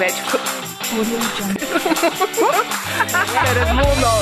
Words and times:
preveč 0.00 0.14
razumno, 3.54 4.12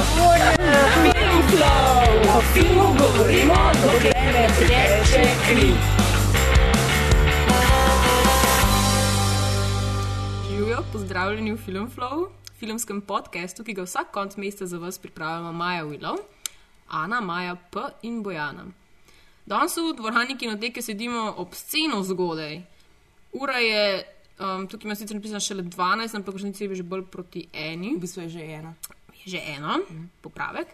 o 2.37 2.41
filmu 2.53 2.95
govorimo, 2.99 3.55
dokler 3.83 4.33
ne 4.35 4.49
teče 4.59 5.23
kri. 5.47 5.73
Živijo, 10.49 10.85
pozdravljeni 10.93 11.53
v 11.53 11.57
Filmflow, 11.67 12.29
filmskem 12.59 13.01
podkastu, 13.01 13.65
ki 13.65 13.73
ga 13.73 13.83
vsak 13.83 14.11
konc 14.11 14.37
meseca 14.37 14.67
za 14.67 14.79
vas 14.79 14.99
pripravljamo 14.99 15.53
Maja 15.53 15.85
Willow, 15.85 16.19
Ana, 16.89 17.21
Maja 17.21 17.57
P. 17.71 17.79
in 18.03 18.23
Bojana. 18.23 18.67
Danes 19.47 19.77
v 19.77 19.95
dvorani 19.97 20.39
kinoteke 20.39 20.83
sedimo 20.83 21.35
ob 21.37 21.55
sceno 21.55 22.03
zgodaj. 22.03 22.63
Ura 23.33 23.59
je, 23.59 24.18
um, 24.41 24.67
tukaj 24.69 24.89
ima 24.89 24.95
sicer 24.95 25.17
napisano 25.17 25.41
šele 25.41 25.63
12, 25.63 26.17
ampak 26.17 26.35
v 26.35 26.37
resnici 26.37 26.65
je 26.65 26.75
že 26.75 26.83
bolj 26.83 27.07
proti 27.11 27.49
eni. 27.53 27.95
V 27.97 28.01
bistvu 28.01 28.23
je 28.23 28.29
že 28.29 28.41
ena. 28.41 28.75
je 29.25 29.33
že 29.37 29.41
ena, 29.57 29.79
popravek. 30.23 30.69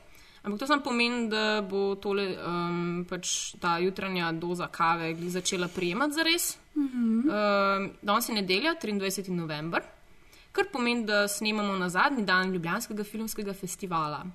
Ampak 0.44 0.60
to 0.60 0.66
samo 0.66 0.82
pomeni, 0.84 1.28
da 1.32 1.64
bo 1.64 1.94
tole, 1.96 2.36
um, 2.36 3.04
pač 3.08 3.56
ta 3.60 3.78
jutranja 3.80 4.32
doza 4.32 4.68
kave 4.68 5.14
začela 5.16 5.68
prijemati 5.68 6.12
za 6.12 6.22
res. 6.22 6.58
Mm 6.76 6.88
-hmm. 6.88 7.20
um, 7.24 7.90
danes 8.02 8.28
je 8.28 8.34
nedelja, 8.34 8.74
23. 8.82 9.28
november, 9.28 9.82
kar 10.52 10.64
pomeni, 10.72 11.04
da 11.04 11.28
snemamo 11.28 11.76
na 11.76 11.88
zadnji 11.88 12.24
dan 12.24 12.52
Ljubljanskega 12.52 13.04
filmskega 13.04 13.52
festivala. 13.52 14.26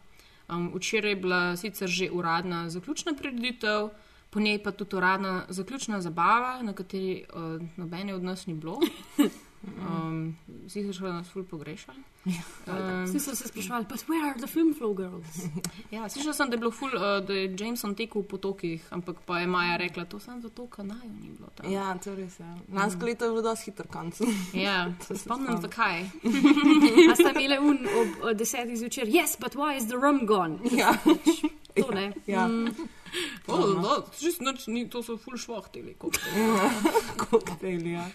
Um, 0.49 0.71
včeraj 0.75 1.11
je 1.11 1.15
bila 1.15 1.57
sicer 1.57 1.87
že 1.87 2.09
uradna 2.11 2.69
zaključna 2.69 3.13
preditev, 3.13 3.89
po 4.29 4.39
njej 4.39 4.63
pa 4.63 4.71
tudi 4.71 4.95
uradna 4.95 5.45
zaključna 5.49 6.01
zabava, 6.01 6.61
na 6.61 6.73
kateri 6.73 7.25
uh, 7.33 7.61
nobene 7.77 8.15
od 8.15 8.23
nas 8.23 8.47
ni 8.47 8.53
bilo. 8.53 8.79
Um, 9.61 10.37
Vsi 10.67 10.93
so 10.93 11.07
nas 11.07 11.27
ful 11.27 11.43
pogrešali. 11.43 11.97
Um, 12.25 13.05
Vsi 13.05 13.19
so 13.19 13.35
se 13.35 13.47
sprašvali, 13.47 13.85
but 13.89 13.99
where 14.07 14.29
are 14.29 14.39
the 14.39 14.47
film 14.47 14.73
flow 14.73 14.93
girls? 14.95 15.43
Ja, 15.91 16.09
slišal 16.09 16.33
sem, 16.33 16.49
da 16.49 16.55
je 16.55 16.59
bilo 16.59 16.71
ful, 16.71 16.89
uh, 16.95 17.25
da 17.27 17.33
je 17.33 17.55
Jameson 17.59 17.95
tekel 17.95 18.21
v 18.21 18.27
potokih, 18.27 18.85
ampak 18.89 19.17
pa 19.25 19.39
je 19.39 19.47
Maja 19.47 19.77
rekla, 19.77 20.05
to 20.05 20.19
sem 20.19 20.41
zato, 20.41 20.67
ker 20.67 20.85
naj 20.85 21.07
ni 21.07 21.31
bilo 21.35 21.49
tam. 21.55 21.71
Ja, 21.71 21.97
to 22.03 22.15
res 22.15 22.39
je. 22.39 22.45
Lansko 22.73 23.05
leto 23.05 23.25
je 23.25 23.31
bilo 23.31 23.41
dosti 23.41 23.71
hitro 23.71 23.87
konc. 23.91 24.21
ja 24.67 24.93
se 25.07 25.17
spomnim, 25.17 25.59
zakaj. 25.61 26.07
A 27.11 27.15
sta 27.15 27.33
imeli 27.35 27.59
un 27.59 27.83
ob 27.83 28.29
eh, 28.29 28.33
desetih 28.33 28.79
zvečer, 28.79 29.11
yes, 29.11 29.35
but 29.39 29.59
why 29.59 29.75
is 29.75 29.87
the 29.91 29.99
rum 29.99 30.25
gone? 30.25 30.59
ja. 30.71 30.95
To 31.75 31.91
ne. 31.91 32.13
ja. 32.27 32.47
O, 33.47 33.57
no, 33.81 34.03
čist 34.19 34.41
nič 34.41 34.67
ni, 34.67 34.89
to 34.89 35.01
so 35.03 35.17
ful 35.17 35.37
švahteli. 35.37 35.95
koktejl, 35.97 37.87
ja. 37.97 38.05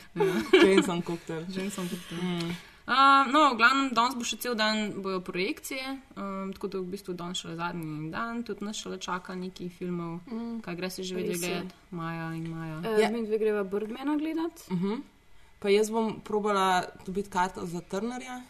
Jameson 0.52 1.02
koktejl. 1.02 1.44
Jameson 1.50 1.88
tudi. 1.88 2.14
Uh, 2.84 3.24
no, 3.32 3.54
v 3.54 3.56
glavnem, 3.56 3.86
danes 3.96 4.12
bo 4.12 4.26
še 4.28 4.36
cel 4.44 4.52
dan 4.60 5.00
bojo 5.00 5.22
projekcije, 5.24 5.94
um, 6.20 6.52
tako 6.52 6.68
da 6.68 6.80
v 6.82 6.92
bistvu 6.92 7.14
danes 7.16 7.40
še 7.40 7.56
zadnji 7.56 8.10
dan, 8.12 8.42
tudi 8.44 8.60
nas 8.68 8.76
še 8.76 8.98
čaka 9.00 9.32
nekaj 9.32 9.70
filmov, 9.72 10.20
mm, 10.28 10.60
kaj 10.60 10.76
gre 10.76 10.90
se 10.92 11.00
že 11.00 11.16
vedeti 11.16 11.48
gledati, 11.48 11.72
Maja 11.96 12.28
in 12.36 12.44
Maja. 12.52 12.76
Uh, 12.84 13.00
Ja. 13.00 13.08
Mi 13.08 13.24
dve 13.24 13.40
greva 13.40 13.64
Birdmana 13.64 14.18
gledat. 14.20 14.68
Uh 14.68 14.76
-huh. 14.76 15.00
Pa 15.64 15.72
jaz 15.72 15.88
bom 15.88 16.20
probala 16.20 16.84
dobiti 17.06 17.30
karto 17.30 17.64
za 17.66 17.80
Trnerja. 17.80 18.42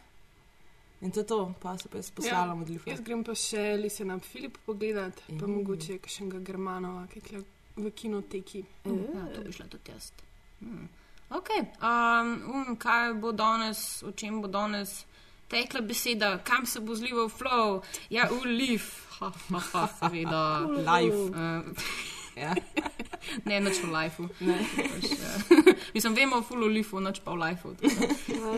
In 1.05 1.11
to 1.13 1.21
je 1.21 1.27
to, 1.29 1.55
pa 1.61 1.77
se 1.79 1.89
pa 1.89 1.99
jaz 2.01 2.11
poslala 2.11 2.53
ja. 2.53 2.55
modljivo. 2.55 2.83
Jaz 2.89 3.01
grem 3.05 3.25
pa 3.25 3.35
še 3.37 3.77
Lisena 3.77 4.17
Filip 4.25 4.57
pogledat, 4.67 5.21
pa 5.29 5.47
Mm. 5.47 5.57
mogoče 5.59 5.99
kakšnega 5.99 6.39
Germanova, 6.41 7.07
ki 7.13 7.21
je 7.35 7.43
v 7.77 7.91
kinoteki. 7.91 8.65
Ja, 8.85 9.27
to 9.35 9.43
bi 9.45 9.53
šla 9.53 9.67
tudi 9.69 9.93
jaz. 9.93 10.13
Hmm. 10.61 10.89
Ok, 11.31 11.49
um, 11.83 12.31
um, 12.55 12.77
kaj 12.77 13.15
bo 13.21 13.33
danes, 13.33 14.03
o 14.03 14.13
čem 14.13 14.41
bo 14.43 14.49
danes 14.49 15.05
tekla 15.49 15.81
beseda, 15.81 16.39
kam 16.45 16.67
se 16.67 16.81
bo 16.81 16.95
zlival 16.95 17.29
flow, 17.29 17.83
ja, 18.11 18.29
ulif, 18.33 18.89
ha, 19.21 19.33
ha, 19.51 19.61
ha, 19.73 19.87
seveda. 20.01 20.59
Live. 20.61 21.17
Uh, 21.17 21.63
Ja. 22.37 22.55
ne, 23.49 23.61
nič 23.63 23.81
v 23.83 23.91
lifeu. 23.95 24.29
Pač, 24.29 25.07
uh, 25.15 25.69
mislim, 25.97 26.17
vemo 26.19 26.41
o 26.43 26.47
fullu 26.47 26.69
lifu, 26.71 27.01
nič 27.03 27.23
pa 27.25 27.35
v 27.35 27.43
lifeu. 27.45 27.75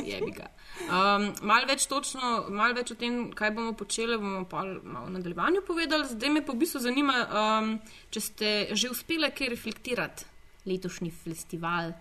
Je 0.05 0.21
bi 0.23 0.33
ga. 0.33 0.49
Um, 0.87 1.31
malo 1.47 1.69
več 1.69 1.89
točno, 1.91 2.47
malo 2.53 2.77
več 2.77 2.93
o 2.93 2.99
tem, 2.99 3.31
kaj 3.37 3.53
bomo 3.57 3.77
počeli, 3.79 4.19
bomo 4.21 4.45
pa 4.49 4.65
malo 4.65 5.07
v 5.11 5.17
nadaljevanju 5.19 5.65
povedali. 5.67 6.09
Zdaj 6.13 6.33
me 6.33 6.45
pa 6.45 6.57
v 6.57 6.63
bistvu 6.65 6.83
zanima, 6.85 7.21
um, 7.27 7.77
če 8.13 8.21
ste 8.25 8.55
že 8.73 8.93
uspeli 8.93 9.31
kaj 9.33 9.53
reflektirati 9.53 10.33
letošnji 10.67 11.13
festival, 11.15 11.93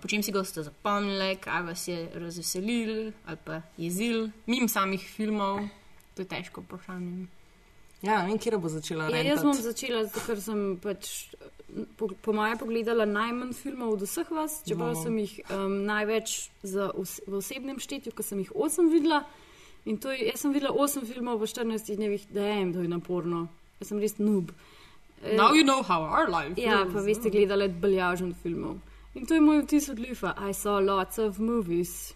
po 0.00 0.08
čem 0.08 0.24
si 0.24 0.32
ga 0.32 0.40
boste 0.40 0.64
zapomnili, 0.64 1.36
kaj 1.44 1.62
vas 1.66 1.88
je 1.88 2.08
razveselil 2.16 3.12
ali 3.28 3.38
pa 3.44 3.60
jezil, 3.76 4.30
mim 4.48 4.68
samih 4.68 5.02
filmov. 5.04 5.60
To 6.14 6.22
je 6.22 6.30
težko 6.30 6.62
vprašanje. 6.62 7.26
Ja, 8.04 8.22
vem, 8.26 8.38
kje 8.38 8.58
bo 8.58 8.68
začela 8.68 9.04
Ja, 9.04 9.10
rentati. 9.10 9.28
jaz 9.28 9.42
bom 9.42 9.54
začela, 9.54 10.02
ker 10.26 10.40
sem 10.40 10.60
pač 10.82 11.10
po, 11.98 12.08
po 12.22 12.32
mojem 12.32 12.58
pogledala 12.60 13.04
najmanj 13.08 13.52
filmov 13.58 13.96
od 13.96 14.02
vseh 14.06 14.28
vas, 14.30 14.60
čeprav 14.66 14.92
No. 14.94 15.02
sem 15.02 15.16
jih 15.18 15.32
um, 15.50 15.84
največ 15.88 16.34
za, 16.62 16.90
v 17.26 17.34
osebnem 17.34 17.80
štetju, 17.80 18.12
ker 18.12 18.22
sem 18.24 18.38
jih 18.44 18.52
osem 18.54 18.90
videla. 18.92 19.24
In 19.84 19.98
to 19.98 20.12
je, 20.12 20.28
jaz 20.30 20.40
sem 20.40 20.52
videla 20.52 20.72
osem 20.72 21.02
filmov 21.04 21.40
v 21.40 21.46
14 21.46 21.96
dnevih, 21.96 22.22
da 22.30 22.40
je 22.46 22.72
to 22.72 22.80
je 22.80 22.88
naporno. 22.88 23.48
Jaz 23.80 23.88
sem 23.90 23.98
res 23.98 24.14
noob. 24.18 24.52
Eh, 25.22 25.36
Now 25.36 25.52
you 25.52 25.64
know 25.64 25.82
how 25.82 26.02
our 26.04 26.28
life 26.28 26.54
Ja, 26.60 26.84
is. 26.86 26.92
pa 26.92 27.00
veste, 27.00 27.30
gledala 27.30 27.68
beljažen 27.68 28.34
filmov. 28.34 28.78
In 29.14 29.26
to 29.26 29.34
je 29.34 29.40
moj 29.40 29.62
vtis 29.62 29.88
od 29.88 29.98
Lifa. 29.98 30.34
I 30.40 30.52
saw 30.52 30.78
lots 30.80 31.18
of 31.18 31.38
movies. 31.38 32.14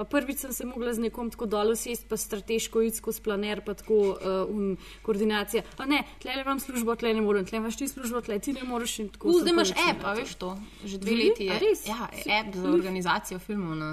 Pa 0.00 0.06
prvič 0.06 0.38
sem 0.38 0.52
se 0.52 0.64
mogla 0.64 0.94
z 0.94 1.02
nekom 1.02 1.28
tako 1.28 1.44
dol 1.46 1.70
usesti, 1.70 2.06
pa 2.08 2.16
strateško 2.16 2.80
iti 2.80 2.96
skozi 2.96 3.20
planer, 3.20 3.60
pa 3.60 3.74
tako 3.74 3.94
uh, 3.94 4.16
um, 4.48 4.70
koordinacija. 5.02 5.60
A 5.76 5.84
ne, 5.84 5.98
tle 6.18 6.32
le 6.32 6.40
imam 6.40 6.56
službo, 6.56 6.94
tle 6.96 7.12
ne 7.12 7.20
morem, 7.20 7.44
tle 7.44 7.58
imaš 7.58 7.76
ti 7.76 7.84
službo, 7.84 8.20
tle 8.20 8.38
ti 8.38 8.52
ne 8.52 8.64
moreš 8.64 8.94
in 8.98 9.08
tako. 9.08 9.28
Sem 9.30 9.40
zdaj 9.42 9.52
imaš 9.52 9.70
app, 9.76 10.00
a 10.02 10.14
veš 10.14 10.32
to? 10.34 10.54
Že 10.84 10.98
dve 10.98 11.10
Really? 11.10 11.28
leti 11.28 11.44
je. 11.44 11.58
Res? 11.58 11.84
Ja, 11.84 12.08
app 12.40 12.56
za 12.56 12.70
organizacijo 12.70 13.38
filmov. 13.38 13.76
Na... 13.76 13.90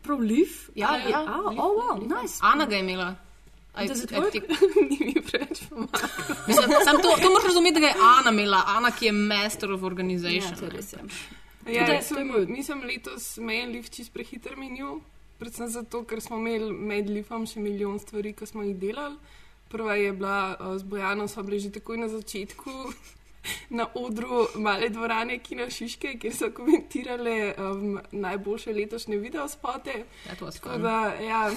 Prav 0.00 0.20
Lif? 0.20 0.70
Ja, 0.74 0.96
ja, 0.96 1.20
A, 1.20 1.36
Leaf, 1.36 1.58
oh, 1.58 1.76
wow, 1.76 2.00
Leaf. 2.00 2.08
nice. 2.16 2.40
Ana 2.42 2.64
ga 2.64 2.76
je 2.76 2.80
imela. 2.80 3.10
Work? 3.76 4.32
ti- 4.32 4.40
Ni 4.90 4.98
mi 5.04 5.20
preveč 5.22 5.60
pomagalo. 5.68 6.08
Sam 6.84 6.96
to, 6.96 7.08
to 7.22 7.28
moraš 7.28 7.44
razumeti, 7.44 7.80
da 7.80 7.86
je 7.86 7.94
Ana 8.00 8.32
imela, 8.32 8.62
Ana, 8.66 8.90
ki 8.90 9.06
je 9.06 9.12
master 9.12 9.70
of 9.70 9.80
Ja, 9.80 9.86
organization. 9.86 10.56
je. 10.62 10.80
Ja. 10.92 11.39
Ja, 11.74 11.86
je 11.86 12.02
sem, 12.02 12.28
moj- 12.28 12.46
smo 12.64 12.84
letos 12.84 13.36
imeli 13.38 13.72
lift 13.72 13.94
čist 13.94 14.12
prehiter 14.12 14.56
menju, 14.56 15.00
predvsem 15.38 15.68
zato, 15.68 16.04
ker 16.04 16.20
smo 16.20 16.36
imeli 16.36 16.72
med 16.72 17.10
lifom 17.10 17.46
še 17.46 17.60
milijon 17.60 17.98
stvari, 17.98 18.32
ki 18.32 18.46
smo 18.46 18.62
jih 18.62 18.76
delali. 18.76 19.16
Prva 19.70 19.94
je 19.94 20.12
bila 20.12 20.56
uh, 20.58 20.76
z 20.78 20.82
Bojanom, 20.82 21.28
smo 21.28 21.42
bili 21.42 21.60
že 21.60 21.70
takoj 21.70 21.96
na 21.96 22.08
začetku 22.08 22.70
na 23.70 23.86
odru 23.94 24.46
male 24.54 24.88
dvorane 24.88 25.38
Kina 25.38 25.70
Šiške, 25.70 26.18
kjer 26.18 26.34
so 26.36 26.50
komentirale 26.54 27.54
um, 27.58 28.00
najboljše 28.12 28.72
letošnje 28.72 29.16
videospote. 29.16 30.04
Ja, 30.28 30.34
Tako 30.34 30.78
da, 30.78 31.14
ja, 31.14 31.50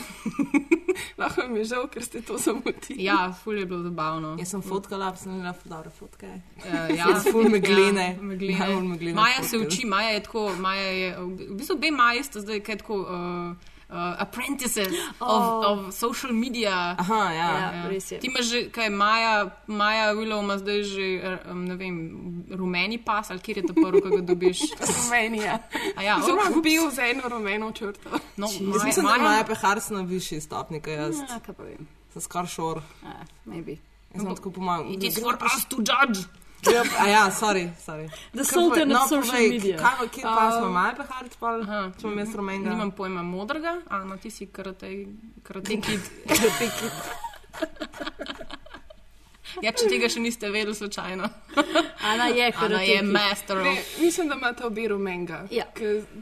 lahko 1.17 1.47
mi 1.47 1.59
je 1.59 1.65
žal, 1.65 1.87
ker 1.87 2.03
ste 2.03 2.21
to 2.21 2.37
zamotili. 2.37 3.03
Ja, 3.03 3.33
ful 3.43 3.57
je 3.59 3.65
bilo 3.65 3.83
zabavno. 3.83 4.35
Jaz 4.39 4.49
sem 4.49 4.61
fotkala, 4.61 5.15
sem 5.15 5.33
imela 5.33 5.53
dobre 5.65 5.89
fotke. 5.89 6.27
Uh, 6.63 6.95
ja, 6.97 7.05
ful 7.31 7.49
meglene. 7.49 8.15
Ja, 8.15 8.21
meglene. 8.21 8.59
Najbolj 8.59 8.87
meglene 8.87 9.13
Maja 9.13 9.43
se 9.43 9.57
fotke. 9.57 9.67
uči, 9.67 9.85
Maja 9.85 10.09
je 10.09 10.23
tako, 10.23 10.55
Maja 10.59 10.81
je, 10.81 11.15
v 11.19 11.55
bistvu 11.57 11.75
obe 11.75 11.91
Maji 11.91 12.23
sta 12.23 12.39
zdaj 12.39 12.59
kaj 12.63 12.77
tako 12.77 13.01
uh, 13.01 13.72
uh, 13.93 14.15
apprentices 14.17 14.93
oh. 15.21 15.29
of, 15.29 15.65
of 15.65 15.93
social 15.93 16.33
media. 16.33 16.95
Aha, 16.97 17.31
ja. 17.33 17.49
Ja, 17.59 17.91
ja. 17.91 18.19
Ti 18.19 18.27
imaš 18.27 18.45
že, 18.49 18.61
kaj 18.73 18.89
Maja, 18.89 19.49
Maja 19.67 20.13
Willow 20.17 20.41
ima 20.43 20.57
zdaj 20.57 20.83
že, 20.83 21.05
um, 21.51 21.65
ne 21.69 21.75
vem, 21.77 21.95
rumeni 22.49 22.97
pas 22.97 23.31
ali 23.31 23.39
kjer 23.39 23.61
je 23.61 23.65
ta 23.69 23.73
prvi, 23.77 24.01
ki 24.01 24.09
ga 24.17 24.21
dobiš. 24.33 24.59
Slovenija. 24.93 25.59
A 25.95 26.03
ja, 26.03 26.19
Zelo 26.25 26.41
oh, 26.49 26.61
bil 26.63 26.89
z 26.91 27.13
eno 27.13 27.29
rumeno 27.29 27.71
črto. 27.71 28.09
no, 28.37 28.49
Jaz 28.49 28.61
Maja, 28.61 28.85
mislim, 28.85 29.05
da 29.05 29.11
Maja, 29.11 29.21
imajo 29.21 29.49
pehar 29.53 29.81
na 29.89 30.01
višji 30.01 30.41
stopni, 30.41 30.81
kot 30.81 30.93
jaz. 30.93 31.19
Ja, 31.29 31.39
kaj 31.45 31.55
pa 31.55 31.63
vem. 31.63 31.87
Sem 32.13 32.21
skoraj 32.21 32.49
šor. 32.49 32.81
Ah, 33.05 33.25
maybe. 33.45 33.77
Jaz 34.13 34.21
sem 34.21 34.35
tako 34.35 34.51
pomagal. 34.57 34.93
It 34.93 35.03
is 35.03 35.19
for 35.19 35.37
us 35.37 35.65
to 35.69 35.81
judge. 35.81 36.25
A 36.99 37.07
ja, 37.07 37.31
sorry, 37.31 37.69
sorry. 37.85 38.09
The 38.33 38.43
Sultan 38.43 38.89
no, 38.89 38.95
of 38.95 39.09
social 39.09 39.35
povej, 39.35 39.49
media. 39.49 39.77
Kaj, 39.77 40.07
kje 40.11 40.23
pa 40.23 40.51
smo 40.51 40.67
imajo 40.67 40.95
pehar, 40.95 41.25
spal? 41.31 41.61
Aha. 41.61 41.81
Če 41.99 42.07
imam 42.07 42.19
jaz 42.23 42.35
rumenega. 42.35 42.69
Nimam 42.69 42.91
pojma 42.95 43.23
modrega, 43.23 43.77
a 43.89 44.03
no 44.07 44.17
ti 44.17 44.31
si 44.31 44.47
karate, 44.47 44.91
karate 45.43 45.81
kid. 45.81 46.01
Ja, 49.61 49.69
če 49.75 49.85
tega 49.91 50.07
še 50.09 50.21
niste 50.23 50.49
vedeli, 50.49 50.73
slučajno. 50.75 51.27
Ana 52.09 52.27
je, 52.33 52.47
Ana 52.57 52.81
je 52.81 53.01
master 53.05 53.61
Ne, 53.61 53.75
mislim, 54.01 54.31
da 54.31 54.37
imate 54.39 54.65
obe 54.65 54.87
rumenga. 54.89 55.43
Ja. 55.53 55.67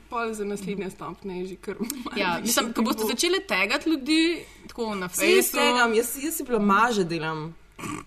Pol 0.09 0.33
za 0.35 0.45
naslednje 0.45 0.89
stopne 0.91 1.39
je 1.39 1.53
že 1.53 1.55
kar. 1.63 1.79
Ja, 2.17 2.35
mislim, 2.43 2.73
ko 2.75 2.83
boste 2.85 3.07
začeli 3.07 3.39
tegati 3.47 3.89
ljudi, 3.89 4.21
tako 4.67 4.95
na 4.95 5.07
Facebooku. 5.07 5.95
jaz, 5.95 6.15
jaz 6.23 6.37
si 6.37 6.43
blamaže 6.43 7.07
delam. 7.07 7.51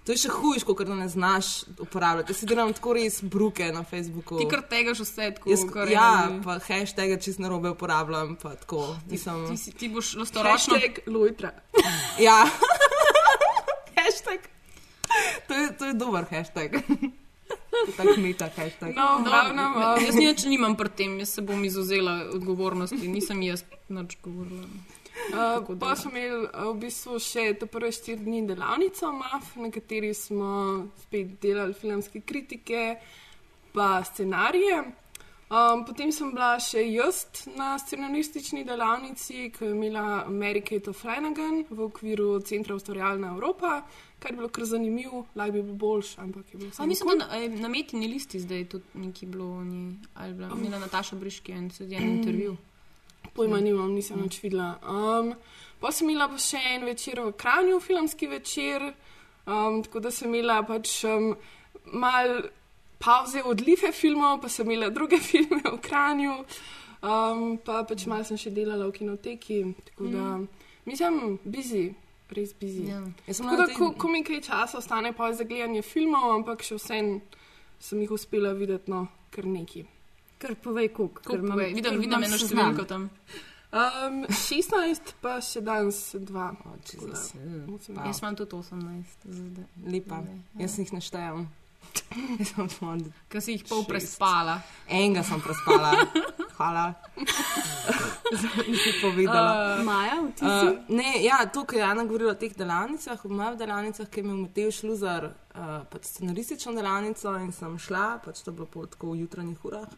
To 0.00 0.12
je 0.12 0.18
še 0.18 0.30
hujš, 0.30 0.64
kot 0.64 0.82
da 0.82 0.94
ne 0.94 1.08
znaš 1.08 1.46
uporabljati. 1.76 2.30
Jaz 2.30 2.38
si 2.38 2.46
delam 2.46 2.72
tako 2.72 2.92
res 2.92 3.22
bruke 3.22 3.66
na 3.68 3.82
Facebooku. 3.82 4.36
Ti 4.36 4.46
kar 4.46 4.62
tegaš 4.62 5.00
vse 5.00 5.30
tako. 5.32 5.50
Jaz, 5.50 5.64
kar 5.66 5.88
ja, 5.88 6.08
pa 6.40 6.58
hashtag 6.60 7.16
čist 7.18 7.38
narobe 7.38 7.70
uporabljam. 7.70 8.36
Pa 8.36 8.54
tako, 8.54 8.84
ti, 9.02 9.16
nisem, 9.16 9.46
ti, 9.48 9.56
si- 9.56 9.72
ti 9.72 9.88
boš 9.88 10.14
lastoročno. 10.16 10.76
Hashtag 10.76 11.02
Lojtra. 11.08 11.50
ja. 12.18 12.44
hashtag. 13.96 14.40
To 15.48 15.54
je, 15.54 15.66
to 15.72 15.84
je 15.84 15.94
dober 15.94 16.24
hashtag. 16.24 16.78
Tako 17.96 18.14
meta 18.16 18.46
hashtag. 18.48 18.94
No, 18.94 19.18
v 19.18 19.24
glavnem. 19.24 19.56
No, 19.56 19.94
um, 19.94 20.00
jaz 20.00 20.14
nič 20.14 20.44
nimam 20.44 20.76
pri 20.76 20.88
tem, 20.90 21.18
jaz 21.18 21.34
se 21.34 21.42
bom 21.42 21.58
izuzela 21.60 22.30
odgovornosti, 22.30 23.02
nisem 23.04 23.42
jaz 23.42 23.64
nič 23.88 24.16
govorila. 24.22 24.64
Uh, 25.32 25.78
pa 25.80 25.96
smo 25.96 26.10
imeli 26.10 26.44
uh, 26.44 26.72
v 26.74 26.80
bistvu 26.84 27.18
še 27.22 27.46
te 27.58 27.66
prve 27.66 27.92
štiri 27.92 28.24
dni 28.24 28.42
delavnico 28.46 29.12
MAF, 29.12 29.54
na 29.56 29.70
kateri 29.72 30.12
smo 30.14 30.50
spet 31.06 31.38
delali 31.42 31.74
filmske 31.74 32.20
kritike, 32.26 32.98
pa 33.72 33.96
scenarije. 34.04 34.82
Um, 35.54 35.84
potem 35.84 36.08
sem 36.12 36.30
bila 36.32 36.54
še 36.58 36.82
jaz 36.88 37.46
na 37.54 37.74
scenaristični 37.78 38.64
delavnici, 38.64 39.50
ki 39.54 39.66
je 39.68 39.74
imela 39.74 40.24
America 40.24 40.92
Flanagan 40.92 41.62
v 41.68 41.84
okviru 41.84 42.40
Centra 42.42 42.74
Ustvarjalna 42.74 43.34
Evropa, 43.36 43.82
kar 44.18 44.32
je 44.32 44.38
bilo 44.40 44.48
kar 44.48 44.64
zanimivo, 44.64 45.26
lahko 45.36 45.52
bi 45.52 45.62
bil 45.62 45.76
boljši, 45.78 46.14
ampak 46.24 46.54
je 46.54 46.58
bil 46.58 46.68
A 46.72 46.78
samo 46.78 46.88
mislim, 46.88 47.18
da 47.20 47.28
na, 47.28 47.60
na 47.60 47.68
metini 47.68 48.08
listi 48.08 48.40
zdaj 48.40 48.64
tudi 48.72 49.04
nekaj 49.04 49.28
bilo, 49.28 49.50
ni, 49.64 49.98
ali 50.14 50.34
bila, 50.34 50.48
imela 50.56 50.80
Nataša 50.86 51.20
Briški 51.20 51.52
en, 51.52 51.70
en 51.90 52.08
intervju. 52.08 52.56
Pojma 53.34 53.58
nimam, 53.60 53.90
nisem 53.94 54.20
več 54.22 54.38
videla. 54.44 54.76
Um, 54.86 55.32
pa 55.82 55.90
sem 55.92 56.08
imela 56.10 56.28
pa 56.30 56.38
še 56.38 56.60
en 56.74 56.86
večer 56.86 57.18
v 57.18 57.32
Kranju, 57.38 57.80
filmski 57.82 58.28
večer, 58.30 58.84
um, 59.46 59.80
tako 59.82 60.04
da 60.04 60.12
sem 60.14 60.30
imela 60.30 60.60
pač 60.66 61.00
um, 61.10 61.32
mal 61.98 62.36
pauze 63.02 63.42
od 63.42 63.60
life 63.66 63.90
filmov, 63.92 64.38
pa 64.44 64.48
sem 64.48 64.70
imela 64.70 64.92
druge 64.94 65.18
filme 65.30 65.60
v 65.64 65.80
Kranju, 65.82 66.36
um, 67.02 67.58
pa 67.58 67.82
pač 67.88 68.06
malo 68.10 68.26
sem 68.28 68.38
še 68.40 68.54
delala 68.54 68.86
v 68.88 68.96
kinoteki, 69.00 69.60
tako 69.90 70.12
da 70.14 70.28
mislim, 70.86 71.38
busy, 71.44 71.88
res 72.34 72.54
busy. 72.60 72.86
Ja. 72.92 73.02
Tako 73.26 73.58
da, 73.58 73.66
ko, 73.74 73.90
ko 73.98 74.12
mi 74.12 74.22
kaj 74.26 74.44
časa 74.46 74.78
ostane 74.78 75.12
pa 75.16 75.32
za 75.34 75.46
gledanje 75.48 75.82
filmov, 75.82 76.30
ampak 76.38 76.62
še 76.62 76.78
vsem 76.78 77.18
sem 77.82 78.00
jih 78.00 78.14
uspela 78.14 78.54
videti, 78.56 78.94
no, 78.94 79.08
kar 79.34 79.46
neki. 79.50 79.84
Kar 80.44 80.54
povej, 80.56 80.88
koliko. 80.90 81.22
ker 81.22 81.40
imam- 81.40 81.58
Vidim, 81.72 81.98
vidim 81.98 82.22
eno 82.22 82.36
številko 82.36 82.84
tam. 82.86 83.08
Um, 83.72 84.22
16, 84.30 85.14
pa 85.18 85.40
še 85.40 85.58
danes 85.60 86.14
2. 86.14 86.44
Oh, 86.62 86.76
Wow. 86.94 88.06
Jaz 88.06 88.20
imam 88.20 88.36
tudi 88.36 88.52
18, 88.52 89.24
za 89.24 89.42
zdaj. 89.42 89.64
Lepa. 89.86 90.20
Jaz 90.54 90.78
jih 90.78 90.92
ne 90.92 91.00
štejem. 91.00 91.46
Jaz 92.38 92.48
sem 92.48 92.68
samo 92.68 92.94
Ker 93.28 93.40
si 93.40 93.52
jih 93.52 93.64
pol 93.64 93.82
Šest. 93.82 93.88
prespala. 93.88 94.60
enega 94.88 95.22
sem 95.22 95.40
prespala. 95.40 95.90
Hvala. 96.56 96.94
Nisem 98.68 98.94
povedala. 99.02 99.82
Maja, 99.82 100.22
ti 100.30 100.42
si? 100.42 100.66
Uh, 100.66 100.78
ne, 100.88 101.22
ja, 101.22 101.42
to, 101.46 101.64
kar 101.64 101.76
je 101.76 101.82
Jana 101.82 102.04
govorila 102.04 102.32
o 102.32 102.38
teh 102.38 102.54
delavnicah, 102.54 103.18
v 103.18 103.30
mojih 103.30 103.58
delavnicah, 103.58 104.06
ki 104.06 104.20
je 104.20 104.24
imel 104.24 104.36
Matej 104.38 104.70
Šluzar, 104.72 105.24
uh, 105.26 105.82
pač 105.84 106.02
scenaristično 106.06 106.74
delavnico 106.74 107.34
in 107.36 107.52
sem 107.52 107.78
šla, 107.78 108.20
pač 108.24 108.42
to 108.42 108.52
bilo 108.52 108.66
pol 108.66 108.86
tako 108.86 109.12
v 109.12 109.24
jutranjih 109.24 109.58
urah. 109.64 109.90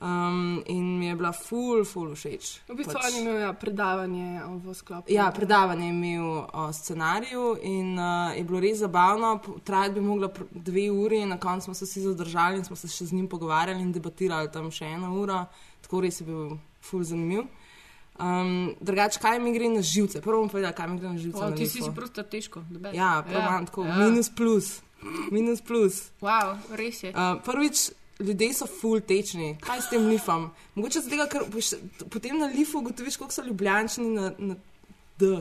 Um, 0.00 0.62
in 0.66 0.98
mi 0.98 1.06
je 1.06 1.16
bila 1.16 1.32
ful, 1.32 1.84
ful 1.84 2.12
všeč. 2.14 2.60
V 2.68 2.74
bistvu 2.78 2.94
Pač- 2.94 3.06
on 3.08 3.14
je 3.16 3.20
imel 3.20 3.40
ja, 3.42 3.52
predavanje 3.52 4.42
v 4.46 4.74
sklopu. 4.74 5.10
Ja, 5.10 5.26
predavanje 5.34 5.86
je 5.86 5.90
imel 5.90 6.46
o 6.52 6.72
scenariju 6.72 7.58
in 7.62 7.98
uh, 7.98 8.30
je 8.36 8.44
bilo 8.44 8.60
res 8.62 8.78
zabavno. 8.78 9.40
Trajati 9.64 9.94
bi 9.94 10.00
mogla 10.00 10.30
dve 10.50 10.86
uri, 10.90 11.26
na 11.26 11.38
koncu 11.38 11.64
smo 11.64 11.74
se 11.74 11.84
vsi 11.84 12.00
zadržali 12.00 12.62
in 12.62 12.64
smo 12.64 12.76
se 12.76 12.86
še 12.88 13.10
z 13.10 13.12
njim 13.12 13.26
pogovarjali 13.26 13.82
in 13.82 13.92
debatirali 13.92 14.52
tam 14.54 14.70
še 14.70 14.86
eno 14.86 15.10
uro. 15.18 15.44
Tako 15.82 16.06
res 16.06 16.20
je 16.20 16.26
bil 16.30 16.58
ful 16.80 17.02
zanimiv. 17.02 17.48
Um, 18.18 18.74
drugač, 18.80 19.18
kaj 19.18 19.38
mi 19.42 19.50
gre 19.54 19.66
na 19.70 19.82
živce? 19.82 20.22
Prvo 20.22 20.42
bom 20.42 20.50
povedala, 20.50 20.74
kaj 20.78 20.88
mi 20.90 20.98
gre 20.98 21.10
na 21.10 21.18
živce. 21.18 21.42
O, 21.42 21.50
na 21.50 21.56
ti 21.58 21.66
si 21.66 21.82
Lefu. 21.82 21.90
si 21.90 21.94
prosto 21.94 22.22
težko. 22.22 22.62
Ja, 22.94 23.22
prav 23.26 23.42
imam 23.42 23.66
tako, 23.66 23.82
ja. 23.86 23.98
minus 23.98 24.30
plus. 24.30 24.78
Minus 25.30 25.62
plus. 25.62 26.10
Wow, 26.22 26.58
res 26.74 27.02
je. 27.02 27.10
Uh, 27.14 27.38
prvič, 27.42 27.90
ljudje 28.20 28.54
so 28.54 28.66
full 28.66 29.00
tečni. 29.00 29.56
Kaj 29.60 29.82
s 29.82 29.90
tem 29.90 30.06
lifom? 30.08 30.50
Mogoče 30.74 31.00
zato, 31.00 31.28
ker 31.30 31.46
potem 32.10 32.38
na 32.38 32.46
lifu 32.46 32.78
ugotoviš, 32.78 33.16
koliko 33.16 33.34
so 33.34 33.44
ljubljančni 33.46 34.08
na, 34.08 34.32
na 34.38 34.56
D. 35.18 35.36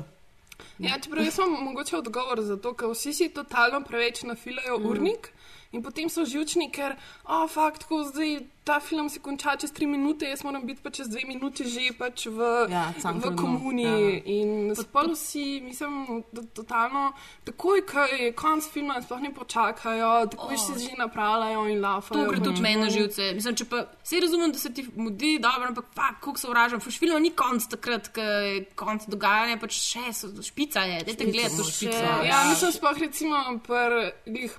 Ja, 0.79 1.00
čeprav 1.03 1.25
jaz 1.25 1.38
imam 1.38 1.63
mogoče 1.63 1.97
odgovor 1.97 2.41
za 2.41 2.57
to, 2.57 2.74
ker 2.74 2.89
vsi 2.94 3.13
si 3.13 3.29
totalno 3.29 3.81
preveč 3.85 4.24
nafilajo 4.24 4.79
mm. 4.79 4.85
urnik 4.85 5.31
in 5.71 5.83
potem 5.83 6.09
so 6.09 6.25
živčni, 6.25 6.71
ker, 6.71 6.95
o, 7.25 7.44
oh, 7.44 7.50
fakt, 7.50 7.83
tako 7.85 8.03
zdaj 8.07 8.39
ta 8.67 8.79
film 8.83 9.07
se 9.09 9.19
konča 9.23 9.55
čez 9.55 9.71
tri 9.71 9.87
minute, 9.87 10.27
jaz 10.27 10.43
moram 10.43 10.65
biti 10.67 10.81
pa 10.83 10.91
čez 10.91 11.07
dve 11.07 11.21
minuti 11.27 11.63
že 11.63 11.93
pač 11.97 12.25
v, 12.27 12.39
Ja, 12.71 12.91
v 12.91 13.01
Cankarjev, 13.01 13.37
komuni. 13.39 13.83
ja. 13.83 13.97
Ja. 13.97 14.21
In 14.27 14.75
spol 14.75 15.13
vsi, 15.13 15.61
mislim, 15.63 16.23
da 16.35 16.43
totalno, 16.53 17.13
takoj, 17.47 17.81
ko 17.87 18.03
je 18.11 18.31
konc 18.35 18.67
filma, 18.73 18.99
sploh 19.01 19.21
ne 19.23 19.31
počakajo, 19.33 20.09
takoj 20.33 20.55
oh. 20.55 20.63
se 20.65 20.75
že 20.83 20.97
napravljajo 20.99 21.63
in 21.71 21.79
lafajo. 21.81 22.25
To 22.25 22.31
gre 22.31 22.43
tudi 22.43 22.61
meni 22.61 22.81
na 22.83 22.89
živce. 22.91 23.29
Mislim, 23.37 23.55
če 23.55 23.67
pa 23.71 23.85
vse 24.03 24.19
razumem, 24.25 24.51
da 24.51 24.59
se 24.59 24.73
ti 24.73 24.83
mudi, 24.95 25.37
dobro, 25.39 25.69
ampak 25.71 25.85
fakt, 25.95 26.19
koliko 26.25 26.39
se 26.43 26.49
vražam. 26.51 26.83
Fuš 26.83 26.99
film 26.99 27.21
ni 27.23 27.31
konc 27.31 27.69
takrat, 27.71 28.11
ko 28.15 28.21
je 28.21 28.65
konc 28.75 29.07
dogajanja, 29.07 29.59
pač 29.61 29.79
še 29.79 30.11
so, 30.13 30.31
špica 30.43 30.83
je, 30.91 31.03
dajte 31.07 31.29
gledati 31.31 31.61
to 31.61 31.63
špico. 31.63 31.95
še. 31.95 32.27
Ja, 32.27 32.43
mislim, 32.49 32.75
sploh 32.75 32.99
recimo 32.99 33.39
pri 33.63 34.11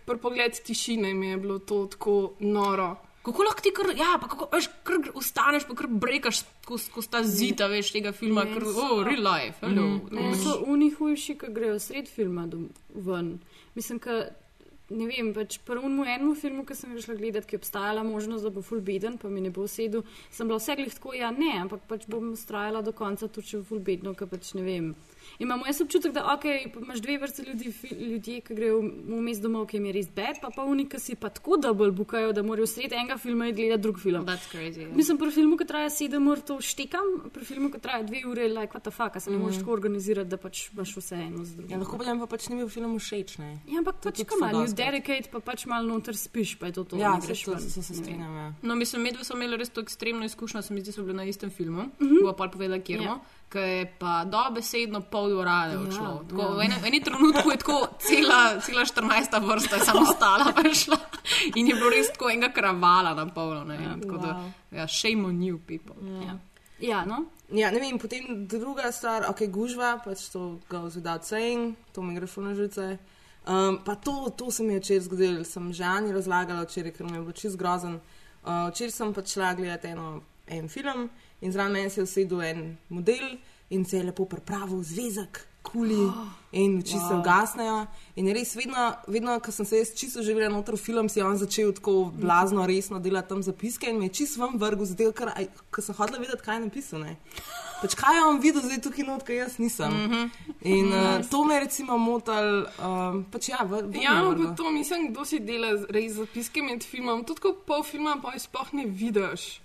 pr 0.06 0.16
pogled 0.22 0.56
tišine 0.64 1.12
mi 1.14 1.34
je 1.34 1.37
bilo 1.37 1.58
to 1.58 1.84
tako 1.93 2.32
noro. 2.40 2.96
Kako 3.29 3.45
lahko 3.45 3.61
ti 3.61 3.73
kar, 3.77 3.91
ja, 3.93 4.15
pa 4.17 4.27
kako, 4.27 4.49
veš, 4.55 4.71
kar 4.89 5.11
ustaneš, 5.15 5.67
pa 5.69 5.75
kar 5.77 5.87
brekaš 6.01 6.43
skozi 6.65 7.11
ta 7.13 7.20
zida, 7.23 7.69
veš, 7.69 7.93
tega 7.93 8.13
filma, 8.17 8.47
ker, 8.49 8.65
oh, 8.65 9.03
real 9.05 9.20
life, 9.20 9.61
hello. 9.61 9.99
Ne, 10.11 10.31
so 10.41 10.58
oni 10.65 10.89
hujši, 10.97 11.37
ki 11.39 11.51
grejo 11.53 11.77
sred 11.79 12.08
filma 12.08 12.47
dom- 12.49 12.70
ven. 12.94 13.35
Mislim, 13.77 14.01
ka, 14.01 14.23
ne 14.89 15.05
vem, 15.11 15.35
pač 15.37 15.58
prvemu 15.69 16.06
enemu 16.08 16.32
filmu, 16.35 16.65
ki 16.65 16.75
sem 16.75 16.94
ga 16.97 17.03
šla 17.05 17.19
gledati, 17.19 17.51
ki 17.51 17.58
je 17.58 17.61
obstajala 17.61 18.03
možnost, 18.03 18.49
da 18.49 18.51
bo 18.51 18.63
full 18.65 18.81
beden, 18.81 19.19
pa 19.20 19.29
mi 19.29 19.44
ne 19.44 19.51
bo 19.53 19.67
sedel, 19.69 20.06
sem 20.32 20.49
bila 20.49 20.56
vse 20.63 20.79
glih 20.81 20.94
tako, 20.97 21.13
ja 21.13 21.29
ne, 21.31 21.53
ampak 21.61 21.85
pač 21.91 22.08
bom 22.08 22.32
ustrajala 22.32 22.81
do 22.82 22.97
konca, 22.97 23.29
tudi 23.29 23.53
če 23.53 23.61
bo 23.61 23.69
full 23.75 23.85
bedno, 23.85 24.15
ker 24.17 24.31
pač 24.32 24.55
ne 24.56 24.65
vem. 24.65 24.94
Imamo 25.39 25.67
jaz 25.67 25.81
občutek, 25.81 26.13
da 26.13 26.25
okay, 26.35 26.73
pa 26.75 26.81
imaš 26.81 26.99
dve 27.01 27.19
vrste 27.19 27.43
ljudi, 27.43 27.73
ljudje, 28.11 28.41
ki 28.41 28.55
grejo 28.55 28.81
vmes 29.08 29.39
domov, 29.41 29.67
ki 29.67 29.77
jim 29.77 29.87
je 29.87 29.93
res 29.93 30.08
bed, 30.11 30.41
pa 30.43 30.51
pa 30.51 30.65
oni, 30.65 30.89
ki 30.89 30.99
si 31.01 31.15
pa 31.15 31.29
tako 31.29 31.56
dubl 31.56 31.91
bukajo, 31.91 32.32
da 32.32 32.43
morajo 32.43 32.67
sred 32.67 32.93
enega 32.93 33.19
filma 33.19 33.49
iti 33.49 33.63
gledati 33.63 33.82
drug 33.82 33.99
film. 34.01 34.27
That's 34.27 34.49
crazy. 34.53 34.81
Ja. 34.82 34.89
Mislim, 34.97 35.19
pri 35.19 35.31
filmu, 35.31 35.56
ki 35.56 35.67
traja 35.67 35.91
sedem 35.91 36.27
ur, 36.29 36.41
to 36.41 36.61
štekam, 36.61 37.31
pri 37.35 37.44
filmu, 37.44 37.70
ki 37.70 37.81
traja 37.81 38.03
dve 38.03 38.25
ure, 38.27 38.49
like, 38.49 38.73
what 38.75 38.82
the 38.82 38.91
fuck, 38.91 39.20
se 39.20 39.31
ne 39.31 39.39
moreš 39.39 39.58
tako 39.63 39.73
organizirati, 39.73 40.29
da 40.29 40.37
pač 40.37 40.70
imaš 40.73 40.97
vse 40.97 41.15
eno 41.15 41.44
z 41.44 41.55
drugim. 41.56 41.70
Ja, 41.73 41.79
lahko 41.79 41.99
pa 41.99 42.17
pa 42.19 42.27
pač 42.27 42.49
ni 42.49 42.56
bil 42.56 42.69
film 42.69 42.99
všeč. 42.99 43.39
Ne? 43.39 43.58
Ja, 43.69 43.79
ampak 43.79 44.01
To 44.03 44.11
pač 44.11 44.25
kam 44.25 44.43
ali, 44.43 44.53
dosti. 44.67 44.77
dedicate 44.82 45.31
pa 45.32 45.41
pač 45.41 45.67
malo 45.67 45.87
noter 45.89 46.17
spiš, 46.17 46.56
pa 46.58 46.67
je 46.67 46.73
to 46.73 46.85
to. 46.85 46.97
Ja, 46.97 47.15
greš 47.23 47.44
to, 47.44 47.58
se, 47.58 47.82
se 47.82 47.94
strinjam. 47.94 48.35
Ja. 48.37 48.53
No, 48.63 48.75
mislim, 48.75 49.03
medve 49.03 49.25
so 49.25 49.35
imeli 49.37 49.56
res 49.56 49.70
to 49.70 49.81
ekstremno 49.81 50.25
izkušnjo, 50.25 50.63
se 50.63 50.75
mi 50.75 50.81
zdi, 50.81 50.93
so 50.93 51.03
bili 51.03 51.17
na 51.17 51.25
istem 51.25 51.51
filmu. 51.51 51.82
Mhm. 51.82 52.06
-huh. 52.06 52.23
Bo 52.25 52.32
pa 52.32 52.49
povedala, 52.49 52.79
kjer 52.82 53.01
Ja. 53.03 53.08
bomo. 53.08 53.20
Ki 53.48 53.58
je 53.58 53.84
pa 53.98 54.24
dobesedno 54.28 55.00
pol 55.08 55.31
dvorane 55.32 55.72
Ja, 55.72 55.81
odšlo. 55.81 56.24
Tako, 56.28 56.43
ja. 56.43 56.56
V 56.56 56.64
enem 56.67 56.84
eni 56.84 57.00
trenutku 57.00 57.50
je 57.50 57.56
tako 57.56 57.78
cela, 57.98 58.60
cela 58.60 58.84
14. 58.84 59.38
vrsta 59.40 59.76
je 59.76 59.84
samo 59.84 60.05
stala, 60.05 60.52
pa 60.52 60.69
je 60.69 60.74
šla. 60.74 60.98
In 61.56 61.69
je 61.69 61.74
bilo 61.74 61.88
res 61.90 62.12
tako 62.12 62.28
enega 62.31 62.52
kravala 62.52 63.14
na 63.14 63.26
polno. 63.26 63.64
vem, 63.64 64.00
Tako 64.00 64.19
da, 64.19 64.34
wow. 64.36 64.50
ja, 64.76 64.88
shame 64.88 65.24
on 65.24 65.40
you 65.40 65.58
people. 65.58 65.96
Ja. 66.26 66.38
ja, 66.78 67.05
no. 67.05 67.24
Ja, 67.48 67.70
ne 67.70 67.81
vem, 67.81 67.98
potem 67.98 68.44
druga 68.46 68.93
stvar, 68.93 69.24
ok, 69.31 69.46
gužva, 69.48 69.96
pač 70.05 70.26
to 70.28 70.58
goes 70.69 70.96
without 71.00 71.24
saying, 71.24 71.72
to 71.93 72.02
mi 72.02 72.12
gre 72.14 72.26
fulno 72.26 72.52
živce. 72.55 72.98
Um, 73.48 73.78
pa 73.84 73.94
to, 73.94 74.28
to 74.36 74.50
se 74.50 74.62
mi 74.62 74.74
je 74.76 74.81
včeraj 74.81 75.00
zgodilo, 75.00 75.44
sem 75.44 75.72
že 75.72 75.84
Ani 75.84 76.12
razlagala 76.12 76.67
včeraj, 76.69 76.93
ker 76.93 77.06
mi 77.08 77.17
je 77.17 77.22
bilo 77.22 77.32
čist 77.32 77.56
grozen. 77.56 77.96
Uh, 78.44 78.69
včeraj 78.69 78.93
sem 78.93 79.14
pač 79.17 79.32
šla 79.32 79.55
gledati 79.56 79.88
eno, 79.88 80.20
en 80.46 80.69
film 80.69 81.08
in 81.41 81.53
zraven 81.53 81.73
meni 81.73 81.91
se 81.91 82.01
je 82.01 82.05
usedel 82.05 82.43
en 82.43 82.77
model 82.89 83.39
in 83.71 83.85
se 83.85 83.97
je 83.97 84.03
lepo 84.03 84.25
pripravil 84.25 84.83
zvezek. 84.83 85.45
Kuli 85.63 86.11
in 86.53 86.79
oči 86.79 86.97
se 86.97 87.15
ugasnejo. 87.15 87.87
In 88.17 88.31
res 88.33 88.55
vedno, 88.57 88.95
vedno 89.07 89.35
ko 89.41 89.53
sem 89.53 89.67
se 89.67 89.83
jaz 89.83 89.91
čisto 89.95 90.23
živela 90.23 90.49
noter 90.49 90.75
v 90.75 90.81
film, 90.81 91.09
si 91.09 91.19
je 91.21 91.27
on 91.27 91.37
začel 91.37 91.75
tako 91.77 92.13
blazno, 92.15 92.67
resno 92.67 92.99
delati 92.99 93.29
tam 93.29 93.43
zapiske 93.43 93.91
in 93.91 93.99
me 93.99 94.09
je 94.09 94.15
čisto 94.23 94.41
vam 94.41 94.57
vrgel, 94.57 94.87
zato 94.89 95.13
ker 95.13 95.33
ker 95.71 95.85
sem 95.85 95.95
hodila 95.95 96.19
vedeti, 96.19 96.43
kaj 96.43 96.57
je 96.57 96.61
napisano. 96.61 97.05
ne. 97.05 97.17
Pač 97.83 97.95
kaj 97.95 98.17
je 98.17 98.23
on 98.27 98.41
videl 98.43 98.65
zdaj 98.65 98.81
tukaj 98.83 99.07
not, 99.07 99.23
kaj 99.27 99.37
jaz 99.37 99.59
nisem. 99.59 99.93
Mm 99.93 100.11
-hmm. 100.11 100.31
In 100.61 100.87
uh, 100.87 101.29
to 101.31 101.45
me 101.45 101.55
je 101.55 101.61
recimo 101.61 101.99
motal, 101.99 102.67
um, 102.83 103.25
pač 103.31 103.49
ja, 103.49 103.63
v, 103.63 104.03
Ja, 104.03 104.35
pa 104.37 104.55
to 104.55 104.71
mislim, 104.71 105.13
kdo 105.13 105.25
si 105.25 105.39
dela 105.39 105.87
res 105.89 106.13
zapiske 106.13 106.63
med 106.63 106.85
filmom. 106.85 107.25
Tudi 107.25 107.41
ko 107.41 107.53
pol 107.67 107.83
filma 107.83 108.17
pa 108.23 108.33
jih 108.33 108.43
sploh 108.43 108.73
ne 108.73 108.85
vidiš. 108.87 109.61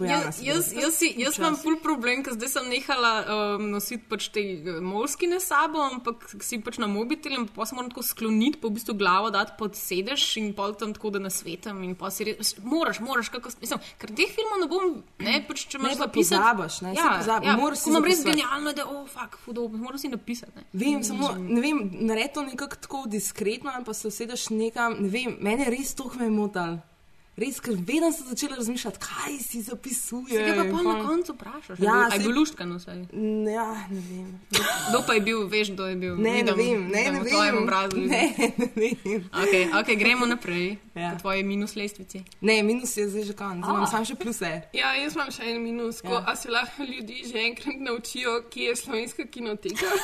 Bojana 0.00 0.30
Jaz, 0.30 0.40
jaz, 0.42 0.70
jaz, 0.72 0.94
si, 0.96 1.10
jaz 1.20 1.36
imam 1.38 1.56
ful 1.60 1.76
problem, 1.82 2.22
ker 2.24 2.32
zdaj 2.38 2.48
sem 2.54 2.68
nehala 2.72 3.10
um, 3.58 3.66
nositi 3.74 4.02
pač 4.08 4.30
te 4.32 4.40
eh, 4.40 4.80
molskine 4.80 5.36
sabo, 5.44 5.82
ampak 5.84 6.24
si 6.40 6.58
pač 6.64 6.78
na 6.80 6.88
mobitel 6.88 7.36
in 7.36 7.44
pa 7.52 7.66
se 7.68 7.76
moram 7.76 7.90
tako 7.92 8.02
skloniti, 8.06 8.58
pa 8.62 8.70
v 8.70 8.78
bistvu 8.78 8.96
glavo 8.96 9.28
dati 9.34 9.52
pod 9.60 9.76
sedež 9.76 10.24
in 10.40 10.50
pol 10.56 10.72
tam 10.80 10.94
tako, 10.96 11.12
da 11.14 11.22
nasvetam 11.22 11.82
in 11.84 11.92
pa 12.00 12.08
si 12.10 12.24
res, 12.30 12.54
moraš, 12.64 13.02
moraš, 13.04 13.28
kako, 13.34 13.52
mislim, 13.60 13.84
ker 14.00 14.14
teh 14.16 14.32
filmov 14.32 14.58
ne 14.64 14.68
bom, 14.72 14.90
ne, 15.20 15.36
pač 15.46 15.66
če 15.68 15.78
imaš 15.78 15.98
zapisati. 16.00 16.40
pozabiš, 16.40 16.80
ne, 16.88 16.94
ja, 16.96 17.08
pozabi- 17.20 17.50
ja, 17.52 17.56
moraš 17.60 17.86
imam 17.92 18.04
res 18.08 18.24
genialno, 18.24 18.72
da, 18.72 18.88
oh, 18.88 19.04
fuck, 19.06 19.36
hudo, 19.44 19.68
moram 19.68 19.98
si 20.00 20.08
napisati, 20.08 20.52
ne. 20.56 20.64
Vem, 20.72 21.04
samo, 21.04 21.34
ne 21.36 21.60
vem, 21.60 21.82
naredi 22.08 22.34
to 22.34 22.46
nekako 22.48 22.76
tako 22.80 23.04
diskretno, 23.06 23.76
pa 23.84 23.94
se 23.94 24.08
usedeš 24.08 24.48
nekam, 24.50 24.96
ne 25.00 25.08
vem, 25.12 25.36
mene 25.40 25.68
je 25.68 25.74
res 25.76 25.94
to 25.94 26.08
me 26.18 26.30
motal. 26.30 26.78
Res, 27.40 27.56
ker 27.58 27.72
vedno 27.72 28.10
sem 28.12 28.26
začela 28.26 28.56
razmišljati, 28.56 28.98
kaj 29.00 29.38
si 29.40 29.62
zapisuje. 29.62 30.36
Tega 30.36 30.64
pa 30.66 30.82
na 30.82 30.94
koncu 31.00 31.32
vprašaš. 31.32 31.78
Ja, 31.78 31.94
Ja, 32.02 32.08
je 32.12 32.18
bil 32.20 32.34
luštkan 32.34 32.68
vse. 32.70 32.96
N- 33.10 33.48
Ja, 33.48 33.64
ne 33.88 34.00
vem. 34.02 34.28
Kdo 34.90 35.00
pa 35.00 35.14
je 35.14 35.20
bil, 35.22 35.46
veš, 35.46 35.70
kdo 35.70 35.86
je 35.86 35.96
bil? 35.96 36.14
Ne, 36.16 36.42
ne 36.42 36.52
Vidim- 36.52 36.84
vem, 36.84 36.90
ne, 36.90 37.02
ne 37.12 37.20
vem. 37.22 37.56
obrazu. 37.58 37.96
Ne, 37.96 38.34
ne 38.76 38.90
vem. 39.00 39.24
Okay, 39.34 39.72
ok, 39.72 39.88
gremo 39.94 40.26
naprej. 40.26 40.76
Ja. 40.94 41.00
Ja. 41.02 41.16
Tvoje 41.16 41.42
minus 41.42 41.74
lestvice. 41.74 42.20
Ne, 42.40 42.62
minus 42.62 42.96
je 42.96 43.08
zdaj 43.08 43.24
že 43.24 43.32
konc, 43.32 43.64
imam 43.64 43.86
samo 43.86 44.04
še 44.04 44.14
pluse. 44.14 44.50
Ja, 44.72 44.92
jaz 44.94 45.14
imam 45.14 45.30
še 45.30 45.42
en 45.46 45.62
minus. 45.62 46.00
Ko, 46.00 46.12
Ja. 46.12 46.24
A 46.26 46.36
se 46.36 46.50
lahko 46.50 46.84
ljudi 46.84 47.24
že 47.24 47.38
enkrat 47.40 47.80
naučijo, 47.80 48.42
kje 48.50 48.64
je 48.64 48.76
slovenska 48.76 49.24
kinoteka? 49.24 49.88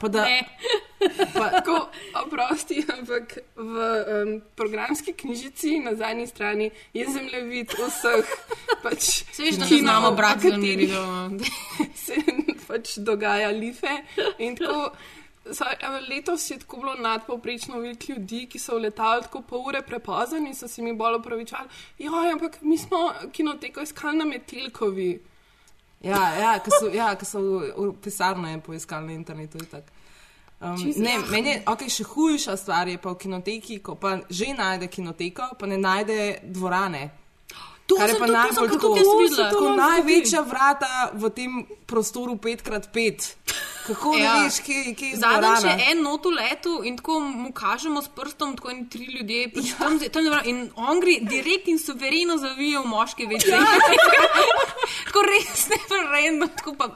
Pa 0.00 0.08
da, 0.08 0.24
Ne. 0.24 0.40
pa, 1.34 1.50
Tako, 1.50 1.88
oprosti, 2.16 2.84
ampak 2.90 3.36
v 3.56 3.62
um, 3.62 4.42
programski 4.56 5.12
knjižici 5.12 5.78
na 5.84 5.94
zadnji 5.94 6.26
strani 6.26 6.70
je 6.92 7.06
zemljevid 7.12 7.72
vseh 7.78 8.30
pač, 8.82 9.10
Se 9.32 9.42
veš, 9.42 9.58
da 9.58 9.98
v 10.00 10.14
brati 10.16 10.50
katerih 10.50 10.92
miri. 10.92 11.50
se 11.94 12.14
pač 12.68 12.96
dogaja 12.98 13.50
life. 13.50 13.92
In 14.38 14.56
tako, 14.56 14.90
so, 15.52 15.64
letos 16.08 16.50
je 16.50 16.58
tako 16.58 16.76
bilo 16.76 16.94
nadpovprečno 16.94 17.78
veliko 17.78 18.12
ljudi, 18.12 18.46
ki 18.46 18.58
so 18.58 18.78
letali 18.78 19.22
tako 19.22 19.42
pol 19.42 19.68
ure 19.68 19.82
prepozni 19.82 20.48
in 20.48 20.54
so 20.54 20.68
se 20.68 20.82
mi 20.82 20.92
bolj 20.92 21.20
opravičali. 21.20 21.68
Ja, 21.98 22.12
ampak 22.32 22.58
mi 22.62 22.78
smo 22.78 23.12
kinoteko 23.32 23.80
iskali 23.80 24.18
na 24.18 24.24
Metelkovi. 24.24 25.10
ja, 26.00 26.22
ja, 26.36 26.58
ko 26.58 26.70
so, 26.80 26.88
ja, 26.92 27.14
ko 27.16 27.24
so 27.24 27.40
v, 27.40 27.72
v 27.76 27.92
pisarne 28.02 28.60
poiskali 28.60 29.06
na 29.06 29.12
internetu. 29.12 29.58
itak. 29.58 29.93
Um, 30.60 30.92
ne, 30.96 31.18
meni 31.30 31.50
je 31.50 31.62
okay, 31.66 31.90
še 31.92 32.06
hujša 32.08 32.56
stvar, 32.56 32.88
je 32.88 32.98
pa 32.98 33.12
v 33.12 33.20
kinoteki, 33.20 33.82
ko 33.84 33.98
pa 34.00 34.20
že 34.30 34.54
najde 34.56 34.88
kinoteko, 34.88 35.54
pa 35.58 35.66
ne 35.66 35.76
najde 35.78 36.46
dvorane. 36.46 37.10
To 37.86 37.98
Kar 38.00 38.08
je 38.08 38.16
pa 38.16 38.26
to 38.26 38.32
najbolj 38.32 38.70
tako, 38.72 38.96
jaz 38.96 39.08
videla. 39.20 39.50
tako 39.50 39.60
To 39.60 39.74
največja 39.76 40.40
vrata 40.40 41.10
v 41.12 41.30
tem 41.30 41.66
prostoru 41.86 42.38
5x5. 42.40 43.34
Kako 43.86 44.14
ja. 44.16 44.34
Ne 44.34 44.44
veš, 44.44 44.60
kje, 44.64 44.94
kje 44.96 45.08
je 45.08 45.16
Zadnjič 45.16 45.60
dvorana? 45.60 45.72
je 45.82 45.90
en 45.92 46.02
not 46.02 46.24
v 46.24 46.32
letu 46.38 46.74
in 46.84 46.96
tako 46.96 47.20
mu 47.20 47.52
kažemo 47.52 48.02
s 48.02 48.08
prstom, 48.08 48.56
tako 48.56 48.70
in 48.70 48.86
tri 48.88 49.04
ljudje. 49.04 49.48
Pač 49.54 49.70
ja. 49.70 49.78
tam, 49.78 49.98
tam, 49.98 50.30
tam, 50.30 50.40
in 50.44 50.70
on 50.76 51.00
gre 51.00 51.18
direkt 51.20 51.68
in 51.68 51.78
suvereno 51.78 52.38
zavije 52.40 52.80
v 52.80 52.86
moški 52.88 53.26
več. 53.28 53.44
Ja. 53.48 53.60
tako 55.08 55.26
res 55.28 55.68
ne 55.68 55.80
verjamem. 55.90 56.48
Tako 56.56 56.74
pa 56.80 56.88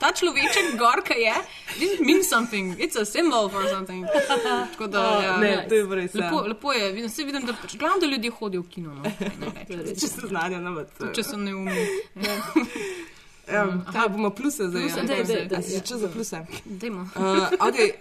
ta 0.00 0.12
človeček 0.16 0.76
gorka 0.80 1.14
je, 1.14 1.34
this 1.76 2.00
means 2.00 2.28
something, 2.28 2.72
it's 2.78 2.96
a 2.96 3.04
symbol 3.04 3.50
for 3.52 3.68
something. 3.68 4.06
Tako 4.28 4.86
da, 4.86 5.04
ja, 5.26 5.36
Ne, 5.36 5.66
to 5.68 5.74
je 5.74 5.84
res. 5.84 6.14
ja. 6.14 6.24
Lepo, 6.24 6.42
lepo 6.48 6.72
je, 6.72 6.92
vidim, 6.92 7.10
se 7.10 7.24
vidim, 7.24 7.44
da 7.46 7.52
pač, 7.52 7.76
glavno, 7.76 8.00
da 8.00 8.06
ljudje 8.06 8.30
hodijo 8.30 8.62
v 8.62 8.68
kino. 8.68 8.94
No, 8.94 9.02
kaj 9.18 9.30
naj 9.40 9.66
rečem. 9.68 9.98
Če 10.00 10.08
se 10.08 10.32
znanja 10.32 10.60
na 10.60 10.72
vrtu. 10.78 11.12
Če 11.16 11.24
so 11.24 11.36
neumni. 11.36 11.84
Ja, 12.24 12.38
kaj 13.92 14.08
bomo 14.08 14.30
pluse 14.30 14.68
zdaj? 14.68 14.82
Pluse, 14.82 15.00
ja? 15.00 15.06
daj, 15.06 15.46
daj, 15.48 15.58
A 15.58 15.62
si 15.62 15.80
čas 15.80 16.00
za 16.00 16.08
pluse? 16.08 16.44
Dajmo. 16.64 17.00
Uh, 17.16 17.50
okay. 17.58 17.92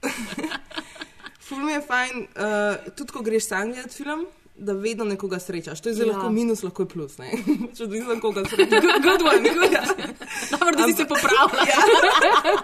Ful 1.46 1.58
mi 1.66 1.72
je 1.72 1.80
fajn, 1.82 2.26
uh, 2.36 2.92
tudi 2.94 3.12
ko 3.12 3.22
greš 3.26 3.48
sam 3.48 3.72
gledati 3.72 3.94
film, 3.96 4.26
da 4.56 4.72
vedno 4.72 5.04
nekoga 5.04 5.38
srečaš. 5.38 5.80
To 5.80 5.88
je 5.88 5.94
zelo 5.94 6.12
Ja. 6.12 6.16
lahko 6.16 6.30
minus, 6.30 6.62
lahko 6.62 6.82
je 6.82 6.88
plus. 6.88 7.16
Če 7.76 7.84
odvisno 7.84 8.20
koga 8.20 8.44
srečaš. 8.44 8.80
Good, 8.80 9.02
good 9.02 9.22
one, 9.22 9.50
good. 9.54 9.72
Dobro, 10.50 10.76
da 10.76 10.86
si 10.86 10.94
se 10.94 11.06
popravila. 11.08 11.66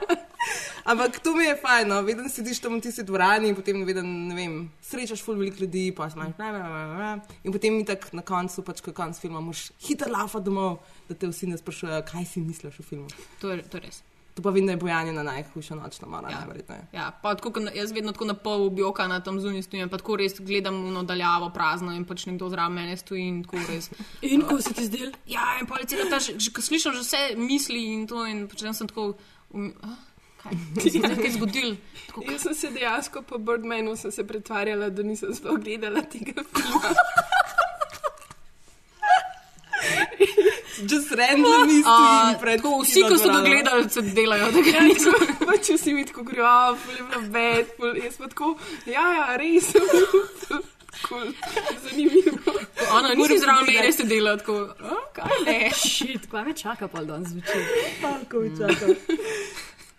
Ampak 0.85 1.19
to 1.19 1.35
mi 1.35 1.45
je 1.45 1.57
fajn, 1.57 1.89
no. 1.89 2.03
vedno 2.03 2.29
sediš 2.29 2.61
tam 2.63 2.77
v 2.77 2.81
tisti 2.81 3.03
dvorani 3.03 3.49
in 3.49 3.57
potem 3.59 3.81
vedno, 3.85 4.03
ne 4.05 4.35
vem, 4.35 4.53
srečaš 4.83 5.25
ful 5.25 5.35
veliko 5.35 5.65
ljudi, 5.65 5.89
pa 5.97 6.07
bla. 6.15 7.19
In 7.43 7.53
potem 7.53 7.75
mi 7.75 7.85
tako 7.85 8.13
na 8.13 8.23
koncu, 8.23 8.63
pač 8.63 8.81
ko 8.85 8.93
je 8.93 8.95
konc 8.95 9.19
filma, 9.19 9.41
moraš 9.43 9.73
hitro 9.83 10.13
lafa 10.13 10.39
domov, 10.39 10.79
da 11.09 11.15
te 11.15 11.29
vsi 11.29 11.47
ne 11.47 11.59
sprašujejo, 11.59 12.03
kaj 12.03 12.25
si 12.27 12.41
misliš 12.41 12.81
o 12.81 12.85
filmu. 12.85 13.09
To 13.41 13.51
je, 13.51 13.63
to 13.65 13.77
je 13.77 13.83
res. 13.83 14.03
To 14.35 14.43
pa 14.43 14.51
vem, 14.51 14.67
da 14.67 14.73
je 14.73 14.77
bojanje 14.77 15.13
na 15.13 15.23
najhujša 15.23 15.75
nočna 15.75 16.09
mora, 16.09 16.29
Ja. 16.31 16.39
najverjetneje. 16.39 16.83
Ja, 16.93 17.11
pa 17.23 17.35
tako, 17.35 17.53
ko 17.53 17.61
na- 17.61 17.73
jaz 17.73 17.93
vedno 17.93 18.13
tako 18.13 18.25
na 18.25 18.35
pol 18.37 18.67
objokana 18.67 19.21
tam 19.21 19.41
zunaj 19.41 19.63
stojim, 19.63 19.89
pa 19.89 19.97
tako 19.97 20.17
res 20.17 20.35
gledam 20.41 20.77
v 20.85 20.93
nadaljavo 20.93 21.49
prazno 21.51 21.93
in 21.93 22.05
pač 22.05 22.27
nekdo 22.27 22.49
zraven 22.49 22.73
mene 22.75 22.97
stoji 22.97 23.23
in 23.25 23.43
tako 23.43 23.57
res. 23.69 23.89
In 24.23 24.43
ko 24.43 24.61
se 24.61 24.75
ti 24.75 24.85
zdel? 24.85 25.13
Ja, 25.27 25.57
in 25.61 25.67
pa 25.67 25.77
recimo, 25.77 26.05
ta, 26.11 26.19
že, 26.19 26.37
že, 26.39 26.53
ko 26.53 26.61
slišim 26.61 26.93
že 26.93 27.01
vse 27.01 27.17
misli 27.39 27.81
in 27.95 28.07
to 28.07 28.27
in 28.27 28.45
potem 28.47 28.75
sem 28.75 28.87
tako, 28.87 29.15
um, 29.51 29.73
a, 29.83 29.97
kaj, 30.37 30.53
kaj 30.75 30.85
se 30.85 30.99
je 30.99 31.09
nekaj 31.09 31.31
zgodil. 31.31 31.77
Tako, 32.07 32.25
Jaz 32.29 32.43
sem 32.43 32.55
se 32.55 32.71
dejansko 32.71 33.23
po 33.23 33.39
Birdmanu 33.39 33.97
sem 33.97 34.13
se 34.13 34.21
pretvarjala, 34.23 34.91
da 34.91 35.03
nisem 35.03 35.33
sploh 35.35 35.57
gledala 35.59 36.03
tega 36.05 36.45
filma. 36.45 36.93
Just 40.83 41.11
random 41.13 41.53
a, 41.53 41.65
misli 41.65 42.41
pred 42.41 42.61
tako, 42.61 42.83
vsi, 42.83 42.93
ki 42.93 43.09
so 43.09 43.09
ga 43.09 43.17
kinodvorano. 43.17 43.45
gledali, 43.47 43.91
se 43.91 44.01
delajo, 44.03 44.51
da 44.51 44.61
ga 44.63 44.81
niso. 44.83 45.13
pač 45.47 45.71
vsi 45.71 45.95
mi 45.95 46.05
tako 46.05 46.23
govorijo, 46.23 46.45
"A, 46.45 46.77
ful 46.77 46.93
je 46.93 47.03
bilo 47.05 47.21
bed, 47.31 47.67
ful." 47.77 47.97
jaz 47.97 48.17
pa 48.17 48.29
tako, 48.29 48.57
ja, 48.87 49.07
ja, 49.13 49.37
res. 49.37 49.73
Cool. 50.99 51.29
Zanimivo. 51.83 52.53
Ona 52.93 53.15
nisi 53.15 53.39
zraven 53.39 53.67
mene 53.67 53.93
se 53.93 54.05
dela, 54.05 54.37
tako, 54.37 54.55
a, 54.81 54.95
kaj 55.13 55.35
ne. 55.47 55.71
Šit, 55.73 56.25
pa 56.31 56.41
me 56.43 56.55
čaka 56.55 56.89
pol 56.89 57.05
dan 57.05 57.25
zvečer. 57.25 57.63
Tako 58.01 58.39
mi 58.39 58.51
čaka. 58.51 58.87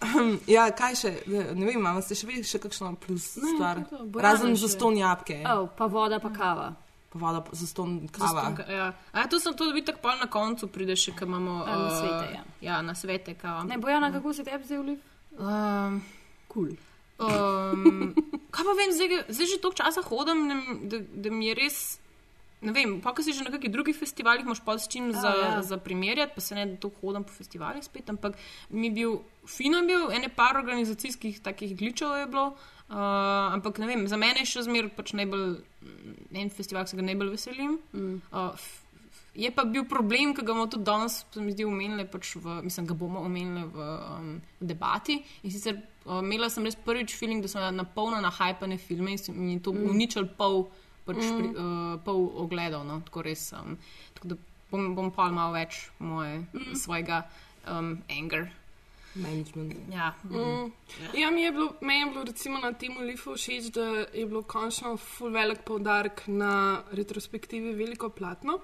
Um, 0.01 0.39
ja, 0.47 0.71
kaj 0.71 0.95
še, 0.95 1.11
ne 1.27 1.65
vem, 1.65 1.75
imamo 1.75 2.01
ste 2.01 2.15
še, 2.15 2.25
vi 2.25 2.41
še 2.43 2.57
kakšno 2.59 2.95
plus 2.97 3.35
Ne, 3.35 3.51
stvar? 3.51 3.83
to 3.85 3.97
to, 4.03 4.19
Razen 4.19 4.55
še. 4.55 4.61
za 4.61 4.69
ston 4.69 4.97
jabke, 4.97 5.37
Oh, 5.45 5.69
pa 5.69 5.85
voda, 5.87 6.17
pa 6.19 6.29
kava. 6.29 6.73
Pa 7.09 7.19
voda 7.19 7.43
za 7.51 7.67
ston 7.67 8.07
kava. 8.07 8.27
Zastonka, 8.27 8.71
Ja. 8.71 8.93
A 9.11 9.19
ja, 9.19 9.27
to 9.27 9.39
sem 9.39 9.53
to, 9.53 9.65
da 9.65 9.73
vidiš, 9.73 9.95
pol 10.01 10.17
na 10.19 10.27
koncu 10.27 10.67
prideš, 10.67 11.07
še, 11.07 11.15
ko 11.15 11.25
imamo 11.25 11.63
A, 11.63 11.77
na 11.77 11.87
eh, 11.87 11.99
svete, 11.99 12.25
ja. 12.35 12.43
ja, 12.61 12.81
na 12.81 12.95
svete. 12.95 13.33
Kava. 13.33 13.63
Ne, 13.63 13.77
Bojana, 13.77 14.11
kako 14.11 14.33
se 14.33 14.43
tebi 14.43 14.63
zdaj 14.63 14.83
vliv? 14.83 14.99
Um, 15.37 16.01
Kul. 16.47 16.73
Um, 17.17 18.13
kaj 18.53 18.65
pa 18.65 18.73
vem, 18.77 18.91
zdaj, 18.93 19.23
zdaj 19.29 19.47
že 19.49 19.61
toliko 19.61 19.77
časa 19.83 20.01
hodim, 20.05 20.43
ne, 20.47 20.57
da, 20.85 20.99
da 21.01 21.31
mi 21.33 21.47
je 21.47 21.55
res. 21.57 21.79
Ne 22.61 22.73
vem, 22.73 22.97
pa 23.01 23.13
ko 23.13 23.21
si 23.21 23.35
že 23.37 23.45
na 23.45 23.53
kakšnih 23.53 23.69
drugih 23.69 23.93
festivalih, 23.93 24.41
imaš 24.41 24.63
pa 24.65 24.73
s 24.81 24.89
čim 24.89 25.11
za, 25.13 25.29
ja. 25.29 25.61
za 25.61 25.77
primerjati, 25.77 26.33
pa 26.33 26.41
se 26.41 26.57
ne 26.57 26.65
da 26.65 26.79
to 26.81 26.89
hodim 27.01 27.21
po 27.21 27.29
festivalih 27.29 27.85
spet, 27.85 28.09
ampak 28.09 28.33
mi 28.73 28.89
je 28.89 28.93
bil, 28.97 29.11
fino 29.45 29.77
je 29.77 29.85
bil, 29.85 30.09
ene 30.09 30.29
par 30.33 30.57
organizacijskih 30.57 31.37
takih 31.45 31.77
glitchov 31.77 32.17
je 32.17 32.25
bilo, 32.25 32.47
uh, 32.89 33.53
ampak 33.53 33.77
ne 33.77 33.87
vem, 33.87 34.07
za 34.09 34.17
mene 34.17 34.41
je 34.41 34.49
še 34.49 34.65
zmer 34.65 34.89
pač 34.89 35.13
najbolj, 35.13 35.61
en 36.33 36.49
festival, 36.49 36.89
ki 36.89 36.95
se 36.95 36.97
ga 36.97 37.05
najbolj 37.05 37.29
veselim. 37.35 37.77
Mm. 37.93 38.17
Uh, 38.33 38.67
je 39.37 39.51
pa 39.53 39.67
bil 39.69 39.85
problem, 39.85 40.33
ki 40.33 40.41
ga 40.41 40.49
bomo 40.49 40.65
tudi 40.65 40.87
danes, 40.89 41.19
se 41.29 41.41
mi 41.41 41.53
zdi, 41.53 41.65
omenili, 41.69 42.07
pač 42.09 42.33
v, 42.41 42.57
mislim, 42.65 42.89
ga 42.89 42.97
bomo 42.97 43.21
omenili 43.21 43.67
v, 43.69 43.85
um, 44.17 44.33
debati. 44.57 45.19
In 45.45 45.53
sicer 45.53 45.77
uh, 45.77 46.23
imela 46.23 46.49
sem 46.49 46.65
res 46.65 46.73
prvič 46.73 47.13
feeling, 47.19 47.45
da 47.45 47.51
so 47.51 47.61
na 47.61 47.85
polno 47.85 48.17
nahajpane 48.23 48.81
filme 48.81 49.13
in 49.13 49.37
mi 49.37 49.53
je 49.59 49.63
to 49.69 49.77
mm. 49.77 49.89
uničil 49.93 50.25
pol, 50.41 50.65
pač, 51.07 51.23
mm. 51.23 51.39
pri, 51.39 51.49
uh, 51.55 51.97
pol 52.05 52.27
ogledov. 52.43 52.85
No? 52.87 52.99
Tako 53.07 53.25
res, 53.25 53.49
um, 53.57 53.79
tako 54.17 54.33
da 54.33 54.39
bom, 54.71 54.93
bom 54.97 55.11
pa 55.15 55.29
malo 55.31 55.55
več 55.55 55.87
moje, 56.03 56.43
mm. 56.53 56.77
svojega 56.83 57.23
um, 57.65 57.97
anger. 58.11 58.49
Management. 59.17 59.73
Ja, 59.89 60.13
Mm. 60.23 60.71
Ja, 61.17 61.31
mi 61.31 61.41
je 61.41 61.51
bilo, 61.51 61.73
meni 61.81 61.99
je 61.99 62.05
bilo 62.05 62.23
recimo 62.23 62.59
na 62.59 62.73
tem 62.73 62.97
Lifu 63.01 63.33
všeč, 63.33 63.71
da 63.73 64.05
je 64.13 64.25
bilo 64.25 64.43
končno 64.43 64.97
full 64.97 65.33
velik 65.33 65.63
poudarek 65.65 66.27
na 66.27 66.83
retrospektivi 66.91 67.73
veliko 67.73 68.09
platno. 68.09 68.59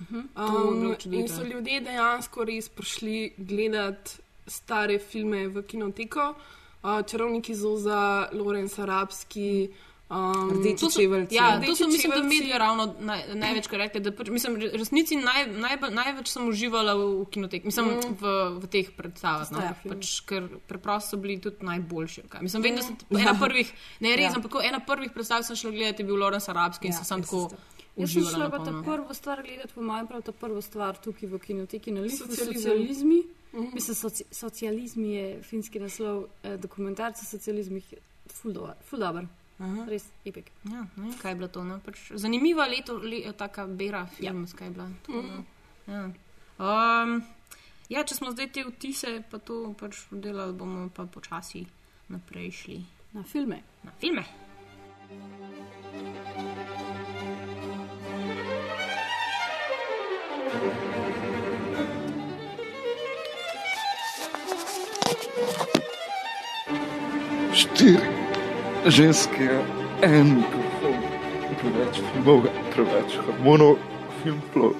Je 0.00 0.06
bilo 0.08 0.24
Um, 0.36 0.96
in 1.12 1.28
so 1.28 1.42
ljudje 1.42 1.80
dejansko 1.80 2.44
res 2.44 2.68
prišli 2.68 3.32
gledati 3.36 4.10
stare 4.46 4.98
filme 4.98 5.48
v 5.48 5.62
kinoteko. 5.62 6.34
Uh, 6.82 7.02
Čarovniki 7.06 7.54
Zoza, 7.54 8.28
Lorenz 8.32 8.78
Arabski, 8.78 9.68
Um, 10.10 10.50
Rdeči 10.52 10.76
To 10.78 10.90
so, 10.90 11.00
čeveljci. 11.00 11.34
ja, 11.34 11.60
to 11.60 11.74
so, 11.74 11.86
mislim, 11.86 12.10
da 12.10 12.16
čeveljci. 12.16 12.36
mediji 12.36 12.52
ravno 12.54 12.94
naj, 13.00 13.34
največkrat 13.34 13.78
rekli. 13.78 14.00
Da, 14.00 14.30
mislim, 14.30 14.54
v 14.54 14.70
resnici 14.72 15.16
naj, 15.16 15.46
najbolj- 15.48 15.92
največ 15.92 16.28
sem 16.28 16.48
uživala 16.48 16.94
v, 16.94 17.02
v 17.18 17.26
kinoteki, 17.26 17.66
mislim, 17.66 17.86
mm. 17.86 18.16
v, 18.16 18.24
v 18.56 18.66
teh 18.66 18.88
predstavah. 18.90 19.44
No, 19.50 19.60
pač, 19.84 20.20
ker 20.22 20.48
preprosto 20.66 21.10
so 21.10 21.16
bili 21.18 21.36
tudi 21.38 21.60
najboljši. 21.60 22.22
kaj. 22.26 22.40
Mislim, 22.40 22.62
vem, 22.62 22.76
da 22.76 22.82
sem 22.82 22.96
ena 23.12 23.34
prvih, 23.36 23.68
ne 24.00 24.16
res, 24.16 24.24
Ja. 24.24 24.36
ampak 24.36 24.50
ko 24.50 24.62
ena 24.62 24.80
prvih 24.80 25.12
predstav 25.12 25.42
sem 25.42 25.56
šla 25.56 25.70
gledati, 25.70 26.00
je 26.00 26.06
bil 26.06 26.16
Lorenz 26.16 26.48
Arabski 26.48 26.86
in 26.86 26.92
Ja, 26.92 26.96
sem 26.96 27.04
sam 27.06 27.22
tako 27.22 27.44
isto. 27.44 27.56
Jaz 27.98 28.08
sem 28.08 28.22
uživala. 28.22 28.32
šla 28.32 28.48
pa 28.48 28.58
ta 28.60 28.72
prvo 28.86 29.14
stvar 29.14 29.42
gledati, 29.42 29.72
po 29.74 29.82
mojem, 29.82 30.06
prav 30.06 30.22
ta 30.22 30.32
prva 30.32 30.62
stvar 30.62 30.96
tukaj 30.96 31.28
v 31.28 31.38
kinoteki 31.38 31.90
na 31.90 32.08
Socializem. 32.08 32.54
socializmi. 32.54 33.20
Mislim, 33.74 33.94
soci, 33.94 34.24
socializmi 34.30 35.08
je 35.10 35.42
finski 35.42 35.78
naslov, 35.78 36.24
eh, 36.42 36.56
dokumentarc 36.56 37.16
o 37.16 37.26
socializmih, 37.26 37.84
ful 38.30 38.52
dober, 38.52 39.26
Res 39.88 40.04
epik. 40.24 40.52
Ja, 40.64 40.84
ne 40.96 41.02
vem, 41.02 41.14
kaj 41.18 41.32
je 41.32 41.36
bilo 41.36 41.48
to. 41.48 41.64
No? 41.64 41.80
Pač 41.80 42.12
zanimiva 42.14 42.66
leto, 42.66 42.94
le, 42.96 43.32
taka 43.32 43.66
bera 43.66 44.06
filmska 44.06 44.64
je 44.64 44.70
bila. 44.70 44.88
tako 45.02 45.22
da, 45.22 45.42
Ja. 45.88 46.02
Um, 46.58 47.22
ja, 47.88 48.04
če 48.04 48.14
smo 48.14 48.30
zdaj 48.30 48.52
te 48.52 48.64
vtise, 48.64 49.22
pa 49.30 49.38
to 49.38 49.74
pač 49.74 50.02
delali, 50.10 50.52
bomo 50.52 50.90
pa 50.90 51.06
počasi 51.06 51.64
naprej 52.08 52.50
šli 52.52 52.78
Na 53.12 53.22
filme. 53.22 53.62
na 53.82 53.92
filme. 53.92 54.24
štiri 67.52 68.17
ženske, 68.86 69.48
en 70.02 70.34
mikrofon, 70.38 70.98
preveč 71.58 71.98
filmov, 72.12 72.46
preveč 72.74 73.16
hormonov, 73.26 73.78
film 74.22 74.38
flow. 74.52 74.74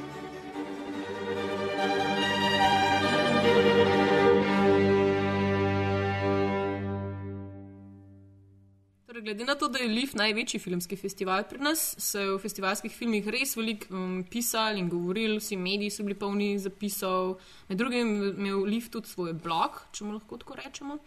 Torej, 9.07 9.23
glede 9.23 9.45
na 9.45 9.55
to, 9.55 9.69
da 9.69 9.83
je 9.83 9.88
LIF 9.88 10.14
največji 10.14 10.61
filmski 10.61 10.97
festival 10.97 11.43
pri 11.50 11.59
nas, 11.59 11.95
se 11.99 12.23
je 12.23 12.31
v 12.31 12.38
festivalskih 12.38 12.95
filmih 12.95 13.26
res 13.26 13.57
veliko 13.59 13.90
um, 13.90 14.23
pisali 14.31 14.78
in 14.78 14.88
govorili, 14.88 15.40
vsi 15.43 15.59
mediji 15.59 15.90
so 15.90 16.07
bili 16.07 16.14
polni 16.14 16.55
zapisov, 16.59 17.40
med 17.69 17.78
drugim 17.78 18.14
je 18.23 18.33
imel 18.37 18.64
LIF 18.64 18.93
tudi 18.95 19.11
svoj 19.11 19.35
blog, 19.35 19.83
če 19.93 20.07
mu 20.07 20.14
lahko 20.14 20.38
tako 20.38 20.61
rečemo. 20.62 21.02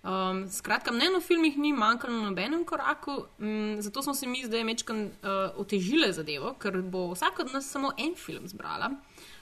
Um, 0.00 0.46
skratka, 0.48 0.92
mnenje 0.92 1.16
o 1.16 1.20
filmih 1.20 1.58
ni 1.58 1.72
manjkalo 1.76 2.16
na 2.16 2.30
nobenem 2.30 2.64
koraku, 2.64 3.24
um, 3.38 3.76
zato 3.84 4.02
smo 4.02 4.14
se 4.14 4.26
mi 4.26 4.40
zdaj 4.44 4.64
mečkan 4.64 5.02
uh, 5.04 5.58
otežile 5.60 6.08
zadevo, 6.16 6.54
ker 6.56 6.80
bo 6.82 7.10
vsak 7.12 7.42
od 7.44 7.52
nas 7.52 7.68
samo 7.68 7.92
en 7.98 8.14
film 8.16 8.48
zbrala. 8.48 8.94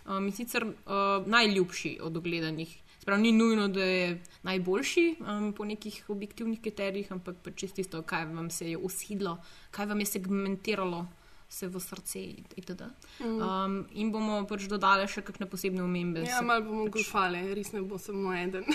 Um, 0.06 0.26
in 0.26 0.32
sicer 0.32 0.66
uh, 0.66 1.26
najljubši 1.26 1.98
od 2.02 2.16
ogledanih. 2.16 2.74
Sprav 2.98 3.20
ni 3.20 3.32
nujno, 3.32 3.68
da 3.68 3.84
je 3.84 4.22
najboljši 4.42 5.14
um, 5.20 5.52
po 5.52 5.64
nekih 5.64 6.04
objektivnih 6.08 6.60
kriterijih, 6.60 7.12
ampak 7.12 7.38
pač 7.44 7.54
čisto 7.54 7.76
tisto, 7.76 8.02
kaj 8.02 8.26
vam 8.26 8.50
se 8.50 8.70
je 8.70 8.76
usidlo, 8.76 9.38
kaj 9.70 9.86
vam 9.86 10.00
je 10.00 10.06
segmentiralo 10.06 11.06
se 11.48 11.68
v 11.68 11.80
srce 11.80 12.20
itd. 12.56 12.82
Um, 13.24 13.86
in 13.96 14.10
bomo 14.12 14.42
pač 14.44 14.66
dodali 14.68 15.06
še 15.08 15.22
kakšne 15.24 15.48
posebne 15.48 15.80
omembe. 15.82 16.26
Ja, 16.26 16.42
malo 16.44 16.66
bomo 16.66 16.88
golfali, 16.92 17.40
res 17.56 17.72
ne 17.72 17.80
bo 17.80 17.96
samo 17.96 18.34
eden. 18.36 18.66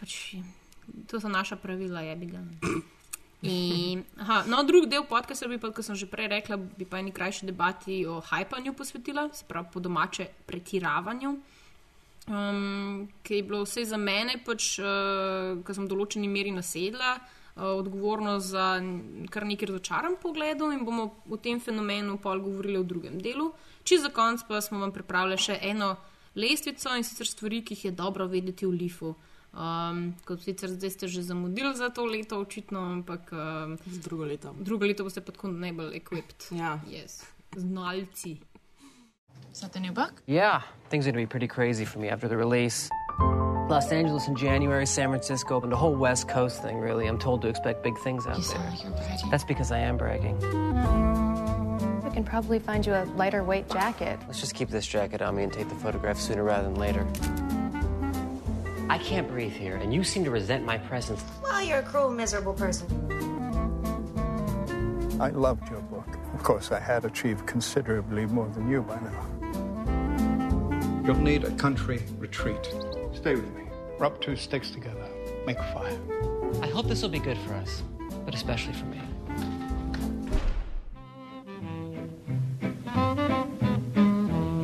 pač, 0.00 0.38
to 1.10 1.20
so 1.20 1.28
naša 1.28 1.56
pravila, 1.56 2.00
je 2.00 2.16
bi 2.16 2.26
ga. 2.26 2.42
In, 3.44 4.04
aha, 4.16 4.44
no, 4.48 4.62
drugi 4.64 4.88
del 4.88 5.04
podcasta 5.04 5.48
bi 5.48 5.58
pa, 5.60 5.68
kot 5.68 5.84
sem 5.84 5.96
že 6.00 6.08
prej 6.08 6.30
rekla, 6.32 6.56
bi 6.56 6.86
pa 6.88 7.02
eni 7.02 7.12
krajši 7.12 7.46
debati 7.50 8.06
o 8.08 8.20
hajpanju 8.24 8.72
posvetila, 8.72 9.28
se 9.36 9.44
pravi 9.48 9.68
po 9.72 9.80
domače 9.84 10.28
pretiravanju. 10.46 11.34
Um, 12.24 13.08
ki 13.22 13.34
je 13.34 13.42
bilo 13.44 13.66
vse 13.66 13.84
za 13.84 13.98
mene, 14.00 14.38
pač, 14.46 14.78
uh, 14.80 15.60
ko 15.60 15.76
sem 15.76 15.84
v 15.84 15.92
določeni 15.92 16.30
meri 16.32 16.54
nasedla, 16.56 17.18
uh, 17.18 17.66
odgovorno 17.74 18.38
za 18.40 18.80
kar 19.28 19.44
nekaj 19.44 19.68
razočaran 19.68 20.16
pogled 20.22 20.64
in 20.72 20.86
bomo 20.88 21.10
o 21.28 21.36
tem 21.36 21.60
fenomenu 21.60 22.16
pol 22.16 22.40
govorili 22.40 22.80
v 22.80 22.88
drugem 22.88 23.20
delu. 23.20 23.50
Če 23.84 24.00
za 24.06 24.08
konc 24.08 24.40
pa 24.48 24.62
smo 24.64 24.80
vam 24.80 24.92
pripravili 24.92 25.36
še 25.36 25.58
eno 25.60 25.98
lestvico 26.34 26.96
in 26.96 27.04
sicer 27.04 27.28
stvari, 27.28 27.60
ki 27.60 27.76
jih 27.76 27.84
je 27.84 27.92
dobro 27.92 28.24
vedeti 28.26 28.64
v 28.64 28.72
Lifu. 28.72 29.12
Um, 29.54 30.14
kot 30.26 30.42
sicer 30.42 30.66
zdaj 30.68 30.90
ste 30.90 31.06
že 31.08 31.22
zamudili 31.22 31.70
za 31.78 31.90
to 31.94 32.02
leto, 32.04 32.40
očitno, 32.42 32.80
ampak 32.98 33.30
um, 33.32 33.78
Z 33.86 34.02
drugo 34.02 34.24
leto. 34.26 34.50
drugo 34.58 34.82
leto 34.86 35.04
boste 35.06 35.20
pa 35.22 35.30
tako 35.32 35.48
najbolj 35.54 35.94
equipped. 35.94 36.50
Ja. 36.50 36.78
Yes. 36.90 37.22
Znalci. 37.56 38.40
Is 39.52 39.60
that 39.60 39.70
the 39.72 39.78
new 39.80 39.92
book? 39.92 40.22
Yeah, 40.26 40.62
things 40.90 41.06
are 41.06 41.12
gonna 41.12 41.22
be 41.22 41.30
pretty 41.30 41.46
crazy 41.46 41.84
for 41.84 42.00
me 42.00 42.08
after 42.10 42.26
the 42.26 42.36
release. 42.36 42.90
Los 43.70 43.92
Angeles 43.92 44.26
in 44.28 44.34
January, 44.36 44.84
San 44.86 45.08
Francisco, 45.08 45.60
and 45.62 45.70
the 45.72 45.76
whole 45.76 45.94
West 45.94 46.28
Coast 46.28 46.60
thing, 46.60 46.78
really. 46.82 47.06
I'm 47.06 47.18
told 47.18 47.40
to 47.42 47.48
expect 47.48 47.82
big 47.82 47.96
things 48.02 48.26
out 48.26 48.42
there. 48.50 48.72
you're 48.82 48.90
bragging. 48.92 49.30
That's 49.30 49.44
because 49.44 49.70
I 49.70 49.78
am 49.78 49.96
bragging. 49.96 50.36
We 52.04 52.10
can 52.10 52.24
probably 52.24 52.58
find 52.58 52.84
you 52.84 52.92
a 52.92 53.06
lighter 53.16 53.42
weight 53.42 53.70
jacket. 53.70 54.18
Let's 54.26 54.40
just 54.40 54.54
keep 54.54 54.68
this 54.68 54.86
jacket 54.86 55.22
on 55.22 55.36
me 55.36 55.44
and 55.44 55.52
take 55.52 55.68
the 55.68 55.76
photograph 55.76 56.18
sooner 56.18 56.42
rather 56.42 56.64
than 56.68 56.74
later. 56.74 57.06
I 58.88 58.98
can't 58.98 59.28
breathe 59.28 59.52
here, 59.52 59.76
and 59.76 59.94
you 59.94 60.04
seem 60.04 60.24
to 60.24 60.30
resent 60.30 60.64
my 60.64 60.78
presence. 60.78 61.24
Well, 61.42 61.62
you're 61.62 61.78
a 61.78 61.82
cruel, 61.82 62.10
miserable 62.10 62.54
person. 62.54 62.86
I 65.20 65.30
loved 65.30 65.70
your 65.70 65.80
book. 65.80 66.06
Of 66.34 66.42
course, 66.42 66.70
I 66.70 66.80
had 66.80 67.04
achieved 67.04 67.46
considerably 67.46 68.26
more 68.26 68.48
than 68.48 68.68
you 68.68 68.82
by 68.82 68.98
now. 69.00 69.24
You'll 71.04 71.22
need 71.22 71.44
a 71.44 71.50
country 71.52 72.02
retreat. 72.18 72.74
Stay 73.12 73.34
with 73.34 73.54
me. 73.54 73.64
Rub 73.98 74.20
two 74.20 74.36
sticks 74.36 74.70
together. 74.70 75.08
Make 75.46 75.58
a 75.58 75.72
fire. 75.72 75.98
I 76.62 76.68
hope 76.68 76.88
this 76.88 77.00
will 77.02 77.10
be 77.10 77.20
good 77.20 77.38
for 77.46 77.54
us, 77.54 77.82
but 78.24 78.34
especially 78.34 78.74
for 78.74 78.86
me. 78.86 79.00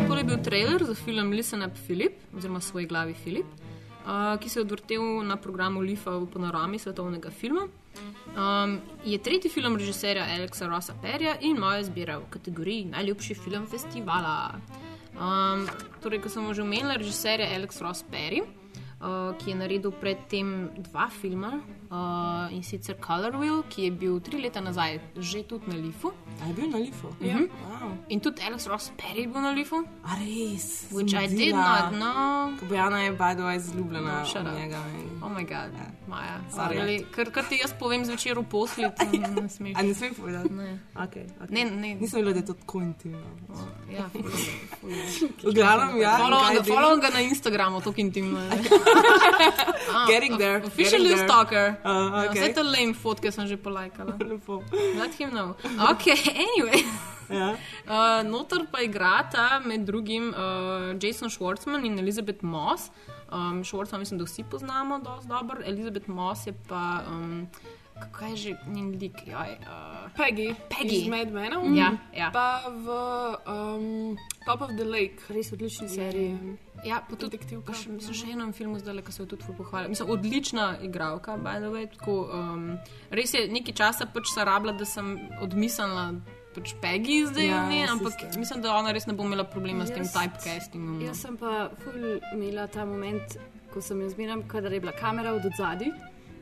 Tole 0.06 0.18
je 0.18 0.24
bil 0.24 0.42
trailer 0.44 0.84
za 0.84 0.94
film 0.94 1.32
Listen 1.32 1.62
Up 1.62 1.76
Philip, 1.86 2.12
oziroma 2.36 2.60
svoj 2.60 2.86
glavi 2.86 3.14
Filip, 3.14 3.46
uh, 4.06 4.38
ki 4.40 4.48
se 4.48 4.58
je 4.58 4.64
odvrtel 4.64 5.22
na 5.24 5.36
programu 5.36 5.80
Lifa 5.80 6.10
v 6.10 6.26
panorami 6.26 6.78
svetovnega 6.78 7.30
filma. 7.30 7.66
Um, 8.30 8.78
je 9.04 9.18
tretji 9.18 9.50
film 9.50 9.76
režiserja 9.76 10.24
Alexa 10.36 10.66
Rossa 10.66 10.94
Perja 11.02 11.34
in 11.40 11.58
moja 11.58 11.80
izbira 11.80 12.18
v 12.18 12.30
kategoriji 12.30 12.84
najljubši 12.84 13.34
film 13.34 13.66
festivala. 13.66 14.60
Um, 15.20 15.66
torej, 16.02 16.22
kot 16.22 16.32
sem 16.32 16.54
že 16.54 16.62
omenila, 16.62 16.96
režiser 16.96 17.40
je 17.40 17.50
Alex 17.56 17.80
Ross 17.82 18.04
Perry, 18.10 18.42
uh, 19.00 19.06
ki 19.34 19.50
je 19.50 19.56
naredil 19.56 19.92
predtem 19.92 20.48
dva 20.82 21.08
filma 21.10 21.60
uh, 21.90 21.96
in 22.50 22.62
sicer 22.62 22.96
Color 22.96 23.32
Wheel, 23.34 23.62
ki 23.64 23.82
je 23.82 23.90
bil 23.92 24.20
tri 24.20 24.38
leta 24.38 24.60
nazaj 24.60 25.00
že 25.16 25.42
tudi 25.42 25.66
na 25.66 25.76
Lifu. 25.76 26.12
A 26.38 26.46
je 26.46 26.54
bil 26.54 26.68
na 26.68 26.78
lifu? 26.78 27.08
Ja. 27.20 27.36
Wow. 27.36 27.96
In 28.08 28.20
tudi 28.20 28.40
Alex 28.40 28.66
Ross 28.66 28.92
Perry 28.96 29.20
je 29.20 29.28
bil 29.28 29.40
na 29.40 29.50
Lifu. 29.50 29.76
A 30.02 30.16
res? 30.16 30.88
Which 30.90 31.12
I 31.14 31.28
Sem 31.28 31.36
did 31.36 31.54
not 31.54 31.92
know. 31.92 32.56
Bojana 32.62 32.98
je 33.00 33.12
by 33.12 33.34
the 33.34 33.42
way 33.42 33.58
zljubljena 33.58 34.24
Shut 34.24 34.36
od 34.38 34.46
up. 34.46 34.54
njega. 34.54 34.80
in- 34.94 35.10
Oh 35.20 35.28
my 35.28 35.44
god, 35.44 35.68
Maja. 36.08 36.40
Sorry. 36.50 37.04
Kar, 37.06 37.30
kar 37.30 37.44
ti 37.44 37.56
jaz 37.56 37.72
povem 37.72 38.04
zvečer 38.04 38.34
v 38.34 38.44
posli, 38.44 38.88
to 38.88 39.04
ne 39.36 39.48
smeš. 39.48 39.76
A 39.76 39.82
ne 39.82 39.94
smem 39.94 40.14
povedati? 40.14 40.48
Ne. 40.50 40.78
Okay, 40.94 41.28
okay. 41.36 41.50
Ne, 41.50 41.64
ne. 41.66 41.94
Nisem 41.94 42.18
vedela, 42.18 42.32
da 42.32 42.38
je 42.38 42.46
to 42.46 42.54
tako 42.54 42.80
intimno. 42.80 43.20
Ja, 43.86 44.08
V 45.44 45.52
glavnem, 45.52 46.00
ja. 46.00 46.16
Follow 46.16 46.40
follow 46.64 46.96
ga 46.96 47.10
na 47.10 47.20
Instagramu, 47.20 47.80
to 47.80 47.92
intimno. 47.96 48.40
je. 48.90 50.06
Getting 50.06 50.38
there. 50.38 50.58
Officially 50.64 51.08
getting 51.08 51.16
there. 51.16 51.28
stalker. 51.28 51.66
Uh, 51.84 52.26
okay. 52.30 52.40
Vse 52.40 52.54
te 52.54 52.62
lame 52.62 52.94
fotke 52.94 53.32
sem 53.32 53.46
že 53.46 53.56
polajkala. 53.56 54.16
Lepo. 54.30 54.62
Let 54.98 55.14
him 55.14 55.30
know. 55.30 55.56
Ok, 55.90 56.06
anyway. 56.46 56.84
Ja. 57.30 57.54
Uh, 57.90 58.22
notor 58.22 58.66
pa 58.70 58.82
igrata 58.82 59.60
med 59.66 59.86
drugim 59.86 60.30
uh, 60.30 60.94
Jason 60.98 61.30
Schwartzman 61.30 61.84
in 61.86 61.98
Elizabeth 61.98 62.42
Moss. 62.42 62.90
Um, 63.32 63.64
Schwartzman 63.64 64.00
mislim, 64.00 64.18
da 64.18 64.24
vsi 64.24 64.44
poznamo 64.50 64.98
dosti 64.98 65.28
dobro, 65.28 65.62
Elizabeth 65.64 66.08
Moss 66.08 66.46
je 66.46 66.52
pa. 66.68 67.02
Um, 67.06 67.48
Kako 68.00 68.24
je 68.24 68.36
že 68.36 68.50
njen 68.66 68.90
lik? 69.00 69.16
Joj, 69.26 69.52
uh, 69.60 70.08
Peggy, 70.16 70.54
Peggy. 70.70 71.02
iz 71.02 71.08
Mad 71.08 71.28
Mena. 71.32 71.60
Ja, 71.76 71.92
ja. 72.16 72.30
Pa 72.32 72.64
v 72.66 72.86
um, 73.46 74.16
Top 74.46 74.60
of 74.62 74.70
the 74.76 74.84
Lake. 74.84 75.20
Res 75.28 75.52
odlični 75.52 75.88
seriji. 75.88 76.56
Ja, 76.84 77.04
pa 77.04 77.16
tudi 77.16 77.36
Detektivka. 77.36 77.72
pa 77.72 77.76
še, 77.76 77.92
mislim, 77.92 78.14
še 78.16 78.26
enem 78.32 78.52
filmu 78.52 78.78
zdaj, 78.80 79.02
ki 79.04 79.12
se 79.12 79.22
jo 79.22 79.26
tudi 79.28 79.44
ful 79.44 79.54
pohvalim. 79.54 79.92
Mislim, 79.92 80.08
odlična 80.10 80.78
igralka, 80.82 81.36
by 81.36 81.60
the 81.60 81.68
way. 81.68 81.84
Tako, 81.92 82.14
um, 82.32 82.78
res 83.12 83.34
je 83.34 83.44
nekaj 83.48 83.74
časa 83.74 84.06
pač 84.08 84.32
se 84.32 84.44
rabila, 84.44 84.72
da 84.72 84.84
sem 84.88 85.12
odmislila 85.44 86.06
pač 86.56 86.72
Peggy 86.82 87.26
zdaj 87.28 87.46
Ja, 87.46 87.68
ne, 87.68 87.82
jaz 87.84 87.90
ampak 87.92 88.16
isto. 88.16 88.38
mislim, 88.40 88.62
da 88.64 88.72
ona 88.74 88.90
res 88.92 89.06
ne 89.06 89.12
bo 89.14 89.22
imela 89.22 89.44
problema 89.44 89.84
s 89.86 89.92
tem 89.92 90.08
typecastingom. 90.08 90.98
no. 90.98 91.04
Jaz 91.04 91.20
sem 91.20 91.36
pa 91.36 91.68
ful 91.84 92.00
imela 92.32 92.64
ta 92.66 92.84
moment, 92.84 93.36
ko 93.70 93.78
sem 93.80 94.00
jo 94.00 94.08
zmeraj, 94.08 94.48
kadar 94.48 94.72
je 94.72 94.80
bila 94.80 94.92
kamera 94.96 95.30
od 95.36 95.44
zadaj 95.54 95.92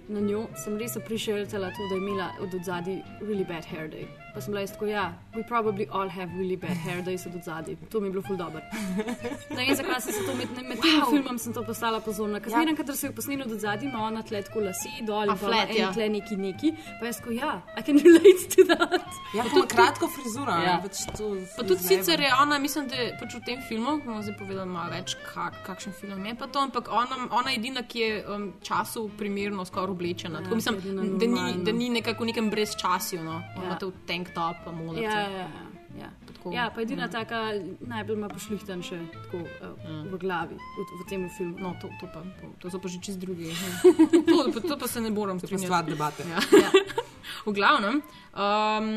na 0.08 0.20
njo, 0.20 0.46
sem 0.64 0.78
res 0.78 0.96
aprišeljala 0.96 1.70
to, 1.76 1.88
da 1.88 1.94
je 1.94 2.00
imela 2.00 2.30
od 2.40 2.64
zadaj 2.64 3.02
really 3.20 3.46
bad 3.48 3.64
hair 3.64 3.90
day. 3.90 4.06
Pa 4.38 4.42
sem 4.42 4.52
bila 4.52 4.60
jaz 4.60 4.72
tako, 4.72 4.86
ja, 4.86 5.12
we 5.34 5.42
probably 5.42 5.86
all 5.90 6.08
have 6.08 6.30
really 6.38 6.56
bad 6.56 6.76
hair 6.86 7.02
days 7.02 7.26
od 7.26 7.42
zadaj. 7.44 7.76
To 7.90 8.00
mi 8.00 8.06
je 8.06 8.10
bilo 8.10 8.22
ful 8.22 8.36
dobro. 8.36 8.60
Ne 9.56 9.64
vem, 9.66 9.76
zakaj 9.76 10.00
sem 10.00 10.12
se 10.12 10.20
to 10.26 10.34
med, 10.34 10.48
med 10.68 10.78
tem 10.82 11.00
Wow. 11.00 11.10
filmom 11.10 11.38
sem 11.38 11.52
to 11.52 11.62
postala 11.66 12.00
pozorna. 12.00 12.40
Ker 12.40 12.52
Ja. 12.52 12.58
zmeraj, 12.58 12.76
kadar 12.76 12.96
se 12.96 13.06
je 13.06 13.14
posnelo 13.14 13.42
od 13.44 13.58
zadaj, 13.60 13.88
ima 13.88 13.98
ona 14.02 14.22
tle 14.22 14.42
tako 14.42 14.60
lase 14.60 14.92
dol 15.06 15.30
in 15.30 15.36
flat, 15.36 15.74
ja. 15.78 15.92
tle 15.92 16.08
neki 16.08 16.36
neki. 16.36 16.72
Pa 17.00 17.06
jaz 17.06 17.18
tako, 17.18 17.30
ja, 17.30 17.62
I 17.78 17.82
can 17.82 17.98
relate 17.98 18.44
to 18.54 18.62
that. 18.70 19.10
Ja, 19.34 19.42
pa 19.42 19.48
tudi 19.48 19.66
kratko 19.74 20.08
frizuro. 20.08 20.52
Ja. 20.52 20.62
Ja. 20.62 20.76
Pač 20.82 21.02
to 21.18 21.32
Pa 21.56 21.62
tudi 21.62 21.82
sicer 21.82 22.20
je 22.20 22.30
ona, 22.42 22.58
mislim, 22.58 22.88
da 22.88 22.94
je 22.94 23.16
pač 23.20 23.34
v 23.34 23.42
tem 23.46 23.58
filmu, 23.68 23.96
bomo 24.04 24.22
zdaj 24.22 24.38
povedali 24.38 24.70
malo 24.70 24.94
več, 24.94 25.16
kak, 25.34 25.58
kakšen 25.66 25.92
film 25.98 26.26
je 26.26 26.34
pa 26.38 26.46
to, 26.46 26.62
ampak 26.62 26.92
ona, 26.92 27.26
ona 27.30 27.50
je 27.50 27.58
edina, 27.58 27.82
ki 27.82 27.98
je 27.98 28.22
um, 28.28 28.46
času 28.62 29.08
primerno 29.18 29.64
skoraj 29.66 29.96
oblečena. 29.96 30.46
Tako, 30.46 30.62
mislim, 30.62 30.80
da 31.18 31.26
ni, 31.26 31.64
da 31.64 31.72
ni 31.72 31.90
nekako 31.90 32.22
v 32.22 32.30
nekem 32.30 32.50
brezčasju, 32.54 33.22
no. 33.24 33.42
Ja. 33.42 33.62
Ona 33.66 33.74
ja. 33.74 33.82
v 33.82 34.06
tank 34.34 34.56
top, 34.56 34.64
pa 34.64 34.72
modrice. 34.72 35.04
Ja, 35.04 35.20
ja, 35.20 35.48
ja. 35.48 35.68
Ja. 35.96 36.10
Tako, 36.26 36.52
ja, 36.52 36.70
pa 36.74 36.82
edina 36.82 37.02
ja. 37.02 37.08
taka 37.08 37.38
najbolj 37.80 38.16
ima 38.16 38.28
pošlihtan 38.28 38.82
še 38.84 38.98
tako 39.14 39.40
uh, 39.40 40.04
v 40.12 40.20
glavi 40.20 40.58
v, 40.58 40.86
v 41.00 41.06
tem 41.08 41.24
filmu. 41.32 41.56
No, 41.62 41.74
to, 41.80 41.90
to, 42.00 42.10
pa, 42.12 42.22
to 42.60 42.70
so 42.70 42.80
pa 42.82 42.92
že 42.92 43.00
čist 43.02 43.18
drugi. 43.22 43.50
to, 44.28 44.36
pa- 44.52 44.62
to 44.62 44.76
pa 44.78 44.88
se 44.90 45.00
ne 45.00 45.10
moram 45.10 45.40
pa 45.40 45.48
strinjati. 45.48 45.66
stvar 45.66 45.88
debate. 45.88 46.28
Ja. 46.28 46.42
Ja. 46.60 46.70
v 47.48 47.56
glavnem, 47.56 48.02
um, 48.36 48.90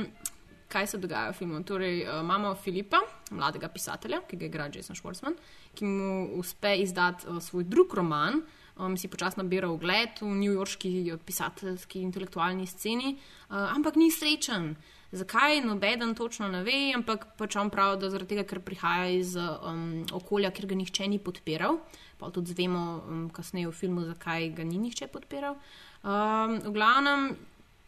kaj 0.71 0.93
se 0.93 1.01
dogaja 1.01 1.31
v 1.31 1.39
filmu? 1.39 1.63
Torej, 1.63 2.03
uh, 2.05 2.21
imamo 2.21 2.53
Filipa, 2.59 3.01
mladega 3.31 3.71
pisatelja, 3.71 4.21
ki 4.27 4.37
ga 4.37 4.49
igra 4.51 4.69
Jason 4.69 4.97
Schwartzman, 4.99 5.39
ki 5.73 5.87
mu 5.87 6.11
uspe 6.43 6.75
izdati 6.83 7.29
uh, 7.31 7.39
svoj 7.41 7.65
drug 7.71 7.95
roman. 7.97 8.43
Um, 8.81 8.95
si 8.97 9.11
počasno 9.11 9.43
nabira 9.43 9.67
ugled 9.69 10.21
v 10.23 10.31
newyorški 10.31 11.13
pisateljski 11.27 12.01
intelektualni 12.01 12.65
sceni, 12.65 13.17
uh, 13.51 13.67
ampak 13.75 13.99
ni 13.99 14.07
srečen. 14.11 14.75
Zakaj, 15.11 15.59
nobeden 15.61 16.15
točno 16.15 16.47
ne 16.47 16.61
ve, 16.63 16.93
ampak 16.95 17.25
pač 17.37 17.57
on 17.59 17.69
pravi, 17.69 17.99
da 17.99 18.09
zaradi 18.13 18.37
tega, 18.37 18.45
ker 18.47 18.61
prihaja 18.63 19.09
iz 19.11 19.35
um, 19.35 20.05
okolja, 20.15 20.53
kjer 20.55 20.69
ga 20.71 20.77
nihče 20.79 21.07
ni 21.11 21.19
podpiral. 21.19 21.81
Pa 22.21 22.29
tudi 22.31 22.55
zvemo 22.55 22.83
um, 23.03 23.25
kasneje 23.33 23.67
v 23.67 23.75
filmu, 23.75 24.05
zakaj 24.07 24.53
ga 24.55 24.63
ni 24.63 24.79
nihče 24.79 25.09
podpiral. 25.11 25.57
Um, 26.01 26.55
v 26.63 26.71
glavnem, 26.77 27.27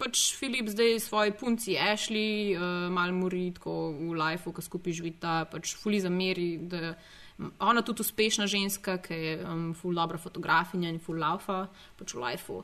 pač 0.01 0.33
Filip 0.35 0.67
zdaj 0.73 0.99
svoji 0.99 1.31
punci 1.39 1.79
Ashley, 1.79 2.57
uh, 2.57 2.91
malo 2.91 3.15
mori 3.15 3.53
tako 3.55 3.93
v 3.95 4.11
lifeu, 4.19 4.51
ki 4.51 4.67
skupaj 4.67 4.99
živita, 4.99 5.37
pač 5.47 5.77
fuli 5.79 6.03
zameri. 6.03 6.57
da 6.59 6.97
Ona 7.59 7.79
je 7.79 7.85
tudi 7.85 8.03
uspešna 8.03 8.47
ženska, 8.47 8.99
ki 9.01 9.13
je 9.13 9.33
um, 9.47 9.73
ful 9.73 9.95
dobra 9.95 10.19
fotografinja 10.19 10.91
in 10.91 10.99
ful 10.99 11.17
laufa, 11.17 11.67
pač 11.97 12.13
v 12.13 12.21
lifeu, 12.21 12.61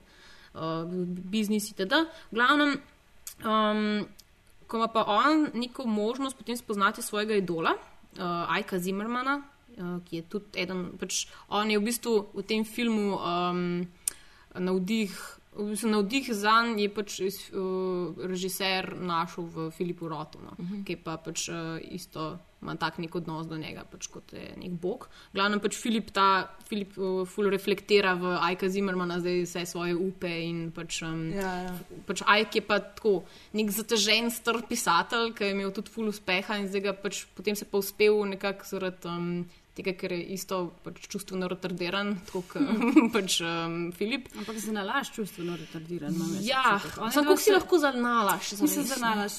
uh, 0.54 0.84
biznis 1.32 1.72
itd. 1.72 2.04
V 2.30 2.38
glavnem, 2.38 2.76
um, 3.42 4.04
ko 4.70 4.78
ima 4.78 4.88
pa 4.88 5.04
on 5.08 5.50
neko 5.54 5.86
možnost 5.86 6.38
potem 6.38 6.58
spoznati 6.58 7.02
svojega 7.02 7.36
idola, 7.36 7.74
uh, 7.74 8.54
Ajka 8.56 8.80
Zimmermana, 8.80 9.42
uh, 9.42 9.98
ki 10.06 10.22
je 10.22 10.28
tudi 10.30 10.62
eden, 10.62 10.92
pač 11.02 11.26
on 11.50 11.72
je 11.72 11.80
v 11.80 11.88
bistvu 11.90 12.14
v 12.38 12.46
tem 12.46 12.66
filmu 12.66 13.18
um, 13.18 13.88
navdih. 14.54 15.18
Bistvu 15.68 15.90
navdih 15.90 16.30
za 16.34 16.62
njega 16.64 16.82
je 16.82 16.90
pač 16.94 17.20
uh, 17.22 18.16
režiser 18.24 18.94
našel 18.96 19.50
v 19.50 19.72
Filipu 19.72 20.08
Rotu, 20.08 20.40
no, 20.44 20.56
uh 20.58 20.66
-huh. 20.66 20.86
ki 20.86 20.96
pa 20.96 21.18
pač 21.18 21.50
uh, 21.50 21.80
isto 21.82 22.38
ima 22.62 22.76
tak 22.76 22.98
nek 22.98 23.16
odnos 23.16 23.48
do 23.48 23.58
njega, 23.58 23.84
pač 23.92 24.08
kot 24.08 24.34
je 24.34 24.54
nek 24.58 24.72
bog. 24.72 25.08
Glavno 25.34 25.60
pač 25.60 25.78
Filip 25.80 26.12
ta, 26.12 26.50
Filip 26.68 26.98
uh, 26.98 27.28
ful 27.28 27.50
reflektira 27.50 28.14
v 28.14 28.36
Ajka 28.42 28.70
Zimmermana 28.70 29.20
zdaj 29.20 29.44
vse 29.44 29.66
svoje 29.66 29.96
upe 29.96 30.32
in 30.44 30.72
pač. 30.72 31.02
Um, 31.02 31.32
Ja, 31.32 31.54
ja. 31.64 31.74
pač 32.08 32.22
Ajk 32.26 32.56
je 32.56 32.62
pa 32.62 32.80
tako 32.80 33.24
nek 33.54 33.72
zatežen, 33.72 34.32
star 34.32 34.62
pisatelj, 34.70 35.34
ki 35.34 35.44
je 35.44 35.52
imel 35.52 35.72
tudi 35.72 35.90
ful 35.90 36.08
uspeha 36.08 36.58
in 36.58 36.68
zdaj 36.68 36.82
ga 36.82 36.94
pač 36.94 37.26
potem 37.36 37.56
se 37.56 37.66
pa 37.66 37.78
uspel 37.78 38.26
nekako 38.26 38.66
zaradi. 38.66 39.08
Um, 39.08 39.46
Tega, 39.80 39.94
ker 39.96 40.12
je 40.12 40.24
isto 40.30 40.56
pač 40.84 41.08
čustveno 41.08 41.48
retardiran, 41.48 42.18
tako 42.26 42.42
kot 42.44 42.62
pač, 43.16 43.40
um, 43.42 43.92
Filip. 43.94 44.28
Ampak 44.36 44.58
za 44.58 44.72
nalaž 44.72 45.12
čustveno 45.12 45.56
retardiran. 45.56 46.12
jaz 46.12 46.44
Ja, 46.44 46.76
je 46.76 46.92
kako 46.92 47.10
si 47.10 47.20
dosti- 47.22 47.54
lahko 47.54 47.80
zanalaš? 47.80 48.52
Mislim, 48.60 48.86
za 48.86 48.98
nalaž. 48.98 49.34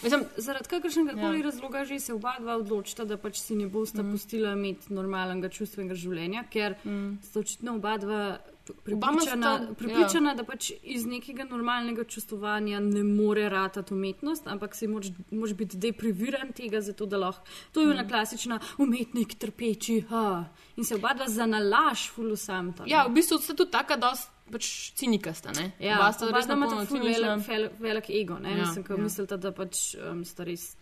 Mislim, 0.00 0.24
Zaradi 0.38 0.68
kakršnega 0.68 1.12
koli 1.12 1.38
Ja. 1.38 1.44
razloga 1.44 1.84
že 1.84 2.00
se 2.00 2.14
oba 2.14 2.36
dva 2.38 2.56
odločita, 2.56 3.04
da 3.04 3.16
pač 3.16 3.36
si 3.36 3.54
ne 3.54 3.66
bosta 3.66 4.02
Mm. 4.02 4.12
pustila 4.12 4.52
imeti 4.52 4.88
normalnega 4.90 5.48
čustvenega 5.50 5.94
življenja, 5.94 6.44
ker 6.48 6.76
Mm. 6.84 7.18
sta 7.20 7.40
očitno 7.40 7.74
oba 7.74 7.96
dva 7.98 8.38
Obama 8.86 9.12
prepričana, 9.14 9.58
sta- 9.58 9.74
prepričana 9.74 10.34
da 10.34 10.44
pač 10.44 10.70
iz 10.82 11.06
nekega 11.06 11.44
normalnega 11.44 12.04
čustvovanja 12.04 12.80
ne 12.80 13.02
more 13.04 13.48
ratati 13.48 13.94
umetnost, 13.94 14.46
ampak 14.46 14.74
si 14.74 14.86
moraš, 14.86 15.08
moraš 15.30 15.54
biti 15.54 15.76
depriviran 15.78 16.52
tega, 16.52 16.80
zato 16.80 17.06
da 17.06 17.16
lahko. 17.18 17.42
To 17.72 17.80
je 17.80 17.86
Mm. 17.86 17.90
ona 17.90 18.04
klasična 18.04 18.58
umetnik, 18.78 19.34
trpeči. 19.34 20.00
Ha. 20.02 20.44
In 20.76 20.84
se 20.84 20.94
oba 20.94 21.14
dva 21.14 21.28
za 21.28 21.46
nalaž 21.46 22.10
fulusamta. 22.10 22.84
ja, 22.86 23.04
v 23.04 23.12
bistvu 23.12 23.38
sta 23.38 23.54
tudi 23.54 23.70
taka, 23.70 23.96
da 23.96 24.12
pač 24.50 24.64
cinikasta. 24.92 25.52
Ne? 25.52 25.72
Ja, 25.78 25.96
Oba 25.96 26.12
sta 26.12 26.26
res 26.26 26.44
sta 26.44 26.52
imata 26.52 26.72
napolno 26.72 26.86
ful 26.86 26.98
cinična. 26.98 27.36
velik, 27.38 27.72
velik 27.78 28.10
ego, 28.12 28.38
ne? 28.38 28.50
Ja, 28.50 28.56
Ja, 28.56 28.62
Mislim, 28.62 28.84
ko 28.84 28.92
ja. 28.92 28.96
ja. 28.96 29.02
mislite, 29.02 29.36
da 29.36 29.52
pač 29.52 29.76
um, 29.96 30.24
sta 30.24 30.44
res. 30.44 30.76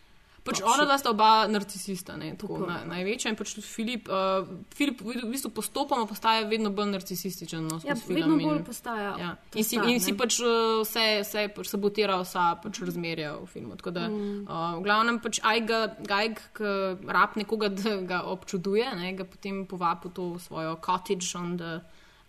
Pač 0.47 0.61
top 0.63 0.71
ona 0.71 0.85
dva 0.87 0.97
sta 1.01 1.11
oba 1.11 1.31
narcisista, 1.51 2.15
ne, 2.17 2.33
tako, 2.39 2.61
na, 2.69 2.79
največja. 2.87 3.33
In 3.33 3.39
pač 3.39 3.57
tudi 3.57 3.67
Filip, 3.67 4.07
uh, 4.09 4.47
Filip 4.77 5.03
v 5.03 5.27
bistvu 5.33 5.51
postopoma 5.57 6.07
postaja 6.07 6.47
vedno 6.47 6.71
bolj 6.71 6.93
narcisističen. 6.95 7.67
No, 7.67 7.81
Ja, 7.83 7.97
vedno 7.99 8.07
film 8.07 8.41
in- 8.41 8.49
bolj 8.49 8.63
postaja. 8.69 9.13
Ja. 9.19 9.31
In 9.59 9.67
si, 9.67 9.77
in 9.77 10.01
si 10.03 10.15
pač 10.17 10.39
uh, 10.45 10.81
vse, 10.85 11.07
vse 11.27 11.49
pač 11.57 11.73
sabotira, 11.73 12.21
vsa 12.23 12.47
pač 12.63 12.81
razmerja 12.87 13.35
v 13.43 13.51
filmu. 13.51 13.75
Tako 13.77 13.95
Da, 13.97 14.09
mm. 14.13 14.45
uh, 14.45 14.77
v 14.77 14.83
glavnem 14.85 15.19
pač 15.25 15.41
Gajg, 15.41 16.41
ki 16.57 16.73
rab 17.09 17.37
nekoga, 17.41 17.71
da 17.79 17.97
ga 18.05 18.19
občuduje, 18.29 18.87
ne, 18.95 19.13
ga 19.17 19.25
potem 19.25 19.65
povabi 19.67 20.11
v 20.11 20.15
to 20.15 20.25
svojo 20.39 20.77
cottage 20.85 21.35
on 21.35 21.57
the 21.57 21.81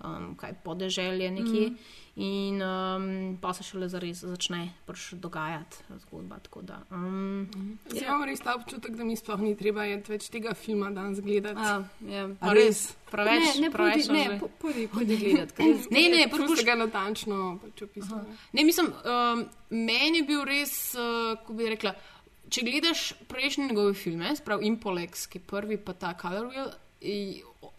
um, 0.10 0.36
kaj, 0.36 0.54
podeželje 0.64 1.32
nekje. 1.32 1.70
Mm. 1.70 1.78
In 2.18 2.56
um, 2.58 3.04
pa 3.38 3.54
se 3.54 3.62
šele 3.62 3.86
zares 3.88 4.24
začne 4.24 4.74
pač 4.88 5.14
dogajati 5.14 5.78
zgodba. 6.00 6.40
tako 6.40 6.62
Da, 6.64 6.80
um, 6.90 7.46
Zdaj 7.86 8.02
imam 8.02 8.24
res 8.24 8.40
ta 8.40 8.56
občutek, 8.56 8.96
da 8.96 9.04
mi 9.04 9.14
sploh 9.14 9.38
ni 9.40 9.54
treba 9.54 9.84
več 9.86 10.26
tega 10.28 10.56
filma 10.56 10.90
danes 10.90 11.22
gledati. 11.22 11.62
A, 11.62 11.76
ja. 12.04 12.24
A 12.42 12.54
res? 12.54 12.96
Preveč, 13.08 13.46
ne, 13.56 13.62
ne, 13.62 13.70
preveč 13.70 14.06
smo 14.06 14.14
ne, 14.14 14.24
že- 14.26 14.40
po- 14.40 14.50
pojdi, 14.58 14.88
pojdi 14.88 15.18
gledat. 15.18 15.52
ker 15.52 15.66
jaz- 15.68 15.86
Ne, 15.92 16.02
ne, 16.08 16.24
Poskušaj 16.24 16.48
poskušaj 16.48 16.66
ga 16.66 16.76
natančno 16.78 17.38
pač 17.62 17.82
opisati. 17.82 18.34
Ne, 18.52 18.64
mislim, 18.64 18.90
um, 18.90 19.46
meni 19.70 20.18
je 20.18 20.26
bil 20.26 20.42
res, 20.44 20.74
uh, 20.96 21.38
kako 21.38 21.54
bi 21.54 21.70
rekla, 21.70 21.94
če 22.50 22.62
gledaš 22.64 23.14
prejšnje 23.28 23.68
njegove 23.68 23.94
filme, 23.94 24.34
sprav 24.36 24.64
Impolex, 24.64 25.28
ki 25.28 25.38
je 25.38 25.46
prvi, 25.46 25.78
pa 25.78 25.94
ta 25.94 26.16
Color 26.16 26.50
Wheel, 26.50 26.74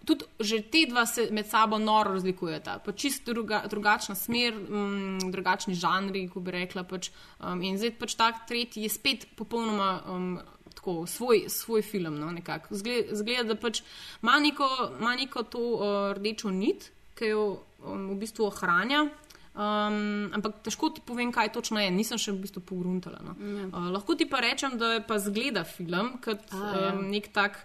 tudi 0.08 0.24
že 0.40 0.62
te 0.72 0.86
dva 0.88 1.04
se 1.06 1.28
med 1.30 1.46
sabo 1.46 1.78
noro 1.78 2.14
razlikujeta. 2.16 2.78
Pa 2.84 2.92
čist 2.92 3.26
druga, 3.28 3.62
drugačna 3.68 4.16
smer, 4.16 4.56
um, 4.56 5.18
drugačni 5.32 5.76
žanri, 5.76 6.24
ko 6.32 6.40
bi 6.40 6.54
rekla. 6.56 6.86
Pač, 6.88 7.10
um, 7.40 7.60
in 7.62 7.76
zdaj 7.76 7.96
pač 8.00 8.16
tak 8.16 8.46
tretji 8.48 8.86
je 8.86 8.92
spet 8.92 9.28
popolnoma. 9.36 9.98
Um, 10.06 10.38
Tako, 10.78 11.08
svoj, 11.10 11.48
svoj 11.50 11.82
film. 11.82 12.20
No, 12.20 12.28
nekako. 12.30 12.76
Zgleda, 12.78 13.16
zgleda, 13.18 13.48
da 13.50 13.54
pač 13.58 13.80
ima 14.22 14.36
neko, 14.38 14.68
ima 15.00 15.16
neko 15.18 15.42
to 15.50 15.62
uh, 15.74 15.86
rdečo 16.14 16.52
nit, 16.54 16.92
ki 17.18 17.32
jo 17.32 17.42
um, 17.82 18.12
v 18.12 18.18
bistvu 18.20 18.46
ohranja, 18.46 19.08
Um, 19.58 20.30
ampak 20.30 20.60
težko 20.62 20.92
ti 20.94 21.02
povem, 21.02 21.32
kaj 21.34 21.48
točno 21.50 21.80
je, 21.82 21.90
nisem 21.90 22.20
še 22.20 22.30
v 22.30 22.44
bistvu 22.44 22.60
pogruntala. 22.62 23.18
No. 23.26 23.32
Uh, 23.34 23.88
lahko 23.90 24.14
ti 24.14 24.28
pa 24.30 24.38
rečem, 24.44 24.76
da 24.78 24.92
je 24.94 25.00
pa 25.02 25.16
zgleda 25.18 25.64
film 25.66 26.12
kot 26.22 26.44
ja. 26.54 26.92
um, 26.92 27.08
nek 27.10 27.26
tak 27.34 27.58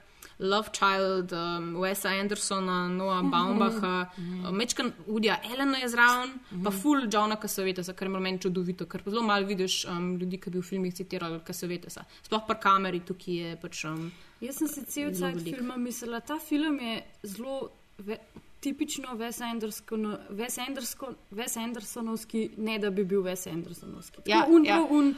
Love 0.44 0.70
Child, 0.76 1.32
um, 1.34 1.70
Wesa 1.80 2.12
Andersona, 2.20 2.90
Noah 2.92 3.22
Baumbacha, 3.24 3.94
uh, 4.18 4.52
Mečkan 4.52 4.92
Udija 5.08 5.38
Elena 5.54 5.78
je 5.80 5.88
zraven, 5.90 6.34
pa 6.64 6.72
full 6.72 7.08
Johna 7.08 7.36
Kasavetesa, 7.40 7.94
kar 7.96 8.08
je 8.12 8.20
meni 8.20 8.40
čudovito, 8.44 8.86
ker 8.86 9.02
zelo 9.08 9.24
malo 9.24 9.48
vidiš 9.48 9.86
um, 9.88 10.18
ljudi, 10.20 10.38
ki 10.44 10.50
bi 10.52 10.60
v 10.60 10.68
filmih 10.68 10.94
citirali 10.94 11.40
Kasavetesa. 11.48 12.04
Sploh 12.28 12.44
pa 12.48 12.60
kameri 12.60 13.00
tukaj 13.08 13.40
je 13.40 13.56
pač. 13.62 13.86
Um, 13.88 14.12
Jaz 14.44 14.60
sem 14.60 14.68
si 14.68 14.84
cel 14.86 15.14
cel 15.16 15.40
film 15.40 15.72
mislila, 15.80 16.20
ta 16.20 16.36
film 16.40 16.76
je 16.84 16.98
zelo 17.24 17.70
ve, 18.04 18.18
tipično 18.60 19.16
Wes 19.20 19.40
Anderson- 19.44 20.18
Wes 20.32 20.60
Anderson- 20.60 21.16
Andersonovski, 21.64 22.50
ne 22.58 22.80
da 22.80 22.90
bi 22.90 23.04
bil 23.04 23.22
Wes 23.24 23.48
Andersonovski. 23.52 24.22
Ja, 24.26 24.42
Tako 24.42 24.52
un, 24.56 24.66
ja. 24.66 24.76
prav 24.76 24.92
un, 24.92 25.16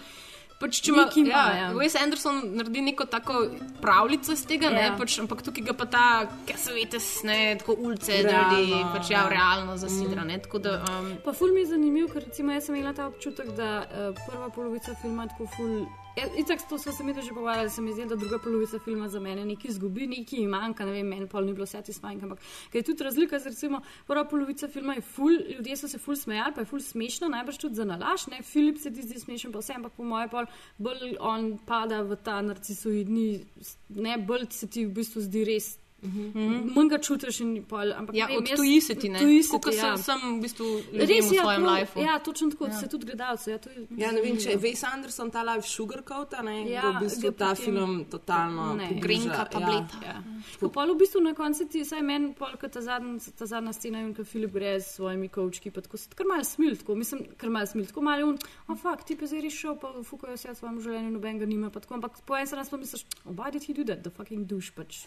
Pač, 0.59 0.79
če 0.85 0.93
ima, 0.93 1.03
ima, 1.19 1.29
ja, 1.31 1.55
ja. 1.59 1.71
Wes 1.75 1.97
Anderson 1.99 2.37
naredi 2.55 2.81
neko 2.85 3.05
tako 3.11 3.41
pravljico 3.81 4.31
iz 4.31 4.45
tega, 4.47 4.69
ja. 4.71 4.85
Ja. 4.85 4.93
pač, 4.95 5.17
ampak 5.19 5.43
tukaj 5.43 5.65
ga 5.67 5.75
pa 5.75 5.87
ta, 5.91 6.05
kaj 6.47 6.61
se 6.61 6.75
veste, 6.77 7.01
ne, 7.27 7.39
tako 7.59 7.75
ulice, 7.83 8.21
Realno, 8.23 8.61
ljudi, 8.61 8.79
pač 8.93 9.11
ja, 9.11 9.25
ja. 9.25 9.33
realno 9.33 9.75
zasidra. 9.81 10.23
Ne, 10.23 10.39
tako 10.45 10.63
da, 10.63 10.77
um, 10.93 11.11
Pa 11.25 11.35
ful 11.35 11.51
mi 11.51 11.65
je 11.65 11.73
zanimiv, 11.73 12.07
ker 12.13 12.23
recimo 12.23 12.55
jaz 12.55 12.69
sem 12.69 12.79
imela 12.79 12.95
ta 12.95 13.09
občutek, 13.11 13.51
da 13.59 13.69
uh, 13.83 14.25
prva 14.29 14.49
polovica 14.55 14.95
filma 15.01 15.27
tako 15.33 15.49
ful 15.57 15.77
Ja, 16.15 16.23
itak, 16.37 16.61
to 16.69 16.77
smo 16.77 16.91
se 16.91 17.03
mi 17.03 17.13
že 17.13 17.29
pogovarjali, 17.29 17.69
se 17.69 17.81
mi 17.81 17.93
zdi, 17.93 18.05
da 18.05 18.15
druga 18.15 18.39
polovica 18.39 18.79
filma 18.79 19.09
za 19.09 19.19
mene 19.19 19.45
nekaj 19.45 19.69
izgubi, 19.69 20.07
nekaj 20.07 20.39
jim 20.39 20.49
manjka, 20.49 20.85
ne 20.85 20.91
vem, 20.91 21.07
meni 21.07 21.27
pol 21.27 21.43
ni 21.43 21.53
bilo 21.53 21.65
satisfying, 21.65 22.23
ampak 22.23 22.39
je 22.73 22.83
tudi 22.83 23.03
razlika, 23.03 23.39
z 23.39 23.51
recimo, 23.51 23.81
prva 24.07 24.23
polovica 24.23 24.67
filma 24.67 24.93
je 24.95 25.01
full, 25.01 25.35
ljudje 25.57 25.77
so 25.77 25.87
se 25.87 25.97
full 25.99 26.15
smejali, 26.15 26.53
pa 26.55 26.61
je 26.61 26.65
full 26.71 26.81
smešno, 26.81 27.27
najbrž 27.27 27.57
tudi 27.57 27.75
za 27.75 27.85
nalaš, 27.85 28.27
ne, 28.27 28.41
Filip 28.43 28.77
se 28.77 28.93
ti 28.93 29.03
zdi 29.03 29.19
smešen, 29.19 29.51
pa 29.51 29.59
vse, 29.59 29.73
ampak 29.75 29.91
po 29.97 30.03
mojem 30.03 30.29
pol 30.29 30.47
bolj 30.77 31.17
on 31.19 31.57
pada 31.67 32.01
v 32.01 32.15
ta 32.15 32.41
narcisoidni, 32.41 33.43
ne, 33.89 34.17
bolj 34.17 34.47
se 34.55 34.71
ti 34.71 34.85
v 34.85 34.95
bistvu 34.95 35.27
zdi 35.27 35.43
res. 35.43 35.75
Mm 36.05 36.31
-hmm. 36.33 36.75
Manj 36.75 36.89
ga 36.89 36.97
čutiš, 36.97 37.39
in 37.39 37.63
pol, 37.63 37.93
ampak 37.93 38.15
Ja, 38.15 38.27
jaz- 38.27 38.37
odtuji 38.37 38.81
se 38.81 38.95
ti, 38.95 39.09
ne? 39.09 39.17
odtuji 39.17 39.43
se 39.43 39.57
ti, 39.59 39.71
sem- 39.71 39.79
ja. 39.79 39.97
sem 39.97 40.19
v 40.37 40.41
bistvu 40.41 40.65
ljudem 40.93 41.07
v 41.21 41.33
ja, 41.33 41.41
svojem 41.41 41.63
lifeu. 41.65 42.01
Ja, 42.01 42.19
točno 42.19 42.49
tako, 42.49 42.65
Ja. 42.65 42.71
ja. 42.71 42.79
se 42.79 42.87
tudi 42.87 43.05
gledalci. 43.05 43.49
Ja, 43.49 43.57
to 43.57 43.69
je 43.69 43.87
Ja, 43.97 44.11
ne 44.11 44.21
vem, 44.21 44.37
če 44.37 44.49
je. 44.49 44.57
Wes 44.57 44.83
Anderson 44.93 45.31
ta 45.31 45.43
live 45.43 45.61
sugarcoat, 45.63 46.33
ne, 46.43 46.61
Ja, 46.61 46.81
ja, 46.83 46.89
v 46.91 47.03
bistvu 47.03 47.31
ta 47.31 47.49
potem- 47.49 47.65
film 47.65 48.05
totalno 48.05 48.77
Grenka 49.01 49.45
tableta. 49.45 49.97
Ja. 50.05 50.23
Ko 50.59 50.69
pa 50.69 50.85
v 50.85 50.95
bistvu 50.95 51.21
na 51.21 51.33
koncu 51.33 51.65
ti, 51.67 51.85
saj 51.85 52.01
meni, 52.01 52.33
pol, 52.33 52.47
ta, 52.71 52.81
zadnj, 52.81 53.17
ta 53.37 53.45
zadnja 53.45 53.73
scena 53.73 53.99
in 53.99 54.13
ko 54.15 54.23
Filip 54.23 54.51
gre 54.53 54.75
s 54.81 54.95
svojimi 54.95 55.29
kovčki, 55.29 55.71
pa 55.71 55.81
tako 55.81 55.97
se 55.97 56.09
kar 56.15 56.25
malo 56.27 56.43
smil, 56.43 56.75
tako 56.75 56.95
mislim, 56.95 57.21
kar 57.37 57.49
malo 57.49 57.65
smil, 57.65 57.85
tako 57.85 58.01
malo 58.01 58.27
un, 58.27 58.37
oh, 58.67 58.77
fakt, 58.77 59.07
ti 59.07 59.15
pa 59.15 59.25
zdaj 59.25 59.41
res 59.41 59.53
šel, 59.53 59.75
pa 59.75 59.93
fukajo 60.03 60.37
se 60.37 60.51
v 60.51 60.55
svojem 60.55 60.81
življenju, 60.81 61.11
noben 61.11 61.39
ga 61.39 61.45
nima, 61.45 61.69
pa 61.69 61.79
tako, 61.79 61.93
ampak 61.93 62.11
po 62.25 62.35
eni 62.35 62.47
strani 62.47 62.67
pa 62.71 62.77
misliš, 62.77 63.05
oh, 63.25 63.31
why 63.33 63.51
did 63.51 63.63
he 63.63 63.73
do 63.73 63.83
that, 63.83 64.01
the 64.03 64.09
fucking 64.09 64.45
douche 64.47 64.71
pač. 64.75 65.05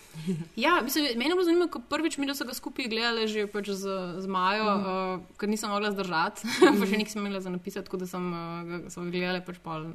Ja, 0.57 0.81
mislim, 0.89 1.19
meni 1.19 1.31
je 1.31 1.37
bilo 1.37 1.45
zanimivo, 1.45 1.69
ko 1.69 1.81
prvič 1.85 2.17
mi, 2.19 2.29
so 2.35 2.47
ga 2.49 2.55
skupaj 2.57 2.89
gledali 2.89 3.29
že 3.29 3.47
pač 3.53 3.71
z, 3.77 3.85
z 4.25 4.27
Majo, 4.27 4.65
mm. 4.65 4.85
uh, 4.85 5.37
ker 5.41 5.51
nisem 5.51 5.71
mogla 5.73 5.93
zdržati, 5.93 6.49
pa 6.81 6.89
še 6.89 7.01
nisem 7.01 7.21
imela 7.21 7.43
za 7.45 7.53
napisati, 7.53 7.87
tako 7.89 8.01
da 8.01 8.09
sem 8.09 8.25
uh, 8.33 8.89
ga, 8.89 9.05
gledali 9.13 9.45
pač 9.45 9.61
pol 9.65 9.91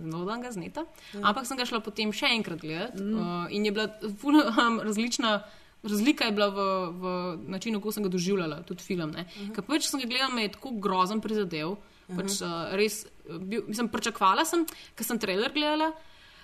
zelo 0.00 0.24
dan 0.28 0.42
ga 0.44 0.52
zneta. 0.54 0.86
Ampak 1.20 1.48
sem 1.48 1.60
ga 1.60 1.68
šla 1.68 1.82
potem 1.84 2.12
še 2.16 2.32
enkrat 2.40 2.64
gledati 2.64 3.04
mm. 3.04 3.20
uh, 3.20 3.46
in 3.52 3.68
je 3.68 3.74
bila 3.76 3.88
ful, 4.20 4.40
um, 4.40 4.80
različna. 4.88 5.38
Razlika 5.78 6.26
je 6.26 6.34
bila 6.34 6.48
v, 6.50 6.62
v 6.98 7.10
načinu, 7.54 7.78
kako 7.78 7.92
sem 7.94 8.02
ga 8.02 8.10
doživljala, 8.10 8.64
tudi 8.66 8.82
film. 8.82 9.12
Uh 9.14 9.22
-huh. 9.22 9.52
Ker 9.54 9.62
prvič 9.62 9.86
sem 9.86 10.00
ga 10.02 10.08
gledala, 10.10 10.34
me 10.34 10.42
je 10.42 10.56
tako 10.56 10.74
grozen 10.74 11.20
prizadel. 11.22 11.70
Uh 11.70 11.78
-huh. 11.78 12.16
pač, 12.18 12.40
uh, 12.42 12.74
res, 12.74 13.06
uh, 13.30 13.38
bil, 13.38 13.62
mislim, 13.68 13.88
pričakovala 13.88 14.44
sem, 14.44 14.66
ker 14.96 15.06
sem 15.06 15.18
trailer 15.18 15.52
gledala. 15.54 15.92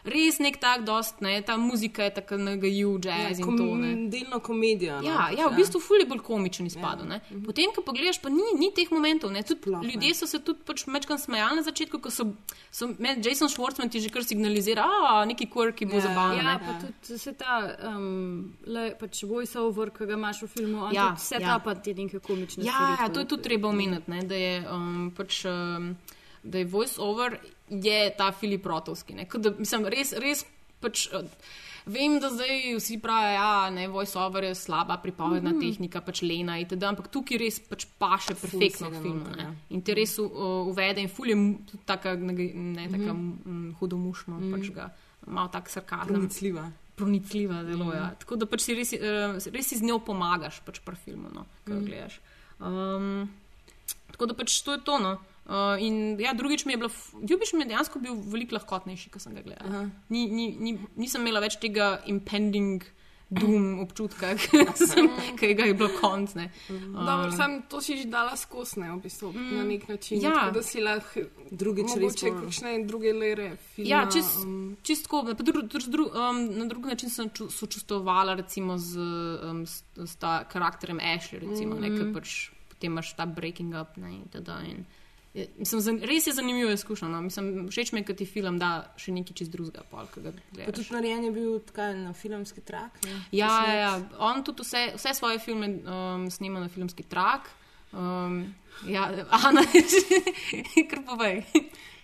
Res 0.05 0.37
nek 0.38 0.59
tak, 0.61 0.83
dost, 0.85 1.23
ne, 1.25 1.38
ta 1.40 1.57
muzika 1.57 2.05
je 2.05 2.11
tako 2.19 2.37
nagajiv, 2.37 2.99
jazz 3.01 3.38
ja, 3.40 3.47
in 3.47 3.57
to. 3.57 3.69
Ne. 3.81 3.93
Delno 4.12 4.37
komedijo. 4.45 4.99
no, 5.01 5.09
Ja, 5.09 5.31
ja, 5.33 5.47
v 5.49 5.57
bistvu 5.57 5.81
ful 5.81 5.97
je 6.03 6.07
bolj 6.07 6.21
komičen 6.21 6.67
izpadel. 6.69 7.09
Ja. 7.09 7.21
Potem, 7.47 7.73
ko 7.73 7.81
pogledaš, 7.81 8.19
pa 8.21 8.29
ni, 8.29 8.45
ni 8.59 8.69
teh 8.77 8.90
momentov. 8.93 9.33
Ne. 9.33 9.40
Tudi 9.43 9.61
Sploh 9.62 9.81
ne. 9.81 9.88
ljudje 9.95 10.14
so 10.14 10.27
se 10.29 10.43
tudi 10.45 10.61
pač 10.61 10.85
mečkam 10.87 11.17
smejali 11.19 11.57
na 11.57 11.62
začetku, 11.64 11.99
ko 12.05 12.11
so, 12.12 12.27
so 12.71 12.90
meni 12.99 13.25
Jason 13.25 13.49
Schwartzman 13.49 13.88
ti 13.88 14.01
že 14.01 14.12
kar 14.12 14.25
signalizira, 14.25 14.85
da 14.85 15.25
neki 15.25 15.49
quirky 15.49 15.88
bo 15.88 15.97
Ja, 15.97 16.01
zabaven. 16.01 16.37
Ja, 16.37 16.53
ne. 16.53 16.59
pa 16.61 16.73
tudi 16.83 17.19
se 17.19 17.33
ta 17.33 17.55
um, 17.88 18.53
le, 18.67 18.90
pač 19.01 19.23
voice 19.25 19.57
over, 19.57 19.88
ki 19.88 20.05
ga 20.05 20.19
imaš 20.21 20.43
v 20.43 20.49
filmu, 20.49 20.85
on 20.85 20.93
Ja, 20.93 21.07
ja, 21.07 21.14
vse 21.17 21.40
ja. 21.40 21.49
ta 21.49 21.59
pa 21.64 21.75
te 21.75 21.95
neke 21.95 22.21
komične 22.21 22.61
Ja, 22.64 22.77
stvari, 22.77 23.01
ja, 23.01 23.09
to 23.09 23.21
je 23.21 23.29
tudi 23.33 23.43
treba 23.43 23.69
omeniti, 23.69 24.11
ne, 24.11 24.21
da 24.23 24.35
je 24.37 24.55
um, 24.69 25.09
pač. 25.17 25.47
Um, 25.49 25.97
Da 26.45 26.59
je 26.61 26.67
voice 26.69 27.01
over, 27.01 27.38
je 27.68 28.14
ta 28.16 28.33
Filip 28.33 28.66
Rotovski. 28.66 29.14
Da, 29.38 29.50
mislim, 29.59 29.87
res, 29.87 30.12
res 30.12 30.44
pač, 30.81 31.07
uh, 31.12 31.24
vem, 31.87 32.18
da 32.20 32.29
zdaj 32.31 32.77
vsi 32.79 32.98
pravijo, 33.00 33.40
da 33.74 33.81
ja, 33.81 34.48
je 34.48 34.55
slaba 34.55 34.96
pripovedna 34.96 35.50
mm 35.50 35.57
Mhm. 35.57 35.62
-hmm. 35.62 35.70
tehnika, 35.70 36.00
pač 36.00 36.22
lena 36.22 36.59
itd., 36.61 36.83
ampak 36.83 37.09
tukaj 37.09 37.38
res 37.38 37.61
pač 37.61 37.87
paše 37.98 38.35
perfektno 38.35 38.90
v 38.90 39.03
filmu. 39.03 39.24
ne. 39.37 39.42
ja. 39.42 39.55
In 39.70 39.83
te 39.83 39.94
res 39.94 40.18
uvede 40.18 41.00
in 41.00 41.09
fulje 41.09 41.35
tudi 41.70 41.83
taka, 41.87 42.14
ne 42.16 42.88
taka 42.90 43.12
Mhm. 43.12 43.20
mm 43.20 43.38
-hmm. 43.44 43.74
hudomušno, 43.79 44.35
mm 44.35 44.42
-hmm. 44.42 44.61
pač 44.61 44.70
ga 44.70 44.90
malo 45.27 45.48
tak 45.48 45.68
sarkazem. 45.68 46.14
Pronicljiva. 46.14 46.70
Pronicljiva, 46.96 47.64
zelo. 47.64 47.85
Mhm. 47.85 47.94
Mm. 47.94 47.96
Ja. 47.96 48.14
Tako 48.18 48.37
da 48.37 48.46
pač 48.46 48.61
si 48.61 48.74
res, 48.74 48.92
uh, 48.92 49.53
res 49.53 49.66
si 49.68 49.77
z 49.77 49.83
njo 49.83 49.98
pomagaš 49.98 50.61
pač 50.64 50.81
pri 50.81 50.96
filmu, 50.96 51.29
no, 51.35 51.46
ko 51.64 51.72
mm. 51.72 51.77
Mhm. 51.77 51.87
gledaš. 51.87 52.20
Um, 52.61 53.29
tako 54.12 54.27
da 54.27 54.35
pač 54.35 54.62
to 54.62 54.72
je 54.72 54.79
to. 54.85 54.98
No. 54.98 55.18
Uh, 55.45 55.77
in 55.79 56.17
ja, 56.21 56.33
drugič 56.33 56.65
mi 56.65 56.73
je 56.73 56.81
bilo, 56.81 56.91
ljubiš 57.31 57.53
mi 57.53 57.67
je 57.67 57.73
dejansko 57.75 58.01
bil 58.01 58.17
veliko 58.33 58.57
lahkotnejši, 58.57 59.11
ko 59.13 59.21
sem 59.21 59.35
ga 59.37 59.43
gledala. 59.45 59.91
Ni, 60.09 60.25
ni, 60.33 60.57
ni, 60.57 60.79
nisem 60.97 61.21
imela 61.21 61.43
več 61.45 61.59
tega 61.61 61.99
impending 62.09 62.87
doom 63.35 63.81
občutka, 63.81 64.35
ki 65.39 65.55
ga 65.59 65.65
je 65.65 65.75
bilo 65.75 65.89
konc. 66.01 66.35
ne. 66.35 66.51
Dobro, 66.69 67.29
Um, 67.29 67.37
sam 67.37 67.63
to 67.69 67.81
si 67.81 67.97
že 67.97 68.09
dala 68.09 68.37
skosne, 68.37 68.91
v 68.93 69.01
bistvu, 69.03 69.33
mm. 69.33 69.57
na 69.57 69.65
nek 69.65 69.89
način. 69.89 70.21
Ja. 70.23 70.33
Tako 70.35 70.55
da 70.55 70.63
si 70.63 70.81
lahko 70.81 71.21
Drugič 71.51 71.97
bolj- 71.97 72.41
kakšne 72.41 72.85
druge 72.87 73.13
lere 73.13 73.57
filma. 73.57 73.89
Ja, 73.91 74.01
čist, 74.11 74.45
um, 74.45 74.51
um, 74.51 74.77
čistko. 74.83 75.23
Na, 75.23 75.33
dru, 75.33 75.63
dru, 75.63 75.81
dru, 75.89 76.09
um, 76.13 76.43
na 76.59 76.67
drug 76.71 76.87
način 76.87 77.11
sem 77.11 77.31
ču, 77.31 77.49
sočustvovala 77.51 78.35
recimo 78.35 78.79
z, 78.79 78.99
um, 78.99 79.67
s, 79.67 79.83
s 79.97 80.17
ta 80.17 80.45
karakterem 80.45 81.01
Ashley, 81.01 81.41
recimo, 81.41 81.75
mm 81.75 81.83
-hmm. 81.83 81.91
ne, 81.91 81.97
ker 81.99 82.13
pač 82.15 82.51
potem 82.69 82.93
imaš 82.93 83.15
ta 83.17 83.27
breaking 83.27 83.75
up. 83.75 83.97
Ne, 83.97 84.15
in 84.15 84.29
tada, 84.31 84.61
in, 84.69 84.85
je, 85.35 85.49
mislim, 85.59 85.99
res 86.03 86.27
je 86.27 86.33
zanimivo 86.33 86.70
izkušnja. 86.70 87.09
No. 87.09 87.23
Mislim, 87.23 87.68
všeč 87.68 87.92
mi 87.92 88.01
je, 88.01 88.05
ker 88.05 88.16
ti 88.16 88.27
film 88.27 88.59
da 88.59 88.94
še 89.01 89.12
nekaj 89.16 89.35
čist 89.40 89.51
drugega. 89.51 89.83
Pol, 89.90 90.07
tudi 90.14 90.87
narejen 90.94 91.27
je 91.27 91.33
bil 91.35 91.59
tako 91.66 91.90
na 91.99 92.12
filmski 92.14 92.62
trak. 92.62 93.01
Ne? 93.05 93.18
Ja, 93.35 93.51
ja, 93.66 93.75
ja, 93.75 93.92
on 94.23 94.44
tudi 94.47 94.62
vse, 94.62 94.92
vse 94.94 95.14
svoje 95.18 95.42
filme 95.42 95.73
um, 95.83 96.31
snema 96.31 96.62
na 96.62 96.70
filmski 96.70 97.03
trak. 97.03 97.51
Um, 97.95 98.55
ja, 98.87 99.09
Ana, 99.31 99.63
kar 100.91 101.03
povej. 101.07 101.45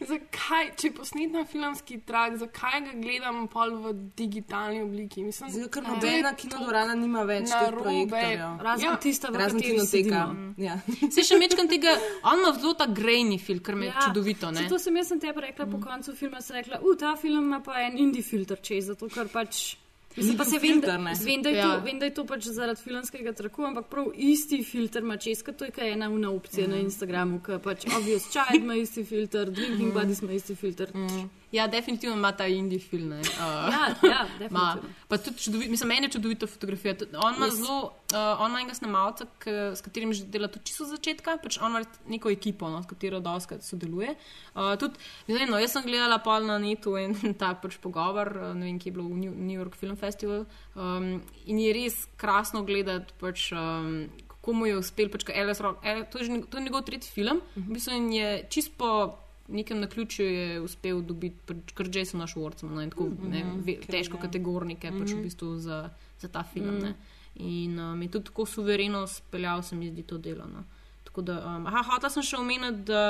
Zakaj, 0.01 0.71
če 0.81 0.89
posnet 0.97 1.33
na 1.35 1.43
filmski 1.45 1.99
trak, 2.09 2.39
zakaj 2.41 2.79
ga 2.87 2.93
gledam 2.97 3.43
pol 3.53 3.75
v 3.83 3.93
digitalni 4.17 4.81
obliki? 4.81 5.27
Mislim, 5.27 5.51
Zato, 5.53 5.69
ker 5.69 5.85
to 5.85 5.93
je 5.93 5.97
nobena 5.99 6.33
kinodvorana 6.41 6.95
nima 6.97 7.27
več 7.29 7.51
narobe. 7.53 8.23
Razen 8.65 8.87
Ja, 8.87 8.95
tista, 9.03 9.29
v 9.29 9.43
Razen 9.43 9.61
kateri 9.61 9.75
kinoteka. 9.77 10.23
sedimo. 10.23 10.55
Ja. 10.57 10.79
Se 11.15 11.27
še 11.27 11.37
mečkam 11.43 11.69
tega, 11.69 11.99
on 12.23 12.41
ima 12.41 12.55
zelo 12.57 12.73
ta 12.81 12.89
grejni 12.89 13.37
film, 13.43 13.61
kar 13.67 13.77
me 13.77 13.91
ja, 13.91 13.99
čudovito. 14.07 14.55
Ne? 14.55 14.65
Zato 14.65 14.81
sem 14.81 14.97
jaz 15.03 15.13
sem 15.13 15.21
tebi 15.21 15.45
rekla 15.51 15.67
mm. 15.67 15.75
po 15.75 15.83
koncu 15.85 16.17
filma, 16.17 16.41
sem 16.41 16.63
rekla, 16.63 16.81
uh, 16.81 16.97
ta 16.97 17.13
film 17.21 17.51
ima 17.51 17.61
pa 17.61 17.77
en 17.85 18.01
indie 18.01 18.25
filter 18.25 18.63
čez, 18.65 18.89
zato 18.95 19.11
ker 19.13 19.29
pač. 19.29 19.75
Mislim, 20.17 20.37
pa 20.37 20.45
se 20.45 20.59
vem, 20.59 20.81
da, 20.81 20.97
vem, 21.25 21.43
da, 21.43 21.49
je 21.49 21.57
Ja. 21.57 21.63
to, 21.63 21.85
vem, 21.85 21.99
da 21.99 22.05
je 22.05 22.15
to 22.15 22.25
pač 22.27 22.45
zaradi 22.51 22.83
filmskega 22.83 23.33
traku, 23.33 23.63
ampak 23.63 23.87
prav 23.87 24.09
isti 24.15 24.63
filter 24.65 25.03
ima 25.03 25.17
čez, 25.17 25.43
kot 25.43 25.57
to 25.57 25.65
je 25.65 25.71
kaj 25.71 25.93
ena 25.93 26.09
una 26.11 26.31
opcija 26.31 26.67
mm. 26.67 26.71
na 26.71 26.77
Instagramu, 26.77 27.39
ki 27.41 27.61
pač 27.63 27.87
Obvious 27.97 28.27
Child 28.31 28.63
ima 28.63 28.75
isti 28.75 29.05
filter, 29.05 29.51
Drinking 29.51 29.93
Buddies 29.95 30.23
ima 30.23 30.33
isti 30.33 30.55
filter. 30.55 30.91
Mm. 30.95 31.29
Ja, 31.53 31.67
definitivno 31.67 32.15
ima 32.17 32.31
ta 32.33 32.47
indie 32.47 32.79
film. 32.79 33.09
ne. 33.09 33.21
Uh, 33.21 33.27
Ja, 33.71 33.95
ja, 34.03 34.27
Ma, 34.51 34.77
pa 35.09 35.19
tudi 35.19 35.39
čudovito, 35.39 35.71
mislim, 35.71 35.89
meni 35.89 36.07
je 36.07 36.11
čudovito 36.11 36.47
fotografija. 36.47 36.95
On 37.25 37.35
ima 37.35 37.47
Jaz- 37.47 37.57
zelo, 37.59 37.79
uh, 37.85 38.41
on 38.41 38.51
ima 38.51 38.61
enega 38.61 38.75
snemalca, 38.75 39.27
k, 39.39 39.49
s 39.75 39.81
katerim 39.83 40.13
že 40.13 40.25
dela 40.25 40.49
tudi 40.49 40.67
čisto 40.67 40.85
začetka, 40.87 41.37
pač 41.43 41.59
on 41.59 41.71
ima 41.75 41.83
neko 42.07 42.31
ekipo, 42.31 42.71
no, 42.71 42.83
s 42.83 42.87
katero 42.87 43.21
doskrat 43.21 43.63
sodeluje. 43.67 44.15
Uh, 44.55 44.77
tudi, 44.79 44.95
vem, 45.27 45.51
no, 45.51 45.59
jaz 45.59 45.73
sem 45.75 45.83
gledala 45.83 46.19
pol 46.23 46.47
na 46.47 46.59
netu 46.59 46.95
en 46.97 47.15
ta 47.41 47.55
pač 47.55 47.79
pogovor, 47.83 48.31
uh, 48.37 48.55
ne 48.55 48.71
vem, 48.71 48.79
ki 48.79 48.89
je 48.91 48.95
bil 48.95 49.09
v 49.11 49.19
New, 49.19 49.35
New 49.35 49.59
York 49.59 49.75
Film 49.75 49.97
Festival. 49.99 50.47
Um, 50.79 51.19
in 51.47 51.59
je 51.59 51.73
res 51.75 52.05
krasno 52.17 52.63
gledati, 52.63 53.11
pač, 53.19 53.51
um, 53.53 54.07
kako 54.29 54.53
mu 54.55 54.71
je 54.71 54.79
uspel. 54.79 55.11
Pač, 55.11 55.27
Rock, 55.27 55.83
Alice, 55.83 56.11
to, 56.15 56.23
je 56.23 56.43
to 56.47 56.57
je 56.59 56.63
njegov 56.63 56.87
tretji 56.87 57.11
film, 57.11 57.43
v 57.59 57.75
bistvu 57.75 57.99
je 58.15 58.47
čist 58.49 58.71
po 58.79 59.19
nekem 59.51 59.81
naključju 59.81 60.27
je 60.27 60.61
uspel 60.61 61.01
dobiti 61.03 61.37
pač, 61.47 61.75
kar 61.75 61.89
Jasona 61.93 62.27
Schwartzmana 62.27 62.85
in 62.87 62.91
tako 62.91 63.09
ne, 63.29 63.45
ve, 63.67 63.77
težko 63.87 64.21
kategornike 64.23 64.93
pač, 64.95 65.15
v 65.15 65.25
bistvu 65.27 65.57
za, 65.59 65.83
za 66.21 66.29
ta 66.29 66.45
film. 66.53 66.79
Ne. 66.85 66.95
In 67.41 67.79
um, 67.79 68.03
je 68.03 68.11
tudi 68.11 68.31
tako 68.31 68.47
suvereno 68.47 69.05
speljal, 69.07 69.63
se 69.63 69.77
mi 69.77 69.91
zdi 69.91 70.03
to 70.03 70.19
delo. 70.19 70.47
No. 70.51 70.65
Tako 71.05 71.23
da, 71.23 71.39
um, 71.57 71.67
aha, 71.71 71.85
hotela 71.93 72.11
sem 72.13 72.27
še 72.27 72.41
omeniti, 72.41 72.85
da, 72.91 73.05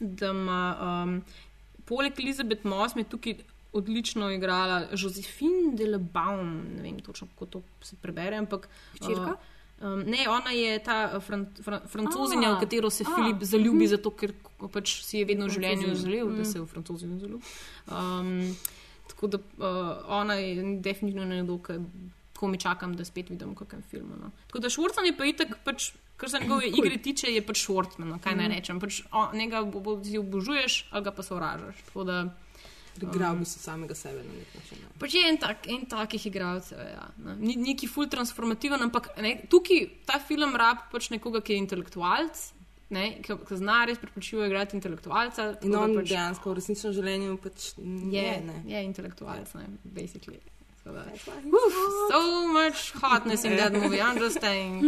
da 0.00 0.30
ima 0.34 0.62
um, 0.76 1.18
poleg 1.86 2.18
Elizabeth 2.22 2.66
Moss 2.66 2.96
mi 2.96 3.04
je 3.04 3.12
tukaj 3.16 3.36
odlično 3.76 4.30
igrala 4.32 4.86
Josephine 4.96 5.74
de 5.76 5.90
la 5.90 5.98
Baum, 5.98 6.54
ne 6.76 6.82
vem 6.82 7.02
točno, 7.04 7.28
kako 7.34 7.46
to 7.46 7.62
se 7.84 7.98
prebere, 8.00 8.38
ampak. 8.40 8.70
Hčerka? 8.96 9.34
Uh, 9.34 9.55
Um, 9.80 10.00
ne, 10.08 10.24
ona 10.28 10.50
je 10.50 10.78
ta 10.78 11.10
uh, 11.12 11.22
fran, 11.22 11.46
fran, 11.62 11.82
francozinja, 11.86 12.54
v 12.54 12.60
katero 12.60 12.90
se 12.90 13.04
a, 13.04 13.12
Filip 13.12 13.42
zaljubi, 13.44 13.84
zato 13.92 14.08
ker 14.16 14.32
pač 14.72 15.02
si 15.04 15.20
je 15.20 15.26
vedno 15.28 15.50
v 15.50 15.52
življenju 15.52 15.92
želel, 16.00 16.30
da 16.32 16.40
mm. 16.40 16.48
se 16.48 16.62
v 16.62 16.68
francozinju 16.70 17.18
zaljubi. 17.20 17.50
Um, 17.92 18.56
tako 19.10 19.28
da 19.34 19.40
uh, 19.42 19.90
ona 20.16 20.38
je 20.40 20.64
definitivno 20.80 21.28
nekdo, 21.28 21.58
ko 22.36 22.48
mi 22.48 22.60
čakam, 22.60 22.96
da 22.96 23.04
spet 23.04 23.28
vidim 23.30 23.52
v 23.52 23.60
kakem 23.60 23.84
filmu. 23.90 24.16
No. 24.20 24.32
Tako 24.48 24.64
da 24.64 24.72
Švorcman 24.72 25.10
je 25.10 25.16
pa 25.18 25.28
itak, 25.28 25.58
pač, 25.64 25.90
kar 26.16 26.32
se 26.32 26.40
njegove 26.40 26.68
cool. 26.72 26.80
igre 26.80 26.96
tiče, 27.02 27.28
je 27.36 27.44
pač 27.44 27.60
Švorcman, 27.66 28.14
no, 28.14 28.18
kaj 28.24 28.32
mm. 28.32 28.40
naj 28.40 28.52
rečem. 28.56 28.80
Pač, 28.80 29.02
o, 29.12 29.28
njega 29.36 29.60
bo, 29.68 29.84
bo, 29.84 29.98
si 30.04 30.16
obožuješ, 30.16 30.86
ali 30.90 31.04
ga 31.04 31.12
pa 31.12 31.26
sovražaš. 31.26 31.84
Tako 31.90 32.08
da, 32.08 32.22
Igral 33.02 33.36
bi 33.36 33.44
se 33.44 33.58
samega 33.58 33.94
sebe 33.94 34.22
na 34.24 34.32
nek 34.32 34.54
način. 34.54 34.78
ja. 34.82 34.88
Pač 34.98 35.14
je 35.14 35.28
en, 35.28 35.36
tak, 35.38 35.66
en 35.66 35.86
takih 35.86 36.26
igralcev. 36.26 36.78
Ja, 36.78 37.08
ne. 37.24 37.36
Ni 37.36 37.56
neki 37.56 37.86
full 37.88 38.08
transformativen, 38.08 38.82
ampak 38.82 39.08
ne, 39.20 39.42
tukaj 39.50 39.88
ta 40.06 40.18
film 40.18 40.56
rab 40.56 40.86
pač 40.92 41.10
nekoga, 41.10 41.40
ki 41.40 41.52
je 41.52 41.58
intelektualc. 41.58 42.52
ne, 42.90 43.18
ki 43.22 43.34
ki 43.48 43.56
zna 43.58 43.84
res 43.84 43.98
prepričljivo 43.98 44.44
igrati 44.46 44.76
intelektualca. 44.76 45.52
tako 45.54 45.66
In 45.66 45.72
da 45.72 45.80
on 45.80 45.94
pač 45.96 46.08
dejansko 46.08 46.50
v 46.50 46.54
resničnem 46.54 46.92
življenju 46.92 47.36
pač 47.42 47.72
je, 47.76 48.22
je. 48.22 48.40
ne. 48.46 48.62
je 48.66 48.82
intelektualec, 48.84 49.54
ne, 49.54 49.66
basically. 49.84 50.38
Da- 50.86 51.02
Uf, 51.50 51.74
so 52.12 52.20
much 52.46 52.92
hotness 53.02 53.42
in 53.44 53.56
that 53.56 53.72
movie, 53.72 53.98
I'm 53.98 54.18
just 54.22 54.38
saying. 54.40 54.78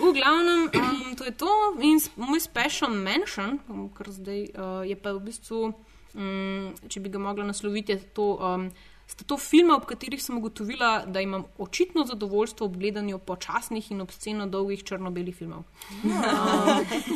V 0.00 0.12
glavnem, 0.16 0.70
um, 0.74 1.14
to 1.16 1.24
je 1.24 1.32
to. 1.36 1.52
In 1.84 2.00
moj 2.16 2.40
special 2.40 2.88
mention, 2.88 3.60
um, 3.68 3.90
kar 3.92 4.08
zdaj 4.08 4.40
uh, 4.56 4.80
je 4.88 4.96
pa 4.96 5.12
v 5.12 5.20
bistvu, 5.20 5.74
um, 6.14 6.72
če 6.88 7.00
bi 7.00 7.12
ga 7.12 7.22
mogla 7.22 7.44
nasloviti, 7.44 7.92
je 7.92 8.02
to. 8.14 8.34
Um, 8.40 8.68
Sta 9.04 9.20
to 9.28 9.36
filma, 9.36 9.74
ob 9.76 9.84
katerih 9.84 10.22
sem 10.22 10.38
ugotovila, 10.38 11.04
da 11.06 11.20
imam 11.20 11.42
očitno 11.60 12.06
zadovoljstvo 12.08 12.66
ob 12.66 12.76
gledanju 12.80 13.18
počasnih 13.18 13.90
in 13.92 14.00
obsceno 14.00 14.46
dolgih 14.48 14.80
črno-belih 14.84 15.36
filmov. 15.36 15.66
Um, 16.04 16.14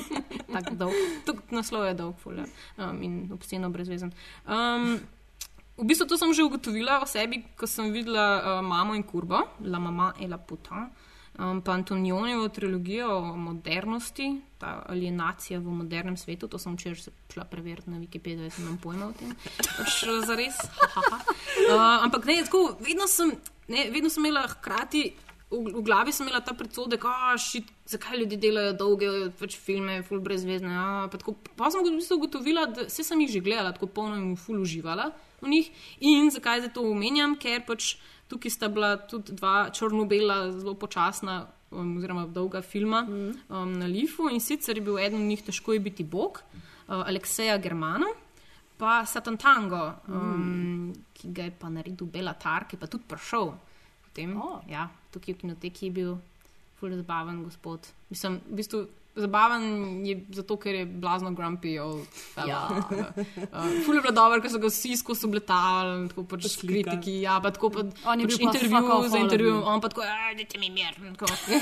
Tako 0.52 0.74
dolg. 0.74 0.98
Tuk, 1.24 1.40
naslov 1.50 1.86
je 1.88 1.94
dolg, 1.96 2.18
fulja. 2.20 2.44
Um, 2.76 3.00
in 3.02 3.14
obsceno 3.32 3.70
brezvezen. 3.72 4.12
Um, 4.44 4.98
v 5.78 5.86
bistvu 5.88 6.08
to 6.10 6.18
sem 6.18 6.34
že 6.34 6.44
ugotovila 6.44 7.00
o 7.02 7.06
sebi, 7.06 7.44
ko 7.56 7.66
sem 7.66 7.92
videla 7.94 8.26
uh, 8.36 8.60
Mamo 8.66 8.98
in 8.98 9.06
Kurbo, 9.06 9.46
La 9.64 9.78
Mama 9.78 10.12
et 10.20 10.28
la 10.28 10.38
Puta, 10.38 10.90
um, 11.38 11.62
pa 11.62 11.72
Antonionijo 11.72 12.48
trilogijo 12.48 13.08
o 13.16 13.36
modernosti, 13.36 14.28
ta 14.58 14.82
alienacija 14.90 15.60
v 15.60 15.74
modernem 15.80 16.16
svetu. 16.16 16.48
To 16.48 16.58
sem 16.58 16.74
včeraj 16.76 17.06
se 17.06 17.12
šla 17.32 17.44
preveriti 17.44 17.90
na 17.90 18.00
Wikipediji, 18.02 18.50
da 18.50 18.62
imam 18.62 18.78
pojma 18.82 19.08
o 19.08 19.14
tem. 19.14 19.32
Pač 19.78 20.02
uh, 20.02 20.18
zares. 20.26 20.58
ha, 20.80 20.88
ha, 20.96 21.02
ha. 21.12 21.18
Uh, 21.68 22.04
ampak 22.08 22.26
ne, 22.26 22.42
tako, 22.44 22.76
vedno 22.82 23.06
sem, 23.06 23.32
ne, 23.68 23.88
vedno 23.94 24.10
sem 24.10 24.24
imela 24.24 24.46
hkrati. 24.58 25.06
V, 25.48 25.62
v 25.78 25.80
glavi 25.80 26.12
sem 26.12 26.26
imela 26.26 26.42
ta 26.44 26.52
predsodek, 26.52 27.06
shit, 27.40 27.70
zakaj 27.88 28.18
ljudje 28.20 28.36
delajo 28.36 28.74
dolge 28.76 29.08
pač 29.38 29.56
filme, 29.56 30.02
full 30.04 30.20
brezvezne. 30.20 30.68
a, 30.68 31.08
Pa, 31.08 31.16
tako, 31.16 31.38
pa 31.56 31.70
sem 31.72 31.86
v 31.86 31.96
bistvu 31.96 32.18
ugotovila, 32.20 32.66
da 32.68 32.84
vse 32.90 33.06
sem 33.06 33.22
jih 33.24 33.38
že 33.38 33.44
gledala, 33.46 33.72
tako 33.72 33.88
polno 33.88 34.18
in 34.20 34.36
full 34.36 34.60
uživala 34.60 35.12
v 35.40 35.54
njih. 35.54 35.70
In 36.04 36.28
zakaj 36.34 36.66
zdaj 36.66 36.74
to 36.76 36.84
omenjam, 36.84 37.38
ker 37.40 37.64
pač 37.64 37.96
tukaj 38.28 38.52
sta 38.52 38.68
bila 38.68 38.96
tudi 39.08 39.32
dva 39.32 39.70
črno-bela, 39.72 40.52
zelo 40.52 40.76
počasna, 40.76 41.46
um, 41.70 41.96
oziroma 41.96 42.26
dolga 42.26 42.62
filma 42.62 43.02
um, 43.08 43.72
na 43.78 43.86
Lifu. 43.86 44.28
In 44.30 44.40
sicer 44.40 44.76
je 44.76 44.84
bil 44.84 44.98
eden 44.98 45.20
od 45.20 45.28
njih 45.28 45.42
Težko 45.42 45.72
je 45.72 45.80
biti 45.80 46.04
Bog, 46.04 46.42
uh, 46.88 47.04
Alekseja 47.06 47.58
Germana. 47.58 48.06
Pa 48.78 49.02
Satan 49.06 49.36
Tango, 49.36 49.92
um, 50.06 50.92
ki 51.12 51.32
ga 51.34 51.48
je 51.48 51.54
pa 51.58 51.68
naredil 51.68 52.06
Belatar, 52.06 52.68
ki 52.68 52.76
je 52.76 52.80
pa 52.80 52.86
tudi 52.86 53.08
prišel 53.10 53.50
potem. 54.04 54.36
Oh. 54.38 54.62
Ja, 54.70 54.88
tukaj 55.10 55.34
v 55.34 55.38
kinoteki 55.42 55.86
je 55.86 55.92
bil 55.92 56.12
ful 56.78 56.94
zabaven 56.94 57.42
gospod. 57.42 57.86
Mislim, 58.10 58.40
v 58.46 58.60
bistvu 58.60 58.84
zabaven 59.18 60.06
je 60.06 60.16
zato, 60.40 60.56
ker 60.56 60.74
je 60.74 60.86
blazno 60.86 61.30
grumpy. 61.36 61.76
Ja. 62.46 62.68
Uh, 63.48 63.82
ful 63.84 63.96
je 63.96 64.02
bilo 64.02 64.12
dobro, 64.12 64.40
ker 64.42 64.50
so 64.50 64.58
ga 64.60 64.68
vsi 64.70 64.96
skozi 64.98 65.26
obletali, 65.26 66.08
tako 66.10 66.24
pač 66.28 66.56
kritiki. 66.60 67.14
Ja, 67.22 67.38
pa 67.42 67.50
tako 67.54 67.70
pa 67.72 67.84
On 68.10 68.20
je 68.20 68.28
pač 68.28 68.36
bil 68.36 68.46
intervju 68.46 69.08
za 69.08 69.20
intervju, 69.20 69.54
on 69.64 69.80
pa 69.80 69.88
tako, 69.92 70.04
dajte 70.36 70.60
mi 70.60 70.70
mir. 70.70 70.96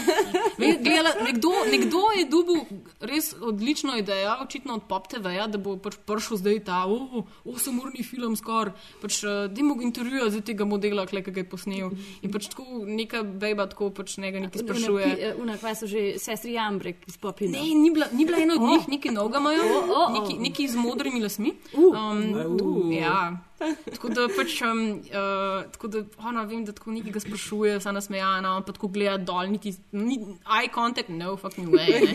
Gledala, 0.85 1.13
nekdo, 1.25 1.53
nekdo 1.71 2.03
je 2.17 2.25
dobil 2.31 2.61
res 3.01 3.33
odlično 3.41 3.97
idejo, 4.01 4.37
očitno 4.45 4.79
od 4.81 4.87
Pop 4.89 5.09
TV-ja, 5.13 5.47
da 5.53 5.61
bo 5.63 5.77
pač 5.81 5.99
prišel 6.09 6.41
zdaj 6.43 6.61
ta 6.69 6.83
oh, 6.91 7.25
8-urni 7.45 8.05
film 8.07 8.37
skoraj. 8.39 8.75
Pač, 9.03 9.21
uh, 9.25 9.47
Dimo 9.53 9.77
ga 9.79 9.87
intervjuja 9.87 10.31
za 10.35 10.43
tega 10.45 10.67
modela, 10.69 11.07
ki 11.07 11.23
ga 11.23 11.41
je 11.41 11.49
posnel. 11.49 11.93
In 12.23 12.33
pač 12.35 12.51
tako 12.53 12.83
neka 12.87 13.23
beba 13.23 13.69
tako 13.71 13.91
pač 13.95 14.19
njega 14.23 14.43
nekaj 14.47 14.65
sprašuje. 14.65 15.35
Una, 15.43 15.57
kaj 15.61 15.79
so 15.81 15.91
že 15.91 16.17
sestri 16.23 16.57
Jambrek 16.57 17.07
iz 17.09 17.19
Popina? 17.47 17.65
Ne, 17.65 17.75
ni 17.75 17.91
bila, 17.91 18.07
ni 18.13 18.25
bila 18.25 18.39
ena 18.39 18.55
od 18.55 18.61
Oh. 18.63 18.69
njih, 18.69 18.89
neki 18.89 19.11
noga 19.11 19.39
imajo, 19.39 19.63
Oh, 19.63 19.91
oh, 19.91 19.97
oh. 20.09 20.13
neki, 20.13 20.39
neki 20.39 20.69
z 20.69 20.77
modrimi 20.77 21.21
lasmi. 21.21 21.53
Uh. 21.75 21.95
Um, 21.95 22.93
ja. 22.93 23.39
Tako 23.59 24.09
da 24.13 24.27
pač, 24.29 24.59
um, 24.69 24.81
uh, 25.09 25.65
tako 25.73 25.89
da 25.89 26.03
ona 26.29 26.43
vem, 26.45 26.65
da 26.65 26.75
tako 26.77 26.93
nekaj 26.93 27.15
ga 27.15 27.23
sprašuje, 27.25 27.79
vsa 27.81 27.93
nasmejana, 27.97 28.57
on 28.59 28.67
pa 28.67 28.75
tako 28.77 28.91
gleda 28.93 29.17
dol, 29.17 29.49
niti 29.49 29.73
ni, 29.97 30.19
eye 30.45 30.69
contact, 30.75 31.09
no 31.09 31.37
fucking 31.41 31.73
way. 31.73 31.97
Ne. 32.05 32.13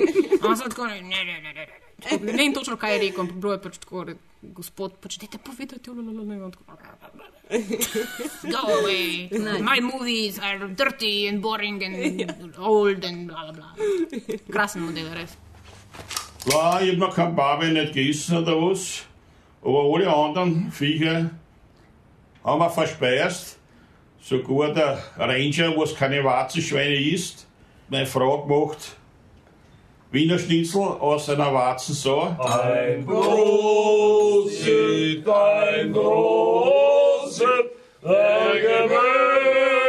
On 0.48 0.58
se 0.58 0.70
tako, 0.70 0.86
ne, 0.92 1.02
ne, 1.02 1.24
ne, 1.26 1.40
ne, 1.42 1.54
ne. 1.58 1.68
Tako, 2.02 2.26
Ne 2.26 2.34
vem 2.34 2.54
točno, 2.54 2.78
kaj 2.82 2.96
je 2.96 3.02
rekel, 3.08 3.26
ampak 3.26 3.42
bilo 3.42 3.54
je 3.54 3.62
pač 3.62 3.78
tako, 3.82 4.04
re, 4.10 4.16
gospod, 4.42 4.98
pač 5.02 5.18
dajte 5.22 5.42
povedati, 5.46 5.90
lalalala, 5.90 6.34
in 6.34 6.44
on 6.46 6.54
tako. 6.54 6.78
Go 8.48 8.62
away. 8.80 9.28
My 9.62 9.82
movies 9.82 10.40
are 10.40 10.68
dirty 10.68 11.28
and 11.28 11.42
boring 11.42 11.84
and 11.84 12.56
old 12.58 13.04
and 13.04 13.28
bla 13.28 13.52
bla 13.52 13.54
bla. 13.54 13.70
Krasen 14.50 14.86
model, 14.86 15.10
res. 15.18 15.36
Var 16.48 16.88
Ibn 16.94 17.12
Kababen 17.12 17.78
et 17.78 17.94
Gießen 17.94 18.46
der 18.46 18.58
us, 18.58 19.04
Aber 19.64 19.94
alle 19.94 20.08
anderen 20.14 20.72
Viecher 20.72 21.30
haben 22.44 22.60
wir 22.60 22.70
verspeist. 22.70 23.60
Sogar 24.20 24.74
der 24.74 25.00
Ranger, 25.18 25.76
was 25.78 25.96
keine 25.96 26.24
Warzenschweine 26.24 26.96
isst, 26.96 27.48
meine 27.90 28.06
Frau 28.06 28.44
gemacht. 28.44 28.96
Wiener 30.12 30.38
Schnitzel 30.38 30.82
aus 30.82 31.30
einer 31.30 31.54
Warzensau. 31.54 32.36
Ein 32.40 33.06
Prosit, 33.06 34.66
ein 35.28 35.92
Prosit, 35.94 37.72
der 38.04 38.52
Gewinn. 38.62 39.81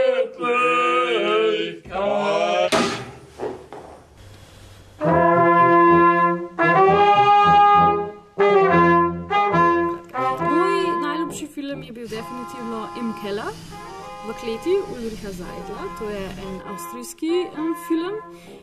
Definitivno 12.94 13.00
M. 13.00 13.14
Keller 13.22 13.52
v 14.26 14.32
kleti 14.40 14.74
Ulricha 14.92 15.32
Zajdla. 15.32 15.98
To 15.98 16.04
je 16.04 16.24
en 16.24 16.60
avstrijski 16.66 17.46
um, 17.58 17.74
film 17.88 18.14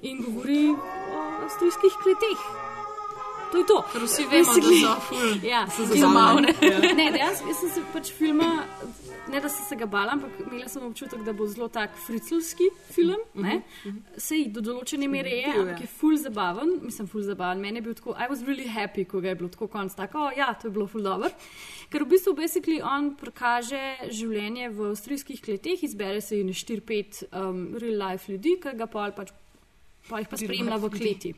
in 0.02 0.24
govori 0.24 0.70
o 1.13 1.44
avstrijskih 1.44 1.94
kleteh. 2.04 2.39
To 3.52 3.58
je 3.58 3.65
to. 3.65 3.84
Ker 3.92 4.02
vsi 4.04 4.26
vemo, 4.32 4.54
da 4.54 4.62
so 4.62 5.02
ful, 5.02 5.50
ja, 5.50 5.68
so 5.68 5.86
zabavne. 5.86 6.54
zabavne. 6.62 6.94
Ne, 6.94 7.12
dejansko 7.12 7.54
sem 7.54 7.70
se 7.70 7.82
pač 7.94 8.12
filma, 8.18 8.63
ne 9.32 9.42
da 9.42 9.50
sem 9.50 9.65
se 9.65 9.76
ga 9.76 9.86
bala, 9.86 10.15
ampak 10.18 10.39
imela 10.46 10.70
sem 10.70 10.84
občutek, 10.84 11.24
da 11.26 11.34
bo 11.34 11.48
zelo 11.48 11.68
tak 11.68 11.96
friclski 12.06 12.70
film. 12.92 13.22
Ne? 13.34 13.62
Sej 14.18 14.48
do 14.56 14.63
določene 14.65 15.10
mere 15.12 15.34
je, 15.42 15.54
Bil 15.54 15.63
ampak 15.63 15.84
je 15.86 15.89
ful 15.92 16.18
zabaven. 16.20 16.76
Mislim, 16.84 17.10
ful 17.12 17.26
zabaven. 17.26 17.62
Meni 17.63 17.82
je 17.82 17.88
bil 17.88 17.98
tako, 17.98 18.15
I 18.18 18.30
was 18.32 18.44
really 18.48 18.68
happy, 18.70 19.06
ko 19.10 19.22
ga 19.24 19.34
je 19.34 19.39
bilo 19.42 19.50
tako 19.54 19.70
konc. 19.72 19.96
Tako, 19.98 20.30
ja, 20.38 20.54
to 20.54 20.70
je 20.70 20.76
bilo 20.76 20.88
ful 20.89 21.06
dobro. 21.06 21.32
Ker 21.89 22.06
v 22.06 22.12
bistvu 22.13 22.36
basically 22.38 22.80
on 22.86 23.13
prikaže 23.20 24.12
življenje 24.13 24.72
v 24.76 24.92
avstrijskih 24.94 25.42
kleteh, 25.42 25.84
izbere 25.86 26.22
se 26.22 26.42
jih 26.42 26.50
4-5 26.54 27.24
um, 27.30 27.62
real 27.82 28.02
life 28.04 28.32
ljudi, 28.32 28.58
ki 28.62 28.76
ga 28.78 28.89
pa 28.89 29.10
pač 29.15 29.34
pa 30.10 30.22
jih 30.22 30.30
pa 30.30 30.38
spremlja 30.39 30.78
v 30.82 30.89
kleti. 30.94 31.34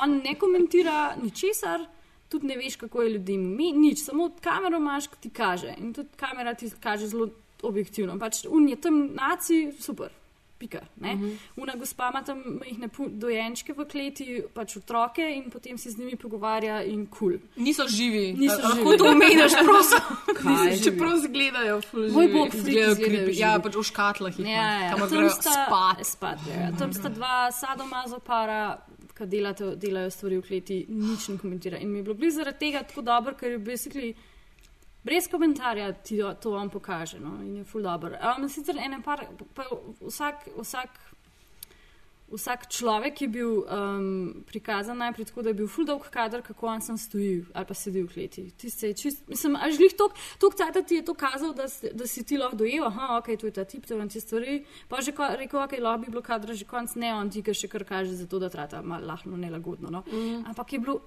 On 0.00 0.20
ne 0.24 0.34
komentira 0.40 1.12
ničesar, 1.20 1.84
tudi 2.32 2.46
ne 2.46 2.56
veš, 2.56 2.76
kako 2.78 3.02
je 3.02 3.10
ljudem 3.10 3.44
mi, 3.52 3.68
nič, 3.74 4.02
samo 4.02 4.30
kamero 4.40 4.76
imaš, 4.78 5.06
ki 5.08 5.20
ti 5.20 5.30
kaže. 5.32 5.76
In 5.78 5.92
tudi 5.92 6.08
kamera 6.16 6.54
ti 6.54 6.72
kaže 6.80 7.06
zelo 7.06 7.28
objektivno. 7.62 8.16
Pač 8.18 8.42
un 8.48 8.66
je 8.66 8.76
tam 8.78 9.06
naci, 9.12 9.62
super. 9.78 10.10
Pika, 10.58 10.78
ne? 10.96 11.14
Mhm. 11.14 11.30
Una 11.56 11.72
gospa 11.74 12.06
ima 12.06 12.20
tam 12.22 12.38
majhne 12.60 12.86
dojenčke 13.12 13.72
v 13.72 13.82
kleti, 13.84 14.26
pač 14.54 14.76
otroke 14.76 15.24
in 15.26 15.48
potem 15.50 15.74
se 15.74 15.90
z 15.90 15.98
njimi 15.98 16.14
pogovarja 16.16 16.76
in 16.84 17.06
kul. 17.08 17.32
Cool. 17.32 17.40
Niso 17.58 17.82
živi. 17.88 18.28
Niso 18.32 18.54
A- 18.54 18.70
živi. 18.70 18.84
Lahko 18.84 18.96
to 18.96 19.04
omeniš, 19.04 19.56
prosim. 19.58 19.98
Čeprav 20.84 21.16
zgledajo, 21.18 21.80
Moj 22.12 22.28
bog, 22.28 22.54
izgledajo 22.54 22.94
creepy. 22.94 23.34
Ja, 23.34 23.56
pač 23.58 23.74
v 23.74 23.82
škatlah 23.82 24.38
jih 24.38 24.46
Ja, 24.46 24.54
ja. 24.78 24.90
kamor 24.92 25.08
Tam 25.08 25.18
grejo 25.18 25.34
sta, 25.34 25.50
spat. 25.50 26.06
spat 26.06 26.38
ja. 26.48 26.70
Tam 26.78 26.94
sta 26.94 27.08
dva 27.10 27.50
sadomazo 27.50 28.18
para, 28.20 28.78
ki 29.16 29.26
delate, 29.26 29.74
delajo 29.76 30.10
stvari 30.10 30.38
v 30.40 30.46
kleti, 30.46 30.78
nič 30.88 31.28
ne 31.28 31.38
komentira. 31.38 31.78
In 31.78 31.90
mi 31.92 31.98
je 31.98 32.06
bilo 32.08 32.14
blizu 32.14 32.42
zaradi 32.42 32.58
tega 32.58 32.82
tako 32.88 33.02
dobro, 33.02 33.34
ker 33.36 33.56
je 33.56 33.58
basically 33.58 34.14
brez 35.04 35.28
komentarja 35.28 35.92
ti 35.92 36.20
to, 36.40 36.50
vam 36.50 36.70
pokaže. 36.70 37.20
No? 37.20 37.36
In 37.42 37.56
je 37.56 37.64
full 37.64 37.82
dobro. 37.82 38.16
Um, 38.16 38.48
sicer 38.48 38.78
ene 38.78 39.02
par, 39.02 39.26
pa 39.54 39.66
vsak, 40.00 40.48
vsak 40.58 41.00
Vsak 42.32 42.66
človek 42.72 43.20
je 43.22 43.28
bil 43.28 43.50
um, 43.60 44.44
prikazan 44.48 44.98
najprej 44.98 45.28
tako, 45.28 45.42
da 45.42 45.52
je 45.52 45.58
bil 45.60 45.68
full 45.68 45.86
dolg 45.86 46.06
kader, 46.10 46.42
kako 46.42 46.66
on 46.66 46.80
sam 46.80 46.96
stoji 46.98 47.44
ali 47.52 47.66
pa 47.68 47.74
sedi 47.74 48.02
v 48.02 48.08
kleti. 48.08 48.44
Čist, 48.56 49.28
mislim, 49.28 49.56
až 49.56 49.76
glih 49.76 49.92
tok, 49.98 50.16
tok 50.40 50.56
cajta 50.56 50.82
ti 50.82 51.00
je 51.00 51.04
to 51.04 51.14
kazal, 51.14 51.52
da, 51.52 51.68
da 51.92 52.06
si 52.08 52.24
ti 52.24 52.38
lahko 52.40 52.56
dojel, 52.56 52.86
aha, 52.88 53.18
ok, 53.18 53.36
to 53.36 53.46
je 53.50 53.52
ta 53.52 53.64
tip, 53.64 53.86
to 53.86 54.00
je 54.00 54.08
te 54.08 54.20
stvari. 54.20 54.64
Pa 54.88 55.04
že 55.04 55.12
ko, 55.12 55.28
rekel, 55.36 55.60
ok, 55.60 55.76
lahko 55.78 56.04
bi 56.04 56.10
bilo 56.10 56.24
kadra 56.24 56.56
že 56.56 56.64
konc, 56.64 56.96
ne, 56.96 57.12
on 57.14 57.30
ti 57.30 57.44
ga 57.44 57.52
še 57.52 57.68
kar 57.68 57.84
kaže, 57.84 58.16
zato 58.16 58.40
da 58.40 58.48
trata 58.48 58.82
malo 58.82 59.06
lahno 59.06 59.36
nelagodno. 59.36 59.92
No. 59.92 60.04
Mm. 60.08 60.46
Ampak 60.48 60.72
je 60.72 60.78
bilo 60.78 61.00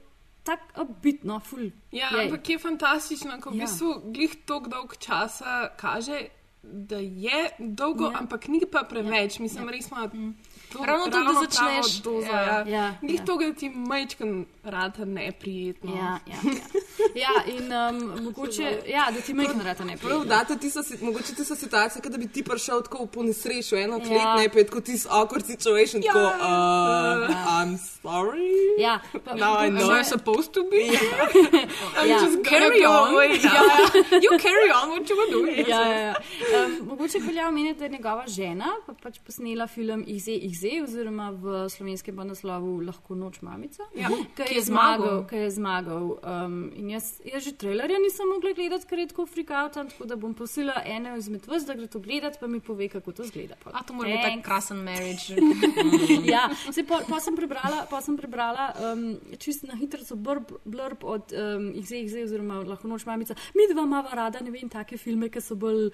tako 0.45 0.85
obitno, 0.85 1.39
full. 1.41 1.71
Ja, 1.91 2.13
jej. 2.13 2.27
ampak 2.27 2.49
je 2.49 2.61
fantastično, 2.61 3.41
ko 3.41 3.49
v 3.49 3.57
Ja. 3.57 3.65
bistvu 3.65 4.13
glih 4.13 4.45
tako 4.45 4.69
dolg 4.69 4.97
časa 5.01 5.73
kaže 5.77 6.27
da 6.65 6.97
je 6.97 7.49
dolgo, 7.59 8.05
ja. 8.05 8.19
ampak 8.19 8.47
ni 8.47 8.61
pa 8.71 8.83
preveč. 8.89 9.39
Mislim, 9.39 9.65
ja. 9.65 9.71
res 9.71 9.89
ima. 9.91 10.09
To, 10.75 10.85
Ravno 10.85 11.05
to, 11.05 11.11
da 11.11 11.33
začneš- 11.41 12.01
Dozo, 12.01 12.27
ja, 12.27 12.41
ja. 12.41 12.63
ja, 12.67 12.93
Glih 13.01 13.15
ja. 13.15 13.25
to, 13.25 13.37
da 13.37 13.53
ti 13.53 13.69
majčkan 13.69 14.31
rata 14.63 15.05
neprijetno. 15.05 15.91
Ja, 15.91 16.19
ja, 16.25 16.35
ja. 16.45 16.65
ja 17.23 17.55
in 17.55 17.71
um, 17.73 18.23
mogoče, 18.23 18.81
ja, 18.87 19.11
da 19.11 19.21
ti 19.21 19.33
majhna 19.33 19.63
rata 19.63 19.83
ne 19.83 19.97
Prav, 19.97 20.19
pride. 20.19 20.35
da, 20.45 20.55
ti 20.55 20.69
so, 20.69 20.79
mogoče 21.01 21.35
ti 21.35 21.45
so 21.45 21.55
situacije, 21.55 22.01
kot 22.01 22.11
da 22.11 22.17
bi 22.17 22.27
ti 22.27 22.43
prišel 22.43 22.81
tako 22.81 23.03
v 23.03 23.07
ponesreču, 23.07 23.75
eno 23.75 23.99
klet, 23.99 24.11
Ja. 24.13 24.35
ne 24.35 24.49
pa 24.49 24.59
je 24.59 24.65
tako 24.65 24.81
tisti 24.81 25.09
awkward 25.09 25.45
situation, 25.45 26.03
Ja. 26.03 26.13
tako, 26.13 26.25
uh, 26.25 27.29
I'm 27.29 27.77
sorry. 27.77 27.94
Ja, 28.77 28.99
pa, 29.25 29.33
Now 29.35 29.55
I 29.57 29.67
Am 29.67 29.75
know. 29.75 29.91
I 29.91 30.03
supposed 30.03 30.51
to 30.53 30.63
be? 30.63 30.83
I'm 31.97 32.07
Ja. 32.09 32.19
just 32.19 32.43
Carry 32.45 32.85
on. 32.85 33.13
now. 33.13 33.21
ja. 33.21 34.19
You 34.21 34.37
carry 34.39 34.69
on 34.71 34.89
what 34.89 35.09
you 35.09 35.15
were 35.17 35.31
doing. 35.31 35.67
Ja, 35.67 35.81
ja, 35.81 35.99
ja. 35.99 36.13
Um, 36.55 36.87
mogoče 36.87 37.19
velja 37.19 37.47
omeniti, 37.47 37.79
da 37.79 37.85
je 37.85 37.91
njegova 37.91 38.23
žena 38.27 38.65
pa 38.85 38.93
pač 38.93 39.19
posnela 39.19 39.67
film 39.67 40.03
Ize 40.07 40.31
Ize, 40.33 40.69
oziroma 40.83 41.29
v 41.31 41.69
slovenskem 41.69 42.15
pa 42.15 42.23
naslovu 42.23 42.81
Lahko 42.81 43.15
noč 43.15 43.41
mamica, 43.41 43.83
Ja, 43.95 44.09
ki 44.35 44.43
je 44.43 44.55
je 44.55 44.61
zmagal. 44.61 45.25
ki 45.25 45.35
je 45.37 45.51
zmagal. 45.51 46.05
Um, 46.23 46.71
in 46.75 46.89
jaz, 46.89 47.21
jaz 47.25 47.43
že 47.43 47.51
trailerja 47.53 47.99
nisem 47.99 48.27
mogla 48.27 48.51
gledati, 48.51 48.85
ker 48.85 48.99
je 48.99 49.07
tako 49.07 49.25
frikautan, 49.25 49.89
tako 49.89 50.05
da 50.05 50.15
bom 50.15 50.33
prosila 50.33 50.73
eno 50.85 51.17
izmed 51.17 51.47
vas, 51.47 51.65
da 51.65 51.73
gre 51.73 51.87
to 51.87 51.99
gledati, 51.99 52.37
pa 52.39 52.47
mi 52.47 52.59
pove, 52.59 52.89
kako 52.89 53.11
to 53.11 53.23
zgleda. 53.23 53.55
A 53.65 53.83
to 53.83 53.93
mora 53.93 54.09
biti 54.09 54.23
tak 54.25 54.43
krasen 54.43 54.77
marriage. 54.79 55.35
ja, 56.25 56.49
se 56.71 56.83
pa, 56.83 57.01
pa 57.09 57.19
sem 57.19 57.35
prebrala, 57.35 57.85
pa 57.89 57.94
sem 58.01 58.17
prebrala 58.17 58.73
um, 58.93 59.03
čisto 59.37 59.67
na 59.67 59.75
hitro 59.75 59.99
blurb, 60.15 60.51
blurb 60.65 61.03
od 61.03 61.31
um, 61.33 61.73
XZ, 61.75 62.23
oziroma 62.23 62.59
lahko 62.63 62.87
noč 62.87 63.05
mamica. 63.05 63.35
Mi 63.55 63.67
dva 63.73 63.83
imamo 63.83 64.09
rada, 64.13 64.39
ne 64.39 64.51
vem, 64.51 64.69
take 64.69 64.97
filme, 64.97 65.29
ki 65.29 65.41
so 65.41 65.55
bolj 65.55 65.87
uh, 65.87 65.91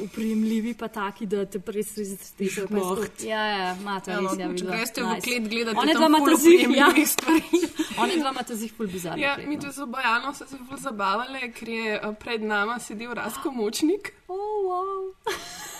uprijemljivi, 0.00 0.74
pa 0.74 0.88
taki, 0.88 1.26
da 1.26 1.44
te 1.46 1.58
res 1.66 1.96
res 1.96 2.14
stresijo. 2.20 2.66
pa 2.68 2.74
je 2.76 2.80
Moht. 2.80 2.98
tako- 3.00 3.26
Ja, 3.26 3.46
ja, 3.46 3.76
imate 3.80 4.10
Ja, 4.10 4.20
res, 4.20 4.32
ja, 4.32 4.46
če 4.46 4.52
vidva. 4.52 4.70
greste 4.72 5.02
v 5.02 5.20
klet 5.20 5.48
gledati, 5.48 5.78
One 5.78 5.94
dva 5.94 6.06
imata 6.06 6.24
ful 6.26 6.36
zih, 6.36 6.60
ja. 6.60 6.66
oprijemljivih 6.66 7.08
stvari. 7.08 7.42
One 8.02 8.16
dva 8.16 8.30
imata 8.30 8.54
zih 8.54 8.72
ful 8.72 8.86
bizarno. 8.86 9.22
Ja, 9.22 9.36
mi 9.38 9.60
tu 9.60 9.70
z 9.70 9.86
Bojano 9.86 10.34
so 10.34 10.44
se 10.44 10.56
zelo 10.56 10.76
zabavali, 10.78 11.52
ker 11.52 11.68
je 11.68 11.94
eh, 11.94 12.12
pred 12.14 12.42
nama 12.42 12.78
sedel 12.78 13.14
Rasko 13.14 13.50
Močnik. 13.50 14.12
Oh, 14.28 14.36
wow. 14.64 15.14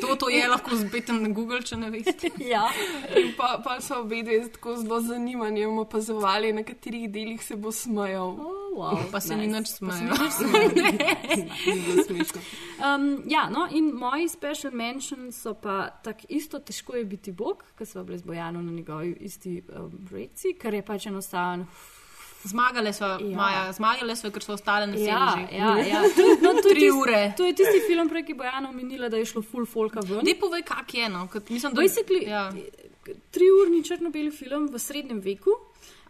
To, 0.00 0.16
to 0.16 0.28
je 0.28 0.48
lahko 0.48 0.76
zbeten 0.76 1.22
na 1.22 1.28
Google, 1.28 1.62
če 1.62 1.76
ne 1.76 1.90
veste. 1.90 2.30
Ja. 2.50 2.64
In 3.16 3.32
pa, 3.36 3.58
pa 3.64 3.78
so 3.84 4.00
obe 4.00 4.22
dve 4.24 4.40
tako 4.52 4.76
zelo 4.80 5.00
zanimanjem 5.04 5.78
opazovali, 5.78 6.52
na 6.52 6.62
katerih 6.64 7.10
delih 7.12 7.42
se 7.44 7.56
bo 7.56 7.72
smejal. 7.72 8.36
Oh, 8.40 8.78
wow. 8.78 9.02
Pa 9.12 9.20
se 9.20 9.36
ni 9.36 9.46
nič 9.46 9.74
Pa 9.80 9.92
se 9.92 10.04
smejal. 10.38 10.72
ni 10.74 11.76
nič 11.76 12.06
smešno. 12.08 12.40
Um, 12.80 13.22
ja, 13.28 13.48
no, 13.50 13.68
in 13.70 13.92
moji 13.94 14.28
special 14.28 14.72
mentions 14.72 15.42
so 15.42 15.54
pa 15.54 15.90
tako 16.02 16.26
isto 16.28 16.58
težko 16.58 16.96
je 16.96 17.04
biti 17.04 17.32
Bog, 17.32 17.64
ker 17.78 17.86
smo 17.86 18.04
bili 18.04 18.18
z 18.18 18.22
Bojanom 18.24 18.66
na 18.66 18.72
njegovi 18.72 19.16
isti 19.20 19.62
um, 19.68 19.92
reci, 20.10 20.54
kar 20.58 20.74
je 20.74 20.82
pač 20.82 21.06
enostaven. 21.06 21.66
Zmagale 22.44 22.92
so, 22.92 23.04
Ja. 23.04 23.18
ja. 23.20 23.36
Maja, 23.36 23.72
zmagale 23.72 24.16
so, 24.16 24.30
ker 24.30 24.42
so 24.42 24.52
ostale 24.52 24.86
na 24.86 24.96
Ja, 24.96 25.36
sedežu. 25.36 25.52
ja, 25.52 25.76
ja. 25.78 26.00
To, 26.08 26.22
no, 26.40 26.52
to 26.54 26.68
je 26.68 26.74
Tri 26.74 26.80
tisti- 26.80 26.92
ure. 26.92 27.34
To 27.36 27.44
je 27.44 27.52
tisti 27.52 27.80
film, 27.82 28.08
prej, 28.08 28.22
ki 28.22 28.32
je 28.32 28.36
Bojana 28.36 28.68
omenila, 28.68 29.08
da 29.08 29.16
je 29.16 29.24
šlo 29.26 29.42
full 29.42 29.66
folka 29.66 30.00
ven. 30.00 30.24
Ne 30.24 30.34
povej, 30.34 30.62
kak 30.62 30.94
je 30.94 31.04
eno. 31.04 31.28
Kot, 31.28 31.50
mislim, 31.50 31.74
da, 31.74 31.82
Basically, 31.82 32.22
ja. 32.24 32.48
triurni 33.30 33.82
črno-beli 33.82 34.30
film 34.30 34.68
v 34.68 34.78
srednjem 34.78 35.20
veku. 35.20 35.50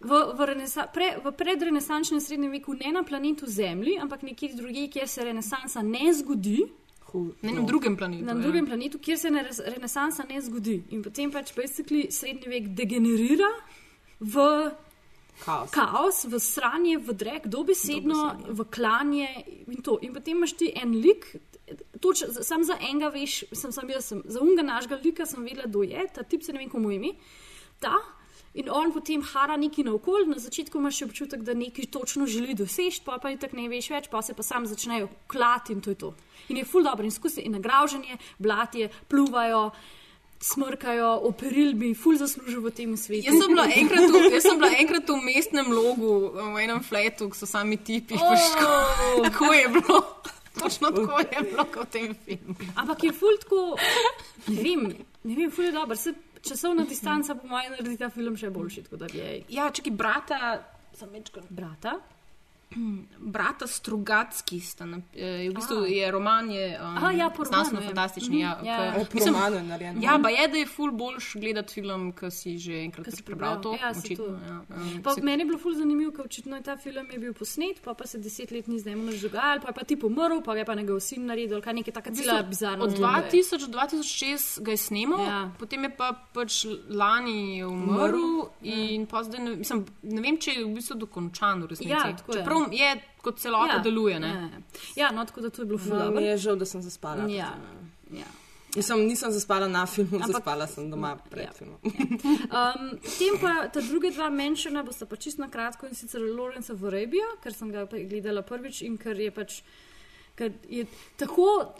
V, 0.00 0.08
v, 0.32 0.46
renesa, 0.46 0.86
pre, 0.86 1.18
v 1.18 1.28
predrenesančnem 1.30 2.20
srednjem 2.20 2.52
veku, 2.52 2.72
ne 2.74 2.88
na 2.90 3.02
planetu 3.02 3.44
Zemlji, 3.46 3.98
ampak 3.98 4.22
nekje 4.22 4.54
drugje, 4.54 4.88
kjer 4.88 5.08
se 5.08 5.24
renesansa 5.24 5.82
ne 5.82 6.12
zgodi, 6.12 6.62
Na 7.42 7.50
enem 7.50 7.66
drugem 7.66 7.96
planetu. 7.96 8.24
na 8.24 8.32
ja. 8.32 8.38
drugem 8.38 8.66
planetu, 8.66 8.98
kjer 8.98 9.18
se 9.18 9.30
ne, 9.30 9.42
renesansa 9.66 10.24
ne 10.24 10.40
zgodi. 10.40 10.82
In 10.90 11.02
potem 11.02 11.30
pač 11.30 11.50
basically 11.52 12.06
srednji 12.08 12.48
vek 12.48 12.68
degenerira 12.70 13.50
v 14.20 14.70
Kaos. 15.44 15.70
kaos, 15.70 16.24
v 16.24 16.38
sranje, 16.38 16.98
v 16.98 17.14
drek, 17.16 17.46
dobesedno, 17.48 18.36
v 18.48 18.66
klanje 18.68 19.28
in 19.66 19.82
to. 19.82 19.98
In 20.04 20.12
potem 20.14 20.36
imaš 20.36 20.56
ti 20.60 20.72
en 20.76 20.94
lik. 21.00 21.26
Toč, 22.00 22.24
sam 22.42 22.64
za 22.66 22.76
enega 22.80 23.10
veš, 23.14 23.44
sem, 23.54 23.72
sem 23.72 23.90
jaz, 23.92 24.10
sem, 24.10 24.22
za 24.24 24.40
unga 24.42 24.62
našega 24.66 24.98
lika 25.04 25.26
sem 25.26 25.44
vedela, 25.44 25.68
kdo 25.70 25.84
je, 25.86 26.06
ta 26.14 26.24
tip 26.26 26.42
se 26.42 26.52
ne 26.52 26.58
vem, 26.58 26.70
komu 26.70 26.90
ime. 26.90 27.14
Ta. 27.80 27.94
In 28.54 28.66
on 28.66 28.90
potem 28.90 29.22
hara 29.22 29.54
neki 29.56 29.84
naokol, 29.86 30.26
na 30.26 30.40
začetku 30.42 30.78
imaš 30.78 31.04
občutek, 31.06 31.44
da 31.46 31.54
nekaj 31.54 31.86
točno 31.94 32.26
želi 32.26 32.56
doseči, 32.58 33.04
pa 33.06 33.20
pa 33.22 33.30
je 33.30 33.38
tako 33.38 33.60
ne 33.60 33.68
veš 33.70 33.90
več, 33.94 34.08
pa 34.10 34.22
se 34.26 34.34
pa 34.34 34.42
sam 34.42 34.66
začnejo 34.66 35.06
klati 35.30 35.72
in 35.72 35.80
to 35.80 35.94
je 35.94 35.98
to. 36.02 36.14
In 36.48 36.58
je 36.58 36.64
ful 36.66 36.82
dobro 36.82 37.06
in 37.06 37.14
skusi 37.14 37.46
in 37.46 37.54
nagraženje, 37.54 38.18
blatje, 38.38 38.90
pluvajo, 39.08 39.70
smrkajo, 40.40 41.20
operil 41.28 41.74
bi 41.76 41.92
ful 41.94 42.16
zaslužil 42.16 42.64
v 42.64 42.72
tem 42.72 42.96
svetu. 42.96 43.28
Jaz 43.28 43.36
sem, 43.36 43.52
bila 43.52 43.66
enkrat 43.68 44.06
v, 44.08 44.22
jaz 44.32 44.44
sem 44.48 44.56
bila 44.56 44.72
enkrat 44.72 45.04
v 45.12 45.18
mestnem 45.20 45.68
logu, 45.68 46.12
v 46.32 46.56
enem 46.64 46.80
fletu, 46.80 47.28
ki 47.28 47.36
so 47.36 47.46
sami 47.46 47.76
tipi. 47.76 48.16
Oh. 48.16 49.20
Tako 49.28 49.52
je 49.52 49.66
bilo. 49.68 49.98
Točno 50.56 50.90
tako 50.90 51.20
je 51.20 51.40
bilo 51.44 51.64
kot 51.68 51.86
v 51.86 51.90
tem 51.92 52.14
filmu. 52.24 52.56
Ampak 52.76 53.04
je 53.04 53.12
ful 53.12 53.36
tako, 53.44 53.76
ne 54.48 54.56
vem, 54.64 54.82
ne 55.24 55.34
vem, 55.36 55.52
ful 55.52 55.68
je 55.68 55.72
dober. 55.76 55.96
Se, 55.96 56.14
časovna 56.42 56.84
distanca 56.88 57.36
po 57.36 57.46
mojem 57.46 57.76
naredi 57.76 57.96
ta 58.00 58.08
film 58.10 58.36
še 58.36 58.50
boljši, 58.50 58.84
jej. 59.12 59.44
Ja, 59.52 59.70
čakaj, 59.70 59.92
brata, 59.92 60.38
sem 60.96 61.12
večkrat. 61.12 61.52
Brata? 61.52 62.00
Brata 63.20 63.66
Strugatski 63.66 64.60
sta, 64.60 64.84
na, 64.84 65.00
eh, 65.12 65.48
v 65.48 65.54
bistvu 65.54 65.84
je 65.84 66.06
roman, 66.06 66.50
je 66.50 66.78
um, 66.78 66.96
Aha, 66.96 67.10
ja, 67.12 67.30
znanstveno 67.44 67.80
je. 67.80 67.86
fantastični. 67.86 68.40
Ja, 68.40 68.50
Mhm, 68.52 68.66
ja. 68.66 68.76
ke- 68.92 69.00
O, 69.00 69.04
po 69.04 69.14
mislim, 69.14 69.34
je. 69.80 69.94
Ja, 70.00 70.18
pa 70.18 70.28
je, 70.30 70.48
da 70.48 70.56
je 70.56 70.66
ful 70.66 70.90
boljš 70.92 71.34
gledati 71.34 71.72
film, 71.72 72.12
ki 72.12 72.30
si 72.30 72.58
že 72.58 72.72
enkrat 72.74 73.06
si 73.08 73.22
prebral 73.22 73.60
to. 73.60 73.72
Ja, 73.74 73.92
očitno, 73.92 74.14
to. 74.16 74.38
ja. 74.44 74.60
Um, 74.70 75.02
Pa 75.02 75.14
si- 75.14 75.22
meni 75.22 75.42
je 75.42 75.46
bilo 75.46 75.58
ful 75.58 75.74
zanimivo, 75.74 76.12
ker 76.12 76.24
očitno 76.24 76.56
je 76.56 76.62
ta 76.62 76.76
film 76.76 77.06
je 77.10 77.18
bil 77.18 77.32
posnet, 77.34 77.82
pa, 77.82 77.94
pa 77.94 78.06
se 78.06 78.18
deset 78.18 78.50
let 78.50 78.66
ni 78.66 78.78
z 78.78 78.86
njim 78.86 79.04
nič 79.04 79.20
dogajalo, 79.20 79.60
pa 79.60 79.68
je 79.68 79.74
pa 79.74 79.82
ti 79.82 79.96
pomrl, 79.96 80.40
pa 80.40 80.52
ga 80.52 80.58
je 80.58 80.64
pa 80.64 80.74
njegov 80.74 81.00
sin 81.00 81.26
naredil, 81.26 81.60
kaj 81.60 81.74
nekaj 81.74 81.92
bistvu, 82.04 82.24
cela 82.24 82.42
bizarna. 82.44 82.84
Od 82.84 82.90
zgodba 82.90 83.16
je. 83.18 83.30
2000 83.32 83.58
do 83.58 83.66
2006 83.68 84.60
ga 84.60 84.70
je 84.70 84.76
snimal, 84.78 85.20
Ja. 85.20 85.50
potem 85.58 85.84
je 85.84 85.90
pa 85.90 86.12
pač 86.32 86.52
lani 86.88 87.58
je 87.58 87.66
umrl. 87.66 88.30
In 88.62 89.06
pa 89.06 89.22
zdaj 89.22 89.40
ne, 89.40 89.56
mislim, 89.56 89.84
ne 90.04 90.20
vem, 90.20 90.36
če 90.36 90.50
je 90.52 90.64
v 90.64 90.70
bistvu 90.70 90.94
dokončan 90.96 91.62
v 91.62 91.66
resnici. 91.66 91.90
Ja, 91.90 92.16
tako 92.16 92.32
je. 92.32 92.38
Čeprav 92.38 92.59
je 92.70 92.90
kot 93.18 93.38
celota 93.38 93.72
Ja, 93.72 93.78
deluje. 93.78 94.20
Ne? 94.20 94.28
Ja, 94.28 94.50
ja, 94.96 95.10
no, 95.10 95.24
tako 95.24 95.40
da 95.40 95.50
to 95.50 95.62
je 95.62 95.66
bilo 95.66 95.78
ful 95.78 95.92
No, 95.92 95.98
dobro. 96.00 96.20
mi 96.20 96.26
je 96.26 96.36
žal, 96.38 96.56
da 96.56 96.64
sem 96.64 96.82
zaspala. 96.82 97.26
Ja, 97.28 97.54
ja. 98.12 98.26
Nisem, 98.70 99.00
nisem 99.00 99.32
zaspala 99.32 99.68
na 99.68 99.86
filmu, 99.86 100.18
Ampak- 100.18 100.32
zaspala 100.32 100.66
sem 100.66 100.90
doma 100.90 101.16
pred 101.30 101.44
Ja. 101.44 101.52
filmom. 101.52 101.78
Um, 101.82 102.98
potem 102.98 103.34
pa 103.40 103.66
ta 103.68 103.80
druga 103.80 104.10
dva 104.10 104.30
menšana 104.30 104.82
bosta 104.82 105.06
pa 105.06 105.16
čisto 105.16 105.42
na 105.42 105.48
kratko 105.48 105.86
in 105.86 105.94
sicer 105.94 106.20
Lorenza 106.20 106.74
v 106.74 106.86
Arabijo, 106.86 107.26
ker 107.42 107.52
sem 107.52 107.72
ga 107.72 107.84
gledala 107.86 108.42
prvič 108.42 108.82
in 108.82 108.96
ker 108.96 109.18
je 109.18 109.30
pač. 109.30 109.62
Ker 110.34 110.52
je 110.68 110.86
tako 111.16 111.74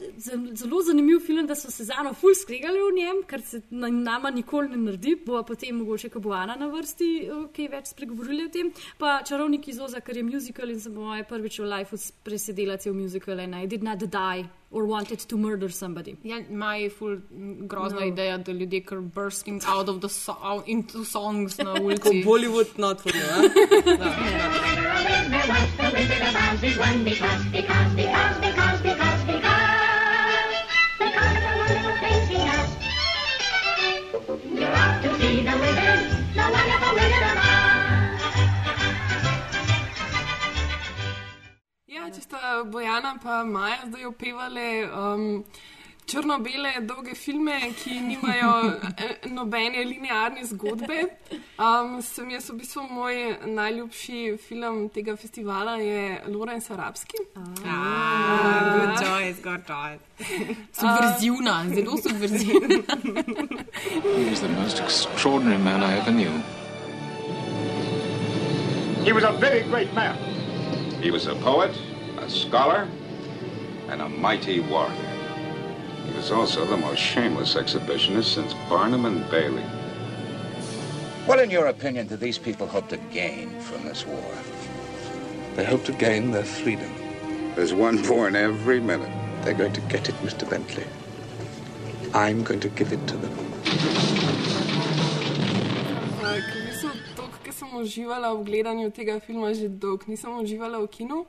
zelo 0.55 0.83
zanimiv 0.83 1.21
film, 1.25 1.47
da 1.47 1.55
so 1.55 1.71
se 1.71 1.85
z 1.85 1.97
Ano 1.97 2.13
ful 2.15 2.35
skregali 2.35 2.79
v 2.79 2.95
njem, 2.97 3.23
kar 3.27 3.43
se 3.43 3.63
na, 3.71 3.89
nama 3.89 4.31
nikoli 4.31 4.69
ne 4.69 4.77
naredi, 4.77 5.17
bo 5.27 5.43
potem 5.43 5.77
mogoče, 5.77 6.09
ko 6.09 6.21
bo 6.21 6.33
Ana 6.37 6.57
na 6.57 6.69
vrsti, 6.69 7.11
kaj 7.57 7.69
več 7.73 7.93
spregovorili 7.95 8.47
o 8.47 8.53
tem. 8.53 8.73
Pa 8.99 9.21
Čarovnik 9.27 9.69
iz 9.69 9.81
Oza, 9.81 10.01
ker 10.01 10.17
je 10.17 10.27
musical 10.27 10.71
in 10.71 10.81
sem 10.81 10.95
moje 10.95 11.25
prvič 11.25 11.61
v 11.61 11.69
lifeu 11.73 12.01
presedela 12.25 12.77
cel 12.77 12.95
musical 12.95 13.41
and 13.41 13.55
I 13.55 13.67
did 13.67 13.83
not 13.83 13.99
die 13.99 14.60
or 14.73 14.85
wanted 14.87 15.19
to 15.21 15.37
murder 15.37 15.69
somebody. 15.71 16.17
Ja, 16.23 16.39
ima 16.41 16.75
je 16.75 16.91
ful 16.91 17.13
m, 17.31 17.69
grozna 17.69 17.95
No. 17.95 18.01
no. 18.01 18.07
ideja, 18.07 18.39
da 18.39 18.53
ljudje 18.53 18.81
kar 18.81 19.01
bursting 19.01 19.63
out 19.69 19.89
of 19.89 20.01
the 20.01 20.09
so 20.09 20.33
out 20.43 20.63
into 20.67 21.05
songs 21.05 21.59
na 21.59 21.73
Kot 21.73 21.83
ulici. 21.83 22.25
Bollywood 22.25 22.79
not 22.79 23.01
for 23.01 23.11
you. 23.11 23.23
eh? 23.23 23.51
Ja, 34.53 34.91
če 42.15 42.21
sta 42.25 42.63
Bojana 42.65 43.17
in 43.17 43.53
Maja 43.53 43.85
zdaj 43.87 44.07
opevali 44.07 44.71
um, 44.85 45.45
črno-bele 46.11 46.73
dolge 46.81 47.15
filme, 47.15 47.59
ki 47.83 48.01
nimajo 48.01 48.53
eh, 49.05 49.29
nobene 49.31 49.85
linearne 49.85 50.45
zgodbe. 50.47 51.05
Um, 51.61 52.01
sem 52.03 52.31
jaz 52.35 52.49
v 52.51 52.57
bistvu 52.63 52.87
moj 52.91 53.21
najljubši 53.47 54.37
film 54.49 54.89
tega 54.95 55.15
festivala 55.17 55.77
je 55.79 56.21
Lorenz 56.27 56.71
Arabski. 56.71 57.23
Ah, 57.67 58.79
good 58.79 58.97
choice, 58.99 59.43
good 59.43 59.67
choice. 59.67 60.03
Subverzivna, 60.81 61.65
zelo 61.75 61.97
subverzivna. 61.97 62.83
He 64.21 64.31
was 64.31 64.41
the 64.41 64.49
most 64.49 64.81
extraordinary 64.81 65.63
man 65.63 65.83
I 65.83 65.99
ever 65.99 66.11
knew. 66.11 66.35
He 69.05 69.13
was 69.13 69.25
a 69.25 69.33
very 69.33 69.63
great 69.63 69.95
man. 69.95 70.17
He 71.01 71.11
was 71.11 71.27
a 71.27 71.35
poet, 71.35 71.73
a 72.23 72.31
scholar, 72.31 72.89
and 73.89 74.03
a 74.03 74.09
mighty 74.09 74.61
warrior. 74.61 74.95
He 76.07 76.13
was 76.15 76.31
also 76.31 76.65
the 76.65 76.77
most 76.77 76.99
shameless 76.99 77.55
exhibitionist 77.55 78.35
since 78.35 78.55
Barnum 78.69 79.05
and 79.05 79.29
Bailey. 79.31 79.65
What, 81.27 81.39
in 81.39 81.51
your 81.51 81.67
opinion, 81.67 82.07
do 82.07 82.17
these 82.17 82.39
people 82.39 82.67
hope 82.67 82.89
to 82.89 82.97
gain 83.13 83.61
from 83.61 83.85
this 83.85 84.07
war? 84.07 84.33
They 85.57 85.65
hope 85.65 85.85
to 85.85 85.93
gain 85.93 86.31
their 86.31 86.45
freedom. 86.45 86.91
There's 87.55 87.75
one 87.75 88.03
born 88.03 88.37
every 88.37 88.81
minute. 88.81 89.13
They're 89.43 89.55
going 89.55 89.73
to 89.75 89.81
get 89.83 90.09
it, 90.09 90.15
Mr. 90.23 90.49
Bentley. 90.49 90.87
I'm 92.15 92.43
going 92.43 92.61
to 92.61 92.69
give 92.69 92.93
it 92.93 93.07
to 93.09 93.17
them. 93.17 93.35
Ker 96.21 96.41
v 96.41 96.67
bistvu 96.67 96.91
toliko, 97.17 97.39
ker 97.45 97.53
sem 97.53 97.71
uživala 97.75 98.31
v 98.35 98.45
gledanju 98.47 98.91
tega 98.95 99.19
filma 99.21 99.51
že 99.53 99.69
dolgo, 99.69 100.07
nisem 100.09 100.31
uživala 100.31 100.79
v 100.81 100.89
kinu. 100.89 101.27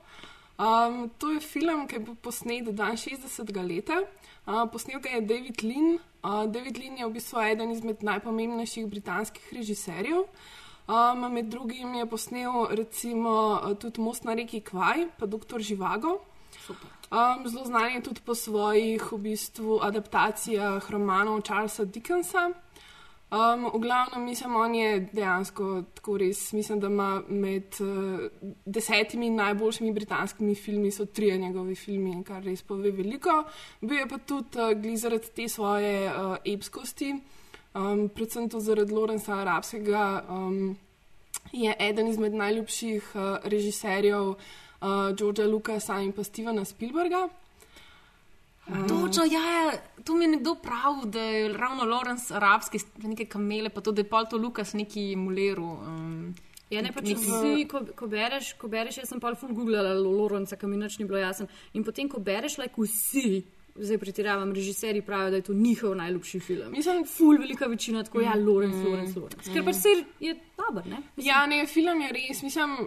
Um, 0.60 1.10
to 1.18 1.32
je 1.32 1.39
film, 1.39 1.88
ki 1.88 1.95
je 1.95 1.99
bil 1.99 2.16
posnet 2.16 2.72
dan 2.76 2.97
60. 2.97 3.52
leta. 3.66 4.02
Uh, 4.45 4.66
posnel 4.72 4.99
ga 4.99 5.10
je 5.10 5.22
David 5.22 5.64
Lean. 5.64 5.99
Uh, 6.24 6.45
David 6.52 6.78
Lean 6.78 6.97
je 6.97 7.06
v 7.06 7.14
bistvu 7.14 7.39
eden 7.41 7.72
izmed 7.72 8.04
najpomembnejših 8.04 8.88
britanskih 8.88 9.54
režiserjev. 9.54 10.26
Um, 10.91 11.34
med 11.34 11.45
drugim 11.45 11.93
je 11.93 12.06
posnel 12.06 12.68
recimo 12.70 13.62
tudi 13.80 14.02
Most 14.02 14.24
na 14.24 14.34
reki 14.34 14.62
Kvaj, 14.62 15.08
pa 15.18 15.26
Dr. 15.26 15.60
Živago. 15.60 16.20
Um, 17.12 17.47
zelo 17.47 17.66
znan 17.66 17.91
je 17.95 18.02
tudi 18.02 18.22
po 18.26 18.36
svojih 18.36 19.12
v 19.12 19.18
bistvu, 19.18 19.80
adaptacijah 19.84 20.84
romanov 20.89 21.41
Charlesa 21.41 21.84
Dickensa. 21.84 22.49
Um, 23.32 23.70
v 23.74 23.80
glavnem, 23.80 24.26
mislim, 24.26 24.56
on 24.56 24.74
je 24.76 25.08
dejansko 25.14 25.84
tako 25.96 26.18
res. 26.18 26.52
Mislim, 26.54 26.80
da 26.80 26.88
ima 26.88 27.22
med 27.30 27.78
uh, 27.80 28.26
desetimi 28.66 29.30
najboljšimi 29.30 29.94
britanskimi 29.94 30.56
filmi, 30.56 30.92
so 30.92 31.06
tri 31.06 31.38
njegovi 31.38 31.76
filmi, 31.76 32.24
kar 32.28 32.44
res 32.44 32.62
pove 32.62 32.92
veliko. 32.92 33.44
Bil 33.82 34.00
je 34.00 34.08
pa 34.08 34.18
tudi 34.18 34.60
uh, 34.60 34.74
glizarec 34.76 35.30
te 35.36 35.48
svoje 35.48 36.10
uh, 36.10 36.36
epskosti, 36.46 37.14
um, 37.74 38.10
predvsem 38.10 38.50
to 38.50 38.60
zaradi 38.60 38.94
Lorenza 38.94 39.40
Arabskega. 39.40 40.26
Um, 40.30 40.78
je 41.54 41.76
eden 41.80 42.08
izmed 42.08 42.34
najljubših 42.34 43.14
uh, 43.16 43.22
režiserjev 43.44 44.28
uh, 44.28 44.36
Georgea 45.16 45.48
Lucasa 45.48 46.02
in 46.02 46.12
pa 46.12 46.24
Stevena 46.24 46.66
Spielberga. 46.66 47.30
Točno, 48.66 49.24
ja, 49.26 49.41
ja, 49.41 49.72
tu 50.05 50.16
mi 50.16 50.26
je 50.26 50.36
nekdo 50.36 50.55
prav, 50.55 51.05
da 51.05 51.22
je 51.22 51.53
ravno 51.57 51.84
Lorenz 51.84 52.32
arabski, 52.32 52.80
nekaj 52.97 53.26
kamele, 53.26 53.70
pa 53.70 53.82
to, 53.82 53.91
da 53.91 54.01
je 54.01 54.09
pol 54.09 54.26
to 54.30 54.38
Lukas 54.38 54.74
neki 54.74 55.16
muleru. 55.16 55.66
Um, 55.66 56.34
Ja, 56.72 56.80
ne, 56.80 56.93
pa 56.95 57.01
če 57.03 57.18
si, 57.20 57.66
ko, 57.68 57.82
ko, 57.99 58.07
bereš, 58.07 58.53
ko 58.59 58.70
bereš, 58.72 59.01
jaz 59.01 59.09
sem 59.12 59.20
pa 59.20 59.34
ful 59.36 59.51
googlala 59.51 59.91
Lorenza, 59.97 60.55
kam 60.55 60.72
mi 60.72 60.78
nič 60.80 61.01
ni 61.01 61.07
bilo 61.09 61.20
jasno. 61.20 61.49
In 61.76 61.84
potem, 61.84 62.07
ko 62.07 62.22
bereš, 62.24 62.55
like 62.62 62.80
vsi, 62.80 63.41
zdaj 63.76 63.99
pretiravam, 63.99 64.53
režiserji 64.55 65.03
pravijo, 65.03 65.34
da 65.34 65.41
je 65.41 65.47
to 65.49 65.53
njihov 65.57 65.97
najljubši 65.99 66.39
film. 66.39 66.72
Mislim, 66.72 67.03
ful 67.12 67.43
velika 67.43 67.68
večina 67.68 68.05
tako, 68.07 68.24
ja, 68.24 68.38
Lorenz, 68.39 68.80
Lorenz, 68.86 69.18
Lorenz. 69.20 69.51
Ker 69.51 69.68
pač 69.68 69.82
ser 69.84 70.05
je 70.24 70.38
dober, 70.55 70.88
ne? 70.88 71.01
Mislim, 71.18 71.28
Ja, 71.28 71.43
ne, 71.45 71.66
film 71.68 72.01
je 72.07 72.16
res, 72.16 72.43
mislim, 72.47 72.78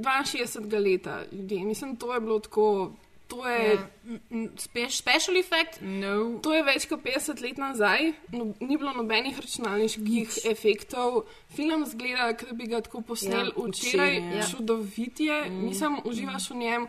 62 0.00 0.80
leta 0.80 1.20
ljudi. 1.32 1.64
Mislim, 1.68 1.96
to 2.00 2.14
je 2.14 2.20
bilo 2.24 2.38
tako. 2.40 2.94
To 3.28 3.46
je, 3.48 3.74
Ja. 3.74 3.88
Mm, 4.04 4.20
mm, 4.30 4.48
spe- 4.56 4.90
Special 4.90 5.36
effect? 5.36 5.80
No. 5.80 6.38
to 6.42 6.52
je 6.52 6.62
več 6.62 6.84
kot 6.86 7.00
50 7.02 7.40
let 7.40 7.56
nazaj, 7.58 8.12
no, 8.32 8.50
ni 8.60 8.76
bilo 8.76 8.92
nobenih 8.92 9.38
računalniških 9.40 10.38
efektov. 10.44 11.24
Film 11.48 11.86
zgleda, 11.86 12.34
kot 12.36 12.48
da 12.48 12.54
bi 12.54 12.66
ga 12.66 12.80
tako 12.80 13.00
posneli 13.00 13.48
Ja, 13.48 13.64
včeraj, 13.64 14.16
ja. 14.36 14.46
čudovit 14.50 15.20
je, 15.20 15.38
mm. 15.50 15.64
nisem 15.64 15.96
uživaš 16.04 16.50
v 16.50 16.56
njem. 16.56 16.86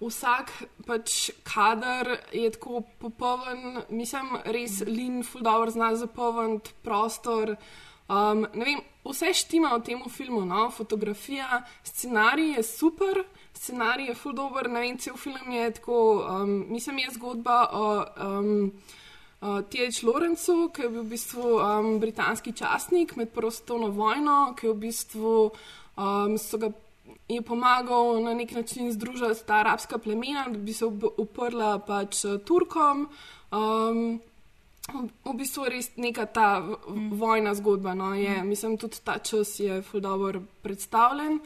Vsak 0.00 0.50
pač 0.86 1.30
kader 1.42 2.18
je 2.32 2.50
tako 2.52 2.82
popoln, 3.00 3.78
mislim, 3.88 4.26
res 4.44 4.82
lin, 4.84 5.22
fuldober 5.24 5.70
zna 5.70 5.94
zapolniti 5.96 6.74
prostor. 6.84 7.54
Um, 8.08 8.44
vem, 8.52 8.82
vse 9.04 9.32
štima 9.34 9.72
v 9.78 9.82
tem 9.82 10.02
filmu, 10.10 10.44
no? 10.44 10.68
fotografija, 10.70 11.62
scenarij 11.82 12.52
je 12.56 12.62
super, 12.62 13.24
scenarij 13.56 14.06
je 14.06 14.14
fuldober, 14.14 14.68
ne 14.70 14.80
vem, 14.80 14.98
cel 14.98 15.16
film 15.16 15.50
je 15.50 15.70
tako, 15.72 15.98
um, 16.30 16.66
mislim, 16.68 16.98
je 16.98 17.10
zgodba 17.14 17.68
o 17.72 18.04
um, 18.20 18.72
uh, 19.40 19.60
T.H. 19.70 20.02
Lorencu, 20.02 20.68
ki 20.74 20.82
je 20.82 20.88
bil 20.88 21.02
v 21.02 21.10
bistvu 21.14 21.56
um, 21.58 21.98
britanski 22.00 22.52
častnik 22.52 23.16
med 23.16 23.32
Prvo 23.34 23.50
svetovno 23.50 23.88
vojno, 23.88 24.54
ki 24.58 24.66
je 24.66 24.72
v 24.72 24.78
bistvu 24.86 25.36
um, 25.96 26.36
so 26.38 26.58
ga 26.58 26.70
je 27.28 27.42
pomagal 27.42 28.22
na 28.22 28.34
nek 28.34 28.52
način 28.54 28.92
združiti 28.92 29.46
ta 29.46 29.54
arabska 29.54 29.98
plemena, 29.98 30.46
da 30.48 30.58
bi 30.58 30.72
se 30.72 30.84
uprla 31.16 31.78
pač 31.78 32.22
Turkom. 32.44 33.08
Um, 33.50 34.20
v- 35.24 35.34
bistvu 35.34 35.64
je 35.64 35.70
res 35.70 35.90
neka 35.96 36.26
ta 36.26 36.58
v- 36.58 36.76
vojna 37.18 37.54
zgodba. 37.54 37.94
No, 37.94 38.14
je, 38.14 38.42
mislim, 38.44 38.76
tudi 38.78 39.00
ta 39.04 39.18
čas 39.18 39.58
je 39.60 39.82
fuldober 39.82 40.38
predstavljen. 40.62 41.40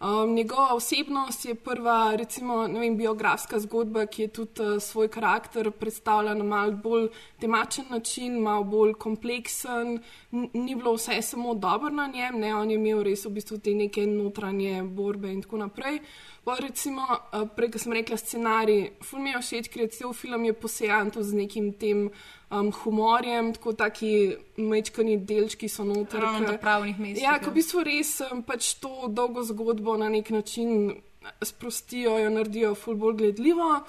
Um, 0.00 0.34
njegova 0.34 0.74
osebnost 0.74 1.44
je 1.44 1.54
prva, 1.54 2.16
recimo, 2.16 2.56
vem, 2.56 2.96
biografska 2.96 3.58
zgodba, 3.60 4.06
ki 4.06 4.22
je 4.22 4.28
tudi 4.28 4.62
uh, 4.62 4.82
svoj 4.82 5.08
karakter 5.08 5.70
predstavlja 5.70 6.34
na 6.34 6.44
mal 6.44 6.72
bolj 6.72 7.08
temačen 7.40 7.84
način, 7.90 8.38
malo 8.40 8.64
bolj 8.64 8.94
kompleksen. 8.94 9.98
N 10.32 10.48
ni 10.54 10.74
bilo 10.74 10.94
vse 10.94 11.22
samo 11.22 11.54
dobro 11.54 11.90
na 11.90 12.06
njem, 12.06 12.40
ne, 12.40 12.54
on 12.54 12.70
je 12.70 12.78
imel 12.80 13.02
res 13.02 13.26
v 13.26 13.34
bistvu 13.36 13.58
te 13.58 13.74
neke 13.74 14.06
notranje 14.06 14.82
borbe 14.82 15.32
in 15.32 15.42
tako 15.42 15.60
naprej. 15.66 16.00
Pa 16.44 16.56
recimo, 16.56 17.04
uh, 17.04 17.44
prej, 17.56 17.70
ko 17.70 17.78
sem 17.78 17.92
rekla 17.92 18.16
scenarij, 18.16 18.90
ful 19.04 19.20
mi 19.20 19.36
je 19.36 19.42
všeč, 19.44 19.68
ker 19.68 19.84
je 19.84 19.94
cel 19.98 20.16
film 20.16 20.48
je 20.48 20.56
posejan 20.56 21.10
tu 21.10 21.22
z 21.22 21.44
nekim 21.44 21.72
tem 21.76 22.08
um, 22.50 22.72
humorjem, 22.72 23.52
tako 23.54 23.72
taki 23.72 24.12
mečkani 24.56 25.16
delčki 25.18 25.68
so 25.68 25.84
noter. 25.84 26.20
Ravno 26.20 26.46
ke- 26.46 26.52
na 26.52 26.58
pravnih 26.58 26.98
mestih, 26.98 27.22
Ja, 27.22 27.32
ja. 27.32 27.38
ko 27.38 27.50
v 27.50 27.54
bistvu 27.54 27.82
res 27.82 28.20
um, 28.22 28.42
pač 28.42 28.74
to 28.74 29.08
dolgo 29.08 29.42
zgodbo 29.42 29.96
na 29.96 30.08
nek 30.08 30.30
način 30.30 30.94
sprostijo, 31.42 32.18
jo 32.18 32.30
naredijo 32.30 32.74
ful 32.74 32.94
bolj 32.94 33.16
gledljivo. 33.16 33.80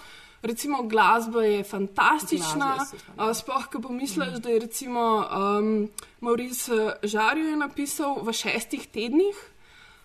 Recimo 0.42 0.84
glasba 0.84 1.44
je 1.44 1.64
fantastična, 1.64 2.70
Glasba 2.76 2.98
je 2.98 3.00
super, 3.00 3.14
uh, 3.20 3.36
sploh, 3.36 3.66
ko 3.68 3.80
pomisliš, 3.80 4.40
da 4.40 4.50
je 4.50 4.60
recimo 4.60 5.04
um, 5.22 5.90
Maurice 6.20 6.72
Žarjo 7.04 7.46
je 7.46 7.58
napisal 7.58 8.16
v 8.22 8.34
šestih 8.34 8.88
tednih, 8.88 9.38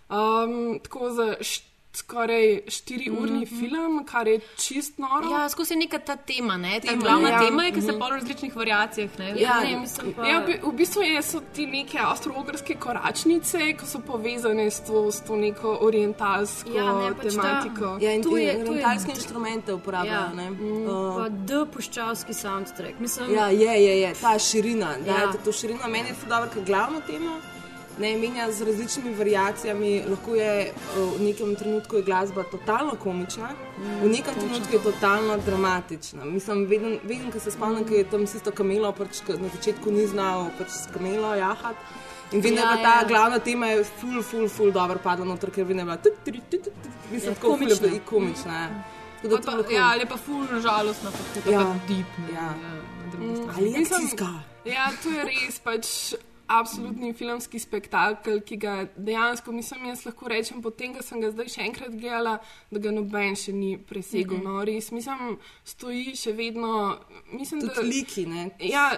um, 0.09 0.53
tako 0.79 1.11
za 1.11 1.37
št, 1.41 1.65
skoraj 1.97 2.45
štiriurni 2.69 3.39
mm 3.39 3.43
-hmm. 3.43 3.59
film, 3.61 4.05
kar 4.05 4.29
je 4.29 4.41
čist 4.59 4.99
noro. 4.99 5.31
Ja, 5.31 5.49
skozi 5.49 5.73
je 5.73 5.79
neka 5.79 5.99
ta 6.01 6.17
tema, 6.19 6.57
ne? 6.57 6.81
ta 6.81 6.89
Tema, 6.89 7.03
glavna 7.03 7.29
ja. 7.29 7.39
tema 7.41 7.65
je, 7.65 7.73
ki 7.73 7.81
se 7.81 7.87
Mhm. 7.87 7.99
pol 7.99 8.09
v 8.09 8.13
različnih 8.13 8.57
variacijah. 8.57 9.11
Ne? 9.19 9.35
Ja, 9.39 9.61
ne, 9.61 9.79
mislim 9.79 10.15
pa. 10.15 10.27
ja, 10.27 10.39
v- 10.41 10.73
bistvu 10.73 11.03
je, 11.03 11.23
so 11.23 11.41
ti 11.53 11.67
neke 11.69 11.99
avstralske 12.01 12.75
koračnice, 12.77 13.59
ki 13.73 13.87
so 13.87 13.99
povezane 14.01 14.67
s 14.67 14.81
to, 14.81 15.13
s 15.13 15.21
to 15.21 15.37
neko 15.37 15.79
orientalsko 15.81 16.71
Ja, 16.71 16.93
ne, 16.95 17.15
pač 17.15 17.35
ta- 17.35 17.43
tematiko. 17.43 17.99
Ja, 18.01 18.13
in 18.13 18.23
Tu 18.23 18.37
je- 18.37 18.45
je, 18.45 18.53
tu 18.55 18.59
je- 18.59 18.71
orientalske 18.71 19.11
inštrumente 19.11 19.75
uporabljajo. 19.75 20.17
Ja. 20.17 20.33
ne. 20.33 20.51
Mm, 20.51 20.87
Uh, 20.87 21.17
pa 21.17 21.29
D 21.31 21.67
puščavski 21.67 22.35
soundtrack. 22.35 22.99
Mislim, 22.99 23.35
Ja, 23.35 23.47
je, 23.49 23.85
je, 23.85 24.01
je. 24.01 24.15
ta 24.15 24.39
širina. 24.41 24.95
Da, 24.99 25.11
Ja. 25.11 25.19
ja. 25.19 25.33
To 25.35 25.53
širina 25.53 25.87
meni 25.87 26.09
je 26.09 26.15
ful 26.15 26.29
dobro, 26.29 26.51
ker 26.51 26.65
glavna 26.65 27.01
tema 27.03 27.41
ne 27.99 28.17
menja 28.17 28.53
z 28.53 28.63
različnimi 28.63 29.15
variacijami. 29.15 30.05
Lahko 30.07 30.35
je 30.35 30.51
uh, 30.69 31.17
v 31.17 31.23
nekem 31.23 31.55
trenutku 31.55 31.97
je 31.97 32.03
glasba 32.03 32.43
totalno 32.45 32.95
komična, 32.97 33.49
mm, 33.79 34.01
v 34.03 34.09
nekem 34.09 34.35
trenutku 34.35 34.73
je 34.73 34.83
totalno 34.83 35.37
dramatična. 35.39 36.25
Mislim, 36.27 36.67
vedno, 36.67 36.97
vedno 37.05 37.33
ko 37.33 37.41
se 37.41 37.51
spomnim, 37.51 37.81
mm. 37.81 37.89
ker 37.89 37.97
je 37.97 38.05
tam 38.07 38.27
sisto 38.27 38.51
kamelo, 38.53 38.93
pač, 38.93 39.09
na 39.31 39.49
začetku 39.51 39.91
ni 39.91 40.07
znal 40.07 40.51
pač 40.59 40.69
s 40.71 40.87
kamelo 40.89 41.35
jahati. 41.35 41.79
In 42.33 42.41
vedno 42.41 42.59
Ja, 42.59 42.65
ja, 42.65 42.73
je 42.73 42.83
ta 42.83 42.95
ja. 42.95 43.05
glavna 43.05 43.39
tema, 43.41 43.67
je 43.69 43.85
ful, 43.85 44.23
ful, 44.23 44.49
ful, 44.49 44.73
dobro 44.73 44.99
padla 44.99 45.25
noter, 45.25 45.51
ker 45.51 45.65
vedno 45.65 45.83
je 45.83 45.87
bila 45.87 45.97
tut, 45.99 46.13
tut, 46.25 46.35
tut, 46.51 46.63
tut, 46.65 46.73
mislim, 47.11 47.31
Ja, 47.31 47.35
tako 47.35 47.47
ful 47.49 47.63
je 47.63 47.77
komična. 47.77 47.89
bila- 47.89 48.05
komična. 48.05 48.53
Ja. 48.55 48.69
Tako 49.17 49.37
da 49.37 49.43
Pa, 49.43 49.53
lahko- 49.53 49.73
ja, 49.73 49.85
ali 49.85 50.01
je 50.01 50.07
pa 50.07 50.17
ful 50.19 50.43
žalostno, 50.61 51.11
pa 51.11 51.23
tako 51.35 51.51
Ja. 51.51 51.61
ja. 51.61 51.75
deep. 51.89 52.11
Ne, 52.21 52.35
Ja. 52.35 52.51
Mm, 52.51 53.37
strani. 53.37 53.51
Ali 53.57 53.77
akcijska. 53.77 54.29
Ja, 54.67 54.91
to 55.03 55.09
je 55.09 55.25
res 55.25 55.59
pač 55.61 55.87
absolutni 56.49 57.13
filmski 57.17 57.59
spektakel, 57.59 58.41
ki 58.47 58.57
ga 58.57 58.75
dejansko, 58.97 59.53
mislim, 59.53 59.89
jaz 59.91 60.05
lahko 60.07 60.29
rečem, 60.29 60.63
potem, 60.63 60.95
ko 60.95 61.03
sem 61.03 61.21
ga 61.21 61.31
zdaj 61.35 61.51
še 61.57 61.65
enkrat 61.67 61.97
gledala, 61.97 62.37
da 62.71 62.83
ga 62.83 62.93
noben 62.95 63.37
še 63.39 63.55
ni 63.57 63.77
presegel. 63.79 64.39
Mhm. 64.39 64.47
No, 64.47 64.65
res, 64.67 64.93
mislim, 64.95 65.39
stoji 65.65 66.17
še 66.19 66.37
vedno. 66.37 66.99
Mislim, 67.33 67.65
Tudi 67.65 67.75
da, 67.75 67.87
liki, 67.87 68.27
ne. 68.31 68.49
Ja, 68.63 68.89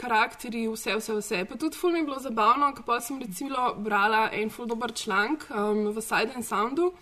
karakteri, 0.00 0.66
vse, 0.70 0.96
vse, 0.96 1.16
vse. 1.18 1.44
Pa 1.48 1.58
tudi 1.60 1.76
ful 1.76 1.92
mi 1.92 2.00
je 2.00 2.08
bilo 2.08 2.18
zabavno, 2.22 2.72
ko 2.76 2.84
pa 2.86 3.00
sem 3.00 3.20
recimo 3.20 3.72
brala 3.76 4.28
en 4.32 4.50
ful 4.50 4.68
dober 4.70 4.94
članek 4.96 5.48
um, 5.50 5.88
v 5.92 6.00
Side 6.00 6.36
and 6.36 6.46
Soundu. 6.46 6.92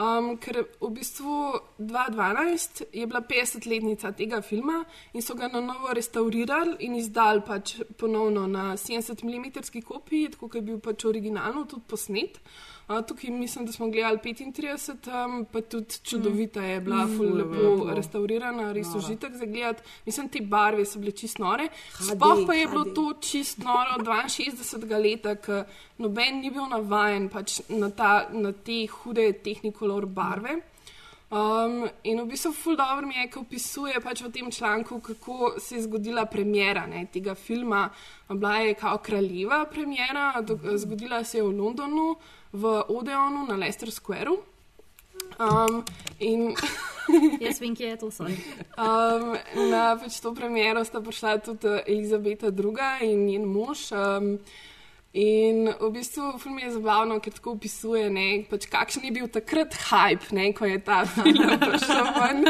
Um, 0.00 0.38
ker 0.40 0.62
v 0.80 0.88
bistvu 0.96 1.60
2012 1.76 2.82
je 2.96 3.06
bila 3.06 3.20
50-letnica 3.20 4.14
tega 4.16 4.40
filma 4.40 4.78
in 5.12 5.20
so 5.20 5.34
ga 5.36 5.50
na 5.52 5.60
novo 5.60 5.92
restaurirali 5.92 6.78
in 6.86 6.94
izdali 6.96 7.42
pač 7.44 7.74
ponovno 8.00 8.46
na 8.48 8.78
70 8.80 9.24
mm 9.24 9.82
kopiji, 9.84 10.30
tako 10.32 10.48
kot 10.48 10.56
je 10.56 10.62
bil 10.62 10.78
pač 10.80 11.04
originalno 11.04 11.66
tudi 11.68 11.84
posnet. 11.88 12.40
Uh, 12.40 12.69
tukaj 13.06 13.30
mislim, 13.30 13.66
da 13.66 13.72
smo 13.72 13.88
gledali 13.90 14.18
35, 14.18 15.24
um, 15.24 15.44
pa 15.52 15.60
tudi 15.60 15.94
čudovita 16.02 16.62
je 16.62 16.80
bila, 16.80 17.04
mm. 17.04 17.16
ful 17.16 17.36
lepo 17.36 17.94
restaurirana, 17.94 18.72
res 18.72 18.88
užitek 18.96 19.36
za 19.36 19.46
gledati. 19.46 19.82
Mislim, 20.06 20.28
te 20.28 20.40
barve 20.40 20.84
so 20.84 20.98
bile 20.98 21.12
čist 21.12 21.38
nore. 21.38 21.68
Sploh 21.94 22.42
pa 22.46 22.54
je 22.54 22.66
bilo 22.66 22.84
to 22.84 23.12
čist 23.20 23.62
noro 23.62 24.02
62. 24.02 25.02
leta, 25.02 25.36
ker 25.36 25.64
noben 25.98 26.40
ni 26.40 26.50
bil 26.50 26.66
navajen 26.66 27.28
pač 27.28 27.60
na, 27.68 27.90
ta, 27.90 28.26
na 28.32 28.52
te 28.52 28.86
hude 28.90 29.32
tehnikolor 29.44 30.06
barve. 30.06 30.58
Um, 31.30 31.84
in 32.02 32.18
v 32.18 32.26
bistvu, 32.26 32.50
ful 32.50 32.74
dobro 32.74 33.06
mi 33.06 33.14
je, 33.14 33.28
ko 33.30 33.44
opisuje 33.44 34.00
pač 34.02 34.24
v 34.24 34.32
tem 34.34 34.50
članku, 34.50 34.98
kako 34.98 35.52
se 35.62 35.76
je 35.76 35.84
zgodila 35.86 36.24
premjera 36.26 36.88
ne, 36.90 37.04
tega 37.06 37.36
filma. 37.38 37.84
Bila 38.28 38.56
je 38.66 38.74
kao 38.74 38.98
kraljeva 38.98 39.64
premjera, 39.70 40.42
zgodila 40.74 41.22
se 41.24 41.38
je 41.38 41.46
v 41.46 41.54
Londonu 41.54 42.16
v 42.52 42.84
Odeonu 42.88 43.46
na 43.46 43.56
Leicester 43.56 43.90
Square. 43.90 44.30
Um, 45.40 45.84
in 46.18 46.54
Jaz 47.40 47.60
vem, 47.60 47.74
kje 47.76 47.86
je 47.88 47.96
to 47.96 48.10
vse. 48.10 48.24
um, 48.76 49.36
na 49.70 49.96
pač 49.96 50.20
to 50.20 50.34
premjero 50.34 50.84
sta 50.84 51.00
prišla 51.00 51.38
tudi 51.38 51.80
Elizabeta 51.86 52.52
II. 52.52 52.74
in 53.06 53.26
njen 53.26 53.46
mož. 53.48 53.90
Um, 53.92 54.38
In 55.12 55.66
v 55.80 55.90
bistvu 55.90 56.38
film 56.38 56.58
je 56.62 56.70
zabavno, 56.70 57.16
ker 57.18 57.34
tako 57.34 57.56
opisuje, 57.56 58.04
ne, 58.14 58.44
pač 58.46 58.68
kakšen 58.70 59.08
je 59.08 59.10
bil 59.10 59.26
takrat 59.26 59.74
hype, 59.88 60.30
ne, 60.36 60.52
ko 60.54 60.68
je 60.70 60.78
ta 60.86 61.02
film 61.14 61.58
prišel 61.58 62.12
ven. 62.14 62.46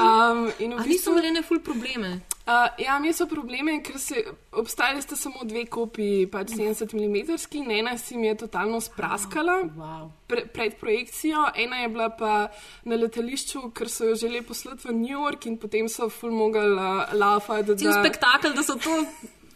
Um, 0.00 0.48
in 0.56 0.72
v 0.72 0.86
bistvu, 0.88 0.88
niso 0.88 1.12
imeli 1.12 1.34
ne 1.36 1.42
ful 1.44 1.60
probleme? 1.60 2.20
Uh, 2.48 2.64
ja, 2.80 2.96
mi 2.96 3.12
so 3.12 3.26
probleme, 3.28 3.82
ker 3.84 4.00
se 4.00 4.22
obstajali 4.56 5.04
sta 5.04 5.16
samo 5.20 5.44
dve 5.44 5.66
kopiji, 5.68 6.24
pač 6.32 6.56
70 6.56 6.96
mm, 6.96 7.70
ena 7.76 7.92
si 8.00 8.16
mi 8.16 8.30
je 8.30 8.38
totalno 8.40 8.80
spraskala 8.80 9.68
Wow. 9.76 10.08
pre, 10.26 10.46
pred 10.48 10.80
projekcijo, 10.80 11.44
ena 11.52 11.84
je 11.84 11.88
bila 11.92 12.08
pa 12.08 12.48
na 12.88 12.96
letališču, 12.96 13.68
ker 13.76 13.92
so 13.92 14.08
jo 14.08 14.16
želeli 14.16 14.46
poslati 14.48 14.88
v 14.88 14.96
New 14.96 15.12
York 15.12 15.44
in 15.44 15.60
potem 15.60 15.92
so 15.92 16.08
ful 16.08 16.32
mogli 16.32 16.72
uh, 16.72 17.12
laufati. 17.12 17.76
Cel 17.76 17.92
spektakel, 18.00 18.56
da 18.56 18.64
so 18.64 18.80
to 18.80 18.96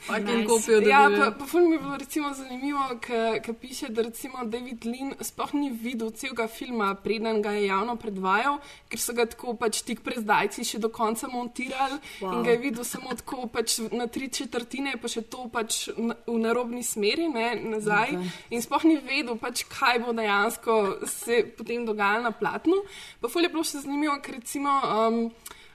fucking 0.07 0.49
kopijo 0.49 0.81
Ja, 0.89 1.09
pa, 1.11 1.31
pa 1.39 1.47
ful 1.47 1.69
mi 1.69 1.77
je 1.77 1.83
bilo 1.83 1.97
recimo 1.97 2.33
zanimivo, 2.35 2.85
ker 3.01 3.55
piše, 3.61 3.89
da 3.89 4.03
recimo 4.03 4.45
David 4.45 4.85
Lean 4.85 5.15
sploh 5.21 5.55
ni 5.55 5.71
videl 5.71 6.11
celega 6.11 6.49
filma, 6.49 6.95
preden 6.95 7.43
ga 7.43 7.51
je 7.57 7.67
javno 7.67 7.97
predvajal, 7.97 8.59
ker 8.89 9.01
so 9.01 9.15
ga 9.17 9.27
tako 9.27 9.55
pač 9.59 9.83
tik 9.87 10.03
pred 10.03 10.23
zdajci 10.25 10.65
še 10.65 10.83
do 10.83 10.91
konca 10.93 11.29
montirali 11.33 11.99
wow. 12.21 12.35
in 12.35 12.43
ga 12.47 12.55
je 12.57 12.61
videl 12.67 12.85
samo 12.85 13.15
tako 13.19 13.47
pač 13.53 13.79
na 13.93 14.07
tri 14.07 14.29
četrtine, 14.29 14.97
pa 15.03 15.09
še 15.09 15.23
to 15.23 15.49
pač 15.53 15.89
na- 15.97 16.19
v 16.27 16.39
narobni 16.39 16.83
smeri, 16.83 17.29
ne, 17.29 17.55
nazaj. 17.77 18.17
Ok. 18.19 18.53
In 18.57 18.63
sploh 18.63 18.85
ni 18.85 18.99
vedel, 18.99 19.39
pač, 19.39 19.65
kaj 19.71 20.03
bo 20.05 20.13
dejansko 20.13 20.79
se 21.07 21.43
potem 21.57 21.87
dogajalo 21.87 22.29
na 22.29 22.33
platnu. 22.33 22.83
Pa 23.21 23.29
ful 23.29 23.43
je 23.43 23.53
bilo 23.53 23.65
še 23.65 23.85
zanimivo, 23.85 24.19
ker 24.23 24.41
recimo. 24.41 24.71
Um, 24.83 25.33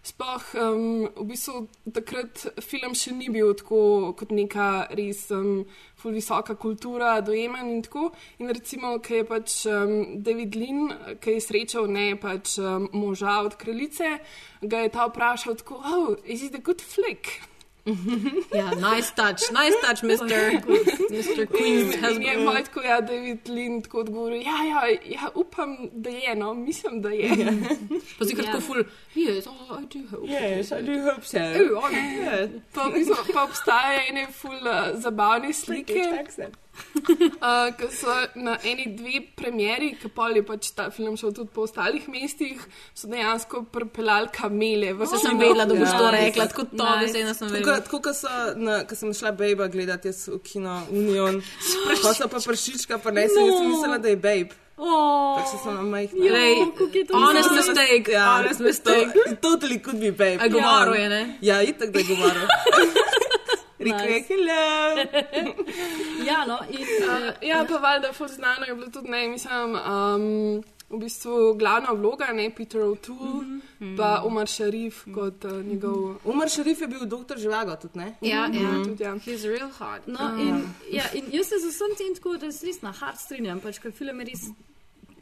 Sploh 0.07 0.43
um, 0.55 1.07
v 1.19 1.25
bistvu 1.27 1.65
takrat 1.91 2.45
film 2.63 2.93
še 2.95 3.11
ni 3.17 3.27
bil 3.33 3.51
tako 3.59 4.13
kot 4.15 4.31
neka 4.31 4.87
res 4.95 5.25
um, 5.35 5.65
visoka 6.05 6.55
kultura, 6.55 7.17
dojeman 7.19 7.67
in 7.73 7.81
tako. 7.83 8.13
In 8.39 8.47
recimo, 8.55 8.93
ki 9.03 9.19
je 9.19 9.25
pač 9.27 9.57
um, 9.67 10.21
David 10.23 10.55
Lin, 10.55 10.93
ki 11.19 11.35
je 11.35 11.43
srečal 11.43 11.91
ne 11.91 12.07
pač 12.15 12.55
um, 12.61 12.87
moža 12.95 13.41
od 13.49 13.59
kraljice, 13.59 14.15
ga 14.63 14.85
je 14.85 14.93
ta 14.95 15.09
vprašal 15.11 15.59
tako, 15.59 15.81
oh, 15.83 16.15
is 16.23 16.45
it 16.47 16.55
a 16.55 16.63
good 16.63 16.79
flick? 16.79 17.41
Ja, 18.55 18.69
nice 18.75 19.13
touch, 19.15 19.51
nice 19.51 19.77
touch, 19.83 20.03
Mr. 20.03 20.61
Mr. 21.09 21.45
Queen's 21.47 22.15
In 22.15 22.21
je 22.23 22.37
moj 22.37 22.63
tako, 22.63 22.81
ja, 22.81 23.01
David 23.01 23.47
Lin 23.47 23.81
tako 23.81 23.99
odgovoril, 23.99 24.41
ja, 24.41 24.57
ja, 24.63 24.97
ja, 25.05 25.29
upam, 25.35 25.77
da 25.91 26.09
je, 26.09 26.35
no, 26.35 26.53
mislim, 26.53 27.01
da 27.01 27.09
je. 27.09 27.29
Pa 28.19 28.25
si 28.25 28.35
kar 28.35 28.45
Ja. 28.45 28.51
tako 28.51 28.61
ful, 28.61 28.83
yes, 29.15 29.47
oh, 29.47 29.79
I 29.81 29.85
do 29.85 30.07
hope. 30.09 30.27
Yes, 30.31 30.71
I 30.71 30.81
do 30.81 31.11
hope 31.11 31.25
so. 31.25 31.37
Oh, 31.37 31.91
yeah. 31.91 32.49
Pa, 32.73 32.89
mislim, 32.89 33.17
pa 33.33 33.43
obstajajo 33.43 33.99
ene 34.09 34.27
ful 34.31 34.51
uh, 34.55 34.99
zabavne 35.01 35.53
slike. 35.53 35.93
Uh, 37.37 37.69
ki 37.71 37.87
so 37.91 38.11
na 38.35 38.57
eni 38.63 38.85
dve 38.91 39.21
premjeri, 39.35 39.95
ki 39.95 40.09
pa 40.09 40.27
je 40.29 40.43
pač 40.43 40.71
ta 40.71 40.89
film 40.89 41.15
šel 41.17 41.31
tudi 41.31 41.49
po 41.49 41.61
ostalih 41.61 42.09
mestih, 42.09 42.59
so 42.93 43.07
dejansko 43.07 43.63
pripeljali 43.63 44.27
kamele. 44.29 44.93
v 44.93 45.07
Saj 45.07 45.19
sem 45.19 45.37
vedela, 45.37 45.65
da 45.65 45.73
boš 45.73 45.91
to 45.91 46.03
Ja. 46.03 46.11
rekla, 46.11 46.47
tako 46.47 46.63
to 46.67 46.85
beseda 46.99 47.33
sem 47.33 47.47
vedela. 47.47 47.79
tako 47.79 48.01
kot 48.01 48.15
so, 48.15 48.27
na- 48.55 48.83
ko 48.83 48.95
sem 48.95 49.13
šla 49.13 49.31
Babe 49.31 49.69
gledati 49.69 50.07
jaz 50.07 50.27
v 50.27 50.39
kino 50.41 50.81
Union, 50.91 51.41
pa 52.01 52.13
so 52.13 52.27
pa 52.27 52.37
pršička, 52.39 52.97
pa 52.97 53.11
ne, 53.11 53.21
no. 53.21 53.41
jaz 53.41 53.53
sem 53.53 53.69
mislila, 53.69 53.97
da 53.97 54.07
je 54.07 54.15
Babe. 54.17 54.49
Oh, 54.79 55.37
Tako 55.37 55.57
sem 55.57 55.73
na 55.73 55.81
majhna. 55.83 56.21
Lej, 56.31 56.55
kako 56.71 56.89
je 56.93 57.05
to 57.05 57.13
Honest 57.15 57.49
mistake, 57.51 58.11
Ja, 58.11 58.25
honest 58.35 58.59
mistake. 58.59 59.09
To, 59.09 59.35
totally 59.49 59.79
could 59.79 59.99
be 59.99 60.11
Babe. 60.11 60.37
A 60.37 60.47
govoril 60.47 60.93
je, 60.95 61.09
ne? 61.09 61.37
Ja, 61.41 61.61
itak 61.63 61.89
da 61.89 61.99
je 61.99 62.05
govoril. 62.05 62.45
Nice. 63.91 64.27
hello. 64.27 65.05
Ja, 66.29 66.45
no, 66.45 66.59
in, 66.69 66.87
Uh, 66.97 67.47
ja, 67.47 67.65
pa 67.69 67.77
valjda, 67.77 68.13
ful 68.13 68.27
znano 68.27 68.65
je 68.67 68.75
bilo 68.75 68.87
tudi, 68.91 69.09
ne, 69.09 69.27
mislim, 69.27 69.75
um, 69.75 70.63
v 70.89 70.99
bistvu 70.99 71.53
glavna 71.59 71.91
vloga, 71.91 72.31
ne, 72.33 72.49
Peter 72.55 72.81
O'Toole, 72.81 73.41
mm 73.41 73.61
-hmm. 73.79 73.97
pa 73.97 74.21
Omar 74.25 74.47
Sharif 74.47 75.03
kot 75.13 75.43
uh, 75.45 75.65
njegov. 75.65 76.15
Umar 76.25 76.49
Šerif 76.49 76.81
je 76.81 76.87
bil 76.87 77.05
doktor 77.05 77.37
Živago 77.37 77.75
tudi, 77.75 77.97
ne? 77.97 78.15
Ja, 78.21 78.49
ja. 78.53 78.83
Tudi, 78.85 79.03
ja. 79.03 79.13
He's 79.13 79.43
real 79.57 79.69
hot. 79.69 80.07
No, 80.07 80.41
in, 80.41 80.63
ja, 80.91 81.03
in 81.13 81.23
jaz 81.31 81.47
se 81.47 81.55
z 81.59 81.67
vsem 81.67 81.95
tem 81.97 82.15
tako, 82.15 82.37
da 82.37 82.51
se 82.51 82.65
res 82.65 82.81
na 82.81 82.91
hard 82.91 83.17
strinjam, 83.17 83.59
pač, 83.59 83.79
ker 83.79 83.91
film 83.91 84.19
je 84.19 84.25
res 84.25 84.41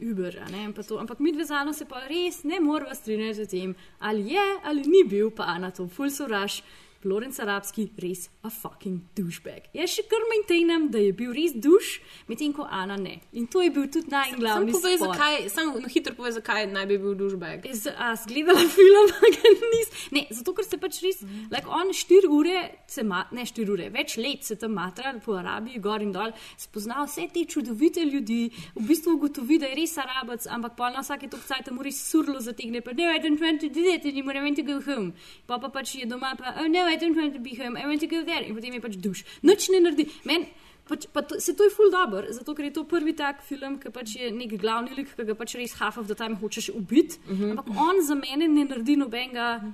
uber. 0.00 0.38
a 0.46 0.50
ne, 0.50 0.64
in 0.64 0.72
pa 0.72 0.82
to. 0.82 0.98
Ampak 0.98 1.18
mi 1.18 1.32
dve 1.32 1.44
zano 1.44 1.72
se 1.72 1.84
pa 1.84 2.00
res 2.08 2.44
ne 2.44 2.60
moramo 2.60 2.94
strinjati 2.94 3.44
z 3.44 3.48
tem, 3.48 3.74
ali 3.98 4.32
je 4.32 4.46
ali 4.64 4.82
ni 4.82 5.04
bil 5.04 5.30
pa 5.30 5.44
Ana 5.44 5.70
to 5.70 5.88
full 5.88 6.10
sovraž. 6.10 6.62
Lorenz 7.06 7.38
Arabski 7.40 7.88
res 8.02 8.26
a 8.42 8.50
fucking 8.50 9.00
douchebag. 9.16 9.70
Jaz 9.76 9.94
še 9.94 10.06
kar 10.10 10.22
maintainem, 10.30 10.88
da 10.90 10.98
je 11.02 11.12
bil 11.16 11.32
res 11.36 11.54
duš, 11.54 12.00
medtem 12.28 12.52
ko 12.56 12.66
Ana 12.66 12.96
ne. 13.00 13.20
In 13.38 13.46
to 13.46 13.62
je 13.62 13.70
bil 13.70 13.86
tudi 13.86 14.10
Sam 14.10 14.18
najglavnejši. 14.18 14.74
povej, 14.76 14.98
zakaj, 15.02 15.36
samo 15.54 15.80
na 15.80 15.90
hitro 15.92 16.14
povej, 16.18 16.36
zakaj 16.40 16.66
naj 16.72 16.86
bi 16.90 16.98
bil 16.98 17.14
dušbag. 17.18 17.68
A 17.96 18.12
zgledala 18.18 18.66
film, 18.74 19.12
ga 19.36 19.54
nis. 19.74 19.92
Ne, 20.10 20.26
zato 20.30 20.54
ker 20.56 20.66
se 20.66 20.78
pač 20.82 21.00
res, 21.04 21.22
like 21.52 21.70
on 21.70 21.92
štiri 21.94 22.30
ure, 22.30 22.58
ma, 23.06 23.22
ne 23.30 23.46
štiri 23.46 23.72
ure, 23.72 23.88
več 23.94 24.16
let 24.20 24.46
se 24.46 24.58
tam 24.58 24.74
matra 24.78 25.14
po 25.24 25.36
Arabiji, 25.38 25.80
gor 25.82 26.02
in 26.02 26.12
dol, 26.14 26.34
spozna 26.60 27.04
vse 27.06 27.28
te 27.32 27.44
čudovite 27.48 28.04
ljudi, 28.06 28.50
v 28.74 28.84
bistvu 28.90 29.16
ugotovi, 29.16 29.60
da 29.62 29.70
je 29.70 29.78
res 29.80 29.96
arabec, 30.02 30.46
ampak 30.50 30.76
pa 30.78 30.90
na 30.94 31.04
vsake 31.04 31.30
to 31.30 31.40
cajt 31.42 31.70
mu 31.74 31.86
res 31.86 31.98
surlo 32.10 32.42
zategne, 32.42 32.82
pa 32.84 32.94
no, 32.96 33.06
I 33.06 33.22
don't 33.22 33.40
want 33.40 33.62
to 33.62 33.70
do 33.70 33.84
that 33.86 34.06
anymore, 34.08 34.36
I 34.36 34.44
want 34.44 34.58
to 34.60 34.66
go 34.66 34.80
home. 34.80 35.12
Pa 35.46 35.58
pa 35.62 35.70
pač 35.72 35.96
je 36.00 36.08
doma, 36.08 36.34
pa 36.38 36.56
oh 36.62 36.68
no, 36.68 36.86
I 36.86 36.95
don't 36.96 37.16
want 37.16 37.34
to 37.34 37.40
be 37.40 37.54
home, 37.56 37.76
I 37.76 37.86
want 37.86 38.00
to 38.00 38.06
go 38.06 38.22
there. 38.24 38.44
In 38.44 38.54
potem 38.54 38.72
je 38.72 38.80
pač 38.80 38.96
duš. 38.96 39.24
Nič 39.42 39.68
ne 39.70 39.80
naredi. 39.80 40.10
Men, 40.24 40.46
Pač, 40.86 41.08
pa 41.10 41.22
to, 41.26 41.40
se 41.42 41.50
to 41.58 41.66
je 41.66 41.70
ful 41.74 41.90
dobr, 41.90 42.28
zato 42.30 42.54
ker 42.54 42.68
je 42.68 42.74
to 42.76 42.84
prvi 42.86 43.10
tak 43.18 43.40
film, 43.42 43.74
ki 43.82 43.90
pač 43.90 44.12
je 44.20 44.30
nek 44.30 44.52
glavni 44.54 44.94
lik, 44.94 45.10
ki 45.18 45.24
ga 45.26 45.34
pač 45.34 45.56
res 45.58 45.74
half 45.80 45.98
of 45.98 46.06
the 46.06 46.14
time 46.14 46.38
hočeš 46.38 46.70
ubiti. 46.78 47.18
Uh 47.26 47.34
-huh. 47.34 47.50
Ampak 47.50 47.66
on 47.74 47.98
za 48.06 48.14
mene 48.14 48.46
ne 48.46 48.64
naredi 48.64 48.94
nobenega. 48.96 49.66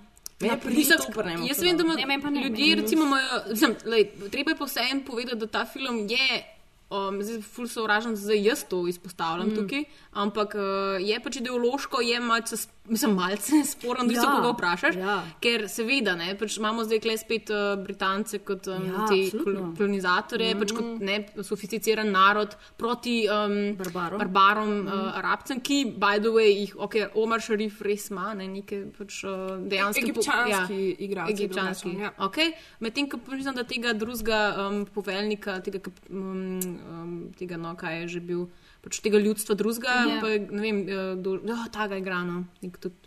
To 0.42 1.12
pa 1.14 1.22
ne 1.22 1.46
Jaz 1.46 1.60
vem, 1.62 1.76
da 1.76 1.84
ima 1.84 1.94
Ne, 1.94 2.30
ne, 2.30 2.48
ljudje, 2.48 2.76
ne. 2.76 2.82
recimo, 2.82 3.04
imajo, 3.04 3.42
mislim, 3.50 3.76
lej, 3.84 4.10
treba 4.30 4.50
je 4.50 4.56
pa 4.56 4.64
vseeno 4.64 5.00
povedati, 5.06 5.36
da 5.36 5.46
ta 5.46 5.64
film 5.66 6.08
je. 6.08 6.51
Um, 6.92 7.22
zdaj, 7.24 7.40
ful 7.40 7.64
sovražen, 7.72 8.16
zdaj 8.20 8.42
jaz 8.44 8.64
to 8.68 8.82
izpostavljam 8.90 9.48
mm. 9.48 9.54
tukaj, 9.56 9.84
ampak 10.12 10.54
uh, 10.54 10.62
je 11.00 11.16
pač 11.24 11.36
ideološko, 11.40 12.02
je 12.04 12.18
malce, 12.20 12.56
mislim, 12.84 13.14
malce 13.16 13.62
sporno, 13.72 14.04
da 14.04 14.14
se 14.14 14.26
Ja, 14.26 14.32
koga 14.34 14.50
vprašaš. 14.52 14.96
ja. 15.00 15.14
Ker 15.40 15.64
seveda, 15.72 16.12
ne, 16.20 16.34
pač 16.36 16.58
imamo 16.60 16.84
zdaj 16.84 17.00
kle 17.00 17.14
spet 17.16 17.48
uh, 17.50 17.80
Britance 17.80 18.42
kot 18.44 18.68
um, 18.68 18.84
Ja, 18.90 19.06
te 19.08 19.16
absolutno. 19.22 19.44
kol- 19.62 19.76
kolonizatorje, 19.78 20.50
mm. 20.54 20.60
pač 20.60 20.74
kot 20.76 21.00
ne 21.00 21.16
sofisticiran 21.48 22.10
narod 22.12 22.52
proti 22.76 23.22
um, 23.24 23.56
Barbarom. 23.80 24.18
barbarom 24.20 24.74
mm. 24.82 24.86
uh, 24.92 25.16
arabcem, 25.22 25.62
ki, 25.64 25.80
by 25.96 26.20
the 26.20 26.28
way, 26.34 26.52
jih, 26.66 26.76
ok, 26.76 26.98
Omar 27.14 27.40
Šarif 27.40 27.80
res 27.80 28.10
ima, 28.12 28.34
ne, 28.36 28.50
neke 28.58 28.82
pač 28.98 29.22
uh, 29.24 29.56
dejansko. 29.64 30.04
Egipčanski 30.04 30.78
igralci 31.08 31.32
Egipčanski. 31.38 31.96
ja. 32.04 32.12
Okay. 32.28 32.52
Medtem, 32.84 33.08
ko 33.08 33.16
mislim, 33.32 33.54
da 33.56 33.64
tega 33.64 33.96
drugega 33.96 34.42
um, 34.68 34.82
poveljnika, 34.92 35.56
tega, 35.64 35.80
um, 36.10 36.60
um, 36.88 37.32
tega 37.38 37.56
no, 37.56 37.74
kaj 37.76 38.00
je 38.02 38.08
že 38.08 38.20
bil, 38.20 38.48
pač 38.82 38.98
tega 39.00 39.18
ljudstva 39.22 39.54
drugega, 39.54 39.88
Ja. 39.88 40.06
yeah. 40.08 40.20
pa 40.20 40.28
je, 40.28 40.38
ne 40.50 40.60
vem, 40.62 40.78
uh, 40.86 41.14
do, 41.22 41.36
oh, 41.54 41.64
ta 41.72 41.86
ga 41.88 41.96
igrano. 41.96 42.44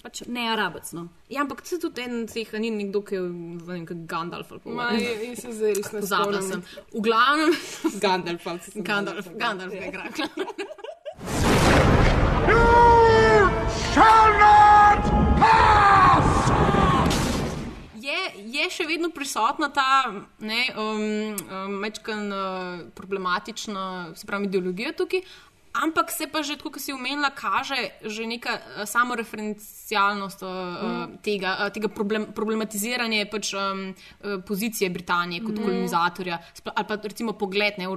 Pač 0.03 0.23
ne 0.27 0.47
arabec. 0.49 0.91
No. 0.93 1.07
Ja, 1.29 1.41
ampak 1.41 1.65
se 1.67 1.79
tudi 1.79 2.01
en 2.01 2.25
teh, 2.27 2.51
ni 2.59 2.69
nekdo, 2.71 3.01
ki 3.01 3.15
je 3.15 3.21
vem, 3.67 3.85
Gandalf 4.07 4.51
ali 4.51 4.59
pa 4.63 4.69
ne 5.93 6.01
Pozabila 6.01 6.41
spomnim. 6.41 6.63
sem. 6.63 6.63
V 6.93 7.01
glavnem, 7.01 7.51
Gandalf, 7.99 8.45
Gandalf, 8.87 9.25
Gandalf 9.35 9.71
ga 9.71 9.85
igra. 9.85 10.05
No! 12.45 13.49
shall 13.93 14.29
not 14.37 15.01
pass! 15.39 15.94
Je, 18.05 18.17
je 18.53 18.65
še 18.69 18.85
vedno 18.85 19.09
prisotna 19.09 19.71
ta 19.73 19.87
ne, 20.39 20.61
um, 20.77 21.01
um, 21.33 21.77
mečkan 21.81 22.27
uh, 22.29 22.83
problematična 22.97 23.85
pravi, 24.27 24.49
ideologija 24.51 24.93
tukaj, 24.97 25.23
ampak 25.83 26.11
se 26.11 26.27
pa 26.27 26.41
že, 26.41 26.55
kot 26.57 26.79
si 26.79 26.93
omenila, 26.93 27.29
kaže 27.35 27.99
že 28.03 28.25
neka 28.25 28.53
uh, 28.55 28.83
samoreferencialnost 28.85 30.43
uh, 30.43 30.49
mm. 30.49 31.17
tega, 31.21 31.55
uh, 31.65 31.69
tega 31.73 31.89
problem, 31.91 32.31
problematiziranja 32.35 33.27
pač, 33.31 33.53
um, 33.53 33.93
pozicije 34.47 34.89
Britanije 34.89 35.43
kot 35.43 35.57
mm. 35.57 35.63
kolonizatorja, 35.63 36.39
ali 36.75 36.85
pa 36.87 36.95
recimo 37.03 37.33
pogled 37.33 37.79
na 37.79 37.89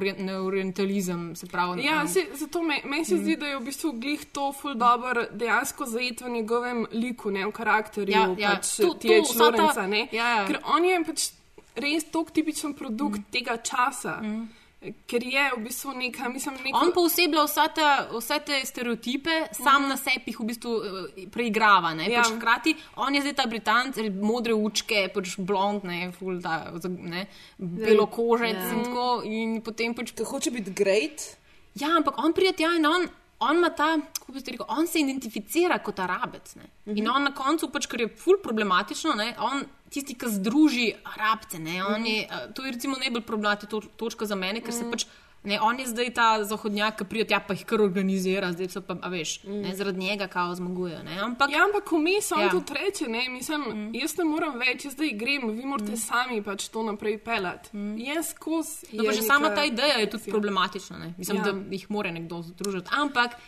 orientalizem. 0.42 1.34
Se 1.36 1.46
pravi, 1.46 1.84
Ja, 1.84 2.02
um, 2.02 2.08
se, 2.08 2.26
zato 2.34 2.62
me, 2.62 2.80
meni 2.84 3.04
se 3.04 3.16
zdi, 3.16 3.36
da 3.36 3.46
je 3.46 3.58
v 3.58 3.64
bistvu 3.64 3.92
glih 4.00 4.24
to 4.32 4.52
ful 4.52 4.74
dobro 4.74 5.26
dejansko 5.32 5.86
zajet 5.86 6.20
v 6.20 6.30
njegovem 6.40 6.86
liku, 6.92 7.30
ne 7.30 7.46
v 7.46 7.52
karakterju. 7.52 8.14
Ja, 8.14 8.28
ja. 8.38 8.54
Pač, 8.56 8.76
To- 8.76 8.94
to, 8.94 9.08
Lawrencea, 9.38 9.86
ne. 9.86 10.08
Ja, 10.12 10.28
ja. 10.38 10.46
Ker 10.46 10.60
on 10.64 10.84
je 10.84 10.98
pač 11.04 11.30
res 11.78 12.08
tok 12.12 12.32
tipičen 12.34 12.74
produkt 12.78 13.22
mm. 13.22 13.30
tega 13.32 13.58
časa. 13.62 14.18
Mm. 14.22 14.48
Ker 14.78 15.24
je 15.26 15.44
v 15.56 15.58
bistvu 15.64 15.90
neka, 15.98 16.28
mislim, 16.30 16.54
neko... 16.62 16.78
On 16.78 16.92
pooseblja 16.94 17.42
vsa 17.48 17.64
te, 17.74 17.86
vse 18.12 18.36
te 18.46 18.60
stereotipe, 18.62 19.40
sam 19.50 19.82
mm. 19.82 19.88
na 19.90 19.96
sebi 19.98 20.30
jih 20.30 20.38
v 20.38 20.46
bistvu 20.52 20.74
eh, 20.78 21.24
preigrava. 21.34 21.96
Ne? 21.98 22.06
Ja. 22.06 22.22
Pač 22.22 22.36
hkrati 22.36 22.76
on 23.02 23.18
je 23.18 23.24
zdaj 23.24 23.34
ta 23.40 23.48
Britanc, 23.50 23.98
modre 24.22 24.54
učke, 24.54 25.08
pač 25.14 25.34
blond, 25.42 25.82
ne, 25.88 26.12
ful, 26.14 26.38
ta, 26.44 26.70
ne, 26.86 27.26
belokožec 27.58 28.54
Ja. 28.54 28.70
in 28.70 28.84
tako. 28.86 29.08
In 29.26 29.58
potem 29.66 29.98
pač. 29.98 30.14
Ker 30.14 30.30
hoče 30.30 30.54
biti 30.54 30.70
great. 30.70 31.26
Ja, 31.74 31.96
ampak 31.98 32.22
on 32.22 32.32
tja 32.32 32.70
in 32.78 32.86
on. 32.86 33.10
On, 33.38 33.56
ima 33.56 33.70
ta, 33.70 33.98
kako 34.18 34.32
bi 34.32 34.40
se 34.40 34.50
rekel, 34.50 34.66
on 34.68 34.86
se 34.86 35.00
identificira 35.00 35.78
kot 35.78 35.98
arabec. 35.98 36.54
Ne? 36.54 36.62
Mm 36.62 36.92
-hmm. 36.92 36.98
In 36.98 37.10
on 37.10 37.22
na 37.22 37.34
koncu, 37.34 37.70
pač, 37.70 37.86
ker 37.86 38.00
je 38.00 38.08
ful 38.08 38.38
problematično, 38.42 39.14
ne? 39.14 39.36
on 39.38 39.64
tisti, 39.90 40.14
ki 40.14 40.26
združi 40.28 40.94
arabce. 41.04 41.58
Ne? 41.58 41.84
On 41.84 42.06
je, 42.06 42.22
eh, 42.22 42.52
to 42.54 42.64
je 42.64 42.72
recimo 42.72 42.96
najbolj 42.96 43.22
problematična 43.22 43.68
to, 43.68 43.80
točka 43.96 44.26
za 44.26 44.34
mene, 44.34 44.60
ker 44.60 44.74
se 44.74 44.90
pač. 44.90 45.06
Ne, 45.48 45.56
on 45.58 45.78
je 45.78 45.86
zdaj 45.86 46.10
ta 46.12 46.26
zahodnjak, 46.44 46.98
ki 46.98 47.04
pride 47.04 47.24
tja, 47.26 47.38
pa 47.40 47.54
jih 47.54 47.64
kar 47.64 47.80
organizira, 47.80 48.50
zdaj 48.52 48.68
so 48.68 48.82
pa, 48.82 48.98
a 48.98 49.08
veš, 49.08 49.38
ne, 49.44 49.72
zaradi 49.72 49.98
njega 50.00 50.26
kao 50.28 50.52
zmagujejo. 50.54 51.00
ne. 51.02 51.16
Ampak, 51.20 51.50
Ja, 51.50 51.64
ampak 51.64 51.88
vmes 51.88 52.28
on 52.32 52.38
Ja. 52.38 52.44
ja. 52.44 52.50
tudi 52.50 52.74
reče, 52.74 53.08
ne, 53.08 53.22
mislim, 53.28 53.60
mm. 53.62 53.94
jaz 53.94 54.16
ne 54.16 54.24
morem 54.24 54.58
več, 54.58 54.84
jaz 54.84 54.92
zdaj 54.92 55.12
grem, 55.14 55.48
vi 55.50 55.64
morate 55.64 55.92
mm. 55.92 55.96
sami 55.98 56.42
pač 56.42 56.68
to 56.68 56.82
naprej 56.82 57.18
pelati. 57.18 57.72
Mm. 57.72 57.96
Jaz 57.98 58.30
skozi. 58.30 58.92
no, 58.92 59.04
pa 59.04 59.12
že 59.12 59.22
sama 59.22 59.50
ta 59.50 59.64
ideja 59.64 59.96
je 59.96 60.10
tudi 60.10 60.30
problematična. 60.30 60.98
Ne. 60.98 61.14
Mislim, 61.16 61.36
Ja. 61.36 61.46
ja. 61.46 61.52
da 61.52 61.72
jih 61.72 61.86
mora 61.88 62.10
nekdo 62.10 62.42
združiti. 62.44 62.90
Ampak, 62.92 63.38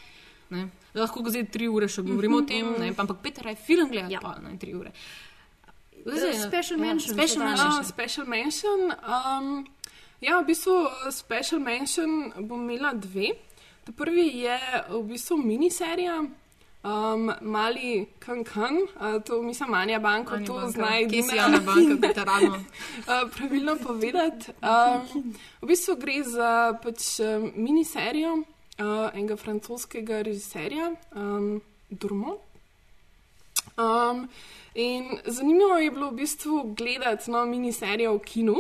ne, 0.50 0.68
lahko 0.94 1.22
ga 1.22 1.30
zdaj 1.30 1.50
tri 1.50 1.68
ure 1.68 1.88
še 1.88 2.02
govorimo 2.02 2.38
o 2.38 2.42
tem, 2.42 2.64
ne, 2.78 2.94
ampak 2.96 3.20
Peter 3.20 3.46
je 3.46 3.56
film 3.56 3.90
gledal, 3.90 4.10
ja. 4.10 4.20
pa 4.20 4.38
ne 4.40 4.56
tri 4.56 4.72
ure. 4.74 4.92
Zdaj, 6.00 6.32
Special 6.40 6.78
ja, 6.78 6.84
mention, 6.86 7.12
Special 7.12 7.28
sedaj. 7.36 7.48
mention. 7.50 7.72
Uh, 7.76 7.84
special 7.84 8.24
mention. 8.26 8.80
Um, 9.04 9.66
ja, 10.20 10.40
v 10.40 10.46
bistvu 10.46 10.72
uh, 10.72 11.08
special 11.10 11.60
mention 11.60 12.32
bom 12.38 12.70
imela 12.70 12.92
dve. 12.92 13.32
Ta 13.84 13.92
prvi 13.96 14.44
je 14.44 14.58
v 14.88 15.02
bistvu 15.02 15.36
miniserija. 15.36 16.20
Um, 16.80 17.28
mali 17.40 18.06
kankan, 18.18 18.76
uh, 18.96 19.22
to 19.22 19.42
mislim, 19.42 19.74
Anja 19.74 19.98
Banko, 19.98 20.34
Anja 20.34 20.46
to 20.46 20.54
Banka. 20.54 20.70
znaj 20.70 21.08
Kje 21.08 21.22
si 21.22 21.38
Anja 21.38 21.60
Banka, 21.60 22.06
veteranno? 22.06 22.54
uh, 22.56 23.28
pravilno 23.36 23.76
povedati. 23.76 24.52
Um, 24.64 25.34
v 25.60 25.66
bistvu 25.68 25.96
gre 26.00 26.22
za 26.24 26.72
pač, 26.82 27.20
miniserijo 27.52 28.32
uh, 28.80 29.10
enega 29.14 29.36
francoskega 29.36 30.22
režiserja, 30.22 30.94
um, 31.14 31.60
Durmo. 31.90 32.38
Um, 33.76 34.28
in 34.74 35.18
zanimivo 35.26 35.76
je 35.78 35.90
bilo 35.90 36.10
v 36.10 36.14
bistvu 36.14 36.74
gledati 36.76 37.30
no, 37.30 37.44
miniserijo 37.46 38.14
v 38.14 38.24
kinu, 38.24 38.56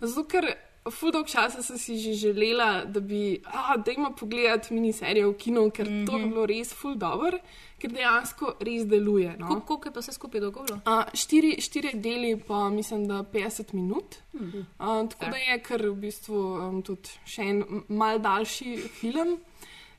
zato 0.00 0.24
ker 0.28 0.48
ful 0.90 1.12
dolg 1.12 1.26
časa 1.26 1.62
sem 1.62 1.78
si 1.78 1.98
že 1.98 2.12
želela, 2.14 2.84
da 2.84 3.00
bi, 3.00 3.40
a, 3.44 3.76
dajmo 3.76 4.12
pogledati 4.18 4.74
miniserijo 4.74 5.30
v 5.30 5.36
kinu, 5.36 5.70
ker 5.70 5.90
mm 5.90 5.92
-hmm. 5.92 6.06
to 6.06 6.18
bi 6.18 6.28
bilo 6.28 6.46
res 6.46 6.74
ful 6.74 6.94
dobro, 6.94 7.38
ker 7.78 7.92
dejansko 7.92 8.54
res 8.60 8.86
deluje. 8.86 9.36
No. 9.38 9.46
Koliko 9.46 9.66
koliko 9.66 9.88
je 9.88 9.92
pa 9.92 10.00
vse 10.00 10.12
skupaj 10.12 10.40
dolgo? 10.40 10.60
Uh, 10.60 11.04
štiri, 11.14 11.60
štiri 11.60 11.90
deli, 11.94 12.36
pa 12.48 12.68
mislim, 12.68 13.08
da 13.08 13.22
50 13.22 13.74
minut. 13.74 14.16
Mhm. 14.34 14.58
Uh, 14.58 15.08
tako 15.08 15.24
da 15.30 15.36
je 15.36 15.62
kar 15.62 15.86
v 15.86 15.94
bistvu 15.94 16.38
um, 16.38 16.82
tudi 16.82 17.08
še 17.24 17.42
en 17.42 17.64
mal 17.88 18.18
daljši 18.18 18.76
film. 19.00 19.38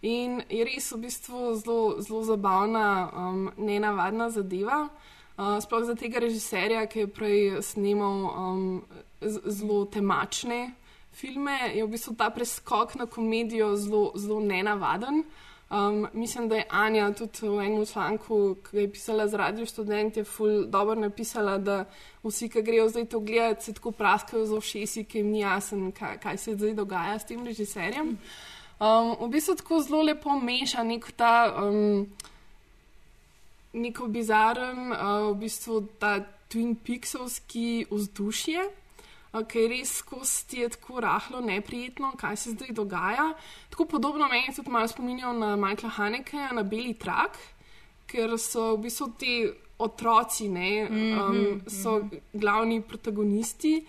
In 0.02 0.42
je 0.50 0.64
res 0.64 0.92
v 0.92 0.98
bistvu 0.98 1.56
zelo, 1.56 1.96
zelo 2.00 2.24
zabavna, 2.24 3.12
um, 3.14 3.52
nenavadna 3.58 4.30
zadeva. 4.30 4.88
Uh, 5.38 5.60
sploh 5.60 5.84
za 5.84 5.96
tega 5.96 6.20
režiserja, 6.20 6.86
ki 6.88 7.00
je 7.00 7.08
prej 7.08 7.62
snemal 7.62 8.28
um, 8.28 8.84
zelo 9.22 9.86
temačne 9.86 10.72
filme, 11.12 11.58
je 11.76 11.84
v 11.84 11.92
bistvu 11.92 12.16
ta 12.16 12.30
preskok 12.30 12.96
na 12.96 13.06
komedijo 13.06 13.76
zelo, 13.76 14.12
zelo 14.16 14.40
nenavaden. 14.40 15.24
Um, 15.70 16.08
mislim, 16.14 16.48
da 16.50 16.56
je 16.56 16.66
Anja 16.70 17.12
tudi 17.14 17.46
v 17.48 17.60
enem 17.62 17.86
članku, 17.86 18.56
ki 18.66 18.78
je 18.78 18.92
pisala 18.92 19.28
z 19.28 19.34
Radio 19.38 19.66
Student, 19.66 20.18
je 20.18 20.24
ful 20.24 20.66
dobro 20.66 20.96
napisala, 20.96 21.58
da 21.58 21.86
vsi, 22.24 22.50
ki 22.50 22.62
grejo 22.62 22.88
zdaj 22.90 23.06
to 23.06 23.20
gledati, 23.20 23.66
se 23.66 23.74
tako 23.74 23.92
praskajo 23.92 24.46
z 24.46 24.54
ošesi, 24.54 25.04
ki 25.04 25.18
jim 25.18 25.30
ni 25.30 25.40
jasen, 25.40 25.92
kaj, 25.92 26.18
kaj 26.18 26.38
se 26.38 26.56
zdaj 26.56 26.74
dogaja 26.74 27.20
s 27.20 27.26
tem 27.26 27.46
režiserjem. 27.46 28.18
Um, 28.80 29.14
v 29.20 29.30
bistvu 29.30 29.56
tako 29.56 29.82
zelo 29.82 30.02
lepo 30.02 30.40
meša 30.40 30.84
nek 30.84 31.12
ta 31.12 31.54
um, 31.62 32.08
neko 33.74 34.08
bizaren, 34.08 34.92
uh, 34.92 35.30
v 35.30 35.36
bistvu 35.44 35.84
ta 36.00 36.18
Twin 36.50 36.74
Peaksovski 36.86 37.86
vzdušje, 37.92 38.70
je 39.34 39.68
res 39.70 39.98
skozi 40.02 40.48
ti 40.48 40.60
je 40.60 40.70
tako 40.70 41.00
rahlo 41.00 41.42
neprijetno, 41.42 42.14
kaj 42.18 42.36
se 42.36 42.52
zdaj 42.52 42.74
dogaja. 42.74 43.34
Tako 43.70 43.86
podobno 43.86 44.28
meni 44.28 44.56
tudi 44.56 44.70
malo 44.70 44.88
spominjajo 44.88 45.34
na 45.34 45.56
Michaela 45.56 45.90
Hanekeja, 45.90 46.52
na 46.52 46.64
Beli 46.64 46.94
trak, 46.94 47.38
ker 48.10 48.38
so 48.38 48.76
v 48.76 48.82
bistvu 48.88 49.12
ti 49.18 49.34
otroci, 49.80 50.50
ne, 50.50 50.90
um, 50.90 51.62
so 51.68 52.02
glavni 52.34 52.82
protagonisti. 52.82 53.86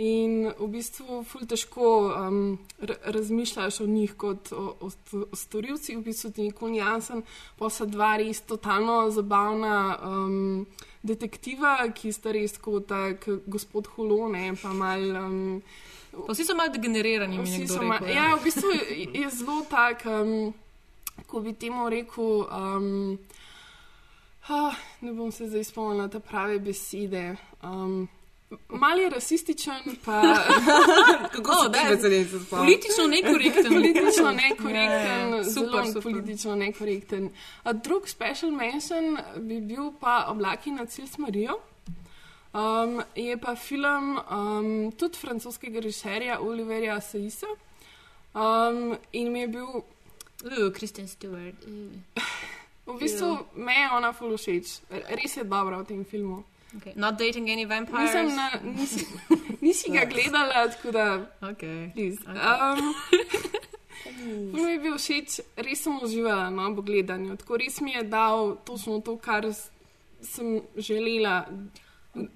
In 0.00 0.48
v 0.56 0.66
bistvu 0.72 1.20
ful 1.28 1.44
težko 1.44 1.86
um, 2.08 2.58
r- 2.80 2.96
razmišljaš 3.12 3.82
o 3.84 3.86
njih 3.86 4.14
kot 4.16 4.48
o, 4.56 4.76
o, 4.80 4.88
o 5.20 5.36
storilcih, 5.36 5.98
v 5.98 6.04
bistvu 6.06 6.30
ti 6.32 6.46
nikoli 6.48 6.72
ni 6.72 6.78
jasen, 6.80 7.20
pa 7.58 7.68
so 7.68 7.84
dva 7.84 8.14
res 8.16 8.40
totalno 8.48 9.10
zabavna 9.12 9.98
um, 10.00 10.64
detektiva, 11.02 11.92
ki 11.94 12.12
sta 12.12 12.32
res 12.32 12.58
kot 12.58 12.86
tak 12.86 13.24
gospod 13.46 13.86
Hulone, 13.86 14.56
pa 14.56 14.72
mal. 14.72 15.00
Um, 15.16 15.62
Pa 16.26 16.32
vsi 16.34 16.42
so 16.44 16.54
malo 16.54 16.72
degenerirani, 16.72 17.38
mi 17.38 17.44
Vsi 17.44 17.66
so 17.68 17.74
rekel, 17.74 17.86
ma- 17.88 18.00
ja. 18.02 18.14
ja, 18.14 18.34
v 18.34 18.42
bistvu 18.42 18.68
je- 18.70 19.08
je 19.14 19.28
zelo 19.30 19.62
tak, 19.64 20.02
um, 20.06 20.52
ko 21.26 21.40
bi 21.40 21.52
temu 21.54 21.88
rekel. 21.88 22.48
Um, 22.50 23.18
ah, 24.48 24.74
ne 25.00 25.12
bom 25.12 25.30
se 25.30 25.46
zdaj 25.46 25.64
spomnila 25.64 26.08
te 26.08 26.18
prave 26.20 26.58
besede. 26.58 27.36
Um, 27.62 28.08
Mal 28.68 28.98
je 28.98 29.10
rasističen, 29.10 29.96
pa 30.04 30.22
Kako 31.34 31.54
se 31.54 31.72
te 31.72 31.94
besede 31.94 32.24
se 32.24 32.40
spomnim? 32.44 32.66
Politično 32.66 33.06
nekorekten. 33.06 33.72
politično 33.72 34.30
nekorekten, 34.48 35.30
Ja, 35.30 35.36
ja. 35.36 35.44
Super, 35.44 35.86
super. 35.86 36.02
politično 36.02 36.54
nekorekten. 36.54 37.30
A 37.62 37.72
drug 37.72 38.08
special 38.08 38.50
mention 38.50 39.18
bi 39.36 39.60
bil 39.60 39.92
pa 40.00 40.26
Oblaki 40.28 40.70
nad 40.70 40.90
Sils 40.90 41.18
Marijo. 41.18 41.58
Um, 42.52 43.02
je 43.14 43.36
pa 43.38 43.54
film 43.56 44.18
um, 44.18 44.92
tudi 44.92 45.18
francoskega 45.18 45.80
režiserja 45.80 46.40
Oliverja 46.40 47.00
Saisa. 47.00 47.46
Um, 48.34 48.96
in 49.12 49.32
mi 49.32 49.40
je 49.40 49.48
bil 49.48 49.66
Kristen 50.74 51.08
Stewart. 51.08 51.54
Uh. 51.66 52.22
v 52.94 52.98
bistvu, 52.98 53.38
me 53.54 53.74
je 53.74 53.90
ona 53.92 54.12
ful 54.12 54.36
všeč, 54.36 54.80
res 54.90 55.36
je 55.36 55.44
dobra 55.44 55.78
v 55.78 55.86
tem 55.86 56.04
filmu. 56.04 56.42
Okay. 56.76 56.92
Not 56.96 57.18
dating 57.18 57.50
any 57.50 57.64
vampires. 57.64 58.14
Nisem 58.14 58.36
na, 58.36 58.50
nisi, 58.62 59.06
nisi 59.64 59.90
ga 59.90 60.04
gledala, 60.04 60.68
tako 60.70 60.90
da. 60.90 61.26
Okay. 61.42 61.90
Please. 61.94 62.22
Okay. 62.22 62.38
Um, 62.38 62.94
mi 64.54 64.62
je 64.62 64.78
bil 64.78 64.94
všeč, 64.98 65.40
res 65.56 65.82
sem 65.82 65.98
uživala 65.98 66.50
no, 66.50 66.70
v 66.78 66.84
gledanju. 66.86 67.36
Tako 67.42 67.58
res 67.58 67.80
mi 67.80 67.92
je 67.92 68.04
dal 68.06 68.56
točno 68.64 69.00
to, 69.00 69.16
kar 69.18 69.48
sem 70.22 70.60
želela, 70.76 71.46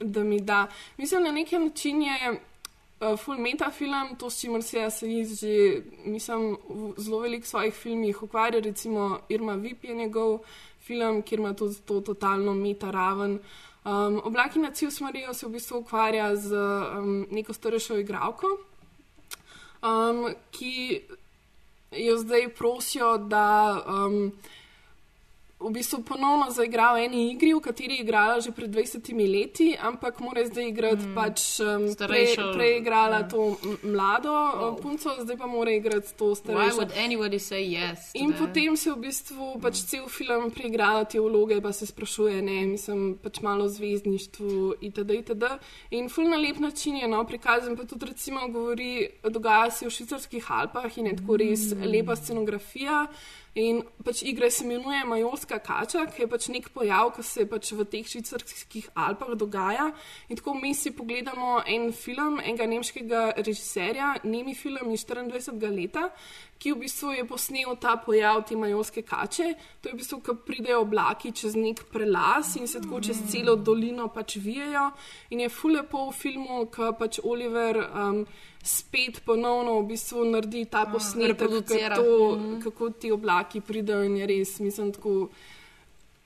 da 0.00 0.24
mi 0.24 0.40
da. 0.40 0.66
Mislim, 0.96 1.22
na 1.22 1.32
neki 1.32 1.58
način 1.58 2.02
je 2.02 2.18
uh, 2.32 3.18
full 3.18 3.38
metafilm, 3.38 4.16
to 4.18 4.30
s 4.30 4.40
čimer 4.40 4.62
se 4.62 4.78
jaz 4.78 5.02
že, 5.40 5.82
mislim, 6.04 6.56
v 6.68 6.94
zelo 6.98 7.20
veliko 7.20 7.46
svojih 7.46 7.74
filmih 7.74 8.22
ukvarja, 8.22 8.60
recimo 8.60 9.20
Irma 9.28 9.54
Vip 9.54 9.84
je 9.84 9.94
njegov 9.94 10.38
film, 10.80 11.22
kjer 11.22 11.40
ima 11.40 11.54
to, 11.54 11.70
to 11.84 12.00
totalno 12.00 12.54
meta 12.54 12.90
raven. 12.90 13.38
Um, 13.84 14.20
Oblaki 14.24 14.58
na 14.58 14.70
cilj 14.70 14.90
smarijo 14.90 15.34
se 15.34 15.46
v 15.46 15.50
bistvu 15.50 15.78
ukvarja 15.78 16.36
z 16.36 16.56
um, 16.56 17.26
neko 17.30 17.52
starejšo 17.52 17.98
igralko, 18.00 18.46
um, 19.82 20.30
ki 20.50 21.02
jo 21.92 22.16
zdaj 22.16 22.48
prosijo, 22.56 23.18
da 23.18 23.76
um, 23.86 24.32
v 25.64 25.72
bistvu 25.72 26.02
ponovno 26.04 26.50
zaigral 26.52 26.96
v 27.00 27.08
eni 27.08 27.20
igri, 27.32 27.54
v 27.56 27.60
kateri 27.64 27.96
je 27.96 28.04
igrala 28.04 28.40
že 28.40 28.52
pred 28.52 28.68
20 28.68 29.00
leti, 29.24 29.72
ampak 29.72 30.20
mora 30.20 30.44
zdaj 30.44 30.68
igrati 30.68 31.06
mm. 31.08 31.14
pač 31.16 31.40
um, 31.64 31.88
prej, 31.88 31.96
Starejšo, 31.96 32.52
prej 32.52 32.72
igrala 32.84 33.24
ja. 33.24 33.28
to 33.28 33.56
mlado 33.82 34.32
oh. 34.32 34.76
punco, 34.76 35.16
zdaj 35.24 35.36
pa 35.40 35.46
mora 35.48 35.72
igrati 35.72 36.12
to 36.16 36.34
starejšo. 36.36 36.76
would 36.76 36.92
anybody 36.92 37.40
say 37.40 37.64
yes? 37.64 38.12
In 38.14 38.30
that? 38.30 38.44
potem 38.44 38.76
se 38.76 38.92
v 38.92 38.98
bistvu 39.08 39.56
pač 39.64 39.84
cel 39.88 40.04
film 40.12 40.52
preigrala 40.52 41.08
te 41.08 41.20
vloge, 41.20 41.60
pa 41.64 41.72
se 41.72 41.88
sprašuje, 41.88 42.42
ne, 42.44 42.76
mislim, 42.76 43.16
pač 43.22 43.40
malo 43.40 43.68
zvezdništvu 43.68 44.84
itd. 44.84 45.10
itd. 45.24 45.44
In 45.96 46.12
ful 46.12 46.28
na 46.28 46.36
lep 46.36 46.60
način 46.60 47.00
je 47.00 47.08
no, 47.08 47.24
prikazan, 47.24 47.76
pa 47.76 47.88
tudi 47.88 48.12
recimo 48.12 48.48
govori, 48.48 49.08
dogaja 49.24 49.70
se 49.70 49.88
v 49.88 49.94
švicarskih 49.94 50.50
Alpah 50.50 50.98
in 50.98 51.06
je 51.06 51.16
tako 51.16 51.40
res 51.40 51.72
lepa 51.72 52.16
scenografija. 52.16 53.06
In 53.54 53.84
pač 54.02 54.24
igra 54.26 54.48
se 54.50 54.64
imenuje 54.64 55.04
Majorska 55.06 55.60
kača, 55.62 56.08
ki 56.10 56.24
je 56.24 56.26
pač 56.26 56.48
nek 56.50 56.64
pojav, 56.74 57.12
ki 57.14 57.22
se 57.22 57.44
pač 57.46 57.70
v 57.78 57.84
teh 57.86 58.08
švicarskih 58.10 58.88
Alpah 58.98 59.36
dogaja. 59.38 59.92
In 60.28 60.40
tako 60.40 60.56
mi 60.58 60.72
si 60.74 60.90
pogledamo 60.90 61.60
en 61.62 61.92
film 61.94 62.40
enega 62.42 62.66
nemškega 62.66 63.22
režiserja, 63.38 64.16
nemi 64.24 64.56
film 64.58 64.90
iz 64.90 65.06
24. 65.06 65.70
leta, 65.70 66.08
ki 66.64 66.72
v 66.72 66.78
bistvu 66.80 67.10
je 67.12 67.24
posnel 67.28 67.74
ta 67.76 67.96
pojav 67.96 68.40
te 68.48 68.56
majorske 68.56 69.02
kače. 69.02 69.50
To 69.82 69.88
je 69.88 69.92
v 69.92 69.98
bistvu, 69.98 70.20
ko 70.20 70.34
pridejo 70.36 70.80
oblaki 70.80 71.28
čez 71.30 71.52
nek 71.54 71.82
prelaz 71.92 72.54
in 72.56 72.64
se 72.66 72.80
tako 72.80 73.00
čez 73.00 73.20
celo 73.28 73.52
dolino 73.56 74.08
pač 74.08 74.38
vijajo. 74.38 74.86
In 75.30 75.40
je 75.40 75.48
fulepo 75.50 76.08
v 76.08 76.14
filmu, 76.14 76.62
ko 76.66 76.94
pač 76.94 77.20
Oliver 77.22 77.82
um, 77.84 78.22
spet 78.64 79.20
ponovno 79.20 79.76
v 79.76 79.86
bistvu 79.86 80.24
naredi 80.24 80.64
ta 80.64 80.86
posnetek, 80.86 81.36
reproducira. 81.36 81.96
kako, 81.96 82.36
Mhm. 82.36 82.60
kako 82.62 82.90
ti 82.90 83.12
oblaki 83.12 83.60
pridejo 83.60 84.00
in 84.02 84.16
je 84.16 84.26
res, 84.26 84.58
mislim, 84.58 84.92
tako 84.92 85.28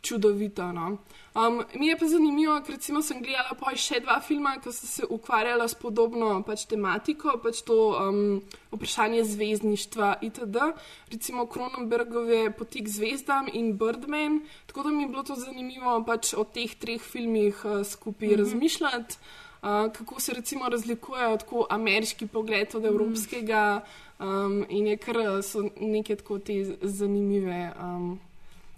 čudovito. 0.03 0.73
No. 0.73 0.99
Um, 1.35 1.63
mi 1.75 1.87
je 1.87 1.97
pa 1.99 2.07
zanimivo, 2.07 2.61
ker 2.67 2.75
recimo 2.75 3.03
sem 3.03 3.21
gledala 3.23 3.55
pa 3.59 3.75
še 3.77 4.01
dva 4.03 4.19
filma, 4.25 4.57
ki 4.63 4.73
so 4.75 4.87
se 4.87 5.07
ukvarjala 5.07 5.69
s 5.69 5.77
podobno 5.79 6.31
pač 6.47 6.65
tematiko, 6.71 7.37
pač 7.43 7.63
to 7.67 7.77
um, 7.95 8.41
vprašanje 8.73 9.25
zvezdništva 9.25 10.17
itd. 10.27 10.71
Recimo 11.13 11.47
Kronenbergove 11.47 12.51
Poti 12.59 12.83
k 12.87 12.95
zvezdam 12.95 13.51
in 13.53 13.77
Birdman. 13.79 14.41
Tako 14.67 14.89
da 14.89 14.95
mi 14.95 15.05
je 15.07 15.11
bilo 15.13 15.23
to 15.23 15.39
zanimivo 15.39 15.99
pač 16.07 16.33
o 16.35 16.47
teh 16.47 16.75
treh 16.75 17.03
filmih 17.03 17.55
uh, 17.65 17.83
skupaj 17.87 18.29
mm 18.29 18.33
-hmm. 18.33 18.39
razmišljati. 18.39 19.17
Uh, 19.59 19.91
kako 19.93 20.21
se 20.21 20.35
recimo 20.35 20.69
razlikujejo 20.69 21.37
tako 21.37 21.67
ameriški 21.71 22.27
pogled 22.27 22.75
od 22.75 22.85
evropskega, 22.85 23.83
um, 24.19 24.67
in 24.69 24.87
je 24.87 24.97
kar 24.97 25.17
so 25.43 25.63
neke 25.81 26.17
tako 26.17 26.39
te 26.39 26.77
zanimive 26.83 27.73
um, 27.83 28.21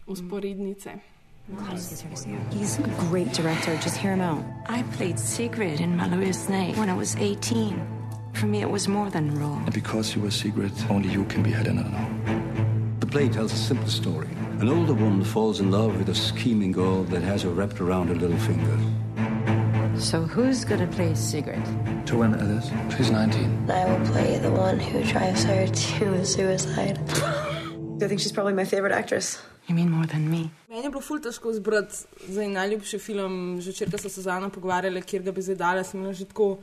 usporednice. 0.06 1.09
He's 2.50 2.78
a 2.78 2.82
great 3.08 3.32
director. 3.32 3.76
Just 3.78 3.96
hear 3.96 4.12
him 4.12 4.20
out. 4.20 4.44
I 4.66 4.82
played 4.94 5.18
Sigrid 5.18 5.80
in 5.80 5.96
Mallory's 5.96 6.38
Snake 6.38 6.76
when 6.76 6.88
I 6.88 6.94
was 6.94 7.16
18. 7.16 8.00
For 8.34 8.46
me, 8.46 8.62
it 8.62 8.70
was 8.70 8.88
more 8.88 9.10
than 9.10 9.38
role. 9.38 9.56
And 9.56 9.72
because 9.72 10.14
you 10.14 10.22
were 10.22 10.30
secret, 10.30 10.72
only 10.90 11.08
you 11.08 11.24
can 11.24 11.42
be 11.42 11.50
Helena 11.50 11.82
now. 11.82 13.00
The 13.00 13.06
play 13.06 13.28
tells 13.28 13.52
a 13.52 13.56
simple 13.56 13.88
story. 13.88 14.28
An 14.60 14.68
older 14.68 14.94
woman 14.94 15.24
falls 15.24 15.60
in 15.60 15.70
love 15.70 15.96
with 15.96 16.08
a 16.08 16.14
scheming 16.14 16.72
girl 16.72 17.02
that 17.04 17.22
has 17.22 17.42
her 17.42 17.50
wrapped 17.50 17.80
around 17.80 18.08
her 18.08 18.14
little 18.14 18.38
finger. 18.38 18.78
So 19.98 20.22
who's 20.22 20.64
gonna 20.64 20.86
play 20.86 21.14
Sigrid? 21.14 21.62
Joanna 22.06 22.38
Ellis, 22.38 22.70
she's 22.96 23.10
19. 23.10 23.70
I 23.70 23.84
will 23.84 24.06
play 24.06 24.38
the 24.38 24.50
one 24.50 24.78
who 24.78 25.02
drives 25.04 25.44
her 25.44 25.66
to 25.98 26.24
suicide. 26.24 26.98
I 28.02 28.08
think 28.08 28.20
she's 28.20 28.32
probably 28.32 28.54
my 28.54 28.64
favorite 28.64 28.92
actress. 28.92 29.38
You 29.70 29.74
mean 29.74 29.90
more 29.90 30.06
than 30.06 30.24
me? 30.30 30.50
Meni 30.68 30.82
je 30.82 30.90
bilo 30.90 31.00
ful 31.00 31.20
težko 31.22 31.50
izbrati 31.54 31.94
za 32.28 32.42
najljubši 32.42 32.98
film. 32.98 33.34
Že 33.62 33.70
včeraj 33.70 34.00
so 34.02 34.08
se 34.10 34.22
z 34.22 34.26
Ano 34.26 34.48
pogovarjali, 34.50 35.02
kjer 35.02 35.22
ga 35.22 35.32
bi 35.32 35.42
zdaj 35.46 35.56
dala. 35.60 35.84
Sem 35.86 36.00
imela 36.00 36.12
že 36.12 36.26
tako 36.26 36.58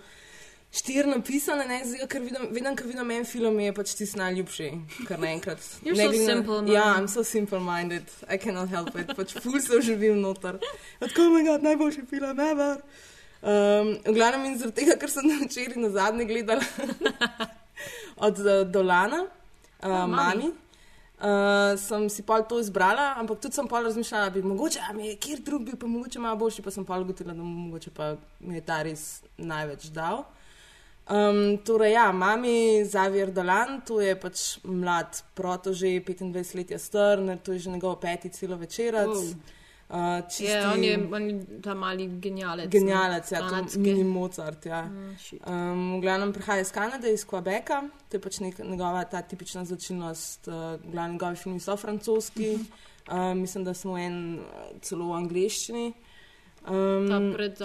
štiri 0.76 1.08
napisane, 1.08 1.64
ne 1.70 1.78
zdaj, 1.88 2.04
ker 2.12 2.22
vidim, 2.22 2.50
vidim, 2.52 2.76
ker 2.76 2.88
vidim 2.90 3.12
en 3.16 3.24
film, 3.26 3.56
mi 3.56 3.70
je 3.70 3.74
pač 3.78 3.94
tisti 3.96 4.20
najljubši, 4.20 4.68
kar 5.08 5.24
naenkrat. 5.24 5.64
You're 5.88 5.96
Ne 5.96 6.04
so 6.04 6.12
glede 6.12 6.26
na- 6.26 6.34
simple-minded. 6.34 6.74
Ja, 6.76 6.84
I'm 7.00 7.08
so 7.08 7.24
simple-minded, 7.24 8.12
I 8.28 8.38
cannot 8.38 8.68
help 8.76 8.92
it, 9.00 9.16
pač 9.16 9.38
ful 9.40 9.56
se 9.64 9.80
uživim 9.80 10.20
noter. 10.22 10.60
Tako 11.00 11.30
mi 11.32 11.46
je 11.48 11.56
najboljši 11.64 12.04
film, 12.12 12.40
ever. 12.50 12.84
Um, 13.42 13.96
v 14.04 14.14
glavnem 14.20 14.46
in 14.52 14.60
zaradi 14.60 14.82
tega, 14.84 15.00
ker 15.00 15.10
sem 15.16 15.32
včeraj 15.48 15.80
na 15.80 15.90
zadnje 15.96 16.28
gledala 16.28 16.68
od 18.28 18.40
uh, 18.44 18.62
Dolana, 18.68 19.24
uh, 19.24 19.90
mami. 19.90 20.16
mami. 20.20 20.52
Uh, 21.18 21.74
sem 21.82 22.04
si 22.14 22.22
pol 22.22 22.44
to 22.46 22.60
izbrala, 22.62 23.16
ampak 23.18 23.40
tudi 23.42 23.58
sem 23.58 23.66
pol 23.66 23.88
razmišljala, 23.88 24.30
da 24.30 24.36
bi 24.36 24.46
mogoče, 24.46 24.84
a 24.86 24.94
mi 24.94 25.08
je 25.08 25.16
kjer 25.18 25.40
drug 25.42 25.64
bi 25.66 25.74
pa 25.74 25.90
mogoče 25.90 26.20
malo 26.22 26.38
boljši, 26.38 26.62
pa 26.62 26.70
sem 26.72 26.86
pol 26.86 27.02
ugotovila, 27.02 27.34
da 27.34 27.44
mogoče 27.44 27.90
pa 27.90 28.12
mi 28.40 28.60
je 28.60 28.62
ta 28.62 28.84
res 28.86 29.24
največ 29.38 29.90
dal. 29.96 30.28
Um, 31.10 31.58
torej, 31.66 31.96
ja, 31.96 32.12
mami 32.12 32.86
Zavier 32.86 33.32
Dolan, 33.34 33.80
to 33.82 33.98
je 34.04 34.14
pač 34.20 34.60
mlad 34.62 35.24
proto, 35.34 35.74
že 35.74 36.04
25 36.06 36.54
let 36.60 36.72
je 36.76 36.80
star, 36.80 37.18
to 37.42 37.56
je 37.56 37.66
že 37.66 37.74
njegov 37.74 37.98
peti 38.04 38.30
celo 38.30 38.58
večerac. 38.58 39.08
Wow. 39.08 39.57
Uh, 39.90 40.20
čisti, 40.28 40.44
Je, 40.44 40.68
on, 40.68 40.84
je, 40.84 41.10
on 41.12 41.30
je 41.30 41.62
ta 41.62 41.74
mali 41.74 42.08
genialec. 42.20 42.72
Genialec, 42.72 43.32
ja, 43.32 43.40
Kanadski. 43.40 43.78
to 43.78 43.80
mini 43.80 44.04
Mozart. 44.04 44.66
Ja. 44.66 44.82
Mm. 44.84 45.16
Um, 45.48 45.98
v 45.98 46.02
glavnem 46.02 46.34
prihaja 46.34 46.62
iz 46.62 46.72
Kanade, 46.72 47.14
iz 47.14 47.24
Quebeca, 47.26 47.86
to 48.10 48.18
je 48.18 48.22
pač 48.22 48.40
nek, 48.44 48.60
njegova 48.60 49.06
ta 49.08 49.22
tipična 49.22 49.64
značilnost. 49.66 50.48
Uh, 50.48 50.76
glavni 50.92 51.16
njegovi 51.16 51.36
filmi 51.36 51.60
so 51.60 51.78
francoski, 51.78 52.58
uh, 53.08 53.34
mislim, 53.36 53.64
da 53.64 53.74
smo 53.74 53.98
en 53.98 54.40
uh, 54.40 54.44
celo 54.82 55.08
v 55.08 55.22
angleščini. 55.24 55.94
Um, 56.68 57.08
Ta 57.08 57.22
pred 57.38 57.56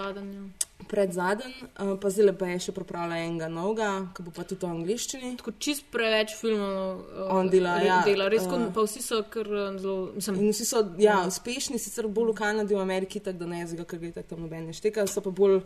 zadnjo. 0.82 0.88
pred 0.88 1.12
zadnjim, 1.12 1.52
uh, 1.78 1.94
pa 2.00 2.10
zdaj 2.10 2.34
pa 2.38 2.46
je 2.50 2.58
še 2.66 2.72
pripravila 2.76 3.18
enega 3.22 3.48
novega, 3.48 4.08
ki 4.14 4.22
bo 4.26 4.34
pa 4.34 4.44
tudi 4.44 4.66
v 4.66 4.70
angleščini. 4.70 5.36
Tako 5.38 5.54
čist 5.58 5.86
preveč 5.94 6.34
filmov 6.36 7.00
uh, 7.00 7.30
On 7.38 7.48
dela, 7.48 7.78
ja, 7.82 8.02
dela. 8.04 8.28
Res, 8.28 8.44
uh, 8.44 8.68
pa 8.74 8.84
vsi 8.86 9.02
so 9.02 9.22
kar 9.30 9.46
zelo. 9.78 10.12
Mislim, 10.16 10.42
In 10.42 10.52
vsi 10.52 10.66
so 10.66 10.82
ja, 10.98 11.22
uspešni, 11.26 11.78
sicer 11.78 12.08
bolj 12.08 12.32
v 12.32 12.38
Kanadi, 12.42 12.74
v 12.74 12.82
Ameriki, 12.82 13.20
tako 13.20 13.44
da 13.44 13.52
ne 13.54 13.66
zdaj, 13.66 13.86
ker 13.86 14.02
gre 14.02 14.26
tam 14.26 14.42
noben 14.42 14.66
ne 14.68 14.76
šteka, 14.76 15.06
so 15.06 15.22
pa 15.24 15.30
bolj, 15.30 15.62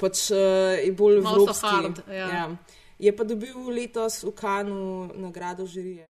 pač, 0.00 0.28
uh, 0.34 0.74
je 0.82 0.92
bolj 0.92 1.22
evropski. 1.22 1.72
hard, 1.72 2.02
ja. 2.10 2.26
Ja. 2.26 2.48
Je 2.98 3.12
pa 3.12 3.24
dobil 3.24 3.56
letos 3.70 4.24
v 4.24 4.32
Kanu 4.32 5.10
nagrado 5.14 5.66
žirije. 5.66 6.06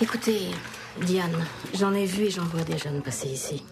Écoutez, 0.00 0.50
Diane, 1.00 1.46
j'en 1.72 1.94
ai 1.94 2.06
vu 2.06 2.24
et 2.24 2.30
j'en 2.30 2.44
vois 2.44 2.64
des 2.64 2.78
jeunes 2.78 3.00
passer 3.02 3.28
ici. 3.28 3.62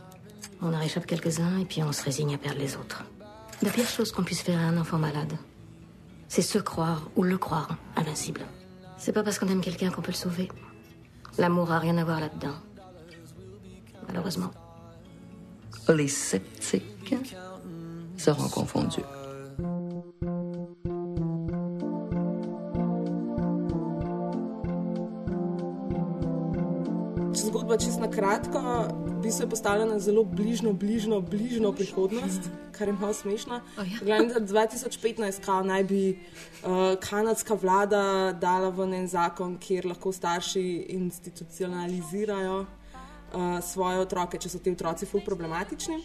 On 0.63 0.73
en 0.73 0.79
réchappe 0.79 1.07
quelques-uns 1.07 1.59
et 1.59 1.65
puis 1.65 1.83
on 1.83 1.93
se 1.93 2.05
résigne 2.05 2.35
à 2.35 2.39
perdre 2.39 2.61
les 2.61 2.77
autres. 2.77 3.05
La 3.63 3.71
pire 3.71 3.89
chose 3.89 4.13
qu'on 4.13 4.23
puisse 4.23 4.43
faire 4.43 4.59
à 4.59 4.63
un 4.63 4.79
enfant 4.79 4.99
malade, 4.99 5.33
c'est 6.29 6.43
se 6.43 6.59
croire 6.59 7.11
ou 7.17 7.25
le 7.25 7.37
croire 7.37 7.77
invincible. 7.97 8.43
C'est 8.97 9.13
pas 9.13 9.25
parce 9.25 9.39
qu'on 9.39 9.49
aime 9.49 9.61
quelqu'un 9.61 9.91
qu'on 9.91 10.03
peut 10.03 10.13
le 10.13 10.17
sauver. 10.17 10.49
L'amour 11.37 11.73
a 11.73 11.79
rien 11.79 11.99
à 11.99 12.05
voir 12.05 12.21
là-dedans. 12.21 12.55
Malheureusement. 14.07 14.53
Les 15.89 16.09
sceptiques 16.09 17.35
seront 18.17 18.49
confondus. 18.49 19.03
Zgodba 27.73 27.85
čisto 27.85 28.01
na 28.01 28.11
kratko, 28.11 28.61
bi 29.23 29.31
se 29.31 29.47
postavila 29.49 29.87
na 29.87 29.99
zelo 29.99 30.25
bližno, 30.25 30.73
bližno, 30.73 31.21
bližno 31.21 31.73
prihodnost, 31.73 32.51
kar 32.73 32.89
je 32.89 32.93
malo 32.93 33.13
smešno. 33.13 33.61
Oh, 33.79 33.93
ja. 33.93 33.99
Glede 34.03 34.35
na 34.35 34.47
2015, 34.47 35.41
kao 35.45 35.63
naj 35.63 35.85
bi 35.85 36.11
uh, 36.13 36.69
kanadska 37.01 37.55
vlada 37.55 38.33
dala 38.33 38.69
ven 38.69 38.95
en 38.95 39.09
zakon, 39.09 39.57
kjer 39.59 39.87
lahko 39.87 40.13
starši 40.13 40.87
institucionalizirajo 40.89 42.61
uh, 42.61 42.67
svoje 43.63 44.05
otroke, 44.05 44.39
če 44.39 44.49
so 44.49 44.59
ti 44.59 44.73
otroci 44.73 45.07
ful 45.07 45.25
problematični. 45.25 45.97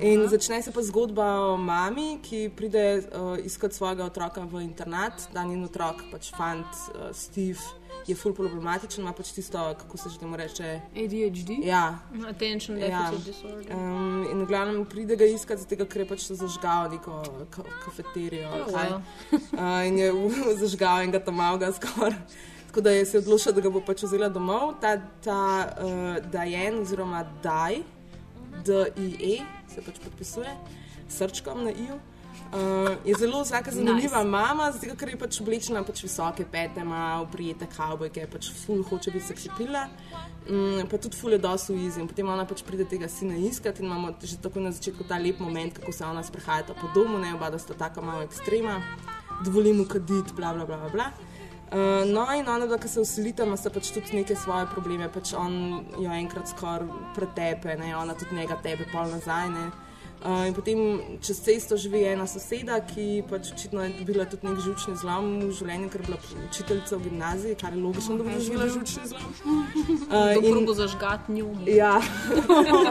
In 0.00 0.28
začne 0.28 0.62
se 0.62 0.72
pa 0.72 0.82
zgodba 0.82 1.30
o 1.48 1.56
mami, 1.56 2.18
ki 2.22 2.50
pride 2.56 2.86
uh, 2.98 3.38
iskat 3.44 3.72
svojega 3.72 4.04
otroka 4.04 4.44
v 4.44 4.66
internat, 4.68 5.30
da 5.32 5.44
njen 5.44 5.64
otrok, 5.64 6.04
pač 6.12 6.32
fant 6.36 6.68
uh, 6.92 7.08
Steve, 7.16 7.79
je 8.06 8.16
ful 8.16 8.34
problematičen, 8.34 9.02
ima 9.04 9.12
pač 9.12 9.32
tisto, 9.32 9.58
kako 9.78 9.96
se 9.96 10.08
že 10.08 10.18
temu 10.18 10.36
reče. 10.36 10.80
ADHD? 10.96 11.50
Ja. 11.64 11.98
Attention 12.28 12.78
Ja. 12.78 13.10
deficit 13.10 13.26
disorder. 13.26 13.76
Um, 13.76 14.26
in 14.32 14.44
v 14.44 14.46
glavnem 14.46 14.84
pride 14.86 15.16
ga 15.16 15.24
iskat, 15.24 15.58
zato 15.58 15.86
ker 15.86 16.00
je 16.02 16.08
pač 16.08 16.30
zažgal 16.30 16.90
neko 16.90 17.22
ka 17.50 17.62
kafeterijo. 17.84 18.48
Oh, 18.48 18.72
wow. 18.72 19.00
uh, 19.52 19.86
in 19.88 19.98
je 19.98 20.12
zažgal 20.62 21.04
in 21.04 21.10
ga 21.10 21.20
tam 21.20 21.34
malo 21.34 21.58
skoraj. 21.72 22.18
Tako 22.70 22.80
da 22.80 22.90
je 22.90 23.06
se 23.06 23.18
odločila, 23.18 23.52
da 23.54 23.60
ga 23.60 23.70
bo 23.70 23.80
pač 23.82 24.02
vzela 24.02 24.28
domov. 24.28 24.76
Ta, 24.80 24.96
ta 25.24 25.74
uh, 25.82 26.30
Dajen 26.30 26.78
oziroma 26.78 27.24
Daj, 27.42 27.82
D-I-E, 28.64 29.42
se 29.74 29.82
pač 29.82 29.98
podpisuje, 29.98 30.52
srčkom 31.08 31.64
na 31.64 31.70
I-ju. 31.74 31.98
Uh, 32.50 32.96
je 33.06 33.14
zelo 33.14 33.42
vsaka 33.42 33.70
zanimiva 33.70 34.18
nice. 34.18 34.30
mama, 34.30 34.72
zdaj, 34.74 34.96
ker 34.98 35.08
je 35.12 35.18
pač 35.18 35.36
oblečena 35.40 35.84
pač 35.86 36.02
visoke 36.02 36.42
pete, 36.50 36.82
ima 36.82 37.20
oprijete 37.22 37.68
kavbojke, 37.70 38.24
pač 38.26 38.48
ful 38.64 38.82
hoče 38.82 39.12
biti 39.14 39.28
seksipila. 39.28 39.84
Um, 40.50 40.82
pa 40.90 40.98
tudi 40.98 41.14
ful 41.14 41.36
je 41.36 41.38
dosu 41.38 41.76
izjem. 41.78 42.08
Potem 42.10 42.26
ona 42.26 42.42
pač 42.50 42.64
pride 42.66 42.88
tega 42.90 43.06
sina 43.08 43.36
iskati 43.38 43.84
in 43.84 43.86
imamo 43.86 44.16
že 44.22 44.40
tako 44.42 44.60
na 44.60 44.72
začetku 44.74 45.06
ta 45.06 45.18
lep 45.18 45.38
moment, 45.38 45.78
kako 45.78 45.92
se 45.92 46.04
ona 46.04 46.22
sprehaja 46.26 46.74
po 46.74 46.90
domu, 46.94 47.18
ne 47.18 47.34
oba, 47.34 47.50
da 47.50 47.58
sta 47.58 47.74
tako 47.74 48.02
malo 48.02 48.22
ekstrema, 48.26 48.80
dovolimo 49.44 49.84
kaditi, 49.86 50.34
bla 50.34 50.52
bla 50.52 50.66
bla. 50.66 50.76
bla. 50.76 50.90
bla. 50.90 51.12
Uh, 51.70 52.02
no, 52.10 52.26
in 52.34 52.48
ona, 52.48 52.66
da 52.66 52.88
se 52.88 53.00
usilita, 53.00 53.44
ima 53.46 53.54
pač 53.54 53.92
tudi 53.94 54.16
neke 54.16 54.34
svoje 54.34 54.66
probleme. 54.74 55.06
Pač 55.08 55.34
on 55.38 55.84
jo 56.02 56.10
enkrat 56.10 56.50
skoraj 56.50 56.88
pretepe, 57.14 57.76
ne? 57.78 57.94
ona 57.96 58.14
tudi 58.18 58.34
njega 58.34 58.56
tepe, 58.58 58.88
pol 58.90 59.06
nazaj. 59.06 59.48
Ne? 59.54 59.89
Uh, 60.20 60.44
in 60.46 60.52
potem 60.52 61.00
čez 61.24 61.38
cesto 61.40 61.76
živi 61.80 62.02
ena 62.04 62.26
soseda, 62.28 62.76
ki 62.84 63.22
pač 63.24 63.54
očitno 63.54 63.80
je 63.80 63.92
dobila 64.02 64.26
tudi 64.28 64.44
nek 64.44 64.58
žučni 64.60 64.92
zlom 65.00 65.30
v 65.46 65.54
življenju, 65.56 65.88
ker 65.88 66.02
je 66.02 66.08
bila 66.10 66.18
učiteljica 66.44 66.96
v 66.98 67.06
gimnaziji, 67.06 67.56
kar 67.56 67.72
je 67.72 67.80
logično, 67.80 68.18
da 68.20 68.26
bo 68.26 68.34
doživela 68.36 68.66
žučni 68.68 69.06
zlom. 69.08 69.30
Uh, 70.10 70.36
in 70.42 70.66
bo 70.66 70.74
zažgat 70.74 71.28
njo. 71.30 71.46
Ja. 71.70 72.00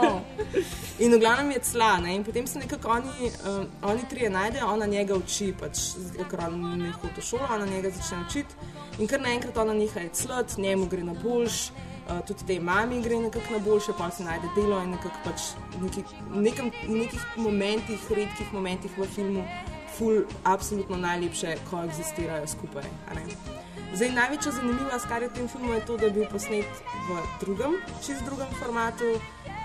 in 1.04 1.12
v 1.14 1.18
glavnem 1.20 1.52
je 1.52 1.60
cla. 1.68 1.90
Ne? 2.00 2.16
In 2.16 2.24
potem 2.24 2.46
se 2.46 2.58
nekako 2.58 2.96
oni, 2.96 3.30
uh, 3.44 3.62
oni 3.92 4.08
trije 4.10 4.30
najdejo, 4.30 4.66
ona 4.66 4.86
njega 4.86 5.14
uči, 5.14 5.52
pač, 5.60 5.92
ker 6.30 6.42
on 6.48 6.58
ne 6.80 6.90
hodi 6.96 7.20
v 7.20 7.26
šolo, 7.28 7.46
ona 7.46 7.68
njega 7.68 7.92
začne 7.94 8.24
učiti. 8.26 8.72
In 8.98 9.06
kar 9.06 9.22
naenkrat 9.22 9.56
ona 9.60 9.76
neha 9.76 10.00
je 10.08 10.10
clot, 10.22 10.56
njemu 10.58 10.88
gre 10.90 11.04
na 11.04 11.14
boljš. 11.14 11.70
Uh, 12.10 12.18
tudi 12.26 12.42
tej 12.42 12.58
mami 12.58 13.02
gre 13.02 13.20
nekako 13.22 13.52
na 13.52 13.58
boljše, 13.58 13.92
pa 13.98 14.10
se 14.10 14.24
najde 14.24 14.48
delo 14.56 14.82
in 14.82 14.90
nekako 14.90 15.18
pač 15.24 15.52
neki, 15.78 16.02
nekem, 16.34 16.72
nekih 16.88 17.26
momentih, 17.36 18.10
redkih 18.10 18.52
momentih 18.52 18.98
v 18.98 19.06
filmu, 19.06 19.44
ful, 19.98 20.24
absolutno 20.44 20.96
najlepše 20.96 21.54
koexistirajo 21.70 22.46
skupaj. 22.46 22.88
Zdaj, 23.94 24.10
največja 24.14 24.52
zanimivost, 24.52 25.06
kar 25.06 25.22
je 25.22 25.28
v 25.28 25.34
tem 25.38 25.48
filmu, 25.48 25.72
je 25.74 25.86
to, 25.86 25.96
da 25.96 26.06
je 26.06 26.14
bil 26.18 26.26
posnet 26.30 26.82
v 27.06 27.22
drugem, 27.40 27.78
čist 28.02 28.26
drugem 28.26 28.50
formatu. 28.58 29.14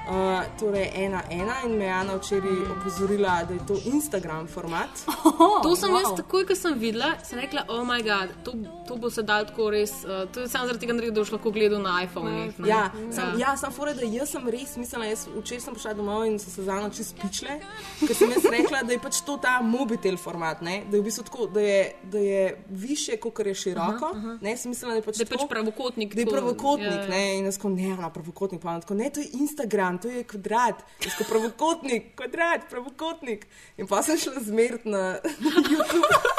Uh, 0.05 0.45
torej, 0.59 0.91
ena, 0.93 1.23
ena, 1.33 1.55
in 1.65 1.77
me 1.77 1.85
je 1.85 1.91
Ana 1.91 2.15
včeraj 2.15 2.57
opozorila, 2.75 3.39
da 3.43 3.53
je 3.53 3.65
to 3.65 3.77
Instagram 3.89 4.47
format. 4.47 4.89
Oh, 5.25 5.61
to 5.61 5.75
sem 5.75 5.89
wow. 5.89 5.97
jaz 5.97 6.13
takoj, 6.17 6.45
ko 6.45 6.55
sem 6.55 6.77
videla, 6.79 7.15
sem 7.25 7.39
rekla, 7.41 7.65
oh, 7.73 7.81
moj 7.83 8.03
bog, 8.05 8.35
to, 8.45 8.53
to 8.87 8.97
bo 9.01 9.09
se 9.09 9.23
dal 9.23 9.45
tako 9.49 9.69
res. 9.73 9.91
Uh, 10.03 10.25
to 10.31 10.45
je 10.45 10.49
samo 10.51 10.67
zaradi 10.69 10.85
tega, 10.85 10.95
da 11.11 11.19
boš 11.19 11.31
lahko 11.35 11.51
gledal 11.51 11.81
na 11.81 11.97
iPhone. 12.03 12.31
Ne? 12.31 12.69
Ja, 12.69 12.91
sem, 13.11 13.23
ja. 13.39 13.49
ja, 13.49 13.55
sem 13.57 13.73
fore, 13.75 13.93
da 13.97 14.07
jaz 14.07 14.33
sem 14.35 14.47
res 14.49 14.75
mislila, 14.77 15.09
jaz 15.09 15.25
včeraj 15.33 15.63
sem 15.65 15.77
prišla 15.77 15.93
domov 15.97 16.25
in 16.29 16.37
so 16.39 16.53
se 16.53 16.63
za 16.65 16.77
noč 16.81 17.01
spičle, 17.07 17.57
ker 18.01 18.15
sem 18.15 18.31
jaz 18.37 18.47
rekla, 18.51 18.83
da 18.87 18.95
je 18.95 19.01
pač 19.03 19.21
to 19.27 19.37
ta 19.41 19.57
mobitel 19.65 20.17
format, 20.21 20.61
ne? 20.65 20.83
da 20.89 20.97
je 20.97 21.01
v 21.01 21.05
bistvu 21.09 21.25
tako, 21.27 21.49
da 21.53 21.65
je, 21.65 21.81
da 22.11 22.23
je 22.23 22.45
više, 22.69 23.17
kot 23.21 23.39
je 23.45 23.55
široko. 23.55 24.11
Uh 24.13 24.23
-huh. 24.23 24.37
Ne, 24.41 24.57
sem 24.57 24.71
mislila, 24.71 24.93
da 24.93 25.01
je 25.01 25.07
pač, 25.09 25.17
da 25.17 25.23
je 25.23 25.31
pač 25.33 25.49
pravokotnik. 25.49 26.15
Da 26.15 26.21
je 26.21 26.27
pravokotnik, 26.27 26.87
ja, 26.87 27.03
ja. 27.03 27.07
ne, 27.09 27.37
in 27.37 27.45
jaz 27.45 27.57
ko 27.57 27.69
ne, 27.69 27.95
no, 28.01 28.09
pravokotnik, 28.13 28.61
pa 28.61 28.79
tako, 28.79 28.93
ne, 28.93 29.09
to 29.09 29.19
je 29.19 29.27
Instagram 29.33 29.97
to 30.05 30.09
je 30.09 30.23
kvadrat, 30.23 30.83
tako 30.99 31.23
pravokotnik, 31.29 32.15
kvadrat, 32.15 32.69
pravokotnik. 32.69 33.47
In 33.77 33.87
pa 33.87 34.03
sem 34.03 34.17
šla 34.17 34.41
zmeriti 34.41 34.89
na 34.89 35.17
YouTube 35.71 36.35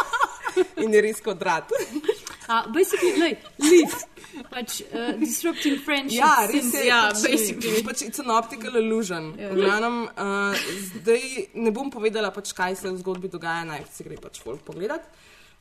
in 0.77 0.95
je 0.95 1.03
res 1.03 1.21
kvadrat. 1.21 1.73
Uh, 2.49 2.73
basically, 2.73 3.17
like, 3.19 3.43
leave. 3.59 3.95
Pač, 4.51 4.83
uh, 4.93 5.13
disrupting 5.19 5.81
friendship. 5.83 6.21
Ja, 6.21 6.47
res 6.47 6.69
je. 6.75 6.85
Ja, 6.87 7.01
basically. 7.11 7.83
Pač 7.83 8.05
it's 8.07 8.23
an 8.23 8.31
optical 8.31 8.77
illusion. 8.79 9.33
Yeah. 9.35 9.51
Ja. 9.51 9.57
Glavnem, 9.59 9.97
uh, 10.15 10.67
zdaj 10.93 11.25
ne 11.59 11.73
bom 11.75 11.91
povedala, 11.91 12.31
pač, 12.31 12.53
kaj 12.55 12.77
se 12.79 12.93
v 12.93 13.01
zgodbi 13.01 13.33
dogaja, 13.33 13.65
naj 13.67 13.89
si 13.91 14.07
gre 14.07 14.21
pač 14.23 14.39
folk 14.45 14.63
pogledat. 14.67 15.09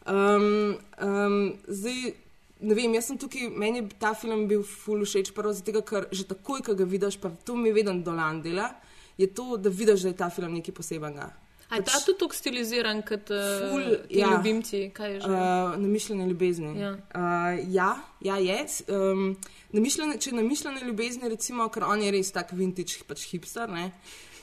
Um, 0.05 0.77
um, 1.01 1.39
zdaj, 1.65 2.13
ne 2.61 2.77
vem, 2.77 2.93
jaz 2.99 3.09
sem 3.09 3.17
tukaj, 3.17 3.49
meni 3.49 3.81
je 3.81 3.87
ta 3.97 4.13
film 4.13 4.45
bil 4.51 4.61
full 4.61 5.01
všeč, 5.07 5.33
prvo 5.33 5.55
zato, 5.57 5.81
ker 5.81 6.05
že 6.13 6.27
takoj, 6.29 6.61
ko 6.67 6.77
ga 6.77 6.85
vidiš, 6.85 7.17
pa 7.17 7.33
to 7.33 7.57
mi 7.57 7.73
vedno 7.73 7.97
dolan 8.05 8.43
dela, 8.45 8.69
je 9.17 9.25
to, 9.33 9.57
da 9.57 9.73
vidiš, 9.73 10.05
da 10.05 10.13
je 10.13 10.19
ta 10.21 10.29
film 10.29 10.53
nekaj 10.53 10.75
posebenega. 10.77 11.31
Je 11.71 11.81
pač, 11.81 11.89
ta 11.89 11.99
tudi 12.05 12.19
tako 12.21 12.37
stiliziran 12.37 13.01
kot 13.01 13.31
uh, 13.33 13.73
ja, 14.09 14.29
ljubimci? 14.35 14.83
Uh, 14.93 15.73
namišljene 15.81 16.27
ljubezni. 16.29 16.73
Ja, 16.79 16.91
uh, 16.93 17.73
ja, 17.73 17.89
ja 18.21 18.37
je. 18.37 18.59
Um, 18.93 19.31
namišljene, 19.73 20.19
če 20.21 20.35
namišljene 20.37 20.85
ljubezni, 20.85 21.29
recimo, 21.33 21.67
ker 21.73 21.87
on 21.89 22.05
je 22.05 22.13
res 22.13 22.29
tak 22.35 22.53
vintage, 22.53 23.01
pač 23.09 23.25
hipster. 23.31 23.71
Ne? 23.71 23.89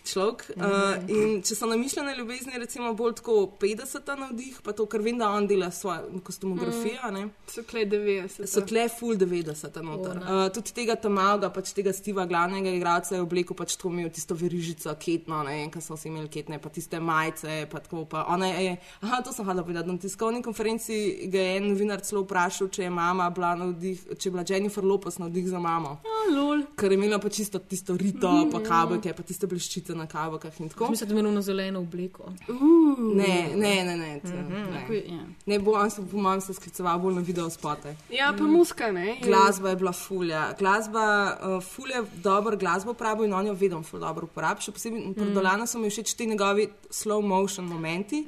Človek. 0.05 0.45
Uh, 0.57 0.97
in 1.13 1.41
če 1.47 1.57
so 1.57 1.69
namišljene 1.71 2.15
ljubezni, 2.19 2.59
recimo 2.61 2.93
bolj 2.99 3.17
tako 3.21 3.37
50 3.61 4.13
na 4.19 4.29
vdih, 4.33 4.61
pa 4.65 4.75
to, 4.77 4.87
ker 4.91 5.03
vem, 5.05 5.19
da 5.21 5.31
on 5.31 5.47
dela 5.47 5.71
svojo 5.71 6.21
kostumografijo. 6.25 7.11
Mm. 7.13 7.31
So 7.51 7.65
tle 7.69 7.85
90. 7.87 8.47
So 8.51 8.65
tle 8.67 8.87
full 8.93 9.17
90 9.21 9.81
noter. 9.83 10.19
Uh, 10.23 10.47
tudi 10.55 10.75
tega 10.77 10.97
Tamaga, 10.97 11.51
pač 11.55 11.73
tega 11.77 11.93
Stiva, 11.95 12.27
glavnega 12.29 12.73
igralca, 12.73 13.15
je 13.17 13.23
oblekel 13.25 13.57
pač 13.59 13.77
tako 13.77 13.93
imel 13.93 14.11
tisto 14.15 14.37
verižico, 14.39 14.95
ketno, 15.03 15.43
ne 15.47 15.67
kaj 15.73 15.85
so 15.85 15.99
si 16.01 16.11
imeli 16.11 16.31
ketne, 16.33 16.61
pa 16.63 16.73
tiste 16.73 17.01
majice. 17.01 17.63
Pa 17.73 17.83
tako, 17.85 18.05
pa 18.11 18.25
je, 18.43 18.77
aha, 19.01 19.23
to 19.23 19.33
sem 19.33 19.47
hodila 19.47 19.65
povedati. 19.67 19.89
Na 19.89 19.99
tiskovni 19.99 20.43
konferenci 20.43 21.29
ga 21.33 21.41
je 21.41 21.57
en 21.57 21.69
novinar 21.73 22.03
celo 22.05 22.25
vprašal, 22.27 22.71
če 22.73 22.87
je 22.87 22.91
mama 22.91 23.29
bila 23.35 23.55
na 23.59 23.71
vdih, 23.73 24.07
če 24.17 24.29
je 24.29 24.33
bila 24.35 24.45
Jennifer 24.49 24.85
Lopez 24.85 25.19
na 25.23 25.29
vdih 25.31 25.49
za 25.53 25.61
mamo. 25.63 25.99
Oh, 26.03 26.63
ker 26.79 26.93
je 26.93 26.99
imela 26.99 27.19
pa 27.23 27.29
čisto 27.29 27.59
tisto 27.59 27.97
rito, 27.97 28.31
mm, 28.31 28.51
pa 28.53 28.63
kabelke, 28.65 29.13
pa 29.17 29.23
tiste 29.27 29.47
bleščice 29.47 29.92
na 29.95 30.07
kavah 30.07 30.41
in 30.59 30.69
tako. 30.69 30.91
Mislim, 30.91 31.09
da 31.09 31.21
ima 31.21 31.31
na 31.31 31.43
zeleno 31.43 31.81
obleko. 31.81 32.23
Uh, 32.49 33.17
ne, 33.17 33.51
ne, 33.55 33.85
ne. 33.85 33.97
ne, 33.97 34.21
mm 34.25 34.31
-hmm. 34.31 34.89
ne. 34.91 35.15
Ja. 35.15 35.25
ne 35.47 35.59
bom 35.59 35.91
se, 35.91 36.03
bom 36.03 36.41
se 36.41 36.55
skliceval 36.55 36.99
bolj 36.99 37.15
na 37.15 37.21
video 37.21 37.51
spote. 37.51 37.97
Ja, 38.11 38.35
pa 38.39 38.45
mm. 38.45 38.51
muska, 38.51 38.93
ne. 38.93 39.19
Glasba 39.23 39.71
je 39.71 39.77
bila 39.77 39.93
fulja. 39.93 40.53
Glasba, 40.59 41.37
uh, 41.57 41.65
fulja, 41.65 42.05
dobro 42.15 42.57
glasbo 42.57 42.91
uporabil 42.91 43.25
in 43.25 43.35
on 43.35 43.47
jo 43.47 43.53
vedno 43.53 43.83
ful 43.83 44.01
dobro 44.01 44.25
uporablja. 44.25 44.61
Še 44.61 44.73
posebej 44.73 45.01
mm. 45.07 45.15
pred 45.15 45.33
Dolano 45.35 45.67
so 45.67 45.79
mi 45.79 45.91
všeč 45.91 46.15
ti 46.15 46.27
njegovi 46.27 46.69
slow 46.91 47.23
motion 47.23 47.67
momenti. 47.67 48.27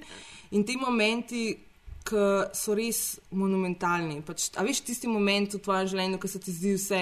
In 0.51 0.65
ti 0.65 0.77
momenti, 0.77 1.59
ki 2.05 2.25
so 2.53 2.75
res 2.75 3.19
monumentalni. 3.31 4.21
Pač, 4.27 4.51
a 4.57 4.63
veš 4.63 4.83
tisti 4.85 5.09
moment 5.09 5.55
v 5.55 5.61
tvojem 5.65 5.89
življenju, 5.89 6.19
ko 6.21 6.29
se 6.29 6.41
ti 6.41 6.53
zdi 6.53 6.75
vse 6.77 7.01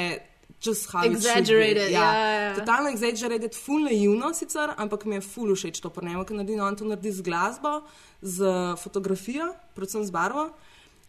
just 0.62 0.90
how 0.92 1.04
exaggerated. 1.04 1.90
Ja. 1.90 2.14
Ja, 2.14 2.28
ja. 2.28 2.54
Totalno 2.54 2.90
exaggerated, 2.90 3.54
full 3.54 3.84
naivno 3.84 4.32
sicer, 4.34 4.74
ampak 4.76 5.04
mi 5.04 5.18
je 5.18 5.20
full 5.20 5.54
všeč 5.54 5.80
to 5.82 5.90
prnemo, 5.90 6.24
ker 6.24 6.38
naredi 6.38 6.60
on 6.60 6.76
to 6.76 6.86
naredi 6.88 7.12
z 7.12 7.26
glasbo, 7.26 7.80
z 8.22 8.46
fotografijo, 8.78 9.52
predvsem 9.74 10.04
z 10.04 10.14
barvo. 10.14 10.50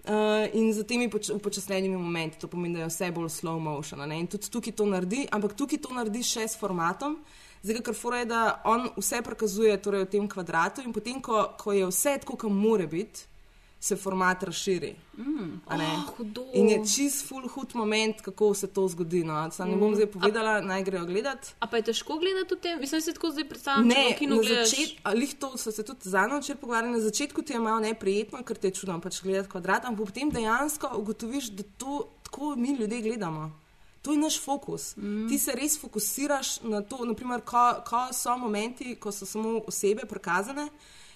Uh, 0.03 0.49
in 0.51 0.73
z 0.75 0.83
temi 0.83 1.07
poč 1.07 1.29
upočasnjenimi 1.31 1.95
momenti, 1.95 2.35
to 2.41 2.49
pomeni, 2.51 2.75
da 2.75 2.83
je 2.83 2.89
vse 2.91 3.07
bolj 3.15 3.29
slow 3.31 3.59
motion. 3.59 4.01
Ne? 4.03 4.19
In 4.19 4.27
tudi 4.27 4.49
tukaj 4.51 4.75
to 4.75 4.85
naredi, 4.85 5.21
ampak 5.31 5.55
tukaj 5.55 5.79
to 5.79 5.93
naredi 5.95 6.25
še 6.27 6.43
s 6.43 6.59
formatom. 6.59 7.21
Zdaj, 7.63 7.79
kar 7.87 7.95
fora 7.95 8.19
je, 8.19 8.27
da 8.27 8.41
on 8.67 8.89
vse 8.97 9.21
prikazuje 9.23 9.77
torej, 9.79 10.03
v 10.03 10.11
tem 10.11 10.25
kvadratu 10.27 10.83
in 10.83 10.91
potem, 10.91 11.21
ko, 11.23 11.53
ko 11.55 11.71
je 11.71 11.87
vse 11.87 12.17
tako, 12.19 12.35
kot 12.35 12.51
mora 12.51 12.83
biti, 12.91 13.23
se 13.83 13.95
format 13.95 14.43
razširi. 14.43 14.95
Mm. 15.17 15.61
Oh, 15.65 16.49
in 16.53 16.69
je 16.69 16.77
čist 16.95 17.27
full 17.27 17.47
hud 17.47 17.75
moment, 17.75 18.21
kako 18.21 18.53
se 18.53 18.67
to 18.67 18.87
zgodi. 18.87 19.23
No. 19.23 19.51
Sam 19.51 19.69
ne 19.69 19.75
bom 19.75 19.91
mm. 19.91 19.95
zdaj 19.95 20.07
povedala, 20.11 20.51
a, 20.51 20.61
naj 20.61 20.83
grejo 20.83 21.05
gledati. 21.05 21.51
A 21.59 21.67
pa 21.67 21.77
je 21.77 21.89
težko 21.89 22.15
gledati 22.19 22.55
v 22.55 22.59
tem? 22.63 22.79
Mislim, 22.79 23.01
da 23.01 23.05
se 23.05 23.13
tako 23.13 23.31
zdaj 23.31 23.47
predstavljam. 23.49 23.87
Ne, 23.87 24.05
na 24.27 24.37
začetku, 24.43 25.01
ali 25.03 25.27
to 25.27 25.57
so 25.57 25.71
se 25.71 25.83
tudi 25.83 26.09
za 26.09 26.23
noč 26.31 26.53
pogovarjali, 26.61 26.93
na 26.95 27.03
začetku 27.03 27.41
ti 27.41 27.53
je 27.53 27.59
malo 27.59 27.83
neprijetno, 27.83 28.39
ker 28.47 28.57
te 28.57 28.71
je 28.71 28.79
čudno 28.79 29.01
pač 29.03 29.19
gledati 29.23 29.51
kvadrat, 29.51 29.91
ampak 29.91 30.13
potem 30.13 30.31
dejansko 30.31 30.93
ugotoviš, 31.03 31.51
da 31.51 31.67
to 31.77 32.07
tako 32.23 32.55
mi 32.55 32.77
ljudje 32.79 33.01
gledamo. 33.01 33.51
To 34.01 34.15
je 34.15 34.23
naš 34.23 34.39
fokus. 34.39 34.95
Mm. 34.95 35.27
Ti 35.27 35.39
se 35.39 35.59
res 35.59 35.75
fokusiraš 35.81 36.61
na 36.71 36.81
to, 36.81 37.03
naprimer, 37.05 37.43
ko, 37.43 37.67
ko 37.83 38.07
so 38.15 38.37
momenti, 38.37 38.95
ko 38.95 39.11
so 39.11 39.27
samo 39.27 39.59
osebe 39.67 40.07
prikazane 40.07 40.69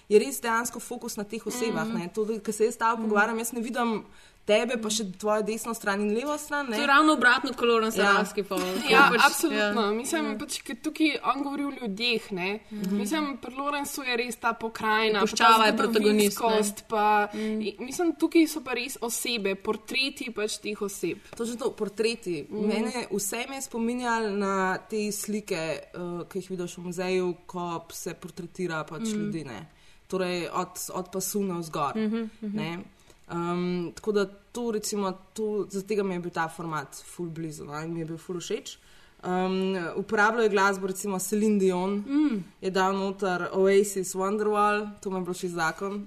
je 0.08 0.18
res 0.18 0.40
dejansko 0.40 0.80
fokus 0.80 1.16
na 1.16 1.24
teh 1.24 1.46
osebah. 1.46 1.86
Mm 1.86 1.96
-hmm. 1.96 2.12
To, 2.14 2.26
kar 2.42 2.54
se 2.54 2.64
jaz 2.64 2.76
tam 2.76 2.88
mm 2.88 2.96
-hmm. 2.96 3.08
pogovarjam, 3.08 3.38
jaz 3.38 3.52
ne 3.52 3.60
vidim. 3.60 4.04
Tebe, 4.48 4.78
pa 4.80 4.88
še 4.88 5.04
tvojo 5.20 5.42
desno 5.44 5.74
stran 5.76 6.00
in 6.00 6.14
levo 6.16 6.32
stran. 6.40 6.70
Ne? 6.70 6.78
To 6.78 6.80
je 6.80 6.86
ravno 6.88 7.12
obratno, 7.18 7.50
kot 7.52 7.68
je 7.84 7.90
Sarajevski 7.92 8.40
ja. 8.40 8.44
film. 8.44 8.78
Ja, 8.90 9.02
pač, 9.12 9.20
absolutno. 9.26 9.82
Ja. 9.82 9.92
Mislim, 9.92 10.24
mm. 10.30 10.38
pač, 10.40 10.56
tukaj 10.82 11.18
on 11.32 11.42
govori 11.42 11.64
o 11.64 11.70
ljudeh. 11.70 12.32
Mm 12.32 12.38
-hmm. 12.70 12.90
Mislim, 12.90 13.36
pri 13.36 13.54
Lorenzu 13.54 14.02
je 14.02 14.16
res 14.16 14.36
ta 14.36 14.52
pokrajina, 14.52 15.20
poščava 15.20 15.66
je 15.66 15.76
protagonist. 15.76 16.84
Pa, 16.88 17.28
mm. 17.34 17.84
Mislim, 17.84 18.14
tukaj 18.16 18.46
so 18.46 18.64
pa 18.64 18.72
res 18.72 18.96
osebe, 19.00 19.54
portreti 19.54 20.32
pač 20.32 20.56
teh 20.56 20.82
oseb. 20.82 21.18
To 21.36 21.44
je 21.44 21.56
to, 21.56 21.70
portreti. 21.70 22.46
Mm. 22.50 22.66
Mene 22.66 23.06
vse 23.10 23.44
me 23.48 23.56
je 23.56 23.62
spominjalo 23.62 24.30
na 24.30 24.78
te 24.78 25.12
slike, 25.12 25.80
uh, 25.94 26.28
ki 26.28 26.38
jih 26.38 26.50
vidiš 26.50 26.78
v 26.78 26.80
muzeju, 26.80 27.34
ko 27.46 27.86
se 27.92 28.14
portretira 28.14 28.84
pač 28.84 29.00
mm. 29.00 29.18
ljudi. 29.18 29.44
Ne? 29.44 29.77
Torej 30.08 30.48
od, 30.52 30.80
od 30.92 31.10
pasu 31.12 31.42
na 31.42 31.58
vzgor. 31.58 31.92
Uh 31.96 32.02
-huh, 32.02 32.28
uh 32.42 32.52
-huh. 32.52 32.82
um, 33.32 33.92
tako 33.94 34.12
da 34.12 34.26
to, 34.26 34.70
recimo, 34.70 35.12
to, 35.32 35.66
za 35.70 35.82
tega 35.82 36.02
mi 36.02 36.14
je 36.14 36.20
bil 36.20 36.30
ta 36.30 36.48
format 36.48 37.02
full 37.04 37.30
blizu 37.30 37.64
no? 37.64 37.80
in 37.80 37.92
mi 37.92 38.00
je 38.00 38.06
bil 38.06 38.18
full 38.18 38.40
všeč. 38.40 38.78
Um, 39.22 39.76
uporabljal 39.96 40.42
je 40.42 40.48
glasbo, 40.48 40.86
recimo 40.86 41.18
Celine 41.18 41.58
Dion, 41.58 42.04
mm. 42.06 42.44
je 42.60 42.70
dal 42.70 42.96
noter 42.96 43.48
Oasis, 43.52 44.14
Wonderwall, 44.14 44.88
to 45.00 45.10
mi 45.10 45.16
je 45.16 45.22
bilo 45.22 45.34
še 45.34 45.48
zakon. 45.48 46.06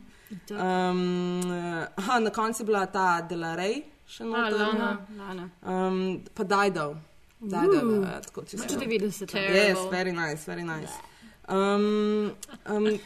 Um, 0.50 1.42
aha, 1.96 2.20
na 2.20 2.30
koncu 2.30 2.64
je 2.64 2.66
bila 2.66 2.86
ta 2.86 3.22
Delarey, 3.30 3.82
še 4.08 4.24
noter. 4.24 4.56
Lana, 4.56 4.98
Lana. 5.18 5.50
Um, 5.62 6.22
pa 6.34 6.44
Dido. 6.44 6.96
Dido, 7.42 7.82
Uh. 7.82 8.00
uh, 8.00 8.22
tako 8.22 8.42
čisto. 8.42 8.68
Pač 8.68 8.78
90. 8.80 9.36
Yes, 9.36 9.78
very 9.92 10.12
nice, 10.12 10.46
very 10.48 10.64
nice. 10.64 10.94
Um, 11.50 12.32
um, 12.66 13.00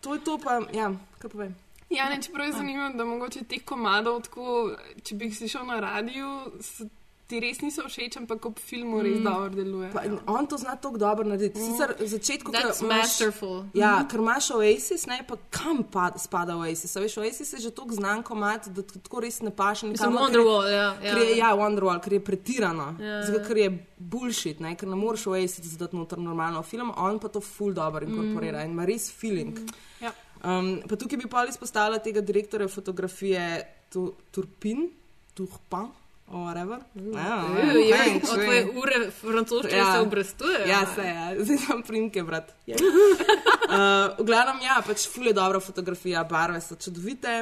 to 0.00 0.14
je 0.14 0.20
to, 0.20 0.38
pa, 0.38 0.60
ja, 0.72 0.88
kaj 1.18 1.30
povem. 1.30 1.54
Ja, 1.90 2.08
ne, 2.08 2.22
čeprav 2.22 2.46
je 2.46 2.52
zanimivo, 2.52 2.88
da 2.90 3.04
mogoče 3.04 3.44
teh 3.44 3.64
komadov, 3.64 4.22
tako, 4.22 4.76
če 5.02 5.14
bi 5.14 5.24
jih 5.24 5.36
slišal 5.36 5.66
na 5.66 5.80
radiju, 5.80 6.28
s- 6.60 6.84
ti 7.28 7.40
res 7.40 7.60
niso 7.60 7.82
všeč, 7.82 8.16
ampak 8.16 8.40
ob 8.42 8.58
filmu 8.58 9.02
res 9.02 9.18
Mm. 9.18 9.24
dobro 9.24 9.50
deluje. 9.54 9.92
Pa, 9.92 10.00
on 10.28 10.46
to 10.46 10.56
zna 10.56 10.76
tako 10.76 10.96
dobro 10.96 11.24
narediti. 11.24 11.60
Sicer 11.60 11.92
v 11.94 12.08
začetku, 12.08 12.48
ko 12.48 12.56
That's 12.58 12.80
masterful. 12.82 13.64
Ja, 13.74 13.98
Mhm. 13.98 14.08
ker 14.08 14.18
imaš 14.18 14.50
Oasis, 14.50 15.06
ne 15.06 15.20
pa 15.22 15.36
kam 15.50 15.84
pa 15.84 16.10
spada 16.16 16.56
Oasis. 16.56 16.96
A 16.96 17.00
Veš, 17.00 17.16
Oasis 17.18 17.52
je 17.52 17.60
že 17.60 17.70
tako 17.70 17.92
znan 17.92 18.22
komat, 18.22 18.68
da 18.68 18.80
tako 18.82 19.20
res 19.20 19.40
ne 19.40 19.50
paše. 19.52 19.86
Nikamor, 19.86 20.08
ker- 20.10 20.24
Wonderwall, 20.24 20.64
ja, 20.66 20.96
ja. 20.98 21.18
je- 21.18 21.36
Ja, 21.36 21.52
Wonderwall, 21.52 22.00
ker 22.00 22.12
je 22.12 22.20
pretirano. 22.20 22.96
Ja, 22.98 23.22
Zato, 23.22 23.38
ja. 23.38 23.44
ker 23.44 23.56
je 23.58 23.68
bullshit, 23.98 24.60
ne? 24.60 24.74
ker 24.74 24.88
ne 24.88 24.96
moreš 24.96 25.26
Oasis 25.26 25.66
zdati 25.66 25.92
noter 25.92 26.18
normalno 26.18 26.62
film, 26.62 26.90
on 26.96 27.18
pa 27.18 27.28
to 27.28 27.40
full 27.42 27.72
dobro 27.72 28.00
inkorporira 28.00 28.64
in 28.64 28.70
ima 28.70 28.84
res 28.84 29.10
feeling. 29.10 29.52
Ja. 30.00 30.12
Um, 30.40 30.80
pa 30.80 30.96
tukaj 30.96 31.18
bi 31.18 31.26
pa 31.26 31.44
izpostavila 31.44 31.98
tega 31.98 32.20
direktorja 32.22 32.68
fotografije 32.68 33.62
tu, 33.90 34.14
Turpin, 34.30 34.88
Turpin. 35.34 35.90
Or 36.30 36.44
whatever. 36.44 36.78
Ja, 36.94 37.44
Uj, 37.74 37.88
ja, 37.88 37.96
thanks, 37.96 38.30
od 38.30 38.42
tvoje 38.42 38.64
ure 38.76 39.10
francoščine 39.10 39.84
se 39.92 40.00
obrestujejo. 40.00 40.66
Ja, 40.68 40.82
se 40.94 41.02
je, 41.02 41.22
zdaj 41.44 41.58
sem 41.58 41.82
primke, 41.82 42.22
brat. 42.22 42.52
Uh, 42.68 42.74
v 44.20 44.26
glavnem, 44.28 44.60
ja, 44.62 44.82
pač 44.86 45.06
fule 45.08 45.32
dobra 45.32 45.60
fotografija, 45.60 46.24
barve 46.28 46.60
so 46.60 46.76
čudovite. 46.76 47.38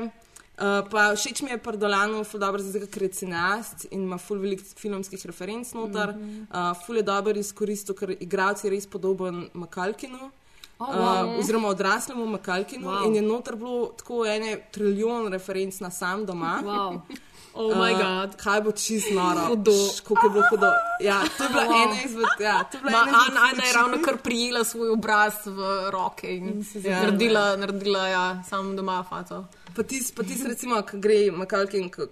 Uh, 0.57 0.87
pa 0.89 1.11
všeč 1.13 1.43
mi 1.45 1.51
je 1.51 1.59
Pardolano, 1.61 2.23
ful 2.25 2.41
dobro, 2.41 2.63
zato 2.63 2.87
ker 2.89 3.03
je 3.03 3.11
cineast 3.19 3.89
in 3.91 4.07
ima 4.07 4.17
ful 4.23 4.39
veliko 4.41 4.65
filmskih 4.79 5.27
referenc 5.29 5.73
noter. 5.77 6.15
Mm 6.15 6.23
-hmm. 6.23 6.71
uh, 6.71 6.87
ful 6.87 6.97
je 6.97 7.03
dobro 7.03 7.35
izkoristil, 7.37 7.95
ker 7.95 8.15
igralec 8.21 8.65
je 8.65 8.71
res 8.71 8.87
podoben 8.87 9.49
Makalkinu. 9.53 10.31
Oh, 10.79 10.89
Uh, 10.89 10.95
wow. 10.97 11.39
oziroma 11.39 11.69
odraslemu 11.69 12.27
Makalkinu, 12.27 12.87
Wow. 12.87 13.01
wow. 13.01 13.07
in 13.07 13.15
je 13.15 13.23
noter 13.23 13.57
bilo 13.57 13.87
tako 13.97 14.27
ene 14.27 14.61
trilijon 14.73 15.29
referenc 15.33 15.81
na 15.81 15.91
sam 15.91 16.27
doma. 16.27 16.61
Wow. 16.65 17.01
Oh 17.57 17.75
my 17.75 17.91
Uh, 17.91 17.99
God. 17.99 18.37
Kaj 18.37 18.61
bo 18.61 18.71
čist 18.73 19.09
noro? 19.11 19.47
Hudo. 19.49 19.73
Je 19.73 20.31
bilo 20.31 20.45
hudo. 20.51 20.71
Ja, 21.01 21.23
to 21.29 21.43
je 21.43 21.49
bila 21.49 21.65
Wow. 21.65 21.83
ena 21.83 21.97
izmed. 22.03 22.41
Ja, 22.41 22.57
Ma, 22.85 22.91
ena 22.91 23.19
izmed 23.19 23.39
Ana, 23.39 23.63
je 23.63 23.73
ravno 23.73 23.97
kar 24.01 24.17
prijela 24.19 24.61
svoj 24.63 24.89
obraz 24.91 25.35
v 25.47 25.59
roke 25.91 26.29
in 26.29 26.63
si 26.63 26.81
Ja. 26.81 27.01
naredila, 27.01 27.57
naredila 27.57 28.09
ja, 28.09 28.25
sam 28.45 28.77
doma 28.77 29.03
faco. 29.03 29.45
Pa 29.75 29.83
tis, 29.85 30.11
pa 30.11 30.23
tis 30.23 30.41
recimo, 30.43 30.83
ko 30.83 30.97
gre 30.97 31.31
Makalkin, 31.33 31.91
ko 31.91 32.07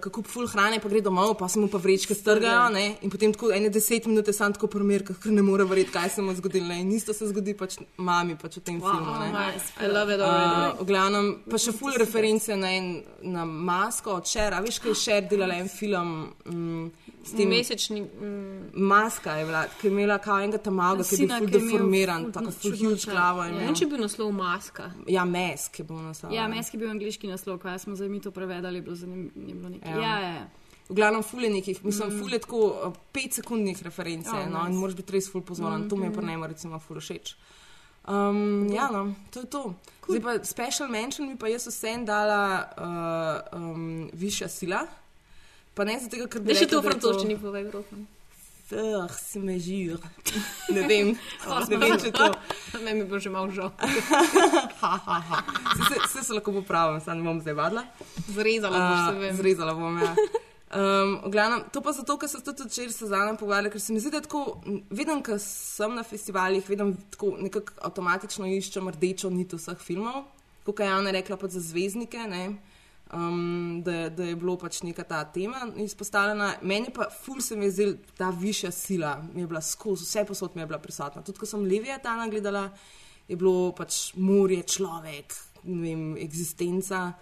kup 0.00 0.24
full 0.24 0.46
hrane, 0.46 0.78
pa 0.78 0.88
gre 0.88 1.00
domov, 1.00 1.34
pa 1.34 1.48
se 1.48 1.58
mu 1.58 1.66
pa 1.66 1.78
vrečke 1.78 2.14
strgajo, 2.14 2.70
ne? 2.70 2.96
in 3.02 3.10
potem 3.10 3.32
tako 3.32 3.50
ene 3.50 3.68
deset 3.68 4.06
minut 4.06 4.22
je 4.24 4.32
sam 4.32 4.52
tako 4.52 4.68
primer, 4.68 5.02
ker 5.02 5.32
ne 5.32 5.42
more 5.42 5.64
verjeti, 5.64 5.90
kaj 5.90 6.08
se 6.08 6.22
mu 6.22 6.30
je 6.30 6.36
zgodilo. 6.36 6.66
ne. 6.66 6.80
In 6.80 6.92
isto 6.92 7.12
se 7.12 7.26
zgodi 7.26 7.54
pač 7.54 7.74
mami 7.98 8.36
pač 8.36 8.56
v 8.56 8.62
tem 8.62 8.78
Wow, 8.78 8.90
filmu. 8.92 9.10
ne. 9.18 9.32
nice. 9.32 9.66
I 9.76 9.88
love 9.88 10.08
it 10.08 10.20
already. 10.20 10.70
Uh, 10.70 10.78
v 10.78 10.86
glavnem, 10.86 11.26
pa 11.50 11.58
še 11.58 11.72
full 11.72 11.92
reference 11.94 12.46
na, 12.48 12.70
en, 12.70 12.86
na 13.24 13.44
masko 13.44 14.12
od 14.12 14.24
Šer, 14.24 14.54
a 14.56 14.60
veš, 14.60 14.78
kaj 14.78 14.90
je 14.90 14.94
Šer 14.96 15.28
delala 15.28 15.54
en 15.54 15.68
film. 15.68 16.10
Mm, 16.46 16.86
s 17.22 17.32
tem 17.32 17.48
Mesečni. 17.48 18.00
Mm, 18.00 18.70
Maska 18.82 19.32
je 19.32 19.44
bila, 19.44 19.64
ki 19.72 19.86
je 19.86 19.90
imela 19.90 20.18
kao 20.18 20.38
enega 20.38 20.58
tamaga, 20.60 21.02
ki 21.04 21.14
je 21.14 21.26
bil 21.28 21.40
ki 21.40 21.52
deformiran, 21.52 22.32
tako 22.32 22.50
huge 22.52 22.76
čelo. 22.96 22.98
glavo. 23.08 23.42
je 23.42 23.46
Ja. 23.46 23.46
ne 23.46 23.56
imel. 23.56 23.66
vem, 23.66 23.74
če 23.74 23.84
je 23.84 23.88
bil 23.88 23.98
naslov 24.00 24.32
maska. 24.32 24.90
Ja, 25.08 25.24
mesk 25.26 25.78
je 25.78 25.84
bil 25.84 25.96
naslov. 25.98 26.32
Ja, 26.32 26.48
mesk 26.48 26.74
je 26.74 26.78
bil 26.78 26.90
angliški 26.90 27.26
naslov, 27.26 27.58
kaj 27.58 27.78
smo 27.78 27.96
zdaj 27.96 28.08
mi 28.08 28.20
to 28.20 28.30
prevedali, 28.30 28.80
bilo 28.80 28.94
zanimivo. 28.96 29.68
Ja. 29.84 29.96
Ja, 29.96 30.20
ja, 30.20 30.30
ja. 30.30 30.46
V 30.88 30.94
glavnem, 30.94 31.22
fule 31.22 31.48
nekih, 31.50 31.84
mislim, 31.84 32.08
Mm. 32.08 32.18
fule 32.20 32.38
tako 32.38 32.56
uh, 32.78 32.92
pet 33.12 33.32
sekundnih 33.32 33.82
referenc, 33.82 34.26
Oh, 34.26 34.34
oh, 34.36 34.46
no, 34.46 34.58
nice. 34.58 34.70
in 34.70 34.76
moraš 34.76 34.94
biti 34.96 35.12
res 35.12 35.26
ful 35.26 35.42
pozoren. 35.42 35.80
Mm, 35.80 35.88
to 35.88 35.96
mi 35.96 36.04
je 36.04 36.10
Mhm. 36.10 36.18
pri 36.18 36.26
njemu 36.26 36.46
recimo 36.46 36.78
ful 36.78 36.96
všeč. 36.98 37.34
Um, 38.06 38.68
ja, 38.70 38.88
no, 38.92 39.14
to 39.30 39.40
je 39.40 39.46
to. 39.46 39.74
Cool. 40.00 40.18
Zdaj 40.18 40.22
pa 40.22 40.44
special 40.44 40.88
mention 40.88 41.28
mi 41.28 41.36
pa 41.36 41.50
jaz 41.50 41.66
vsem 41.66 42.06
dala 42.06 42.70
uh, 42.78 43.58
um, 43.58 44.10
višja 44.14 44.48
sila. 44.48 44.86
Pa 45.74 45.84
ne 45.84 45.98
zato, 46.00 46.16
ker 46.30 46.40
bi 46.40 46.54
Da 46.54 46.56
še 46.56 46.68
to 46.70 46.80
v 46.80 46.84
je 46.84 46.90
francoščini 46.90 47.36
povej, 47.42 47.66
prosim. 47.68 48.06
Ah, 48.72 49.06
si 49.12 49.38
me 49.38 49.58
žir. 49.58 49.98
Ne 50.74 50.82
vem, 50.90 51.12
ne 51.70 51.76
vem, 51.78 51.92
če 52.02 52.10
to. 52.10 52.32
Meni 52.84 53.04
bi 53.04 53.06
bilo 53.06 53.20
že 53.22 53.30
malo 53.30 53.50
žal. 53.54 53.70
Vse, 55.76 55.96
vse 56.02 56.22
se 56.22 56.34
lahko 56.34 56.50
popravim, 56.56 56.98
samo 57.00 57.20
ne 57.20 57.28
bom 57.28 57.38
zdaj 57.38 57.54
vadila. 57.54 57.84
Zrezala 58.26 58.80
boš, 58.82 59.04
se 59.06 59.20
vem. 59.20 59.36
Zrezala 59.38 59.74
bom, 59.78 59.94
ja. 60.02 60.10
Um, 60.66 61.30
glavnem, 61.30 61.60
to 61.70 61.78
pa 61.80 61.92
zato, 61.94 62.16
ker 62.18 62.28
se 62.28 62.40
tudi 62.42 62.64
včeraj 62.66 62.90
s 62.90 63.06
Zanom 63.06 63.36
pogovarjali, 63.38 63.70
ker 63.70 63.80
se 63.80 63.92
mi 63.94 64.00
zdi, 64.02 64.10
da 64.10 64.20
tako, 64.24 64.58
vedem, 64.90 65.20
ko 65.22 65.36
sem 65.38 65.94
na 65.94 66.02
festivalih, 66.02 66.64
vedem 66.66 66.90
tako 67.14 67.36
nekako 67.38 67.76
avtomatično 67.86 68.48
iščem 68.50 68.90
rdečo 68.90 69.30
nit 69.30 69.54
vseh 69.54 69.78
filmov, 69.78 70.24
kot 70.66 70.82
je 70.82 70.88
Jana 70.90 71.12
rekla, 71.14 71.38
pa 71.38 71.46
za 71.54 71.62
zvezdnike, 71.62 72.26
ne, 72.32 72.42
um, 73.14 73.78
da, 73.86 74.08
da 74.10 74.26
je 74.26 74.34
bilo 74.34 74.56
pač 74.58 74.82
neka 74.82 75.06
ta 75.06 75.22
tema 75.30 75.68
izpostavljena. 75.86 76.56
Meni 76.66 76.90
pa 76.90 77.06
ful 77.14 77.38
se 77.40 77.54
mi 77.54 77.70
je 77.70 77.76
zdela 77.78 77.96
ta 78.18 78.34
višja 78.34 78.74
sila, 78.74 79.14
mi 79.32 79.46
je 79.46 79.46
bila 79.46 79.62
skozi, 79.62 80.02
vse 80.02 80.26
posod 80.26 80.58
mi 80.58 80.66
je 80.66 80.70
bila 80.74 80.82
prisotna. 80.82 81.22
Tudi 81.22 81.38
ko 81.38 81.46
sem 81.46 81.62
Levija 81.62 82.02
Tana 82.02 82.26
gledala, 82.26 82.72
je 83.28 83.38
bilo 83.38 83.70
pač 83.70 84.16
morje, 84.18 84.66
človek, 84.66 85.38
ne 85.62 85.80
vem, 85.86 86.06
eksistenca, 86.26 87.12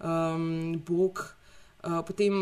um, 0.00 0.80
Bog. 0.88 1.26
Uh, 1.84 2.00
potem, 2.06 2.32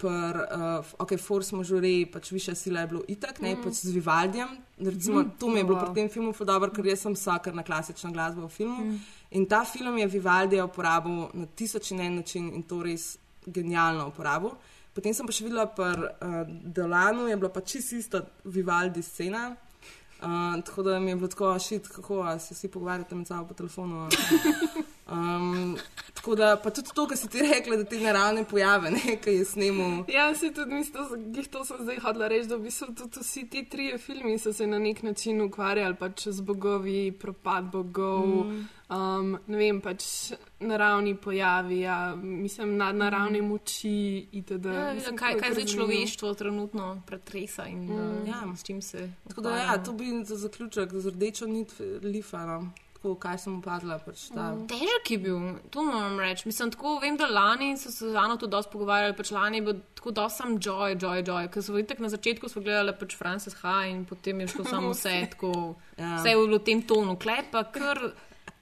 per, 0.00 0.36
uh, 0.48 0.92
ok, 0.98 1.18
Force 1.20 1.52
Majeure, 1.56 2.06
pač 2.12 2.30
višja 2.32 2.54
sila 2.56 2.80
je 2.80 2.86
bilo 2.86 3.02
itak, 3.08 3.40
ne, 3.40 3.54
Mm. 3.54 3.62
pač 3.62 3.72
z 3.84 3.90
Vivaldjem. 3.92 4.48
Recimo, 4.80 5.20
Mm. 5.22 5.30
to 5.38 5.48
mi 5.48 5.58
je 5.60 5.64
bilo 5.64 5.76
Wow. 5.76 5.84
pri 5.84 5.94
tem 5.94 6.08
filmu 6.08 6.32
dobro, 6.32 6.70
ker 6.70 6.86
jaz 6.86 7.00
sem 7.00 7.12
vsakar 7.12 7.54
na 7.54 7.62
klasično 7.62 8.12
glasbo 8.12 8.46
v 8.46 8.48
filmu. 8.48 8.84
Mm. 8.84 9.00
In 9.30 9.46
ta 9.46 9.64
film 9.64 9.98
je 9.98 10.06
Vivaldija 10.06 10.64
uporabil 10.64 11.28
na 11.34 11.46
tisoč 11.46 11.90
in 11.90 12.00
en 12.00 12.14
način 12.16 12.54
in 12.54 12.62
to 12.62 12.82
res 12.82 13.18
genialno 13.46 14.08
uporabil. 14.08 14.50
Potem 14.94 15.14
sem 15.14 15.26
pa 15.26 15.32
še 15.32 15.44
videla 15.44 15.66
pri 15.66 15.84
uh, 15.84 16.46
Delanu, 16.64 17.28
je 17.28 17.36
bila 17.36 17.50
pa 17.50 17.60
čisto 17.60 17.94
ista 17.96 18.22
Vivaldi 18.44 19.02
scena. 19.02 19.56
Uh, 20.22 20.62
tako 20.64 20.82
da 20.82 20.98
mi 20.98 21.10
je 21.10 21.16
bilo 21.16 21.28
tako, 21.28 21.58
šit, 21.58 21.88
kako 21.88 22.22
a 22.22 22.38
se 22.38 22.54
vsi 22.54 22.68
pogovarjate 22.68 23.14
med 23.14 23.26
sabo 23.26 23.48
po 23.48 23.54
telefonu. 23.54 24.08
a? 25.08 25.36
Um, 25.36 25.76
tako 26.14 26.34
da, 26.34 26.56
pa 26.56 26.70
tudi 26.70 26.88
to, 26.94 27.06
kar 27.06 27.16
si 27.16 27.28
ti 27.28 27.38
rekla, 27.42 27.76
da 27.76 27.84
te 27.84 28.00
naravne 28.00 28.44
pojave, 28.44 28.90
ne, 28.90 29.16
ki 29.24 29.30
je 29.30 29.44
snemu. 29.44 30.04
Ja, 30.08 30.34
se 30.34 30.52
tudi 30.54 30.74
mislim, 30.74 31.32
da 31.32 31.42
to 31.42 31.64
sem 31.64 31.76
zdaj 31.80 31.98
hodila 31.98 32.28
reči, 32.28 32.48
da 32.48 32.56
v 32.56 32.62
bistvu 32.62 32.86
tudi 32.94 33.20
vsi 33.20 33.46
ti 33.50 33.64
trije 33.64 33.98
filmi 33.98 34.38
so 34.38 34.52
se 34.52 34.66
na 34.66 34.78
nek 34.78 35.02
način 35.02 35.40
ukvarjali 35.42 35.94
pač 35.94 36.28
z 36.28 36.40
bogovi, 36.40 37.12
propad 37.12 37.64
bogov, 37.64 38.26
Mm. 38.28 38.50
mm. 38.50 38.68
um, 38.96 39.38
ne 39.46 39.56
vem, 39.56 39.80
pač 39.80 40.32
naravni 40.60 41.14
pojavi, 41.16 41.80
ja, 41.80 42.16
mislim, 42.16 42.76
nadnaravne 42.76 43.42
moči 43.42 44.26
itd. 44.32 44.64
Ja, 44.66 44.94
Mislim, 44.94 45.16
kaj, 45.16 45.38
kaj 45.38 45.52
zdaj 45.52 45.64
človeštvo 45.66 46.34
trenutno 46.34 47.02
pretresa 47.06 47.66
in 47.66 47.78
Mm. 47.78 47.92
mm. 47.94 48.26
Ja. 48.26 48.42
ja. 48.46 48.56
s 48.56 48.64
čim 48.64 48.82
se. 48.82 49.10
Tako 49.28 49.40
da, 49.40 49.56
ja, 49.56 49.78
to 49.84 49.92
bi 49.92 50.24
za 50.24 50.36
zaključek 50.36 50.92
z 50.94 51.08
rdečo 51.10 51.46
nit 51.46 51.72
lifa, 52.02 52.46
no. 52.46 52.70
Tako 53.08 53.18
kaj 53.18 53.38
sem 53.38 53.54
opazila. 53.56 53.96
Pač, 53.98 54.28
ta, 54.28 54.52
mm. 54.52 54.66
Težek 54.68 55.10
je 55.10 55.18
bil, 55.18 55.38
to 55.70 55.82
moram 55.82 56.18
reči. 56.18 56.44
Mislim, 56.44 56.70
tako 56.70 56.98
vem, 57.00 57.16
da 57.16 57.26
lani 57.26 57.72
so 57.74 57.88
se 57.88 58.04
z 58.04 58.14
Ano 58.14 58.36
tudi 58.36 58.50
dosti 58.50 58.72
pogovarjali, 58.72 59.16
pač 59.16 59.30
lani 59.30 59.56
je 59.56 59.62
bil 59.62 59.80
tako 59.94 60.10
dosti 60.12 60.36
sam 60.36 60.58
joy, 60.58 60.94
joy, 60.94 61.22
joy. 61.22 61.48
Ker 61.48 61.62
so 61.62 61.72
videli, 61.72 62.00
na 62.00 62.08
začetku 62.08 62.48
smo 62.48 62.62
gledali 62.62 62.92
pač 62.92 63.16
Frances 63.16 63.56
Ha 63.56 63.86
in 63.86 64.04
potem 64.04 64.40
je 64.40 64.48
šlo 64.48 64.64
samo 64.66 64.92
vse 64.92 65.16
tako, 65.32 65.52
Ja. 65.96 66.16
vse 66.16 66.28
je 66.28 66.36
bilo 66.38 66.58
v 66.58 66.64
tem 66.64 66.82
tonu, 66.82 67.16
klepa, 67.16 67.64
kar. 67.64 68.12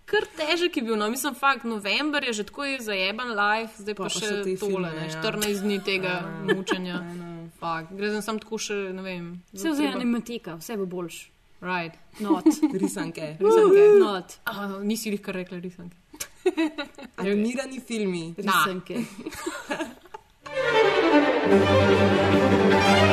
Kar 0.07 0.22
težek 0.22 0.76
je 0.76 0.82
bil, 0.82 0.94
no, 0.94 1.11
mislim, 1.11 1.34
fakt, 1.34 1.64
november 1.64 2.22
je 2.22 2.32
že 2.32 2.44
tako 2.44 2.62
je 2.64 2.78
zajeban 2.78 3.26
live, 3.28 3.74
zdaj 3.74 3.94
pa, 3.94 4.05
Pa 4.05 4.07
pa 4.07 4.14
pa 4.14 4.20
še 4.20 4.28
tole, 4.38 4.55
filme, 4.55 4.90
ne, 4.94 5.06
ja. 5.10 5.18
14 5.18 5.62
dni 5.62 5.78
tega 5.82 6.12
Ja. 6.23 6.55
mučenja. 6.55 7.01
Fakt, 7.59 7.90
gre 7.90 8.10
za 8.10 8.23
sam 8.23 8.39
tako 8.39 8.55
še, 8.56 8.93
ne 8.93 9.02
vem. 9.02 9.43
Vse 9.51 9.73
vzaj 9.73 9.89
animatika, 9.89 10.55
vse 10.56 10.77
bo 10.77 10.86
boljš. 10.86 11.16
Right. 11.66 11.94
Not. 12.20 12.44
Risanke. 12.82 13.26
Risanke. 13.43 13.98
Not. 13.98 14.38
Ah, 14.47 14.78
nisi 14.82 15.10
jih 15.10 15.22
kar 15.22 15.34
rekla, 15.34 15.59
risanke. 15.59 15.97
Animirani 17.18 17.80
filmi. 17.80 18.34
Risanke. 18.38 18.97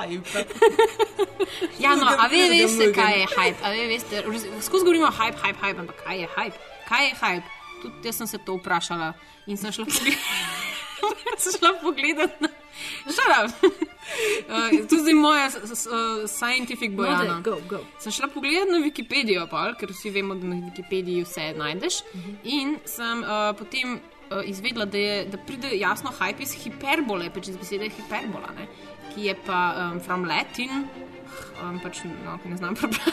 hype? 0.00 0.44
Ja, 1.78 1.94
no, 1.94 2.08
a 2.08 2.26
vi 2.32 2.42
veste, 2.48 2.90
kaj 2.96 3.20
je 3.20 3.26
hype. 3.36 3.64
A 3.64 3.72
vi 3.74 3.86
veste, 3.90 4.22
skozi 4.62 4.84
govorimo 4.84 5.10
hype, 5.12 5.38
hype, 5.42 5.58
hype, 5.62 5.80
ampak 5.80 6.04
kaj 6.04 6.20
je 6.20 6.28
hype? 6.36 6.58
Kaj 6.88 7.06
je 7.06 7.14
hype? 7.20 7.56
Tudi 7.82 8.08
jaz 8.08 8.16
sem 8.16 8.26
se 8.26 8.38
to 8.44 8.56
vprašala 8.60 9.12
in 9.46 9.56
sem 9.56 9.72
šla 9.72 9.86
pogledat. 9.88 10.70
sem 11.42 11.52
šla 11.58 11.72
pogledat 11.82 12.40
na. 12.40 12.48
Šarab. 13.16 13.50
Uh, 14.48 14.72
je 14.72 14.98
zdaj 14.98 15.14
moja 15.14 15.46
uh, 15.46 16.30
scientific 16.30 16.92
bojana. 16.96 17.24
No, 17.34 17.40
go, 17.42 17.58
go. 17.68 17.80
Sem 17.98 18.12
šla 18.12 18.28
pogledat 18.28 18.68
na 18.72 18.80
Wikipedijo, 18.82 19.46
pol, 19.50 19.74
ker 19.80 19.92
vsi 19.94 20.12
vemo, 20.14 20.34
da 20.34 20.50
na 20.50 20.60
Wikipediji 20.68 21.24
vse 21.24 21.52
najdeš. 21.58 22.00
In 22.44 22.78
sem 22.84 23.22
uh, 23.22 23.50
potem 23.58 23.98
uh, 24.30 24.42
izvedela, 24.44 24.84
da, 24.84 24.98
je, 24.98 25.24
da 25.30 25.38
pride 25.46 25.72
jasno 25.78 26.12
hype 26.20 26.42
iz 26.42 26.54
hiperbole, 26.64 27.30
pač 27.34 27.52
iz 27.52 27.60
besede 27.60 27.90
hiperbola, 27.96 28.54
ne? 28.58 28.68
Ki 29.10 29.30
je 29.30 29.34
pa 29.46 29.60
um, 29.76 30.00
from 30.00 30.24
Latin. 30.24 30.88
Um, 31.62 31.76
pač, 31.82 32.02
no, 32.24 32.38
ne 32.44 32.56
znam 32.56 32.74
prebrati. 32.74 33.12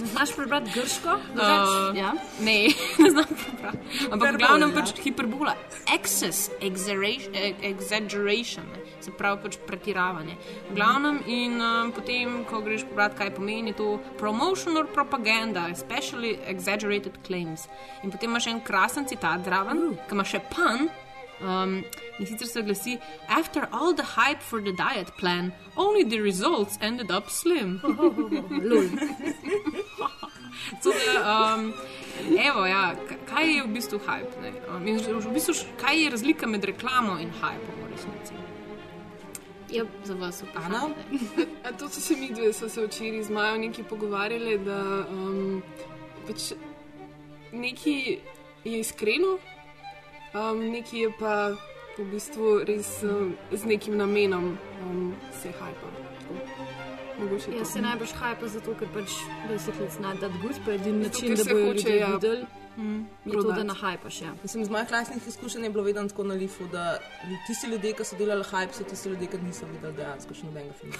Ne 0.00 0.06
znaš 0.06 0.34
prebrati 0.36 0.70
grško? 0.74 1.14
Uh, 1.34 1.96
ja. 1.96 2.12
Ne, 2.40 2.68
ne 3.02 3.10
znam 3.10 3.24
prebrati. 3.26 3.78
Ampak 4.10 4.34
v 4.34 4.38
glavnem 4.38 4.74
pač 4.74 4.92
hiperbola, 5.02 5.56
excess, 5.94 6.50
exaggeration, 6.60 7.34
eh, 7.34 7.58
exaggeration 7.70 8.68
se 9.00 9.12
pravi 9.18 9.42
pač 9.42 9.58
pretiravanje. 9.66 10.36
V 10.70 10.76
glavnem 10.78 11.20
in 11.26 11.58
um, 11.60 11.92
potem, 11.94 12.42
ko 12.48 12.62
greš 12.64 12.86
prebrati, 12.88 13.18
kaj 13.18 13.34
pomeni 13.36 13.74
to 13.76 13.98
promotion 14.18 14.76
or 14.76 14.86
propaganda, 14.86 15.68
especially 15.72 16.38
exaggerated 16.46 17.18
claims. 17.26 17.68
In 18.02 18.14
potem 18.14 18.30
imaš 18.30 18.50
en 18.52 18.62
krasen 18.64 19.08
citat 19.10 19.46
zraven, 19.46 19.98
ki 20.06 20.18
ima 20.18 20.26
še 20.26 20.42
pan. 20.54 20.88
Um, 21.38 21.80
in 22.18 22.26
sicer 22.26 22.46
se 22.46 22.62
glasi: 22.62 22.98
After 23.28 23.68
all 23.72 23.94
the 23.94 24.04
hype 24.16 24.42
for 24.42 24.60
the 24.60 24.72
diet 24.72 25.16
plan, 25.18 25.52
only 25.76 26.04
the 26.04 26.20
results 26.20 26.78
ended 26.80 27.10
up 27.10 27.30
slim. 27.30 27.80
Da, 30.84 31.54
um, 31.54 31.72
evo, 32.38 32.66
ja, 32.66 32.94
kaj 33.28 33.56
je 33.56 33.62
v 33.62 33.66
bistvu 33.66 33.98
hype? 33.98 34.40
ne? 34.42 34.52
Um, 34.68 34.84
v 35.20 35.32
bistvu, 35.32 35.54
kaj 35.80 36.02
je 36.02 36.10
razlika 36.10 36.46
med 36.46 36.64
reklamo 36.64 37.18
in 37.22 37.30
hypom 37.30 37.78
v 37.84 37.90
resnici? 37.92 38.34
Ja, 39.70 39.84
za 40.04 40.14
vas? 40.14 40.42
A 41.66 41.72
to 41.72 41.88
so 41.88 42.00
se 42.00 42.16
mi 42.16 42.30
dve, 42.32 42.52
so 42.52 42.68
se 42.68 42.86
včeraj 42.86 43.22
z 43.22 43.30
Majo 43.30 43.58
neki 43.58 43.82
pogovarjali, 43.82 44.58
da 44.58 45.06
um, 45.10 45.62
pač 46.26 46.52
neki 47.52 48.18
je 48.64 48.80
iskreno, 48.80 49.38
um, 50.34 50.70
neki 50.70 50.98
je 50.98 51.12
pa 51.18 51.52
v 51.98 52.04
bistvu 52.12 52.58
res 52.64 53.02
um, 53.02 53.34
z 53.52 53.64
nekim 53.64 53.96
namenom 53.96 54.56
um, 54.82 55.14
se 55.42 55.50
hajpa. 55.50 55.88
Tako. 56.28 56.66
Mogoče 57.18 57.50
Ja, 57.50 57.58
to. 57.58 57.64
se 57.64 57.80
najbrž 57.82 58.12
hajpa 58.12 58.48
zato, 58.48 58.74
ker 58.78 58.88
pač 58.94 59.10
basically 59.48 59.86
it's 59.88 59.98
not 60.00 60.20
that 60.22 60.32
good, 60.42 60.54
pa 60.64 60.72
edini 60.72 61.02
način, 61.08 61.34
da 61.34 61.44
bojo 61.44 61.66
hoče, 61.66 61.78
ljudje 61.88 61.96
ja, 61.98 62.06
videli, 62.14 62.46
mm, 62.76 62.98
je 63.24 63.32
to, 63.32 63.36
da 63.36 63.42
prodati. 63.42 63.66
nahajpaš. 63.66 64.20
Ja. 64.22 64.34
Mislim, 64.42 64.64
z 64.64 64.70
mojih 64.70 64.92
lastnih 64.92 65.26
izkušenj 65.28 65.64
je 65.64 65.70
bilo 65.70 65.84
vedno 65.84 66.08
tako 66.08 66.24
na 66.24 66.34
lifu, 66.34 66.66
da 66.72 66.98
tisti 67.46 67.66
ljudje, 67.66 67.92
ki 67.92 68.04
so 68.04 68.16
delali 68.16 68.44
hype, 68.44 68.72
so 68.72 68.84
tisti 68.84 69.08
ljudje, 69.08 69.26
ki 69.26 69.38
niso 69.42 69.66
videli 69.66 69.96
dejansko 69.96 70.34
še 70.34 70.46
nobenega 70.46 70.74
filma. 70.78 70.96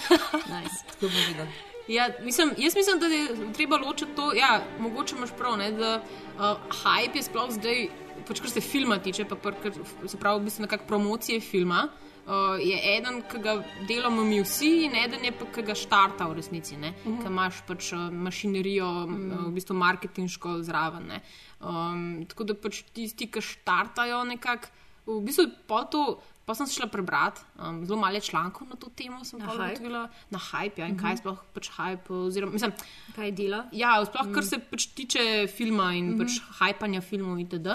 nice. 0.58 0.82
Tako 0.90 1.06
bilo 1.06 1.22
vidno. 1.28 1.46
Ja, 1.88 2.08
mislim, 2.22 2.50
jaz 2.58 2.74
mislim, 2.76 2.98
da 3.00 3.06
je 3.06 3.52
treba 3.52 3.76
ločiti 3.76 4.14
to. 4.16 4.32
Ja, 4.34 4.64
mogoče 4.78 5.16
imaš 5.16 5.30
prav, 5.38 5.56
ne, 5.58 5.70
da 5.72 6.02
uh, 6.02 6.42
hype 6.82 7.16
je 7.16 7.22
sploh 7.22 7.50
zdaj, 7.50 7.88
pač 8.22 8.40
kar 8.40 8.50
se 8.50 8.60
filma 8.60 8.98
tiče, 8.98 9.24
pa 9.24 9.36
kar, 9.52 9.72
se 10.06 10.16
pravi, 10.16 10.40
v 10.40 10.44
bistvu 10.44 10.62
nekakšne 10.62 10.86
promocije 10.88 11.40
filma. 11.40 11.88
Uh, 12.22 12.54
je 12.62 12.76
eden, 12.96 13.22
ki 13.26 13.38
ga 13.42 13.56
delamo 13.88 14.22
mi 14.24 14.38
vsi, 14.40 14.84
in 14.86 14.92
eden 14.94 15.24
je 15.24 15.32
pa, 15.32 15.44
ki 15.44 15.62
ga 15.62 15.74
štarta 15.74 16.28
v 16.30 16.36
resnici, 16.38 16.76
uh 16.76 16.82
-huh. 16.82 17.20
ki 17.20 17.26
imaš 17.26 17.62
pač 17.66 17.92
uh, 17.92 17.98
mašinerijo, 18.12 18.86
uh 18.86 19.10
-huh. 19.10 19.46
v 19.48 19.52
bistvu 19.52 19.74
marketinško 19.74 20.62
zraven. 20.62 21.06
ne. 21.06 21.20
Um, 21.60 22.24
tako 22.28 22.44
da 22.44 22.54
pač 22.54 22.82
tisti, 22.94 23.26
ki 23.26 23.40
štartajo 23.40 24.24
nekako, 24.24 24.68
v 25.06 25.20
bistvu 25.20 25.46
pa 25.66 25.84
to. 25.84 26.20
Pa 26.46 26.54
sem 26.54 26.66
se 26.66 26.74
šla 26.74 26.86
prebrati, 26.86 27.40
um, 27.68 27.86
zelo 27.86 28.00
malo 28.00 28.20
člankov 28.20 28.68
na 28.68 28.76
to 28.76 28.90
temo. 28.90 29.24
sem 29.24 29.40
hype? 29.40 29.54
ugotovila. 29.54 30.08
Na 30.30 30.38
hype, 30.38 30.80
ja, 30.80 30.86
in 30.88 30.94
Mhm. 30.94 31.02
kaj 31.04 31.16
sploh 31.16 31.38
pač 31.54 31.70
hype. 31.70 32.10
Oziroma, 32.10 32.52
mislim, 32.52 32.72
kaj 33.16 33.30
dela? 33.32 33.66
Ja, 33.72 34.04
sploh 34.04 34.26
Mm. 34.26 34.34
kar 34.34 34.44
se 34.44 34.58
pač 34.58 34.86
tiče 34.94 35.46
filma 35.56 35.92
in 35.94 36.10
Mhm. 36.10 36.18
pač 36.18 36.30
hypanja 36.60 37.00
filmov 37.00 37.38
itd. 37.38 37.68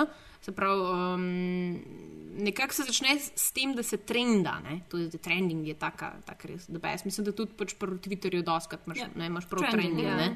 Se 0.47 0.53
pravi, 0.53 0.79
um, 0.79 1.79
nekako 2.37 2.73
se 2.73 2.83
začne 2.83 3.17
s- 3.17 3.51
tem, 3.51 3.73
da 3.73 3.83
se 3.83 3.97
trenda. 3.99 4.59
Ne? 4.61 4.79
Je 4.93 5.09
trending, 5.11 5.67
je 5.67 5.73
taka, 5.75 6.13
taka 6.23 6.47
res. 6.47 6.67
da 6.67 6.79
best. 6.79 7.03
Mislim, 7.03 7.25
da 7.25 7.31
tudi 7.33 7.51
pač 7.51 7.73
pri 7.73 7.97
Twitterju 7.97 8.43
doskrat 8.43 8.87
imaš, 8.87 8.97
Ja. 8.97 9.07
ne, 9.13 9.25
imaš 9.25 9.45
prav 9.45 9.61
Trending, 9.61 9.97
trending. 9.97 10.07
ja. 10.07 10.35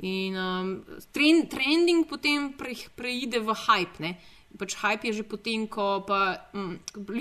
In 0.00 0.36
um, 0.36 0.70
trend, 1.12 1.50
trending 1.50 2.06
potem 2.06 2.52
pre, 2.52 2.76
preide 2.94 3.40
v 3.40 3.50
hype. 3.56 3.98
Ne? 3.98 4.12
Pač 4.56 4.76
hype 4.76 5.04
je 5.04 5.12
že 5.12 5.22
potem, 5.24 5.66
ko 5.66 6.00
pa, 6.00 6.20
um, 6.54 6.78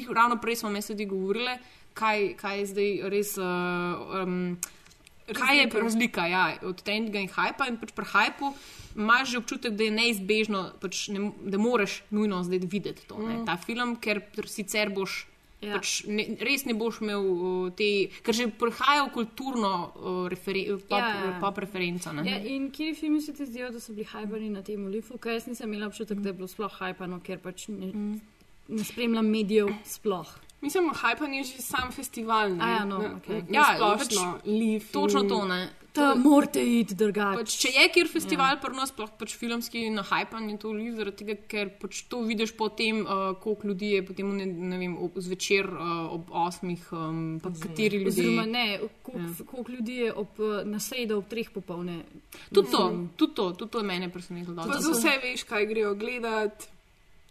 ravno 0.09 0.37
prej 0.37 0.55
smo 0.55 0.69
me 0.69 0.81
tudi 0.81 1.05
govorili, 1.05 1.57
kaj, 1.93 2.35
kaj 2.35 2.59
je 2.59 2.65
zdaj 2.67 3.09
res. 3.09 3.37
Uh, 3.37 3.45
um, 4.21 4.57
Kaj 5.29 5.57
je 5.57 5.65
Razlika. 5.71 6.25
ja, 6.25 6.57
od 6.63 6.81
trendinga 6.81 7.19
in 7.19 7.29
hypa? 7.29 7.67
In 7.67 7.77
pač 7.77 7.91
pri 7.91 8.05
hypu 8.05 8.53
imaš 8.95 9.31
že 9.31 9.37
občutek, 9.37 9.73
da 9.73 9.83
je 9.83 9.91
neizbežno, 9.91 10.71
pač 10.81 11.07
ne, 11.09 11.31
da 11.41 11.57
moraš 11.57 12.01
nujno 12.09 12.43
zdaj 12.43 12.59
videti 12.59 13.07
to, 13.07 13.17
mm. 13.17 13.41
Mm. 13.41 13.45
ta 13.45 13.57
film, 13.57 13.95
ker 13.95 14.21
sicer 14.45 14.89
boš. 14.89 15.25
Ja. 15.25 15.29
Ja. 15.61 15.73
Pač 15.75 16.05
ne, 16.07 16.23
res 16.39 16.63
ne 16.63 16.71
boš 16.73 17.01
imel 17.01 17.19
uh, 17.19 17.71
te, 17.75 17.87
ker 18.23 18.31
že 18.33 18.45
prihaja 18.47 19.03
v 19.03 19.11
kulturno 19.11 19.71
uh, 19.91 20.27
referen, 20.31 20.79
pop, 20.79 20.95
Ja, 20.95 21.09
ja, 21.09 21.25
ja. 21.25 21.39
pop 21.41 21.57
referenco. 21.59 22.13
ne. 22.13 22.23
Ja, 22.23 22.37
in 22.39 22.69
kje 22.71 22.93
filmi 22.95 23.19
se 23.21 23.33
ti 23.33 23.43
zdijo, 23.45 23.67
da 23.69 23.79
so 23.79 23.91
bili 23.91 24.05
hajpani 24.05 24.49
na 24.49 24.61
tem 24.63 24.87
lifu? 24.87 25.17
Kaj 25.17 25.33
jaz 25.33 25.47
nisem 25.47 25.67
imela 25.67 25.87
občutek, 25.87 26.19
da 26.19 26.29
je 26.29 26.33
bilo 26.33 26.47
sploh 26.47 26.71
hajpano, 26.71 27.19
ker 27.19 27.39
pač 27.39 27.67
ne, 27.67 27.91
ne 28.69 28.83
spremljam 28.83 29.27
medijev 29.27 29.73
sploh. 29.83 30.31
Mislim, 30.61 30.89
hajpan 30.93 31.33
je 31.33 31.43
že 31.43 31.61
sam 31.61 31.91
festival. 31.91 32.55
Ne? 32.55 32.63
A 32.63 32.69
ja, 32.69 32.85
no, 32.85 32.97
Na- 32.97 33.15
okej. 33.17 33.43
na 33.49 33.51
Ja, 33.51 33.65
splošno, 33.75 34.31
pač 34.31 34.45
Leaf. 34.45 34.91
Točno 34.91 35.23
to. 35.23 35.43
Ne. 35.45 35.59
Da 35.95 36.15
morate 36.15 36.61
iti 36.79 36.95
drugače. 36.95 37.39
Pač, 37.41 37.55
če 37.63 37.71
je 37.73 37.85
kjer 37.93 38.09
festival, 38.11 38.53
ja. 38.53 38.59
prvo 38.61 38.85
sploh 38.85 39.09
pač 39.17 39.33
filmski 39.39 39.87
na 39.93 40.03
hajpan 40.05 40.45
je 40.51 40.57
to 40.61 40.73
liv, 40.75 40.93
zaradi 40.99 41.23
tega, 41.23 41.35
ker 41.49 41.71
pač 41.81 42.03
to 42.11 42.21
vidiš 42.27 42.53
potem, 42.57 43.01
uh, 43.05 43.31
koliko 43.41 43.71
ljudi 43.71 43.91
je 43.95 44.03
potem 44.05 44.29
ne, 44.37 44.45
ne 44.45 44.79
vem, 44.81 44.93
ob, 45.01 45.17
zvečer 45.17 45.69
uh, 45.73 46.13
ob 46.13 46.29
osmih, 46.45 46.83
um, 46.93 47.23
pa 47.41 47.51
kateri 47.63 48.03
ljudje. 48.03 48.13
Oziroma, 48.13 48.45
ne, 48.45 48.67
koliko, 49.01 49.25
ja. 49.25 49.49
koliko 49.51 49.77
ljudi 49.77 49.97
je 50.03 50.13
ob, 50.23 50.43
na 50.69 50.81
sredo 50.83 51.19
ob 51.23 51.29
treh 51.31 51.49
popolne. 51.53 52.03
Tudi 52.53 52.69
to, 52.75 52.85
tudi 53.17 53.33
to, 53.41 53.51
tudi 53.63 53.71
to 53.73 53.81
je 53.81 53.89
mene 53.89 54.11
presenetilo. 54.13 54.69
Pa 54.69 54.77
za 54.77 54.93
vse 54.93 55.17
veš, 55.23 55.47
kaj 55.49 55.69
grejo 55.73 55.95
gledati. 55.97 56.69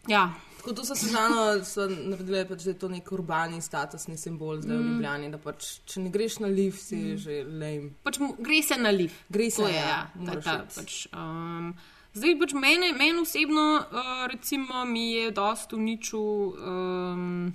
Ja. 0.08 0.32
Tako 0.68 0.76
to 0.76 0.84
so 0.84 0.94
se 0.94 1.06
znano 1.06 1.64
so 1.64 1.86
naredili, 1.88 2.44
pač, 2.48 2.62
da 2.62 2.70
je 2.70 2.78
to 2.78 2.88
nek 2.92 3.12
urbani 3.12 3.60
statusni 3.62 4.18
simbol 4.20 4.58
zdaj 4.60 4.76
mm. 4.76 4.82
v. 4.82 4.88
Ljubljani, 4.88 5.30
da 5.32 5.38
pač, 5.40 5.68
če 5.88 6.02
ne 6.04 6.10
greš 6.12 6.42
na 6.44 6.50
liv, 6.52 6.76
si 6.76 6.96
mm. 6.96 7.14
Že 7.22 7.36
lame. 7.48 7.92
Pač 8.04 8.18
gre 8.36 8.58
se 8.62 8.76
na 8.76 8.92
liv. 8.92 9.14
Gre 9.32 9.46
se, 9.50 9.62
To 9.62 9.68
je, 9.68 9.78
ja, 9.78 9.86
ja, 9.88 10.26
ta, 10.26 10.34
ta, 10.44 10.56
pač, 10.74 10.98
um, 11.16 11.70
zdaj 12.12 12.36
pač 12.42 12.52
mene, 12.52 12.90
meni 12.98 13.22
osebno, 13.22 13.64
uh, 13.80 14.26
recimo, 14.28 14.84
mi 14.84 15.06
je 15.14 15.30
dost 15.32 15.72
uničil, 15.72 16.20
um, 16.20 17.48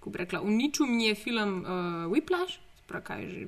kako 0.00 0.10
bi 0.10 0.22
rekla, 0.24 0.42
uničil 0.42 0.90
mi 0.90 1.06
je 1.06 1.14
film 1.22 1.60
uh, 1.62 2.10
Whiplash, 2.10 2.58
sprav 2.82 3.06
kaj 3.12 3.28
že. 3.30 3.46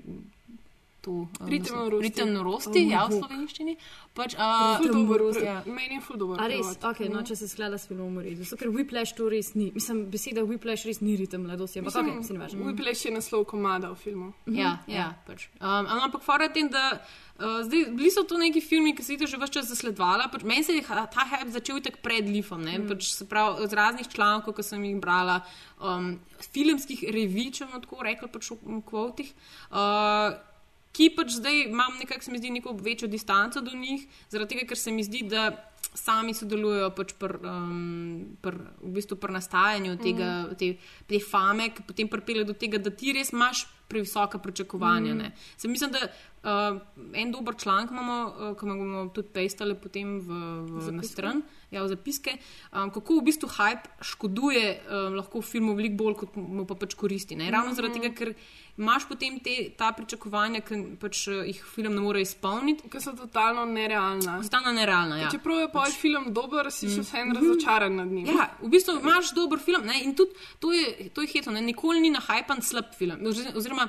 To, 1.02 1.10
um, 1.10 1.48
Ritem 1.50 1.74
norosti. 1.76 2.02
Ritem 2.02 2.32
norosti, 2.32 2.78
Oh, 2.78 2.90
ja, 2.90 3.00
v 3.10 3.18
slovenščini. 3.18 3.72
Pač, 4.14 4.36
uh, 4.38 4.78
Ful 4.78 4.92
dober, 4.94 5.24
ja. 5.42 5.56
Meni 5.66 5.98
je 5.98 6.02
ful 6.06 6.18
dobro. 6.20 6.36
A 6.38 6.46
res, 6.46 6.76
okay, 6.78 7.10
no, 7.10 7.24
če 7.26 7.34
se 7.40 7.48
sklada 7.50 7.74
s 7.74 7.90
filmom 7.90 8.20
v 8.20 8.28
redu. 8.28 8.46
Zato, 8.46 8.60
ker 8.60 8.70
Whiplash 8.70 9.16
to 9.18 9.26
res 9.32 9.50
ni. 9.58 9.72
Mislim, 9.74 10.04
beseda 10.12 10.44
Whiplash 10.46 10.86
res 10.86 11.02
ni 11.02 11.16
ritem 11.18 11.42
mladosti, 11.42 11.82
ampak 11.82 11.96
okay, 11.98 12.22
se 12.22 12.36
ne 12.36 12.42
važno. 12.44 12.68
Whiplash 12.68 13.02
je 13.08 13.14
naslov 13.16 13.48
komada 13.50 13.90
v 13.90 13.98
filmu. 13.98 14.28
Ja, 14.46 14.76
ja. 14.86 15.08
pač. 15.26 15.48
Um, 15.58 15.90
ampak 15.90 16.22
fora 16.22 16.46
tem, 16.54 16.70
da 16.70 16.84
uh, 17.00 17.64
zdaj, 17.66 17.82
bili 17.98 18.14
so 18.14 18.22
to 18.22 18.38
neki 18.38 18.62
filmi, 18.62 18.94
ki 18.94 19.02
se 19.02 19.16
jih 19.16 19.26
že 19.26 19.42
vse 19.42 19.58
čas 19.58 19.72
zasledovala. 19.74 20.30
Pač, 20.30 20.46
meni 20.46 20.62
se 20.62 20.78
je 20.78 20.86
ta 20.86 21.26
hype 21.34 21.50
začel 21.50 21.82
tako 21.82 21.98
pred 22.06 22.30
Lifom, 22.30 22.62
mm. 22.62 22.86
pač, 22.92 23.10
se 23.10 23.26
pravi 23.26 23.66
z 23.66 23.74
raznih 23.74 24.06
člankov, 24.06 24.54
ki 24.54 24.68
sem 24.70 24.86
jih 24.86 25.02
brala, 25.02 25.40
um, 25.82 26.14
filmskih 26.54 27.08
revij, 27.10 27.50
če 27.58 27.66
bomo 27.66 27.82
tako 27.82 28.06
rekli, 28.06 28.30
pač 28.30 28.54
v 28.54 28.80
kvotih. 28.86 29.34
Uh, 29.74 30.51
Ki 30.92 31.08
pač 31.16 31.38
zdaj 31.38 31.68
imam 31.70 31.96
nekako, 31.98 32.24
se 32.24 32.32
mi 32.32 32.38
zdi, 32.38 32.50
neko 32.52 32.74
večjo 32.76 33.08
distanco 33.08 33.62
do 33.64 33.72
njih, 33.76 34.04
zaradi 34.30 34.54
tega, 34.54 34.66
ker 34.68 34.78
se 34.78 34.92
mi 34.92 35.04
zdi, 35.04 35.22
da 35.28 35.50
sami 35.94 36.34
sodelujejo 36.34 36.90
pač 36.96 37.12
pri 37.20 37.38
um, 37.48 38.36
pr, 38.40 38.56
v 38.80 38.92
bistvu 38.96 39.16
pr 39.20 39.32
nastajanju 39.34 39.96
tega, 40.00 40.30
te, 40.58 40.74
te 41.08 41.20
fame, 41.20 41.70
ki 41.72 41.84
potem 41.88 42.08
pripelje 42.12 42.46
do 42.48 42.56
tega, 42.56 42.80
da 42.80 42.92
ti 42.92 43.12
res 43.16 43.32
imaš 43.32 43.66
previsoka 43.92 44.40
pričakovanja. 44.40 45.14
Mm. 45.14 45.32
Mm. 45.32 45.56
Se 45.56 45.68
mislim, 45.68 45.92
da 45.92 46.08
uh, 46.44 46.78
en 47.14 47.30
dober 47.30 47.54
članek 47.54 47.90
imamo, 47.90 48.16
uh, 48.26 48.54
ki 48.54 48.64
ga 48.64 48.74
bomo 48.74 49.08
tudi 49.08 49.28
pestali 49.30 49.74
potem 49.76 50.18
v, 50.18 50.28
v, 50.62 50.92
na 50.92 51.02
stran. 51.02 51.42
Ja, 51.70 51.80
v 51.80 51.88
zapiske, 51.88 52.34
um, 52.70 52.90
kako 52.90 53.14
v 53.14 53.24
bistvu 53.24 53.48
hype 53.48 53.88
škoduje 54.02 54.64
um, 54.82 55.14
lahko 55.14 55.40
filmu 55.42 55.72
veliko 55.72 55.96
bolj, 55.96 56.14
kot 56.16 56.36
mu 56.36 56.66
pa 56.66 56.74
pač 56.76 56.94
koristi. 56.94 57.34
Ne? 57.34 57.48
Ravno 57.48 57.70
Mhm. 57.70 57.76
zaradi 57.76 57.94
tega, 57.94 58.10
ker 58.12 58.34
imaš 58.76 59.06
potem 59.06 59.38
te, 59.38 59.54
ta 59.72 59.88
pričakovanja, 59.90 60.60
ki 60.60 60.74
pač 60.96 61.28
uh, 61.28 61.40
jih 61.42 61.62
film 61.64 61.94
ne 61.94 62.02
more 62.02 62.20
izpolniti. 62.20 62.88
Ker 62.88 63.00
so 63.00 63.12
totalno 63.12 63.64
nerealna. 63.66 64.36
Totalno 64.42 64.72
nerealna, 64.72 65.16
ja. 65.18 65.30
Čeprav 65.30 65.58
je 65.58 65.68
pa 65.68 65.80
pač... 65.80 65.96
film 65.96 66.28
dober, 66.30 66.68
si 66.70 66.88
še 66.88 66.98
Mm. 66.98 67.04
vseeno 67.04 67.34
razočaran 67.34 67.96
nad 67.96 68.08
njim. 68.08 68.26
Ja, 68.28 68.50
v 68.58 68.68
bistvu 68.68 68.98
imaš 68.98 69.32
dober 69.32 69.58
film 69.58 69.84
ne? 69.84 70.02
in 70.02 70.12
tudi 70.12 70.30
to 70.58 70.72
je, 70.72 70.84
to 71.08 71.20
je 71.20 71.28
hitro, 71.28 71.52
ne? 71.52 71.60
nikoli 71.62 72.00
ni 72.00 72.10
na 72.10 72.20
hajpan 72.20 72.60
slab 72.62 72.92
film. 72.94 73.16
Oz- 73.22 73.54
Oziroma, 73.54 73.88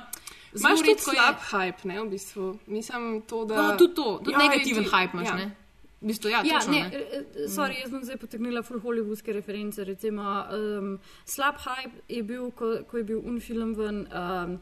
Imaš 0.56 0.78
tudi 0.78 0.88
redko 0.88 1.10
je- 1.10 1.16
slab 1.16 1.36
hype, 1.42 1.84
ne, 1.84 2.00
v 2.00 2.08
bistvu. 2.08 2.58
Mislim, 2.68 3.22
to, 3.22 3.44
da... 3.44 3.56
No, 3.62 3.76
tudi 3.76 3.94
to, 3.94 4.18
tudi 4.18 4.32
Ja, 4.32 4.38
negativen 4.40 4.84
ti- 4.84 4.90
hype 4.90 5.14
imaš. 5.14 5.26
ja. 5.26 5.34
Ne? 5.36 5.56
V 6.00 6.06
bistvu, 6.06 6.28
ja, 6.28 6.42
Ja, 6.44 6.58
točno, 6.58 6.72
ne, 6.72 6.80
ne. 6.80 6.90
eh, 6.92 7.22
eh, 7.36 7.48
sorry, 7.48 7.80
jaz 7.80 7.90
bom 7.90 8.02
zdaj 8.02 8.16
potegnila 8.18 8.62
full 8.62 8.78
hollywoodske 8.78 9.32
reference. 9.32 9.84
Recimo, 9.84 10.22
um, 10.50 10.98
slab 11.26 11.54
hype 11.58 11.90
je 12.08 12.22
bil, 12.22 12.50
ko, 12.50 12.78
ko 12.84 12.96
je 12.96 13.04
bil 13.04 13.20
un 13.20 13.40
film 13.40 13.74
ven. 13.74 14.06
Um, 14.08 14.58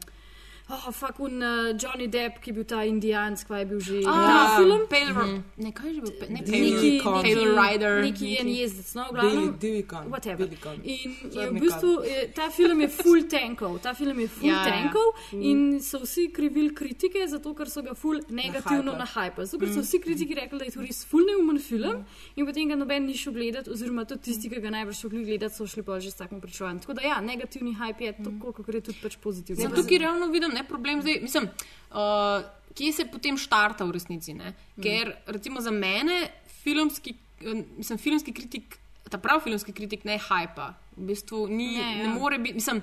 Oh, 0.69 0.91
fuck, 0.91 1.19
un 1.19 1.41
uh, 1.41 1.75
Johnny 1.77 2.07
Depp, 2.07 2.39
ki 2.39 2.49
je 2.49 2.53
bil 2.55 2.63
ta 2.63 2.83
indijansk, 2.87 3.47
kaj 3.49 3.59
je 3.61 3.65
bil 3.67 3.79
že. 3.83 3.97
Ah, 4.07 4.13
ta 4.31 4.57
film? 4.57 4.85
Pale, 4.89 5.11
Mhm. 5.11 5.43
ne, 5.57 5.71
kaj 5.71 5.87
je 5.89 5.93
že 5.95 6.01
bil? 6.01 6.11
Ne, 6.29 6.39
Pale, 6.39 6.59
neki, 6.63 7.01
Pale 7.03 7.21
Rider. 7.61 8.01
neki 8.01 8.27
neki- 8.39 8.55
jezdec, 8.59 8.89
no, 8.95 9.03
v 9.11 9.15
Billy 9.59 9.83
Gunn, 9.83 10.07
Whatever. 10.09 10.47
Gunn. 10.63 10.79
In 10.83 11.11
je 11.21 11.29
v 11.29 11.33
Črni 11.35 11.59
bistvu, 11.59 11.91
je, 12.03 12.31
ta 12.33 12.49
film 12.49 12.79
je 12.81 12.87
full 12.89 13.21
tankov, 13.25 13.81
ta 13.81 13.93
film 13.93 14.19
je 14.19 14.27
full 14.29 14.47
Ja, 14.47 14.55
ja, 14.55 14.65
ja. 14.65 14.71
tankov 14.71 15.07
Mm. 15.33 15.41
in 15.43 15.59
so 15.81 15.99
vsi 15.99 16.31
krivili 16.31 16.71
kritike, 16.71 17.27
zato 17.27 17.53
ker 17.53 17.67
so 17.67 17.81
ga 17.81 17.93
full 17.93 18.19
negativno 18.29 18.95
Nahajpali. 18.95 18.97
nahajpali. 18.97 19.45
Zato 19.45 19.59
ker 19.59 19.69
so 19.69 19.79
Mm. 19.79 19.83
vsi 19.83 19.99
kritiki 19.99 20.33
rekli, 20.33 20.59
da 20.59 20.65
je 20.65 20.71
to 20.71 20.81
res 20.81 21.03
full 21.03 21.25
neumen 21.25 21.59
film 21.59 22.05
in 22.37 22.45
potem 22.45 22.69
ga 22.69 22.75
noben 22.75 23.05
ni 23.05 23.13
šel 23.13 23.33
gledati, 23.33 23.69
oziroma 23.69 24.05
tudi 24.05 24.21
tisti, 24.23 24.49
ki 24.49 24.61
ga 24.61 24.69
najbrž 24.71 24.95
šli 24.97 25.25
gledati, 25.25 25.53
so 25.53 25.67
šli 25.67 25.83
pa 25.83 25.99
že 25.99 26.09
s 26.09 26.15
takim 26.15 26.39
pričovanjem. 26.39 26.79
Tako 26.79 26.93
da 26.93 27.01
ja, 27.03 27.19
negativni 27.21 27.75
hype 27.75 28.01
je 28.01 28.13
tako, 28.15 28.51
kot 28.53 28.67
je 28.69 28.81
tudi 28.81 28.97
pač 29.03 29.17
pozitivni. 29.17 29.61
Ja, 29.61 29.69
tukaj 29.69 29.97
realno 29.99 30.27
vidim 30.27 30.52
ne, 30.53 30.63
problem. 30.67 31.01
Zdaj, 31.01 31.19
mislim, 31.21 31.49
uh, 31.91 32.45
kje 32.75 32.93
se 32.93 33.05
potem 33.05 33.37
štarta 33.37 33.85
v 33.85 33.95
resnici? 33.95 34.33
Ne? 34.33 34.53
Ker 34.81 35.15
recimo 35.25 35.61
za 35.61 35.71
mene 35.71 36.29
filmski, 36.63 37.15
eh, 37.41 37.63
mislim, 37.77 37.99
filmski 37.99 38.33
kritik, 38.33 38.77
ta 39.09 39.17
prav 39.17 39.43
filmski 39.43 39.73
kritik 39.73 40.05
ne 40.05 40.17
hajpa. 40.17 40.73
V 40.97 41.07
bistvu 41.09 41.47
ni, 41.47 41.77
Ne, 41.77 41.83
ne, 41.83 41.97
ja. 41.97 42.07
ne 42.07 42.19
more 42.19 42.39
biti. 42.39 42.53
Mislim, 42.53 42.81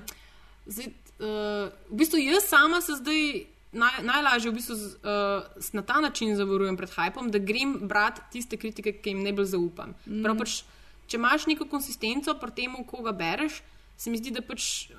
zdaj, 0.66 0.86
uh, 0.86 1.70
v 1.90 2.02
bistvu 2.02 2.18
jaz 2.18 2.48
sama 2.48 2.80
se 2.80 2.98
zdaj. 3.01 3.47
Naj, 3.70 4.01
najlažje 4.02 4.51
v 4.51 4.55
bistvu 4.55 4.74
z, 4.74 4.86
uh, 5.06 5.44
na 5.72 5.82
ta 5.86 6.01
način 6.02 6.34
zavarujem 6.34 6.74
pred 6.76 6.90
hajpom, 6.90 7.28
da 7.30 7.38
grem 7.38 7.76
brati 7.86 8.20
tiste 8.32 8.56
kritike, 8.59 8.97
ki 8.98 9.12
jim 9.12 9.20
najbolj 9.22 9.47
zaupam. 9.52 9.92
Mm. 10.06 10.16
Mm. 10.16 10.24
Prav 10.24 10.40
pač, 10.40 10.55
če 11.06 11.20
imaš 11.20 11.47
neko 11.47 11.68
konsistenco 11.70 12.34
pri 12.34 12.51
tem, 12.56 12.74
koga 12.82 13.12
bereš, 13.14 13.60
se 13.97 14.10
mi 14.10 14.18
zdi, 14.18 14.32
da 14.34 14.42
pač 14.42 14.90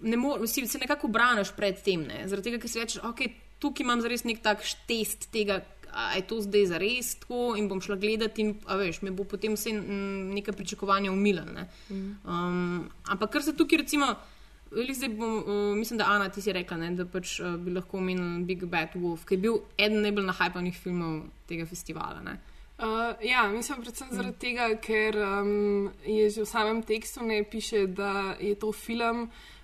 ne 0.00 0.16
more, 0.16 0.46
si 0.46 0.66
se 0.66 0.78
nekako 0.78 1.08
braniš 1.08 1.52
pred 1.56 1.82
tem. 1.82 2.04
Ne? 2.08 2.24
Zaradi 2.28 2.50
tega, 2.50 2.62
ker 2.62 2.70
si 2.70 2.80
rečeš, 2.80 3.02
ok, 3.04 3.22
tukaj 3.60 3.84
imam 3.84 4.00
zares 4.00 4.24
nek 4.24 4.42
tak 4.44 4.64
test 4.88 5.28
tega, 5.34 5.60
a 5.90 6.14
je 6.14 6.22
to 6.22 6.40
zdaj 6.40 6.68
zares 6.70 7.14
tako 7.18 7.54
in 7.58 7.68
bom 7.68 7.80
šla 7.82 7.96
gledati 7.98 8.44
in, 8.44 8.52
veš, 8.78 9.00
me 9.02 9.10
bo 9.10 9.24
potem 9.26 9.56
vse 9.58 9.72
mm, 9.74 10.34
neka 10.36 10.52
pričakovanja 10.54 11.12
umilila. 11.12 11.50
Ne? 11.52 11.66
Um, 11.90 12.90
ampak 13.04 13.32
kar 13.32 13.42
se 13.42 13.56
tukaj 13.56 13.84
recimo. 13.84 14.14
Bom, 14.70 15.32
uh, 15.36 15.76
mislim, 15.76 15.98
da 15.98 16.06
Ana 16.06 16.28
ti 16.30 16.42
si 16.42 16.52
rekla, 16.54 16.76
ne, 16.76 16.92
da 16.94 17.02
pač, 17.02 17.40
uh, 17.40 17.56
bi 17.58 17.72
lahko 17.74 17.98
omenil 17.98 18.44
Big 18.46 18.62
Bad 18.70 18.94
Wolf, 18.94 19.24
ki 19.26 19.34
je 19.34 19.42
bil 19.42 19.56
eden 19.74 19.98
najbolj 20.04 20.28
nahajpanih 20.28 20.76
filmov 20.78 21.24
tega 21.50 21.66
festivala. 21.66 22.20
Ne. 22.22 22.36
Uh, 22.78 23.18
ja, 23.26 23.48
mislim 23.50 23.82
predvsem 23.82 24.12
zaradi 24.14 24.38
tega, 24.38 24.68
ker 24.78 25.18
um, 25.18 25.90
je 26.06 26.30
že 26.30 26.44
v 26.44 26.46
samem 26.46 26.84
tekstu 26.86 27.26
ne 27.26 27.42
piše, 27.42 27.88
da 27.90 28.36
je 28.38 28.54
to 28.54 28.70
film, 28.70 29.26
uh, 29.26 29.59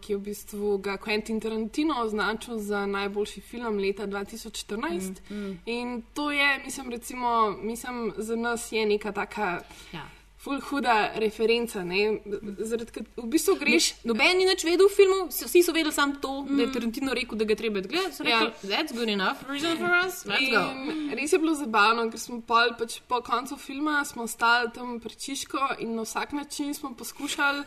ki 0.00 0.12
je 0.12 0.16
v 0.16 0.20
bistvu 0.20 0.78
ga 0.78 0.98
Quentin 1.00 1.40
Tarantino 1.40 1.94
označil 2.02 2.58
za 2.58 2.86
najboljši 2.86 3.40
film 3.40 3.78
leta 3.78 4.06
2014. 4.06 5.22
Mm, 5.30 5.34
mm. 5.36 5.60
In 5.66 6.02
to 6.14 6.30
je, 6.30 6.60
mislim, 6.64 6.90
recimo, 6.90 7.56
mislim, 7.62 8.12
za 8.16 8.36
nas 8.36 8.72
je 8.72 8.86
neka 8.86 9.12
taka. 9.12 9.60
Ja. 9.92 10.08
Ful 10.38 10.60
huda 10.60 11.10
referenca, 11.16 11.82
ne? 11.84 12.20
Zaradi 12.58 13.02
v 13.16 13.24
bistvu 13.26 13.56
greš. 13.58 13.94
Noben 14.04 14.36
ni 14.38 14.44
več 14.46 14.62
vedel 14.68 14.86
v 14.86 14.94
filmu, 14.94 15.16
vsi 15.32 15.62
so 15.64 15.72
vedeli 15.74 15.92
samo 15.92 16.20
to, 16.22 16.34
mm. 16.44 16.56
da 16.56 16.62
je 16.62 16.72
Tarantino 16.76 17.16
rekel, 17.16 17.40
da 17.40 17.48
ga 17.48 17.56
treba 17.56 17.80
gledati. 17.80 18.28
Ja. 18.28 18.52
that's 18.62 18.92
good 18.92 19.08
enough 19.08 19.42
reason 19.48 19.80
for 19.80 19.90
us, 19.96 20.22
let's 20.28 20.52
go. 20.52 20.62
In 20.76 21.16
res 21.16 21.32
je 21.32 21.40
bilo 21.40 21.56
zabavno, 21.56 22.06
ker 22.12 22.20
smo 22.20 22.42
pol, 22.46 22.76
pač 22.78 23.00
po 23.08 23.24
koncu 23.24 23.56
filma 23.56 24.04
stali 24.04 24.70
tam 24.74 25.00
pri 25.00 25.16
Čiško 25.16 25.80
in 25.80 25.96
na 25.96 26.04
vsak 26.04 26.36
način 26.36 26.74
smo 26.74 26.92
poskušali 26.94 27.64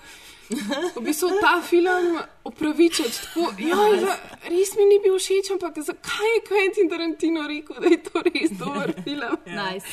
v 0.95 1.01
bistvu 1.05 1.29
ta 1.41 1.61
film 1.61 2.17
opravičiti. 2.43 3.19
Tako, 3.23 3.53
joj, 3.57 3.99
za, 3.99 4.15
res 4.49 4.71
mi 4.77 4.85
ni 4.85 4.97
bil 4.99 5.15
všeč, 5.15 5.51
ampak 5.51 5.77
zakaj 5.77 6.25
je 6.25 6.41
Quentin 6.41 6.89
Tarantino 6.89 7.45
rekel, 7.47 7.75
da 7.77 7.87
je 7.87 7.99
to 8.03 8.21
res 8.21 8.51
dober 8.51 8.93
film? 9.03 9.37
Nice, 9.45 9.85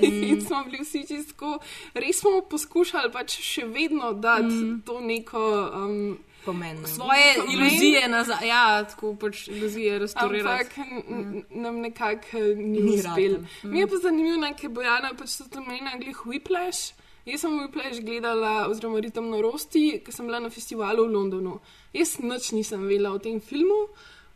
In 0.00 0.40
smo 0.40 0.64
bili 0.64 0.80
vsi 0.80 1.04
čisto, 1.06 1.58
res 1.94 2.18
smo 2.18 2.40
poskušali 2.42 3.12
pač 3.12 3.36
še 3.40 3.66
vedno 3.66 4.12
dati 4.12 4.44
mm. 4.48 4.82
to 4.86 5.00
neko. 5.00 5.44
Um, 5.74 6.18
Pomen. 6.40 6.78
Svoje 6.88 7.34
Pomen. 7.36 7.52
iluzije 7.52 8.08
nazaj, 8.08 8.48
ja, 8.48 8.84
tako 8.84 9.12
pač 9.14 9.48
iluzije 9.48 9.98
restaurirati. 9.98 10.80
Ampak 10.80 11.04
n- 11.10 11.44
nam 11.50 11.80
nekako 11.80 12.38
eh, 12.38 12.54
ni, 12.56 12.80
Ni 12.80 12.94
uspel. 12.94 13.36
ratalo. 13.36 13.44
Mi 13.62 13.80
je 13.80 13.86
pa 13.86 13.96
zanimivo, 13.96 14.46
je 14.62 14.68
Bojana 14.68 15.12
pač 15.12 15.36
tudi 15.36 15.58
omenila 15.58 15.98
glih 16.00 16.16
Whiplash. 16.24 16.92
Jaz 17.26 17.42
sem 17.44 17.58
Whiplash 17.58 18.00
gledala, 18.00 18.68
oziroma 18.70 19.00
Ritem 19.02 19.28
norosti, 19.28 20.00
ker 20.04 20.14
sem 20.14 20.26
bila 20.26 20.40
na 20.40 20.50
festivalu 20.50 21.04
v 21.08 21.12
Londonu. 21.12 21.58
Jaz 21.92 22.16
nič 22.22 22.52
nisem 22.56 22.86
vedela 22.88 23.12
o 23.12 23.20
tem 23.20 23.40
filmu. 23.40 23.88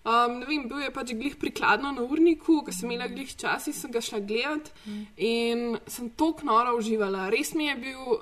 Um, 0.05 0.41
ne 0.41 0.45
vem, 0.45 0.67
bil 0.69 0.83
je 0.85 0.91
pač 0.93 1.15
glih 1.17 1.39
prikladno 1.41 1.89
na 1.97 2.03
urniku, 2.05 2.59
ker 2.67 2.77
sem 2.77 2.91
imela 2.91 3.09
glih 3.09 3.31
čas 3.41 3.71
in 3.71 3.77
sem 3.77 3.93
ga 3.93 4.03
šla 4.05 4.21
gledat 4.21 4.69
in 5.17 5.79
sem 5.89 6.11
tako 6.13 6.45
noro 6.45 6.75
uživala. 6.77 7.31
Res 7.33 7.55
mi 7.57 7.71
je 7.71 7.77
bil 7.87 8.19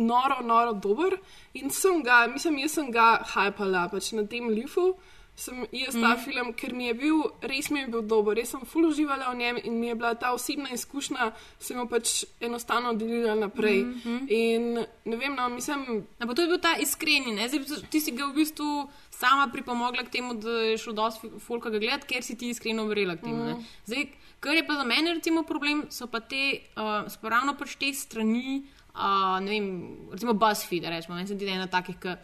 noro, 0.00 0.40
noro 0.40 0.72
dober 0.72 1.18
in 1.52 1.68
sem 1.68 2.00
ga, 2.02 2.22
mislim, 2.32 2.62
jaz 2.64 2.78
sem 2.78 2.88
ga 2.90 3.18
hajpala 3.34 3.90
pač 3.92 4.14
na 4.16 4.24
tem 4.24 4.48
lifu. 4.48 4.94
Sem 5.38 5.60
jaz 5.70 5.94
ta 5.94 6.16
mm. 6.16 6.22
film, 6.24 6.48
ker 6.58 6.72
mi 6.74 6.88
je 6.88 6.94
bil, 6.98 7.18
res 7.46 7.68
mi 7.70 7.84
je 7.84 7.88
bil 7.92 8.02
dober, 8.10 8.34
res 8.34 8.50
sem 8.50 8.62
full 8.66 8.88
uživala 8.88 9.28
v 9.30 9.38
njem 9.38 9.60
in 9.70 9.76
mi 9.78 9.86
je 9.86 9.94
bila 9.94 10.10
ta 10.18 10.32
osebna 10.34 10.72
izkušnja, 10.74 11.28
sem 11.62 11.78
jo 11.78 11.84
pač 11.86 12.24
enostavno 12.42 12.96
delila 12.98 13.36
naprej. 13.38 13.84
Mm 13.84 14.00
-hmm. 14.02 14.24
In 14.34 14.64
ne 14.82 15.16
vem, 15.16 15.36
no, 15.38 15.48
mislim. 15.48 16.06
Ampak 16.18 16.36
to 16.36 16.42
je 16.42 16.48
bil 16.48 16.58
ta 16.58 16.74
iskreni, 16.80 17.36
ne? 17.36 17.48
Zdaj, 17.48 17.86
ti 17.90 18.00
si 18.00 18.10
ga 18.18 18.26
v 18.26 18.34
bistvu 18.34 18.88
sama 19.10 19.46
pripomogla 19.52 20.02
k 20.02 20.10
temu, 20.10 20.34
da 20.34 20.50
je 20.50 20.78
šlo 20.78 20.92
dosti 20.92 21.30
folka 21.38 21.70
ga 21.70 21.78
gledati, 21.78 22.06
ker 22.06 22.22
si 22.22 22.36
ti 22.36 22.50
iskreno 22.50 22.84
verjela 22.84 23.16
k 23.16 23.20
temu. 23.20 23.44
Mm. 23.44 23.64
Zdaj, 23.86 24.08
kar 24.40 24.54
je 24.56 24.66
pa 24.66 24.74
za 24.74 24.84
mene 24.84 25.14
recimo 25.14 25.42
problem, 25.42 25.86
so 25.90 26.06
pa 26.06 26.20
te, 26.20 26.60
uh, 26.76 27.06
so 27.06 27.18
pa 27.22 27.28
ravno 27.28 27.54
pač 27.54 27.76
te 27.76 27.92
strani, 27.94 28.62
uh, 28.94 29.38
ne 29.40 29.50
vem, 29.50 29.96
recimo 30.12 30.34
BuzzFeed, 30.34 30.84
rečemo, 30.84 31.14
meni 31.14 31.28
se 31.28 31.34
je 31.34 31.54
ena 31.54 31.66
takih, 31.66 31.96
ki 31.96 32.16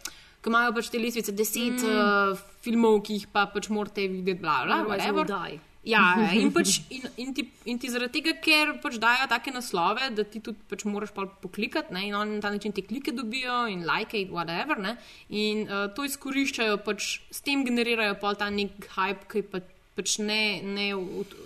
ki 0.44 0.52
imajo 0.52 0.74
pač 0.76 0.90
te 0.92 1.00
listvice, 1.00 1.32
deset 1.32 1.80
mm. 1.80 1.94
uh, 1.96 2.48
filmov, 2.64 3.00
ki 3.06 3.20
jih 3.20 3.30
pa 3.32 3.46
pač 3.48 3.70
morate 3.72 4.04
videti, 4.04 4.42
bla, 4.42 4.60
bla, 4.68 4.82
whatever. 4.84 5.24
die. 5.24 5.62
Ja, 5.84 6.02
ja, 6.20 6.30
in, 6.36 6.50
pač, 6.52 6.78
in, 6.92 7.04
in, 7.20 7.32
ti, 7.36 7.44
in 7.68 7.80
ti 7.80 7.90
zaradi 7.92 8.18
tega, 8.18 8.34
ker 8.44 8.74
pač 8.80 8.96
dajo 9.00 9.28
take 9.28 9.52
naslove, 9.52 10.08
da 10.16 10.24
ti 10.28 10.40
tudi 10.44 10.60
pač 10.68 10.84
moraš 10.88 11.12
pa 11.16 11.26
poklikati 11.28 11.92
ne, 11.96 12.06
in 12.08 12.16
oni 12.16 12.38
na 12.38 12.44
ta 12.44 12.52
način 12.52 12.72
te 12.76 12.84
klike 12.84 13.12
dobijo 13.16 13.64
in 13.72 13.84
like 13.88 14.16
it, 14.16 14.32
whatever. 14.32 14.80
Ne, 14.80 14.96
in 15.28 15.64
uh, 15.68 15.86
to 15.96 16.06
izkoriščajo, 16.08 16.80
pač 16.84 17.18
s 17.32 17.44
tem 17.44 17.64
generirajo 17.68 18.16
pa 18.20 18.32
ta 18.40 18.48
nek 18.52 18.88
hype, 18.96 19.28
ki 19.28 19.44
je 19.44 19.64
pač, 19.94 20.16
ne, 20.18 20.58
ne, 20.62 20.88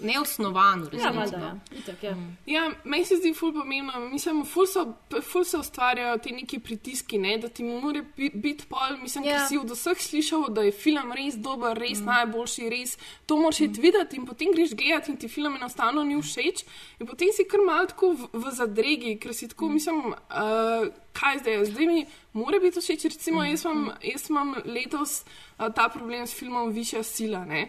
neosnovan. 0.00 0.86
v 0.88 0.96
Ja, 0.96 1.10
valjda, 1.12 1.38
no. 1.38 1.46
ja. 1.46 1.78
Itak, 1.78 2.02
ja. 2.02 2.14
Ja, 2.48 2.62
meni 2.84 3.04
se 3.04 3.18
zdi 3.20 3.34
ful 3.36 3.52
pomembno. 3.52 4.00
Mislim, 4.08 4.40
ful, 4.48 4.66
so, 4.66 4.86
ful 5.22 5.44
se 5.44 5.58
ustvarjajo 5.60 6.16
ti 6.24 6.32
neki 6.32 6.58
pritiski, 6.64 7.18
ne? 7.20 7.36
da 7.38 7.48
ti 7.48 7.64
mora 7.64 8.00
bi- 8.16 8.32
biti 8.34 8.64
pol. 8.68 8.96
Mislim, 9.02 9.24
yeah. 9.24 9.28
Ja. 9.28 9.38
ker 9.38 9.48
si 9.48 9.58
od 9.60 9.72
vseh 9.74 10.00
slišal, 10.00 10.48
da 10.56 10.64
je 10.64 10.72
film 10.72 11.12
res 11.16 11.36
dober, 11.36 11.76
res 11.76 12.00
mm. 12.00 12.08
najboljši, 12.08 12.70
res 12.72 12.96
to 13.28 13.36
moraš 13.36 13.60
mm. 13.66 13.82
videti 13.84 14.16
in 14.16 14.24
potem 14.26 14.54
greš 14.56 14.72
gledati 14.78 15.12
in 15.12 15.18
ti 15.20 15.28
film 15.28 15.58
enostavno 15.58 16.04
ni 16.04 16.16
všeč. 16.16 16.64
In 17.02 17.10
potem 17.10 17.34
si 17.36 17.44
kar 17.48 17.60
mal 17.66 17.90
tako 17.92 18.14
v, 18.16 18.30
v 18.32 18.54
zadregi, 18.56 19.18
ker 19.20 19.36
si 19.36 19.50
tako, 19.52 19.68
mm. 19.68 19.76
mislim, 19.76 20.00
uh, 20.14 20.88
kaj 21.12 21.42
zdaj, 21.42 21.66
zdaj 21.74 21.90
mi 21.90 22.06
mora 22.32 22.62
biti 22.64 22.80
všeč. 22.80 23.10
Recimo, 23.12 23.44
jaz 23.44 23.66
imam, 23.68 23.92
jaz 24.00 24.24
imam 24.32 24.56
letos 24.64 25.20
uh, 25.20 25.68
ta 25.68 25.90
problem 25.92 26.24
s 26.24 26.32
filmom 26.32 26.72
Višja 26.72 27.04
sila. 27.04 27.44
Ne? 27.44 27.66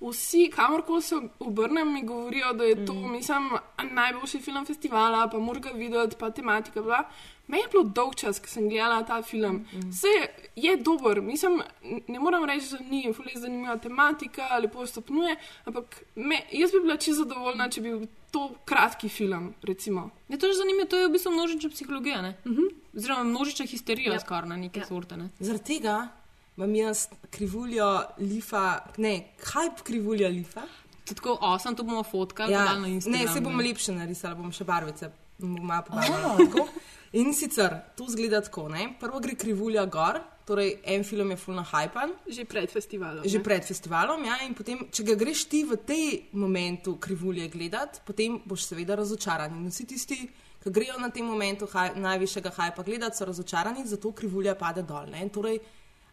Vsi, 0.00 0.50
kamorkoli 0.54 1.02
se 1.02 1.16
obrnem, 1.38 1.92
mi 1.92 2.02
govorijo, 2.02 2.52
da 2.52 2.64
je 2.64 2.86
to, 2.86 2.94
mm. 2.94 3.12
mislim, 3.12 3.50
najboljši 3.90 4.38
film 4.38 4.66
festivala, 4.66 5.28
pa 5.28 5.38
moram 5.38 5.62
ga 5.62 5.70
videti, 5.70 6.16
pa 6.18 6.30
tematika. 6.30 6.82
Bla. 6.82 7.08
Meni 7.46 7.62
je 7.62 7.68
bilo 7.70 7.84
dolg 7.84 8.14
čas, 8.14 8.40
ko 8.40 8.48
sem 8.50 8.68
gledala 8.68 9.04
ta 9.06 9.22
film. 9.22 9.64
Mm. 9.72 9.90
Vse 9.90 10.08
je 10.56 10.76
dober, 10.76 11.20
mislim, 11.20 11.62
ne 12.08 12.20
moram 12.20 12.44
reči, 12.44 12.66
da 12.70 12.78
ni 12.90 13.12
fully 13.14 13.38
zanimiva 13.38 13.76
tematika, 13.78 14.58
lepo 14.62 14.86
stopnjuje, 14.86 15.36
ampak 15.64 16.02
me, 16.14 16.42
jaz 16.52 16.72
bi 16.72 16.80
bila 16.80 16.96
čisto 16.96 17.22
zadovoljna, 17.22 17.70
če 17.70 17.80
bi 17.80 17.94
bil 17.94 18.06
to 18.30 18.50
kratki 18.64 19.08
film. 19.08 19.54
Recimo. 19.62 20.10
Je 20.28 20.38
to 20.38 20.46
že 20.46 20.58
zanimivo, 20.58 20.90
to 20.90 20.98
je 20.98 21.08
v 21.08 21.12
bistvu 21.12 21.32
množična 21.32 21.70
psihologija, 21.70 22.22
mm 22.22 22.52
-hmm. 22.52 22.68
oziroma 22.96 23.24
množična 23.24 23.66
histerija, 23.66 24.12
ja. 24.12 24.20
skoraj 24.20 24.48
na 24.48 24.56
neke 24.56 24.80
ja. 24.80 24.86
sorte. 24.86 25.16
Ne? 25.16 25.28
Zaradi 25.38 25.64
tega 25.64 26.08
imam 26.56 26.74
jaz 26.74 27.06
krivuljo 27.30 27.88
lifa, 28.18 28.78
ne, 28.96 29.14
kaj 29.44 29.70
krivulja 29.84 30.28
lifa. 30.28 30.62
Tako 31.06 31.38
osem, 31.40 31.76
to 31.76 31.84
bomo 31.86 32.02
fotkali, 32.02 32.52
ja. 32.52 32.64
na 32.78 32.88
Instagramu. 32.88 33.24
Ne, 33.24 33.32
se 33.32 33.40
bomo 33.40 33.62
lepše 33.62 33.92
narisali, 33.94 34.34
bomo 34.34 34.52
še 34.52 34.64
barvice, 34.66 35.10
malo 35.38 35.82
pobarvali. 35.86 36.48
Oh. 36.60 36.68
In 37.16 37.32
sicer 37.34 37.76
to 37.96 38.08
zgleda 38.08 38.40
tako, 38.40 38.66
ne? 38.68 38.88
prvo 39.00 39.20
gre 39.22 39.36
krivulja 39.38 39.84
gor, 39.86 40.18
torej 40.44 40.74
en 40.84 41.04
film 41.04 41.30
je 41.30 41.36
fulno 41.36 41.62
hajpan. 41.62 42.12
Že 42.26 42.44
pred 42.44 42.72
festivalom. 42.72 43.22
Že 43.24 43.38
ne? 43.38 43.44
pred 43.44 43.64
festivalom, 43.64 44.24
ja. 44.26 44.40
In 44.44 44.56
potem, 44.58 44.82
če 44.90 45.06
ga 45.06 45.14
greš 45.16 45.46
ti 45.48 45.62
v 45.64 45.78
tej 45.86 46.08
momentu 46.36 46.96
krivulje 47.00 47.46
gledati, 47.52 48.02
potem 48.04 48.40
boš 48.44 48.66
seveda 48.72 48.98
razočaran. 48.98 49.54
In 49.54 49.70
vsi 49.70 49.86
tisti, 49.86 50.18
ki 50.60 50.74
grejo 50.74 50.98
na 50.98 51.12
tem 51.14 51.24
momentu 51.24 51.70
haj, 51.70 51.94
najvišjega 51.94 52.52
hajpa 52.58 52.84
gledati, 52.84 53.16
so 53.16 53.30
razočarani, 53.30 53.86
zato 53.86 54.12
krivulja 54.12 54.56
pade 54.58 54.82
dol. 54.82 55.06
Ne? 55.14 55.22
Torej, 55.32 55.62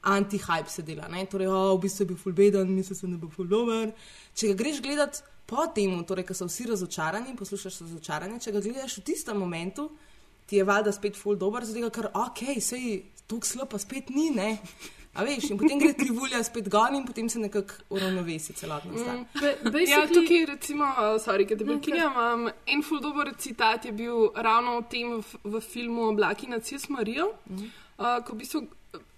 anti-hype 0.04 0.70
se 0.70 0.84
dela. 0.84 1.08
Ne? 1.08 1.26
Torej, 1.26 1.48
oh, 1.48 1.74
v 1.78 1.84
bistvu 1.86 2.04
je 2.04 2.08
bil 2.12 2.18
fulbeden, 2.20 2.74
mislil 2.76 2.98
sem, 2.98 3.12
da 3.12 3.20
bo 3.20 3.30
fuldober. 3.32 3.94
Če 4.36 4.52
ga 4.52 4.58
greš 4.64 4.82
gledati 4.84 5.24
po 5.48 5.68
tem, 5.76 5.96
torej, 6.08 6.28
ko 6.28 6.36
so 6.38 6.48
vsi 6.50 6.70
razočarani, 6.72 7.36
poslušaš 7.40 7.84
razočaranje, 7.86 8.42
če 8.44 8.56
ga 8.56 8.64
gledaš 8.64 8.98
v 9.00 9.06
tistem 9.12 9.40
momentu, 9.40 9.90
ti 10.50 10.60
je 10.60 10.66
valjda 10.68 10.92
spet 10.96 11.20
fuldober, 11.20 11.66
zato 11.68 11.92
ker, 11.94 12.10
ok, 12.14 12.44
sej 12.64 13.00
tukaj 13.28 13.54
slab, 13.54 13.72
pa 13.72 13.80
spet 13.80 14.12
ni, 14.12 14.30
ne. 14.36 14.58
A 15.14 15.22
veš, 15.22 15.52
in 15.54 15.60
potem 15.62 15.78
gre 15.78 15.92
krivulja 15.94 16.40
spet 16.44 16.68
gor 16.74 16.94
in 16.98 17.04
potem 17.06 17.28
se 17.30 17.40
nekako 17.40 17.76
uravnovesi 17.94 18.56
celotno 18.58 18.98
stvar. 18.98 19.20
Mm, 19.22 19.76
ja, 19.86 20.00
tukaj, 20.10 20.46
recimo, 20.50 20.88
uh, 20.90 21.20
sorry, 21.22 21.46
da 21.46 21.66
bi 21.68 21.78
kiljam, 21.86 22.18
um, 22.18 22.48
en 22.66 22.82
fuldober 22.84 23.30
citat 23.38 23.86
je 23.86 23.92
bil 23.94 24.32
ravno 24.36 24.80
v 24.80 24.88
tem 24.90 25.14
v, 25.20 25.42
v 25.44 25.62
filmu 25.62 26.08
Oblaki 26.10 26.50
nad 26.50 26.66
Cis 26.66 26.90
Marijo, 26.90 27.30
mm. 27.46 27.70
uh, 28.00 28.24
ko 28.26 28.36
bi 28.36 28.50
so 28.50 28.64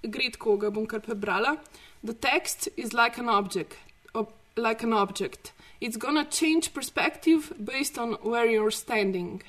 gredko, 0.04 0.58
ga 0.58 0.70
bom 0.70 0.86
kar 0.86 1.00
prebrala. 1.00 1.58
The 2.04 2.14
text 2.14 2.70
is 2.78 2.94
like 2.94 3.18
an 3.18 3.30
object, 3.30 3.78
uh, 4.14 4.26
like 4.56 4.84
an 4.84 4.94
object. 4.94 5.54
It's 5.82 5.98
gonna 5.98 6.26
change 6.26 6.74
perspective 6.74 7.54
based 7.60 7.98
on 7.98 8.18
where 8.22 8.46
you're 8.46 8.72
standing. 8.72 9.44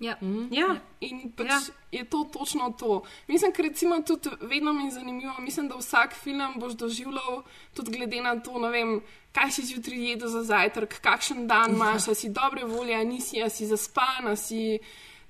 Ja. 0.00 0.16
Mm. 0.20 0.48
ja. 0.50 0.80
In 1.04 1.28
pač 1.36 1.50
ja. 1.50 1.60
je 1.92 2.04
to 2.08 2.24
točno 2.32 2.72
to. 2.78 3.02
Mislim, 3.28 3.52
ker 3.52 3.68
recimo 3.68 4.00
tudi 4.02 4.30
vedno 4.40 4.72
mi 4.72 4.84
je 4.84 4.96
zanimivo, 4.96 5.34
mislim, 5.38 5.68
da 5.68 5.76
vsak 5.76 6.14
film 6.16 6.56
boš 6.56 6.72
doživljal, 6.72 7.42
tudi 7.76 7.92
glede 7.98 8.22
na 8.24 8.38
to, 8.40 8.58
vem, 8.72 9.02
kaj 9.36 9.50
si 9.50 9.66
zjutraj 9.68 10.00
jedel 10.10 10.28
za 10.28 10.42
zajtrk, 10.42 11.00
kakšen 11.04 11.46
dan 11.46 11.76
imaš, 11.76 12.08
ja. 12.08 12.14
si 12.14 12.32
dobre 12.32 12.64
volje, 12.64 13.04
nisi, 13.04 13.44
si 13.50 13.66
zaspan, 13.66 14.36
si. 14.36 14.78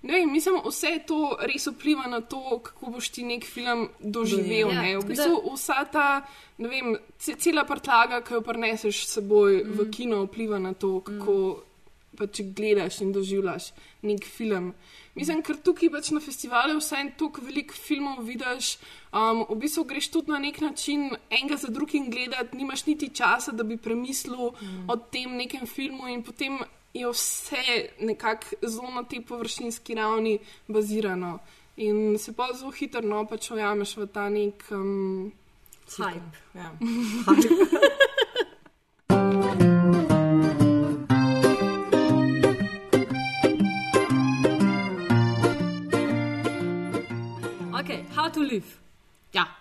Ne 0.02 0.14
vem, 0.14 0.30
mislim, 0.32 0.56
vse 0.64 0.94
to 1.06 1.36
res 1.44 1.66
vpliva 1.68 2.06
na 2.08 2.22
to, 2.24 2.40
kako 2.64 2.94
boš 2.94 3.10
ti 3.12 3.24
nek 3.24 3.44
film 3.44 3.88
doživel. 4.00 4.72
Ja, 4.72 4.96
v 4.96 5.10
bistvu 5.10 5.42
vsa 5.52 5.82
ta, 5.92 6.06
ne 6.58 6.70
vem, 6.72 6.94
cela 7.20 7.66
prtlaga, 7.68 8.22
ki 8.24 8.38
jo 8.38 8.44
preneseš 8.44 9.02
s 9.04 9.18
seboj 9.18 9.60
mm. 9.60 9.74
v 9.76 9.90
kino, 9.92 10.22
vpliva 10.24 10.62
na 10.62 10.72
to, 10.72 11.02
kako 11.04 11.36
mm. 11.36 12.16
pač 12.16 12.40
gledaš 12.56 13.02
in 13.04 13.12
doživljaš 13.12 13.74
nek 14.08 14.24
film. 14.24 14.72
Mislim, 15.20 15.44
ker 15.44 15.60
tukaj 15.60 15.92
pač 15.92 16.08
na 16.16 16.24
festivalu 16.24 16.78
vse 16.78 16.96
en 16.96 17.12
toliko 17.20 17.44
velik 17.44 17.76
filmov 17.76 18.24
vidiš, 18.24 18.78
um, 19.12 19.44
v 19.50 19.60
bistvu 19.66 19.84
greš 19.90 20.08
tudi 20.16 20.32
na 20.32 20.40
nek 20.40 20.62
način 20.64 21.10
enega 21.28 21.60
za 21.60 21.68
drugim 21.68 22.08
gledati, 22.08 22.56
nimaš 22.56 22.86
niti 22.88 23.12
časa, 23.12 23.52
da 23.52 23.68
bi 23.68 23.76
premislil 23.76 24.48
mm. 24.48 24.84
o 24.88 24.96
tem 24.96 25.36
nekem 25.36 25.68
filmu 25.68 26.08
in 26.08 26.24
potem 26.24 26.56
je 26.94 27.10
vse 27.10 27.88
nekako 28.00 28.46
zelo 28.62 28.90
na 28.90 29.04
tej 29.04 29.20
površinski 29.20 29.94
ravni 29.94 30.38
bazirano. 30.68 31.38
In 31.76 32.18
se 32.18 32.32
pa 32.32 32.48
zelo 32.54 32.70
hitro 32.70 33.00
no, 33.00 33.26
pač 33.26 33.50
ojameš 33.50 33.96
v 33.96 34.06
ta 34.06 34.28
nek 34.28 34.64
um, 34.70 35.32
hype. 35.96 36.20
Ja. 36.54 36.72
okay, 47.80 48.04
how 48.14 48.28
to 48.28 48.40
live? 48.40 48.66
Ja. 49.32 49.59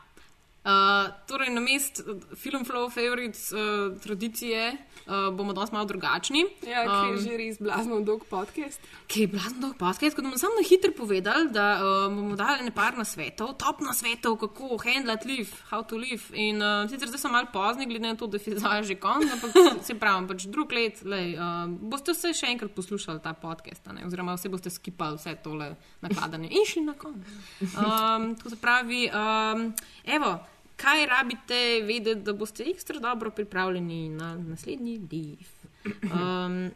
Uh, 0.69 1.09
torej, 1.25 1.49
na 1.49 1.61
mest 1.61 2.03
film 2.35 2.65
Flow 2.65 2.89
Favorites 2.89 3.51
uh, 3.51 3.97
tradicije 3.97 4.77
uh, 5.05 5.35
bomo 5.35 5.53
danes 5.53 5.71
malo 5.71 5.85
drugačni. 5.85 6.45
Ja, 6.67 6.83
ki 6.83 7.07
je 7.07 7.13
um, 7.13 7.17
že 7.23 7.37
res 7.37 7.57
blazno 7.57 8.01
dolg 8.05 8.27
podcast. 8.29 8.83
Ki 9.09 9.23
je 9.23 9.29
blazno 9.31 9.63
dolg 9.63 9.79
podcast, 9.79 10.13
kot 10.13 10.27
bomo 10.27 10.37
samo 10.37 10.59
na 10.59 10.65
hitro 10.67 10.91
povedali, 10.97 11.49
da 11.49 11.65
uh, 11.79 12.13
bomo 12.13 12.37
dali 12.37 12.67
nekaj 12.67 12.99
na 12.99 13.05
svetov, 13.07 13.55
top 13.57 13.81
na 13.81 13.95
svetov, 13.97 14.35
kako 14.43 14.77
handlati 14.83 15.31
live, 15.31 15.49
how 15.71 15.81
to 15.81 15.97
live. 15.97 16.29
In 16.37 16.61
uh, 16.61 16.85
sicer 16.91 17.09
zdaj 17.09 17.23
sem 17.23 17.33
malo 17.33 17.49
pozni, 17.53 17.89
glede 17.89 18.05
na 18.05 18.13
to, 18.19 18.27
da 18.27 18.37
je 18.37 18.59
zdaj 18.59 18.83
že 18.83 18.99
konc, 19.01 19.25
ampak 19.25 19.57
se 19.87 19.97
pravi, 19.97 20.27
pač 20.29 20.45
drug 20.53 20.75
let, 20.75 21.01
lej, 21.01 21.33
uh, 21.39 21.65
boste 21.65 22.13
vse 22.13 22.35
še 22.35 22.53
enkrat 22.53 22.75
poslušali 22.77 23.23
ta 23.25 23.33
podcast, 23.33 23.89
ne? 23.89 24.05
oziroma 24.05 24.37
vse 24.37 24.53
boste 24.53 24.69
skipali 24.69 25.17
vse 25.17 25.33
tole 25.41 25.73
nakladanje 26.05 26.53
in 26.53 26.69
šli 26.69 26.85
na 26.85 26.93
konc. 26.93 27.25
Um, 27.73 28.35
to 28.37 28.53
se 28.53 28.61
pravi, 28.61 29.07
um, 29.09 29.69
evo 30.05 30.37
kaj 30.79 31.05
rabite 31.09 31.59
vedeti, 31.87 32.21
da 32.25 32.33
boste 32.33 32.65
ekstra 32.71 32.99
dobro 33.03 33.31
pripravljeni 33.35 34.09
na 34.09 34.33
naslednji 34.37 34.97
div. 34.97 35.47
Um, 35.85 36.71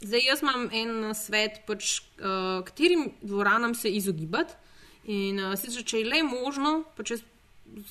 zdaj, 0.00 0.24
jaz 0.26 0.42
imam 0.42 0.68
en 0.72 1.14
svet, 1.14 1.62
pač, 1.66 2.00
uh, 2.18 2.64
katerim 2.66 3.08
dvoranam 3.22 3.74
se 3.74 3.90
izogibati. 3.90 4.54
In 5.08 5.40
uh, 5.40 5.54
sicer, 5.56 5.84
če 5.88 6.02
je 6.02 6.10
le 6.10 6.22
možno, 6.26 6.82
pač 6.96 7.16
jaz 7.16 7.22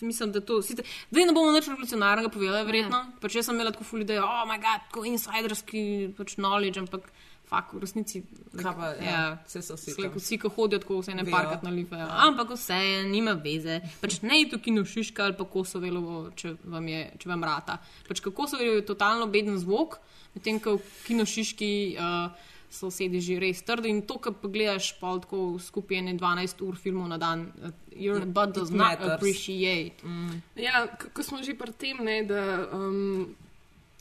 mislim, 0.01 0.31
da 0.31 0.41
to. 0.41 0.59
Zdaj 0.61 1.25
ne 1.25 1.33
bomo 1.33 1.51
nič 1.51 1.67
revolucionarnega 1.69 2.29
povedali, 2.33 2.65
verjetno. 2.65 2.97
Ja. 2.97 3.19
Pač 3.21 3.37
jaz 3.39 3.49
sem 3.49 3.57
imel 3.57 3.71
tako 3.73 3.87
ful 3.87 4.03
idejo, 4.03 4.25
oh, 4.25 4.43
moj 4.49 4.59
bog, 4.61 4.85
tako 4.89 5.05
insiderski 5.09 5.83
pač 6.17 6.35
knowledge, 6.37 6.81
ampak 6.81 7.09
fakt, 7.47 7.73
v 7.73 7.79
resnici. 7.79 8.23
Pa, 8.51 8.73
ja, 8.99 9.03
ja, 9.03 9.21
vse 9.45 9.61
so 9.63 9.77
vsi. 9.77 9.93
Slej, 9.95 10.11
vsi, 10.15 10.39
ki 10.41 10.51
hodijo 10.55 10.81
tako, 10.83 10.99
vse 11.01 11.15
ne 11.15 11.25
parkrat 11.27 11.63
na 11.63 11.71
life. 11.71 11.95
Ja. 11.95 12.09
Ampak 12.27 12.51
vse, 12.55 12.79
nima 13.07 13.37
veze. 13.39 13.79
Pač 14.01 14.19
ne 14.25 14.41
je 14.41 14.51
to 14.53 14.59
kino 14.63 14.83
šiška 14.87 15.29
ali 15.29 15.37
pa 15.37 15.47
kosovelo, 15.47 16.17
če 16.35 16.57
vam 16.67 16.91
je, 16.91 17.05
če 17.23 17.31
vam 17.31 17.47
rata. 17.47 17.79
Pač 18.09 18.21
kako 18.25 18.49
so 18.51 18.59
je 18.61 18.83
totalno 18.87 19.29
beden 19.31 19.59
zvok, 19.61 19.99
medtem 20.35 20.61
ko 20.63 20.77
kino 21.07 21.27
šiški. 21.27 21.71
Uh, 21.95 22.53
So 22.67 22.89
sedi 22.91 23.21
že 23.23 23.37
res 23.39 23.61
trdi 23.63 23.87
in 23.87 24.01
to, 24.03 24.17
kar 24.19 24.33
pogledaš, 24.35 24.89
pa 24.99 25.13
tako 25.23 25.55
skupaj 25.55 26.03
12 26.19 26.63
ur 26.67 26.75
filmov 26.75 27.07
na 27.07 27.15
dan, 27.15 27.47
uh, 27.63 27.71
your 27.95 28.25
butt 28.27 28.51
does 28.59 28.71
not 28.75 28.99
appreciate. 28.99 30.03
Mm. 30.03 30.43
Ja, 30.59 30.83
ko 30.91 31.23
smo 31.23 31.39
že 31.39 31.55
pri 31.55 31.71
tem, 31.71 32.03
ne, 32.03 32.27
da 32.27 32.67
um, 32.75 33.31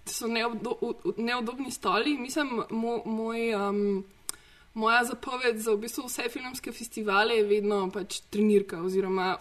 so 0.09 0.27
neobdo, 0.27 0.79
neodobni 1.17 1.71
stoli. 1.71 2.19
Mislim, 2.19 2.63
mo, 2.71 3.03
moj, 3.05 3.55
um, 3.55 4.05
moja 4.75 5.05
zapoved 5.05 5.59
za 5.59 5.73
v 5.73 5.77
bistvu 5.77 6.07
vse 6.07 6.29
filmske 6.33 6.73
festivale 6.73 7.37
je 7.37 7.45
vedno 7.45 7.91
pač 7.91 8.21
trenirka 8.31 8.81
oziroma 8.83 9.37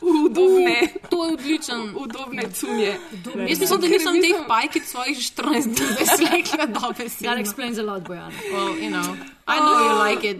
udobne. 0.00 0.78
Uh, 0.82 1.08
to 1.10 1.24
je 1.24 1.32
odličen. 1.32 1.94
Udobne 1.96 2.50
cunje. 2.52 2.96
Jaz 3.48 3.60
mislim, 3.60 3.80
da 3.80 3.88
nisem 3.88 4.22
teh 4.22 4.46
pajkic 4.48 4.84
svojih 4.84 5.18
14 5.18 5.74
dni 5.74 5.86
veselila 6.00 6.66
dobe. 6.66 7.08
That 7.22 7.38
explains 7.38 7.78
a 7.78 7.82
lot, 7.82 8.08
Bojan. 8.08 8.32
Well, 8.52 8.78
you 8.78 8.90
know. 8.90 9.37
I 9.48 9.58
know 9.60 9.74
oh. 9.76 9.88
you 9.88 9.94
like 9.98 10.24
it. 10.24 10.38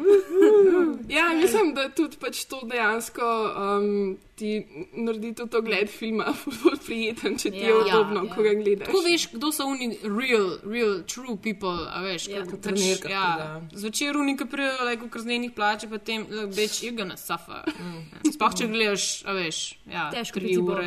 ja, 1.18 1.28
mislim, 1.34 1.74
da 1.74 1.88
tudi 1.88 2.16
pač 2.20 2.44
to 2.44 2.60
dejansko 2.68 3.24
um, 3.56 4.18
ti 4.36 4.66
naredi 4.92 5.32
tudi 5.34 5.50
to 5.50 5.62
gled 5.64 5.88
filma, 5.88 6.34
bolj 6.62 6.76
prijeten, 6.86 7.38
če 7.40 7.50
ti 7.50 7.64
je 7.64 7.72
ja, 7.72 7.78
udobno, 7.80 8.26
ja, 8.26 8.34
ko 8.34 8.44
ga 8.44 8.54
gledaš. 8.60 8.92
Ko 8.92 9.02
veš, 9.06 9.26
kdo 9.32 9.52
so 9.54 9.66
oni 9.72 9.90
real, 10.04 10.50
real, 10.68 11.00
true 11.08 11.38
people, 11.42 11.88
a 11.88 12.04
veš, 12.04 12.28
ja, 12.34 12.44
kot 12.48 12.60
trenerka. 12.68 13.12
Ja, 13.12 13.60
zvečer 13.72 14.20
unika 14.20 14.46
prijo, 14.46 14.76
like, 14.84 15.06
v 15.06 15.12
krznenih 15.16 15.56
plače, 15.56 15.88
potem, 15.88 16.28
look, 16.30 16.52
bitch, 16.52 16.84
you're 16.84 16.96
gonna 16.96 17.16
suffer. 17.16 17.64
Mm. 17.80 18.32
Sploh, 18.34 18.58
če 18.60 18.68
gledaš, 18.68 19.12
a 19.24 19.38
veš, 19.40 19.62
ja, 19.88 20.10
težko 20.12 20.44
ti 20.44 20.58
bo. 20.60 20.82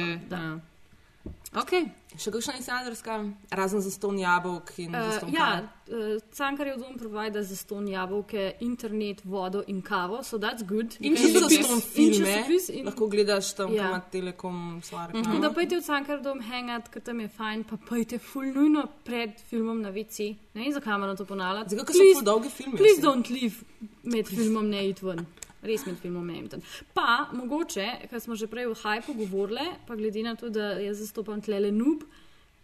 Okay. 1.51 1.89
Še 2.15 2.31
kakšna 2.31 2.53
insiderska, 2.55 3.15
razen 3.51 3.81
za 3.83 3.91
ston 3.91 4.15
jabolk 4.19 4.69
in 4.79 4.93
uh, 4.95 5.01
za 5.03 5.17
ston 5.17 5.33
ja, 5.33 5.47
uh, 5.87 6.19
Cankarjev 6.31 6.77
dom 6.79 6.93
provajda 6.97 7.41
za 7.43 7.55
ston 7.55 7.87
jabolke, 7.87 8.53
internet, 8.61 9.19
vodo 9.25 9.59
in 9.67 9.81
kavo, 9.81 10.21
so 10.23 10.37
that's 10.37 10.63
good. 10.63 10.95
In 11.01 11.17
so 11.17 11.27
časopis- 11.27 11.65
ston 11.65 11.81
filme, 11.81 12.35
in- 12.69 12.85
lahko 12.85 13.07
gledaš 13.07 13.53
tam, 13.53 13.73
Ja. 13.73 13.83
ja. 13.83 13.89
ima 13.89 13.99
telekom 14.11 14.79
stvar. 14.83 15.11
Tako 15.11 15.39
da 15.39 15.51
pojdite 15.51 15.81
v 15.81 15.83
Cankarjev 15.83 16.23
dom 16.23 16.39
hangat, 16.41 16.87
ker 16.89 17.01
tam 17.01 17.19
je 17.19 17.27
fajn, 17.27 17.63
pa 17.63 17.75
pojdite 17.79 18.19
ful 18.21 18.47
nujno 18.47 18.87
pred 19.03 19.35
filmom 19.49 19.81
na 19.81 19.91
WC. 19.91 20.31
Ne 20.53 20.63
vem, 20.63 20.71
zakaj 20.71 20.97
moram 20.97 21.17
to 21.17 21.25
ponavljati. 21.25 21.75
Zato, 21.75 21.85
ker 21.85 21.95
so 21.95 22.07
ful 22.13 22.23
dolgi 22.23 22.49
filmi, 22.49 22.77
Please 22.77 23.01
don't 23.01 23.27
leave 23.29 23.55
med 24.03 24.27
filmom, 24.27 24.69
ne 24.69 24.87
id 24.87 24.99
ven. 25.03 25.25
Res 25.61 25.85
med 25.85 25.97
filmom 25.97 26.25
ne 26.25 26.41
ven. 26.41 26.63
Pa 26.93 27.05
mogoče, 27.31 27.85
ker 28.09 28.19
smo 28.19 28.35
že 28.35 28.47
prej 28.47 28.65
v 28.65 28.75
hajpu 28.75 29.13
govorili, 29.15 29.67
pa 29.85 29.95
glede 29.95 30.23
na 30.23 30.35
to, 30.35 30.49
da 30.49 30.71
jaz 30.79 30.97
zastopam 30.99 31.39
tlele 31.39 31.69
nub, 31.71 32.01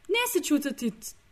ne 0.09 0.23
se 0.27 0.41
čutiti 0.41 0.89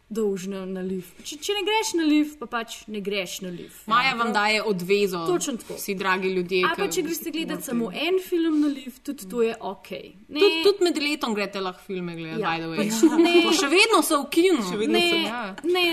dolžno 0.08 0.60
na 0.68 0.82
liv. 0.82 1.08
Če, 1.20 1.40
če 1.40 1.54
ne 1.54 1.64
greš 1.64 1.94
na 1.96 2.04
liv, 2.04 2.36
pa 2.38 2.46
pač 2.48 2.76
ne 2.88 3.00
greš 3.02 3.40
na 3.42 3.50
liv. 3.50 3.74
Maja 3.88 4.12
vam 4.14 4.30
daje 4.32 4.60
odvezo. 4.64 5.24
Točno 5.26 5.56
tako. 5.58 5.74
Vsi 5.76 5.96
dragi 5.96 6.30
ljudje. 6.30 6.60
Ali 6.64 6.78
pa 6.78 6.86
ki- 6.86 6.94
če 6.94 7.02
greste 7.02 7.32
gledati 7.32 7.64
samo 7.64 7.88
en 7.92 8.20
film 8.22 8.60
na 8.62 8.68
liv, 8.68 9.00
tudi 9.02 9.26
to 9.26 9.42
je 9.42 9.56
ok. 9.60 9.90
Ne, 10.30 10.40
Tudi, 10.40 10.60
tudi 10.64 10.84
med 10.84 10.98
letom 11.00 11.34
greste 11.34 11.60
lahko 11.60 11.82
filme 11.84 12.14
gledati, 12.16 12.42
Ja, 12.42 12.50
by 12.50 12.60
the 12.60 12.68
way. 12.68 12.78
pač 12.86 13.18
ne. 13.26 13.34
Še 13.52 13.68
vedno 13.68 14.04
so 14.04 14.22
v 14.22 14.30
kinu. 14.30 14.62
Še 14.64 14.78
vedno 14.78 14.94
ne, 14.94 15.08
so, 15.08 15.18
ja. 15.18 15.42
ne, 15.66 15.86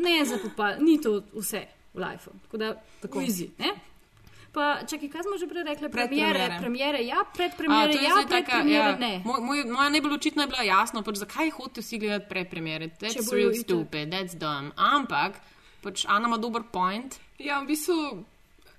ne 0.00 0.24
za 0.24 0.38
popal, 0.38 0.82
ni 0.82 0.98
to 0.98 1.14
vse 1.32 1.62
v 1.94 2.00
lifeu. 2.00 2.34
Tako 2.42 2.56
da, 2.58 2.72
tako 3.00 3.22
easy. 3.22 3.52
Ne? 3.56 3.70
Pa, 4.50 4.82
čakaj, 4.82 5.08
kaj 5.12 5.22
smo 5.22 5.38
že 5.38 5.46
prej 5.46 5.62
rekli? 5.62 5.86
Premiere, 5.86 6.34
Predpremiere. 6.34 6.58
premiere, 6.58 6.98
ja, 7.06 7.22
je 7.86 8.02
ja, 8.02 8.14
predpremiere, 8.26 8.90
ja. 8.90 8.98
ne. 8.98 9.22
Moj, 9.24 9.38
moj, 9.46 9.64
moja 9.70 9.88
najbolj 9.94 10.14
očitna 10.18 10.42
je 10.42 10.50
bila 10.50 10.64
jasno, 10.66 11.02
pač, 11.06 11.22
zakaj 11.22 11.52
hodite 11.54 11.84
vsi 11.84 11.98
gledati 12.02 12.26
prepremiere. 12.28 12.90
Če 12.90 13.06
That's 13.06 13.30
real 13.30 13.54
stupid, 13.54 14.10
that's 14.10 14.34
dumb. 14.34 14.74
Ampak, 14.74 15.38
pač 15.86 16.02
Ana 16.08 16.26
ima 16.26 16.38
dober 16.42 16.66
point. 16.66 17.20
Ja, 17.38 17.62
v 17.62 17.70
bistvu 17.70 18.26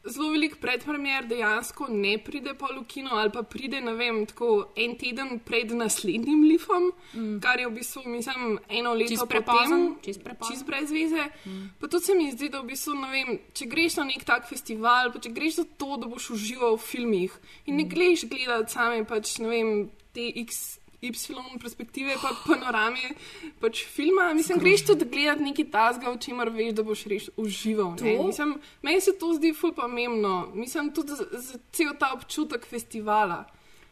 zelo 0.05 0.31
velik 0.31 0.55
predpremier 0.61 1.25
dejansko 1.29 1.87
ne 1.89 2.15
pride 2.17 2.53
pa 2.57 2.71
v 2.73 2.83
kino 2.87 3.13
ali 3.13 3.31
pa 3.31 3.43
pride, 3.43 3.81
ne 3.81 3.93
vem, 3.93 4.23
tako 4.25 4.71
en 4.75 4.95
teden 4.97 5.39
pred 5.45 5.71
naslednjim 5.77 6.43
lifom, 6.49 6.89
mm. 7.13 7.39
kar 7.43 7.59
je 7.59 7.67
v 7.67 7.75
bistvu, 7.75 8.03
mislim, 8.05 8.57
eno 8.69 8.93
leto 8.93 9.13
Čisto 9.13 9.25
potem, 9.25 9.43
prepozen, 9.43 9.85
čisto 10.01 10.23
prepozen. 10.23 10.55
čist 10.55 10.65
brez 10.65 10.91
veze. 10.91 11.29
Mm. 11.45 11.69
Pa 11.79 11.87
to 11.87 11.99
se 11.99 12.15
mi 12.15 12.31
zdi, 12.31 12.49
da 12.49 12.61
v 12.61 12.71
bistvu, 12.73 12.97
ne 12.97 13.11
vem, 13.13 13.39
če 13.53 13.69
greš 13.69 14.01
na 14.01 14.09
nek 14.09 14.25
tak 14.25 14.49
festival, 14.49 15.13
pa 15.13 15.21
če 15.21 15.33
greš 15.35 15.61
za 15.61 15.65
to, 15.77 15.95
da 16.01 16.09
boš 16.09 16.31
užival 16.37 16.77
v 16.77 16.85
filmih 16.85 17.39
in 17.69 17.77
ne 17.77 17.85
greš 17.85 18.25
gledati 18.25 18.73
same 18.73 19.05
pač, 19.05 19.37
ne 19.43 19.53
vem, 19.53 19.89
te 20.15 20.31
X. 20.43 20.80
Y 21.01 21.11
perspektive, 21.59 22.13
pa 22.21 22.29
panorame 22.45 23.15
pač 23.59 23.85
filma. 23.89 24.33
Mislim, 24.33 24.59
greš 24.59 24.83
tudi 24.85 25.05
gledati 25.09 25.43
nekaj 25.43 25.65
tasga, 25.71 26.11
o 26.11 26.17
čemer 26.17 26.51
veš, 26.53 26.75
da 26.77 26.83
boš 26.83 27.05
res 27.09 27.29
užival. 27.41 27.95
To? 27.97 28.05
Mislim, 28.27 28.53
meni 28.85 29.01
se 29.01 29.15
to 29.17 29.33
zdi 29.33 29.49
ful 29.53 29.73
pomembno. 29.73 30.51
Mislim, 30.53 30.91
tudi 30.93 31.17
za, 31.17 31.25
za 31.31 31.57
cel 31.73 31.95
ta 31.97 32.11
občutek 32.13 32.67
festivala. 32.69 33.45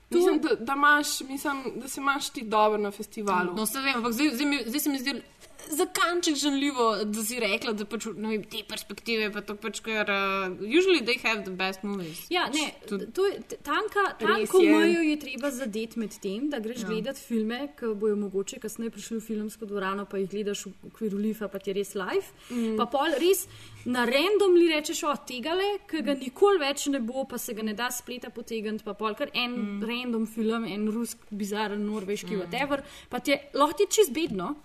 Mislim, 0.10 0.38
da, 0.41 0.53
da, 0.56 0.73
imaš, 0.73 1.22
mislim, 1.22 1.64
da 1.76 1.88
se 1.88 2.02
imaš 2.02 2.30
ti 2.30 2.41
dobro 2.41 2.77
na 2.77 2.91
festivalu. 2.91 3.53
No, 3.56 3.65
se 3.65 3.81
vem, 3.81 3.95
ampak 3.95 4.14
zdaj, 4.14 4.30
zdaj, 4.34 4.64
zdaj 4.65 4.80
se 4.80 4.90
mi 4.90 4.99
zdi 4.99 5.22
za 5.68 5.86
kanček 5.86 6.36
žaljivo, 6.36 7.06
da 7.06 7.23
si 7.23 7.40
rekla, 7.40 7.73
da 7.73 7.86
pač 7.86 8.06
ne 8.15 8.31
vem, 8.34 8.44
te 8.44 8.64
perspektive, 8.68 9.30
pa 9.34 9.41
to 9.45 9.56
pač, 9.60 9.81
ker 9.86 10.10
uh, 10.10 10.48
usually 10.64 11.02
they 11.06 11.19
have 11.23 11.44
the 11.44 11.53
best 11.53 11.84
movies. 11.84 12.26
Ja, 12.30 12.48
ne, 12.53 12.72
Tudi- 12.88 13.11
to 13.14 13.26
je, 13.26 13.40
tanka, 13.64 14.06
tanko 14.19 14.61
je. 14.64 14.72
mejo 14.73 15.02
je 15.02 15.18
treba 15.19 15.52
zadeti 15.52 15.99
med 15.99 16.15
tem, 16.22 16.49
da 16.49 16.60
greš 16.60 16.81
Ja. 16.81 16.88
gledati 16.88 17.22
filme, 17.22 17.60
ki 17.80 17.94
bojo 17.95 18.15
mogoče 18.15 18.60
kasneje 18.60 18.91
prišli 18.91 19.18
v 19.18 19.22
filmsko 19.22 19.65
dvorano, 19.65 20.06
pa 20.06 20.18
jih 20.18 20.30
gledaš 20.30 20.65
v 20.65 20.73
okviru 20.91 21.18
lifa, 21.18 21.48
pa 21.48 21.60
ti 21.60 21.69
je 21.69 21.73
res 21.73 21.95
live. 21.95 22.26
Mm. 22.49 22.77
Pa 22.77 22.86
pol 22.86 23.14
res 23.19 23.48
na 23.86 24.06
randomli 24.06 24.69
rečeš, 24.73 25.03
o 25.03 25.15
tega 25.27 25.53
le, 25.53 25.80
ki 25.90 26.02
ga 26.02 26.14
nikoli 26.14 26.60
več 26.60 26.88
ne 26.88 26.99
bo, 26.99 27.26
pa 27.26 27.38
se 27.38 27.53
ga 27.53 27.64
ne 27.64 27.73
da 27.73 27.91
spleta 27.91 28.30
potegniti, 28.30 28.84
pa 28.84 28.94
pol 28.94 29.15
kar 29.15 29.30
en 29.34 29.52
mm. 29.52 29.84
random 29.84 30.26
film, 30.27 30.65
en 30.65 30.88
rusk, 30.91 31.18
bizaren, 31.30 31.86
norveški, 31.86 32.36
mm. 32.36 32.40
whatever, 32.40 32.84
pa 33.10 33.19
ti 33.19 33.31
je 33.31 33.40
lahko 33.53 33.77
ti 33.77 33.86
čist 33.90 34.14
bedno. 34.14 34.56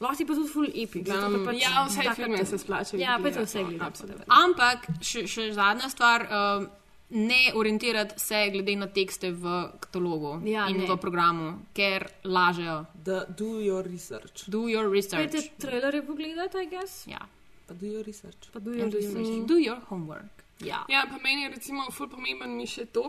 Lahko 0.00 0.16
ti 0.16 0.24
pa 0.24 0.34
tudi 0.34 0.48
full 0.48 0.70
epic. 0.74 1.06
zato 1.06 1.28
ker 1.30 1.44
pač 1.44 1.60
ja, 1.60 1.84
vse 1.84 2.14
filme 2.14 2.44
se 2.44 2.58
splača 2.58 2.96
Ja, 2.96 3.18
pa 3.18 3.28
je 3.28 3.34
to 3.34 3.42
vse 3.42 3.62
no, 3.62 3.78
absolutno. 3.80 4.24
Ampak 4.28 4.88
še, 5.00 5.26
še 5.26 5.52
zadnja 5.52 5.88
stvar. 5.88 6.28
Um, 6.30 6.70
Ne 7.10 7.52
orientirati 7.54 8.18
se 8.18 8.48
glede 8.50 8.74
na 8.76 8.86
tekste 8.88 9.30
v 9.30 9.44
katalogu 9.78 10.40
Ja, 10.42 10.64
in 10.66 10.78
ne. 10.78 10.86
v 10.86 10.96
programu, 10.96 11.50
ker 11.72 12.08
lažejo. 12.24 12.86
Da, 12.96 13.24
do 13.28 13.60
your 13.60 13.84
research. 13.84 14.48
Do 14.48 14.66
your 14.66 14.88
research. 14.88 15.30
Pejte 15.30 15.52
trailerje 15.58 16.02
pogledati, 16.02 16.58
I 16.58 16.66
guess. 16.66 17.04
Ja. 17.06 17.20
Pa 17.68 17.74
do 17.74 17.86
your 17.86 18.02
research. 18.02 18.48
Pa 18.50 18.58
do 18.58 18.72
your 18.72 18.88
do, 18.90 18.96
research. 18.98 19.28
your, 19.28 19.46
do 19.46 19.56
your 19.56 19.78
homework. 19.84 20.42
Ja. 20.60 20.80
Ja, 20.88 21.04
pa 21.06 21.20
meni 21.22 21.42
je 21.42 21.50
recimo 21.50 21.86
ful 21.92 22.08
pomemben 22.08 22.56
mi 22.56 22.66
še 22.66 22.86
to, 22.86 23.04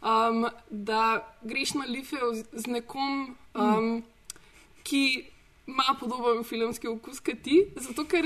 um, 0.00 0.46
da 0.70 1.02
greš 1.42 1.74
na 1.74 1.84
life 1.86 2.16
z- 2.54 2.66
nekom, 2.68 3.36
um, 3.54 4.02
ki 4.82 5.04
ima 5.66 5.96
podoben 6.00 6.44
filmski 6.44 6.88
okus 6.88 7.20
kot 7.20 7.42
ti, 7.44 7.64
zato 7.76 8.04
ker, 8.04 8.24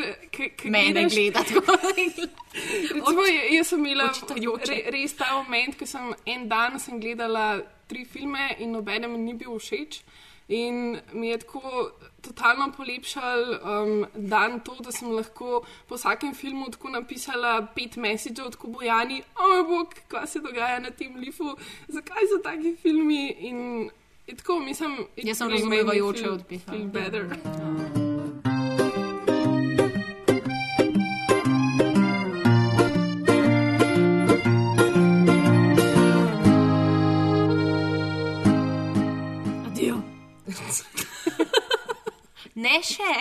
Mene 0.64 0.92
gledaš- 1.06 1.14
gleda 1.14 1.42
tako. 1.44 1.76
Recimo, 2.94 3.22
je- 3.22 3.56
jaz 3.56 3.66
sem 3.68 3.78
imela 3.86 4.10
re, 4.68 4.82
res 4.90 5.12
ta 5.14 5.32
moment, 5.36 5.76
ko 5.78 5.86
sem 5.86 6.14
en 6.26 6.48
dan 6.48 6.78
sem 6.80 7.00
gledala 7.00 7.60
tri 7.88 8.04
filme 8.04 8.56
in 8.58 8.72
nobenem 8.72 9.12
ni 9.24 9.34
bil 9.34 9.58
všeč. 9.58 10.00
In 10.48 10.76
mi 11.12 11.28
je 11.28 11.38
tako 11.42 11.90
totalno 12.22 12.68
polepšal 12.76 13.40
um, 13.66 13.94
dan 14.14 14.60
to, 14.60 14.76
da 14.80 14.92
sem 14.94 15.10
lahko 15.10 15.64
po 15.88 15.96
vsakem 15.98 16.34
filmu 16.34 16.68
tako 16.70 16.88
napisala 16.94 17.66
pet 17.74 17.96
mesičev, 17.96 18.52
tako 18.54 18.68
bojani, 18.76 19.22
o 19.34 19.48
moj 19.48 19.62
bog, 19.66 19.94
kaj 20.08 20.26
se 20.26 20.40
dogaja 20.40 20.78
na 20.80 20.90
tem 20.90 21.16
lifu, 21.18 21.50
zakaj 21.88 22.28
so 22.30 22.38
taki 22.44 22.76
filmi. 22.82 23.24
In 23.50 23.90
je 24.27 24.36
tako, 24.36 24.59
mislim, 24.61 25.07
it 25.16 25.27
Jaz 25.27 25.39
sem 25.39 25.51
razumevajoče 25.51 26.31
odpihala. 26.31 26.78
feel 26.78 26.89
better. 26.89 27.24
Adijo. 39.66 39.97
Ne 42.57 42.78
še, 42.81 43.12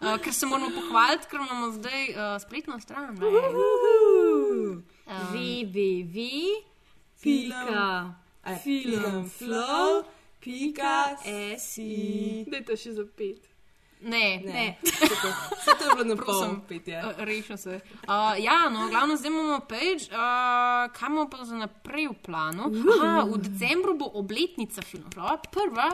uh, 0.00 0.14
ker 0.24 0.32
se 0.32 0.46
moramo 0.48 0.70
pohvaliti, 0.72 1.28
ker 1.28 1.42
imamo 1.42 1.66
zdaj 1.74 2.06
uh, 2.08 2.22
spletno 2.40 2.78
stran. 2.80 3.12
ne. 3.14 3.26
www. 5.28 6.16
Pika. 6.16 6.56
Filmflow. 7.20 7.66
Pika. 7.66 8.25
Si. 11.58 12.44
Dajte 12.46 12.76
še 12.78 12.92
za 12.94 13.04
pet. 13.16 13.48
Ne, 14.00 14.42
Ne. 14.44 14.78
Vse 14.82 15.72
to 15.78 15.84
je 15.84 15.90
bilo 15.94 16.04
na 16.04 16.16
pol 16.16 16.24
Prosim. 16.24 16.60
petje. 16.68 17.00
Uh, 17.00 17.24
Rešil 17.24 17.56
se. 17.56 17.80
Uh, 18.04 18.36
ja, 18.38 18.68
no, 18.68 18.88
glavno 18.92 19.16
zdaj 19.16 19.30
imamo 19.30 19.60
page, 19.68 20.12
uh, 20.12 20.92
kaj 20.92 21.08
imamo 21.08 21.30
pa 21.30 21.44
za 21.44 21.56
naprej 21.56 22.08
v 22.12 22.18
planu. 22.22 22.68
Aha, 22.68 23.24
v 23.24 23.40
decembru 23.40 23.96
bo 23.96 24.10
obletnica 24.14 24.84
filmova, 24.84 25.40
prva. 25.50 25.90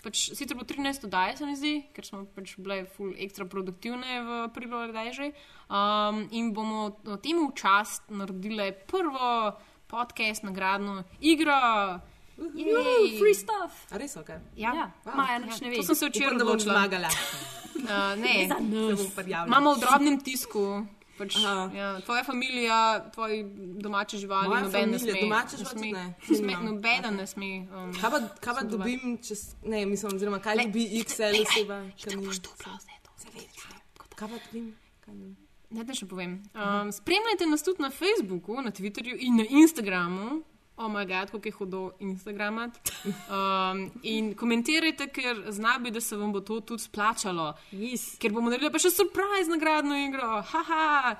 Pač, 0.00 0.30
sicer 0.32 0.56
bo 0.56 0.64
13. 0.64 1.06
daj, 1.12 1.36
se 1.36 1.46
mi 1.46 1.56
zdi, 1.56 1.74
ker 1.92 2.04
smo 2.04 2.24
pač 2.34 2.56
bile 2.56 2.82
ful 2.88 3.12
ekstra 3.20 3.44
produktivne 3.44 4.20
v 4.24 4.38
aprilu, 4.48 4.80
ali 4.80 4.92
kdaj 4.92 5.12
že. 5.12 5.26
Um, 5.68 6.24
in 6.32 6.52
bomo 6.56 6.96
o 7.04 7.16
tem 7.20 7.36
v 7.36 7.52
čast 7.54 8.08
naredili 8.08 8.72
prvo 8.88 9.54
podcast, 9.90 10.42
nagradno 10.42 11.02
igro. 11.20 11.58
Jej. 12.54 13.18
Free 13.18 13.34
stuff. 13.34 13.84
A 13.90 13.98
res, 13.98 14.16
ok. 14.16 14.28
Ja, 14.56 14.72
Ja, 14.72 14.86
Wow. 15.04 15.14
Maja 15.14 15.38
nič 15.40 15.60
ne 15.60 15.68
ve. 15.68 15.76
To 15.76 15.82
sem 15.84 15.94
se 15.94 16.06
včeraj 16.06 16.36
odločila. 16.36 16.86
Uh, 16.86 18.16
ne. 18.24 18.48
Se 18.48 18.54
bom 18.96 19.10
prijavila. 19.12 19.46
Imamo 19.46 19.74
v 19.74 19.80
drobnem 19.80 20.16
tisku. 20.18 20.86
Pač, 21.18 21.36
Aha. 21.36 21.68
ja, 21.70 21.88
tvoja 22.00 22.24
družina, 22.24 22.78
tvoji 23.12 23.44
domači 23.76 24.16
živali, 24.16 24.48
Moja 24.48 24.62
noben 24.62 24.88
ne 24.88 24.96
familija, 24.96 25.12
sme. 25.12 25.20
domače 25.20 25.52
ne 25.52 25.64
živali 25.64 25.92
ne. 25.92 26.04
ne 26.18 26.34
sme, 26.34 26.46
Nimam. 26.46 26.64
nobeden 26.64 27.14
ne 27.14 27.26
sme. 27.26 27.50
Um, 27.68 27.92
Kaj 27.92 28.10
pa, 28.10 28.18
kaj 28.40 28.54
pa 28.54 28.62
dobim, 28.64 29.02
čez, 29.20 29.40
ne, 29.62 29.84
mislim, 29.84 30.16
oziroma 30.16 30.38
kaj 30.38 30.64
dobi 30.64 30.88
XL 30.98 31.36
oseba? 31.36 31.78
Kaj 34.16 34.28
pa 34.28 34.36
dobim? 34.38 34.72
Kaj 35.00 35.14
ne? 35.14 35.49
Ne, 35.70 35.84
da 35.86 35.94
še 35.94 36.06
povem. 36.10 36.40
Um, 36.50 36.90
spremljajte 36.92 37.46
nas 37.46 37.62
tudi 37.62 37.82
na 37.84 37.90
Facebooku, 37.94 38.56
na 38.62 38.72
Twitterju 38.74 39.14
in 39.22 39.38
na 39.38 39.44
Instagramu. 39.46 40.40
O 40.80 40.88
moj 40.88 41.04
bog, 41.06 41.30
kako 41.30 41.48
je 41.48 41.52
hudo 41.52 41.80
Instagramat. 42.00 42.78
Um, 43.04 43.90
in 44.02 44.32
komentirajte, 44.34 45.10
ker 45.12 45.44
znabi, 45.52 45.90
da 45.90 46.00
se 46.00 46.16
vam 46.16 46.32
bo 46.32 46.40
to 46.40 46.60
tudi 46.60 46.82
splačalo. 46.82 47.52
Yes. 47.72 48.16
Ker 48.18 48.32
bomo 48.32 48.50
naredili 48.50 48.72
pa 48.72 48.80
še 48.80 48.90
surprise 48.94 49.52
nagradno 49.52 49.98
igro. 50.00 50.40
Haha. 50.40 51.16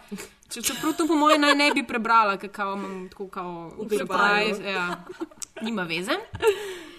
Če, 0.50 0.62
čeprav 0.62 0.96
to 0.98 1.06
po 1.06 1.14
mojem 1.14 1.40
naj 1.40 1.54
ne 1.54 1.70
bi 1.72 1.84
prebrala, 1.86 2.36
ker 2.36 2.50
kao 2.50 2.74
imam 2.74 3.08
tako 3.08 3.28
kao 3.28 3.52
surprise. 3.90 4.62
Ja. 4.64 5.04
Nima 5.62 5.82
veze. 5.82 6.16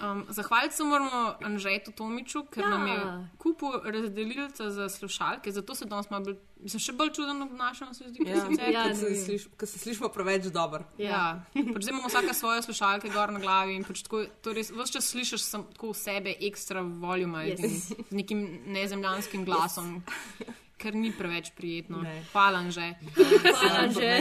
Um, 0.02 0.26
Zahvaliti 0.30 0.76
se 0.76 0.84
moramo 0.84 1.36
Anžetu 1.44 1.92
Tomiču, 1.92 2.44
ker 2.46 2.64
Ja. 2.64 2.70
ja. 2.70 2.78
nam 2.78 2.88
je 2.88 2.98
kupil 3.38 3.70
razdelilca 3.86 4.70
za 4.70 4.90
slušalke, 4.90 5.52
zato 5.52 5.76
se 5.76 5.86
danes 5.86 6.10
malo 6.10 6.26
bolj, 6.26 6.36
mislim, 6.58 6.80
še 6.80 6.94
bolj 6.94 7.12
čuden 7.12 7.42
obnašam, 7.42 7.94
se 7.94 8.08
zdi. 8.08 8.24
Ja, 8.26 8.40
kot 8.40 8.50
sicer. 8.50 8.70
ja, 8.70 8.86
se, 8.96 9.12
sliš, 9.16 9.46
ko 9.58 9.66
se 9.66 9.80
slišimo 9.80 10.10
preveč 10.10 10.46
dobro. 10.46 10.86
Ja, 10.98 11.44
pač 11.54 11.84
zdaj 11.84 11.94
imamo 11.94 12.10
vsaka 12.10 12.34
svoje 12.34 12.62
slušalke 12.62 13.10
gor 13.10 13.34
na 13.34 13.40
glavi 13.40 13.76
in 13.76 13.84
pač 13.86 14.02
tako, 14.02 14.24
to 14.42 14.54
res 14.54 14.72
vse 14.72 14.94
čas 14.94 15.12
slišiš 15.12 15.42
sam, 15.44 15.68
tako 15.74 15.94
sebe 15.94 16.34
ekstra 16.40 16.82
voluma 16.82 17.44
Yes. 17.46 17.62
yes. 17.62 17.94
z 18.10 18.12
nekim 18.12 18.42
nezemljanskim 18.74 19.46
glasom, 19.46 20.00
yes. 20.40 20.54
Ker 20.82 20.98
ni 20.98 21.12
preveč 21.14 21.52
prijetno. 21.58 22.02
Ne. 22.02 22.18
Hvala 22.32 22.64
že. 22.74 22.94
Hvala, 23.16 23.86
Anže. 23.86 24.12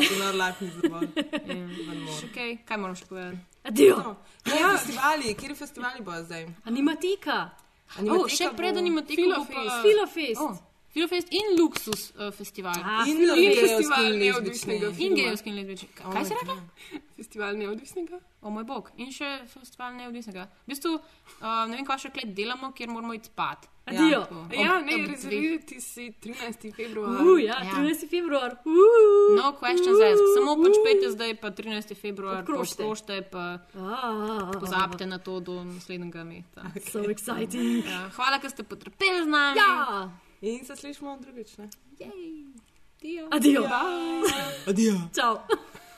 Še 2.20 2.28
kaj, 2.34 2.50
kaj 2.68 2.80
moram 2.80 2.96
še 2.98 3.08
povedati? 3.08 3.40
Adijo. 3.64 3.96
Ja, 4.48 4.76
festivali, 4.76 5.34
kje 5.36 5.54
festivali 5.56 6.04
bojo 6.04 6.24
zdaj? 6.24 6.48
Animatika. 6.68 7.42
Oh, 8.06 8.26
še 8.30 8.52
pred 8.56 8.76
animatikom 8.78 9.32
bo 9.32 9.44
Filofest. 9.48 9.80
Filofest. 9.84 10.40
Oh, 10.44 10.58
Filofest 10.90 11.28
in 11.30 11.54
Luksus 11.58 12.10
uh, 12.16 12.30
festival. 12.34 12.74
Ah, 12.82 13.06
In 13.06 13.20
festival 13.54 14.16
neodvisnega. 14.18 14.90
In 14.98 15.14
gejovski 15.14 15.52
lezbični. 15.54 15.90
Kaj 15.94 16.24
si 16.26 16.38
rekla? 16.38 16.56
Festival 17.20 17.58
neodvisnega? 17.60 18.18
O 18.42 18.50
moj 18.50 18.66
bog. 18.66 18.90
In 18.98 19.12
še 19.14 19.28
festival 19.50 19.94
neodvisnega. 19.98 20.48
V 20.64 20.72
bistvu, 20.72 20.96
uh, 20.98 21.46
ne 21.70 21.78
vem, 21.78 21.86
kaj 21.86 22.06
še 22.06 22.10
klet 22.14 22.34
delamo, 22.34 22.72
kjer 22.74 22.90
moramo 22.90 23.14
iti 23.14 23.30
spat. 23.30 23.68
Adijo. 23.92 24.20
Ob- 24.22 24.52
Ja, 24.54 24.76
ob 24.76 24.84
ne, 24.84 25.06
rezervirati 25.06 25.80
si 25.80 26.12
13. 26.12 26.72
februar. 26.72 27.20
Uh, 27.20 27.38
ja, 27.38 27.56
Ja. 27.58 27.70
13. 27.72 28.06
februar. 28.06 28.56
Uh. 28.64 29.36
No 29.36 29.52
questions 29.54 29.98
asked. 30.00 30.28
Samo 30.34 30.56
pač 30.56 30.76
pejte 30.80 31.10
zdaj, 31.10 31.34
pa 31.34 31.50
13. 31.50 31.94
februar, 31.94 32.38
Odkrožite. 32.38 32.82
poštošte, 32.82 33.22
pa 33.24 33.58
Ah, 33.74 34.50
pozabite 34.52 35.04
na 35.04 35.18
to 35.18 35.40
do 35.40 35.64
naslednjega 35.64 36.24
mesta. 36.24 36.62
So 36.84 37.02
exciting. 37.14 37.82
Ja, 37.82 38.10
hvala, 38.10 38.38
ker 38.38 38.50
ste 38.50 38.62
potrpeli 38.62 39.22
z 39.22 39.28
nami. 39.28 39.56
Ja. 39.56 40.10
In 40.40 40.64
se 40.64 40.72
slišimo 40.72 41.18
drugič. 41.18 41.58
Ne? 41.58 41.68
Dio. 42.98 43.28
Adijo. 43.30 43.64
Adijo. 44.66 44.94
Čau. 45.10 45.38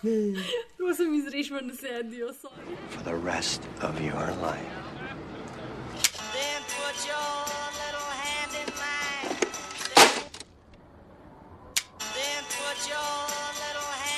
Prosim, 0.77 1.14
izrešimo 1.14 1.60
na 1.60 1.74
se, 1.74 1.89
adijo, 1.94 2.32
sorry. 2.32 2.74
For 2.90 3.02
the 3.02 3.14
rest 3.16 3.62
of 3.81 4.01
your 4.01 4.27
life. 4.36 4.74
Then 12.14 12.44
put 12.55 12.89
your 12.89 12.98
little 13.68 13.93
hand 13.93 14.11